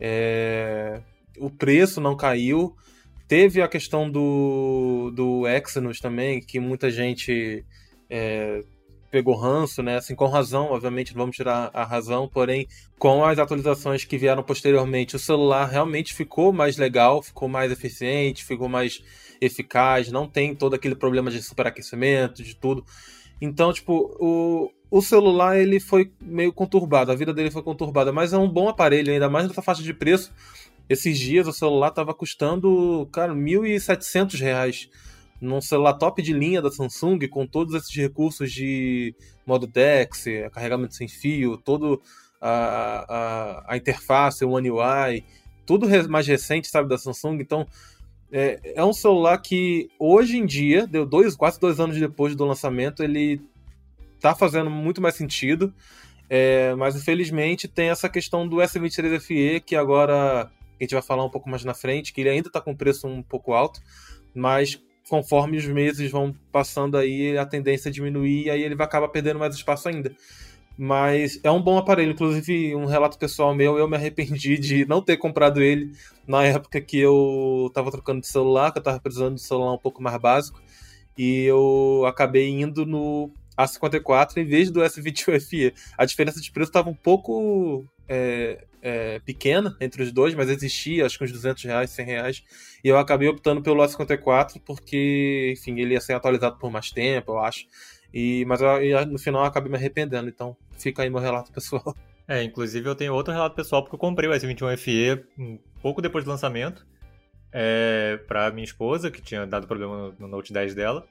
É 0.00 1.02
o 1.38 1.50
preço 1.50 2.00
não 2.00 2.16
caiu. 2.16 2.74
Teve 3.28 3.62
a 3.62 3.68
questão 3.68 4.10
do, 4.10 5.10
do 5.14 5.46
Exynos 5.46 6.00
também, 6.00 6.40
que 6.40 6.60
muita 6.60 6.90
gente 6.90 7.64
é, 8.10 8.62
pegou 9.10 9.36
ranço, 9.36 9.82
né? 9.82 9.96
Assim, 9.96 10.14
com 10.14 10.26
razão, 10.26 10.70
obviamente, 10.70 11.12
não 11.12 11.20
vamos 11.20 11.36
tirar 11.36 11.70
a 11.74 11.84
razão, 11.84 12.26
porém, 12.26 12.66
com 12.98 13.24
as 13.24 13.38
atualizações 13.38 14.04
que 14.04 14.16
vieram 14.16 14.42
posteriormente, 14.42 15.14
o 15.14 15.18
celular 15.18 15.66
realmente 15.66 16.14
ficou 16.14 16.52
mais 16.52 16.78
legal, 16.78 17.22
ficou 17.22 17.46
mais 17.48 17.70
eficiente, 17.70 18.44
ficou 18.44 18.68
mais 18.68 19.02
eficaz, 19.38 20.10
não 20.10 20.26
tem 20.26 20.54
todo 20.54 20.74
aquele 20.74 20.94
problema 20.94 21.30
de 21.30 21.42
superaquecimento, 21.42 22.42
de 22.42 22.56
tudo. 22.56 22.84
Então, 23.38 23.72
tipo, 23.72 24.16
o, 24.18 24.70
o 24.90 25.02
celular 25.02 25.58
ele 25.58 25.78
foi 25.78 26.10
meio 26.20 26.52
conturbado, 26.52 27.12
a 27.12 27.14
vida 27.14 27.34
dele 27.34 27.50
foi 27.50 27.62
conturbada, 27.62 28.12
mas 28.12 28.32
é 28.32 28.38
um 28.38 28.48
bom 28.48 28.68
aparelho, 28.68 29.12
ainda 29.12 29.28
mais 29.28 29.46
nessa 29.46 29.60
faixa 29.60 29.82
de 29.82 29.92
preço. 29.92 30.32
Esses 30.92 31.18
dias 31.18 31.48
o 31.48 31.52
celular 31.52 31.90
tava 31.90 32.12
custando, 32.12 33.08
cara, 33.10 33.32
R$ 33.32 33.40
1.700 33.40 34.90
num 35.40 35.60
celular 35.60 35.94
top 35.94 36.22
de 36.22 36.32
linha 36.32 36.62
da 36.62 36.70
Samsung, 36.70 37.18
com 37.28 37.46
todos 37.46 37.74
esses 37.74 37.92
recursos 37.96 38.52
de 38.52 39.14
modo 39.44 39.66
DeX, 39.66 40.24
carregamento 40.52 40.94
sem 40.94 41.08
fio, 41.08 41.56
todo 41.56 42.00
a, 42.40 43.04
a, 43.08 43.72
a 43.72 43.76
interface, 43.76 44.44
o 44.44 44.50
One 44.50 44.70
UI, 44.70 45.24
tudo 45.66 45.88
mais 46.08 46.26
recente, 46.26 46.68
sabe, 46.68 46.88
da 46.88 46.96
Samsung. 46.96 47.38
Então, 47.40 47.66
é, 48.30 48.60
é, 48.76 48.84
um 48.84 48.92
celular 48.92 49.38
que 49.38 49.90
hoje 49.98 50.36
em 50.36 50.46
dia, 50.46 50.86
deu 50.86 51.04
dois, 51.04 51.34
quase 51.34 51.58
dois 51.58 51.80
anos 51.80 51.98
depois 51.98 52.36
do 52.36 52.44
lançamento, 52.44 53.02
ele 53.02 53.40
tá 54.20 54.34
fazendo 54.34 54.70
muito 54.70 55.00
mais 55.00 55.16
sentido. 55.16 55.74
É, 56.30 56.74
mas 56.76 56.96
infelizmente 56.96 57.68
tem 57.68 57.90
essa 57.90 58.08
questão 58.08 58.48
do 58.48 58.56
S23 58.56 59.20
FE 59.20 59.60
que 59.60 59.76
agora 59.76 60.50
a 60.82 60.86
gente 60.86 60.94
vai 60.94 61.02
falar 61.02 61.24
um 61.24 61.30
pouco 61.30 61.48
mais 61.48 61.64
na 61.64 61.74
frente, 61.74 62.12
que 62.12 62.20
ele 62.20 62.30
ainda 62.30 62.48
está 62.48 62.60
com 62.60 62.74
preço 62.74 63.06
um 63.06 63.22
pouco 63.22 63.52
alto, 63.52 63.80
mas 64.34 64.80
conforme 65.08 65.56
os 65.56 65.66
meses 65.66 66.10
vão 66.10 66.34
passando 66.50 66.96
aí, 66.96 67.36
a 67.36 67.46
tendência 67.46 67.88
é 67.88 67.92
diminuir 67.92 68.46
e 68.46 68.50
aí 68.50 68.62
ele 68.62 68.74
vai 68.74 68.86
acabar 68.86 69.08
perdendo 69.08 69.38
mais 69.38 69.54
espaço 69.54 69.88
ainda. 69.88 70.14
Mas 70.76 71.38
é 71.44 71.50
um 71.50 71.60
bom 71.60 71.76
aparelho. 71.76 72.12
Inclusive, 72.12 72.74
um 72.74 72.86
relato 72.86 73.18
pessoal 73.18 73.54
meu, 73.54 73.76
eu 73.76 73.86
me 73.86 73.96
arrependi 73.96 74.56
de 74.58 74.86
não 74.86 75.02
ter 75.02 75.16
comprado 75.16 75.60
ele 75.62 75.92
na 76.26 76.44
época 76.44 76.80
que 76.80 76.98
eu 76.98 77.70
tava 77.74 77.90
trocando 77.90 78.20
de 78.20 78.26
celular, 78.26 78.72
que 78.72 78.78
eu 78.78 78.82
tava 78.82 79.00
precisando 79.00 79.34
de 79.34 79.42
celular 79.42 79.74
um 79.74 79.78
pouco 79.78 80.02
mais 80.02 80.16
básico. 80.18 80.60
E 81.16 81.44
eu 81.44 82.04
acabei 82.06 82.48
indo 82.48 82.86
no 82.86 83.30
A54 83.58 84.38
em 84.38 84.44
vez 84.44 84.70
do 84.70 84.80
S21 84.80 85.40
FE. 85.40 85.74
A 85.98 86.04
diferença 86.04 86.40
de 86.40 86.50
preço 86.50 86.70
estava 86.70 86.88
um 86.88 86.94
pouco 86.94 87.84
é, 88.08 88.64
é, 88.80 89.18
pequena 89.20 89.76
entre 89.80 90.02
os 90.02 90.12
dois, 90.12 90.34
mas 90.34 90.48
existia, 90.48 91.06
acho 91.06 91.18
que 91.18 91.24
uns 91.24 91.32
200 91.32 91.64
reais, 91.64 91.90
100 91.90 92.06
reais. 92.06 92.44
E 92.82 92.88
eu 92.88 92.98
acabei 92.98 93.28
optando 93.28 93.62
pelo 93.62 93.82
A54 93.82 94.60
porque, 94.64 95.54
enfim, 95.56 95.78
ele 95.80 95.94
ia 95.94 96.00
ser 96.00 96.14
atualizado 96.14 96.58
por 96.58 96.70
mais 96.70 96.90
tempo, 96.90 97.32
eu 97.32 97.38
acho. 97.38 97.66
E, 98.12 98.44
mas 98.46 98.60
eu, 98.60 99.06
no 99.06 99.18
final 99.18 99.42
eu 99.42 99.48
acabei 99.48 99.70
me 99.70 99.76
arrependendo, 99.76 100.28
então 100.28 100.56
fica 100.78 101.02
aí 101.02 101.10
meu 101.10 101.20
relato 101.20 101.52
pessoal. 101.52 101.94
É, 102.28 102.40
inclusive 102.40 102.88
eu 102.88 102.94
tenho 102.94 103.12
outro 103.12 103.34
relato 103.34 103.56
pessoal 103.56 103.82
porque 103.82 103.96
eu 103.96 103.98
comprei 103.98 104.30
o 104.30 104.32
S21 104.32 104.76
FE 104.76 105.24
um 105.36 105.58
pouco 105.82 106.00
depois 106.00 106.24
do 106.24 106.30
lançamento 106.30 106.86
é, 107.52 108.18
para 108.26 108.50
minha 108.50 108.64
esposa, 108.64 109.10
que 109.10 109.20
tinha 109.20 109.46
dado 109.46 109.66
problema 109.66 110.14
no, 110.18 110.28
Note 110.28 110.52
10 110.52 110.74
dela. 110.74 111.06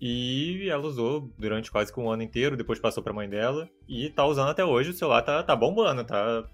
E 0.00 0.68
ela 0.68 0.86
usou 0.86 1.30
durante 1.36 1.70
quase 1.70 1.92
que 1.92 1.98
um 1.98 2.10
ano 2.10 2.22
inteiro, 2.22 2.56
depois 2.56 2.78
passou 2.78 3.02
pra 3.02 3.12
mãe 3.12 3.28
dela 3.28 3.68
e 3.88 4.08
tá 4.10 4.24
usando 4.24 4.48
até 4.48 4.64
hoje. 4.64 4.90
O 4.90 4.94
celular 4.94 5.22
tá, 5.22 5.42
tá 5.42 5.56
bombando, 5.56 6.04
tá 6.04 6.44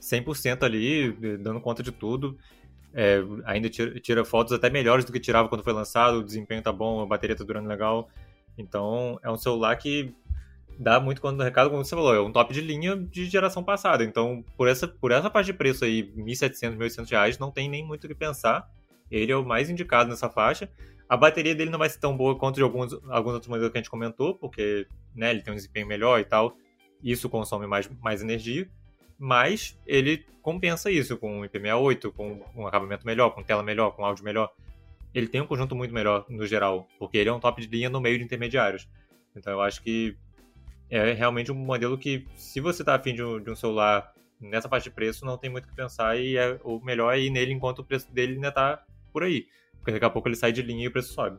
100% 0.00 0.62
ali, 0.62 1.12
dando 1.38 1.60
conta 1.60 1.82
de 1.82 1.90
tudo. 1.90 2.38
É, 2.94 3.22
ainda 3.44 3.68
tira, 3.68 4.00
tira, 4.00 4.24
fotos 4.24 4.52
até 4.52 4.70
melhores 4.70 5.04
do 5.04 5.12
que 5.12 5.20
tirava 5.20 5.48
quando 5.48 5.64
foi 5.64 5.72
lançado, 5.72 6.18
o 6.18 6.24
desempenho 6.24 6.62
tá 6.62 6.72
bom, 6.72 7.02
a 7.02 7.06
bateria 7.06 7.36
tá 7.36 7.44
durando 7.44 7.68
legal. 7.68 8.08
Então, 8.56 9.18
é 9.22 9.30
um 9.30 9.36
celular 9.36 9.76
que 9.76 10.14
dá 10.78 11.00
muito 11.00 11.20
quando 11.20 11.42
recado, 11.42 11.70
como 11.70 11.84
você 11.84 11.94
falou, 11.94 12.14
é 12.14 12.20
um 12.20 12.32
top 12.32 12.54
de 12.54 12.60
linha 12.60 12.96
de 12.96 13.26
geração 13.26 13.62
passada. 13.62 14.04
Então, 14.04 14.44
por 14.56 14.68
essa, 14.68 14.86
por 14.86 15.10
essa 15.10 15.28
faixa 15.28 15.52
de 15.52 15.58
preço 15.58 15.84
aí, 15.84 16.10
1.700, 16.16 16.76
1.800 16.76 17.10
reais, 17.10 17.38
não 17.38 17.50
tem 17.50 17.68
nem 17.68 17.84
muito 17.84 18.04
o 18.04 18.08
que 18.08 18.14
pensar. 18.14 18.66
Ele 19.10 19.32
é 19.32 19.36
o 19.36 19.44
mais 19.44 19.70
indicado 19.70 20.08
nessa 20.08 20.28
faixa. 20.30 20.68
A 21.08 21.16
bateria 21.16 21.54
dele 21.54 21.70
não 21.70 21.78
vai 21.78 21.88
ser 21.88 21.98
tão 21.98 22.16
boa 22.16 22.36
quanto 22.36 22.56
de 22.56 22.62
alguns, 22.62 22.92
alguns 23.08 23.34
outros 23.34 23.48
modelos 23.48 23.70
que 23.70 23.78
a 23.78 23.80
gente 23.80 23.90
comentou, 23.90 24.34
porque 24.34 24.86
né, 25.14 25.30
ele 25.30 25.42
tem 25.42 25.52
um 25.52 25.56
desempenho 25.56 25.86
melhor 25.86 26.20
e 26.20 26.24
tal. 26.24 26.56
Isso 27.02 27.28
consome 27.28 27.66
mais, 27.66 27.88
mais 28.00 28.22
energia. 28.22 28.68
Mas 29.18 29.78
ele 29.86 30.26
compensa 30.42 30.90
isso 30.90 31.16
com 31.16 31.40
IP68, 31.42 32.12
com 32.12 32.44
um 32.54 32.66
acabamento 32.66 33.06
melhor, 33.06 33.30
com 33.30 33.42
tela 33.42 33.62
melhor, 33.62 33.92
com 33.92 34.04
áudio 34.04 34.24
melhor 34.24 34.50
ele 35.16 35.28
tem 35.28 35.40
um 35.40 35.46
conjunto 35.46 35.74
muito 35.74 35.94
melhor 35.94 36.26
no 36.28 36.46
geral, 36.46 36.86
porque 36.98 37.16
ele 37.16 37.30
é 37.30 37.32
um 37.32 37.40
top 37.40 37.62
de 37.62 37.74
linha 37.74 37.88
no 37.88 38.02
meio 38.02 38.18
de 38.18 38.24
intermediários. 38.24 38.86
Então 39.34 39.50
eu 39.50 39.62
acho 39.62 39.82
que 39.82 40.14
é 40.90 41.14
realmente 41.14 41.50
um 41.50 41.54
modelo 41.54 41.96
que, 41.96 42.26
se 42.34 42.60
você 42.60 42.82
está 42.82 42.96
afim 42.96 43.14
de 43.14 43.22
um, 43.22 43.40
de 43.40 43.50
um 43.50 43.56
celular 43.56 44.12
nessa 44.38 44.68
faixa 44.68 44.90
de 44.90 44.94
preço, 44.94 45.24
não 45.24 45.38
tem 45.38 45.48
muito 45.48 45.64
o 45.64 45.68
que 45.68 45.74
pensar 45.74 46.18
e 46.18 46.36
é, 46.36 46.60
o 46.62 46.78
melhor 46.80 47.14
é 47.14 47.18
ir 47.18 47.30
nele 47.30 47.54
enquanto 47.54 47.78
o 47.78 47.84
preço 47.84 48.12
dele 48.12 48.34
ainda 48.34 48.48
está 48.48 48.84
por 49.10 49.22
aí. 49.22 49.46
Porque 49.86 49.92
daqui 49.92 50.04
a 50.04 50.10
pouco 50.10 50.28
ele 50.28 50.34
sai 50.34 50.50
de 50.50 50.62
linha 50.62 50.82
e 50.82 50.88
o 50.88 50.90
preço 50.90 51.14
sobe. 51.14 51.38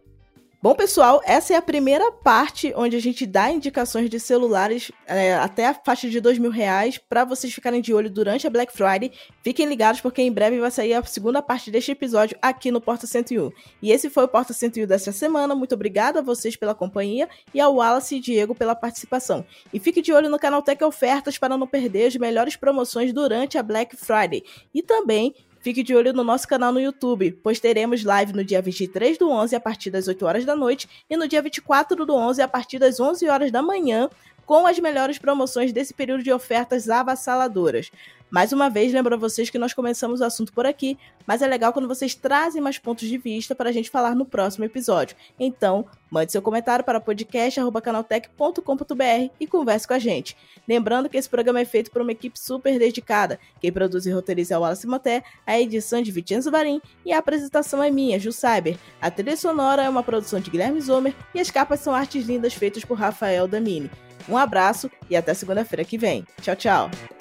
Bom, 0.60 0.74
pessoal, 0.74 1.22
essa 1.26 1.54
é 1.54 1.58
a 1.58 1.62
primeira 1.62 2.12
parte 2.14 2.74
onde 2.78 2.96
a 2.96 3.00
gente 3.00 3.26
dá 3.26 3.52
indicações 3.52 4.10
de 4.10 4.20
celulares 4.20 4.90
é, 5.06 5.36
até 5.36 5.68
a 5.68 5.74
faixa 5.74 6.10
de 6.10 6.20
dois 6.22 6.40
mil 6.40 6.50
reais 6.50 6.98
para 6.98 7.26
vocês 7.26 7.54
ficarem 7.54 7.82
de 7.82 7.94
olho 7.94 8.10
durante 8.10 8.48
a 8.48 8.50
Black 8.50 8.72
Friday. 8.72 9.12
Fiquem 9.44 9.68
ligados 9.68 10.00
porque 10.00 10.22
em 10.22 10.32
breve 10.32 10.60
vai 10.60 10.72
sair 10.72 10.94
a 10.94 11.04
segunda 11.04 11.42
parte 11.42 11.70
deste 11.70 11.92
episódio 11.92 12.38
aqui 12.42 12.72
no 12.72 12.80
Porta 12.80 13.06
101. 13.06 13.52
E 13.82 13.92
esse 13.92 14.10
foi 14.10 14.24
o 14.24 14.28
Porta 14.30 14.54
101 14.54 14.88
desta 14.88 15.12
semana. 15.12 15.54
Muito 15.54 15.76
obrigada 15.76 16.20
a 16.20 16.24
vocês 16.24 16.56
pela 16.56 16.74
companhia 16.74 17.28
e 17.54 17.60
ao 17.60 17.76
Wallace 17.76 18.16
e 18.16 18.20
Diego 18.22 18.56
pela 18.56 18.74
participação. 18.74 19.46
E 19.74 19.80
fique 19.80 20.02
de 20.02 20.14
olho 20.14 20.30
no 20.30 20.40
canal 20.40 20.62
Tech 20.62 20.82
Ofertas 20.86 21.38
para 21.38 21.58
não 21.58 21.68
perder 21.68 22.08
as 22.08 22.16
melhores 22.16 22.56
promoções 22.56 23.12
durante 23.12 23.58
a 23.58 23.64
Black 23.64 23.96
Friday. 23.96 24.44
E 24.74 24.82
também 24.82 25.36
Fique 25.60 25.84
de 25.84 25.96
olho 25.96 26.14
no 26.14 26.24
nosso 26.24 26.48
canal 26.48 26.72
no 26.72 26.80
YouTube, 26.80 27.38
pois 27.44 27.60
teremos 27.60 28.04
live 28.04 28.34
no 28.34 28.44
dia 28.44 28.62
23 28.62 29.18
do 29.18 29.30
11 29.30 29.56
a 29.56 29.60
partir 29.60 29.90
das 29.90 30.08
8 30.08 30.26
horas 30.26 30.46
da 30.46 30.56
noite 30.56 30.88
e 31.10 31.18
no 31.18 31.28
dia 31.28 31.42
24 31.42 32.06
do 32.06 32.16
11 32.16 32.42
a 32.42 32.48
partir 32.48 32.80
das 32.80 33.00
11 33.00 33.28
horas 33.28 33.52
da 33.52 33.62
manhã, 33.62 34.10
com 34.48 34.66
as 34.66 34.80
melhores 34.80 35.20
promoções 35.20 35.74
desse 35.74 35.94
período 35.94 36.24
de 36.24 36.32
ofertas 36.32 36.90
avassaladoras. 36.90 37.92
Mais 38.30 38.52
uma 38.52 38.70
vez, 38.70 38.92
lembro 38.92 39.16
a 39.16 39.18
vocês 39.18 39.50
que 39.50 39.58
nós 39.58 39.74
começamos 39.74 40.20
o 40.20 40.24
assunto 40.24 40.52
por 40.52 40.66
aqui, 40.66 40.98
mas 41.26 41.42
é 41.42 41.48
legal 41.48 41.72
quando 41.72 41.88
vocês 41.88 42.14
trazem 42.14 42.62
mais 42.62 42.78
pontos 42.78 43.08
de 43.08 43.18
vista 43.18 43.56
para 43.56 43.70
a 43.70 43.72
gente 43.72 43.90
falar 43.90 44.14
no 44.16 44.26
próximo 44.26 44.66
episódio. 44.66 45.16
Então, 45.40 45.86
mande 46.12 46.34
seu 46.34 46.42
comentário 46.42 46.84
para 46.84 47.00
podcast.canaltech.com.br 47.00 49.32
e 49.40 49.48
converse 49.48 49.88
com 49.88 49.94
a 49.94 50.00
gente. 50.00 50.36
Lembrando 50.68 51.08
que 51.08 51.16
esse 51.16 51.30
programa 51.30 51.62
é 51.62 51.66
feito 51.66 51.90
por 51.90 52.02
uma 52.02 52.12
equipe 52.12 52.38
super 52.38 52.78
dedicada. 52.78 53.40
Quem 53.62 53.72
produz 53.72 54.06
e 54.06 54.12
roteiriza 54.12 54.56
é 54.56 54.58
o 54.58 54.62
Wallace 54.62 54.88
Moté, 54.88 55.24
a 55.46 55.58
edição 55.60 56.02
de 56.02 56.12
Vicenzo 56.12 56.52
Varim 56.52 56.82
e 57.06 57.14
a 57.14 57.20
apresentação 57.20 57.82
é 57.82 57.90
minha, 57.90 58.20
Ju 58.20 58.34
Cyber. 58.34 58.78
A 59.02 59.10
trilha 59.10 59.38
sonora 59.38 59.84
é 59.84 59.90
uma 59.90 60.04
produção 60.04 60.42
de 60.42 60.52
Guilherme 60.52 60.82
Zomer 60.82 61.16
e 61.34 61.40
as 61.40 61.50
capas 61.50 61.80
são 61.80 61.96
artes 61.96 62.26
lindas 62.26 62.54
feitas 62.54 62.84
por 62.84 62.98
Rafael 62.98 63.48
Damini. 63.48 63.90
Um 64.28 64.38
abraço 64.38 64.90
e 65.10 65.16
até 65.16 65.34
segunda-feira 65.34 65.84
que 65.84 65.98
vem. 65.98 66.26
Tchau, 66.42 66.56
tchau! 66.56 67.17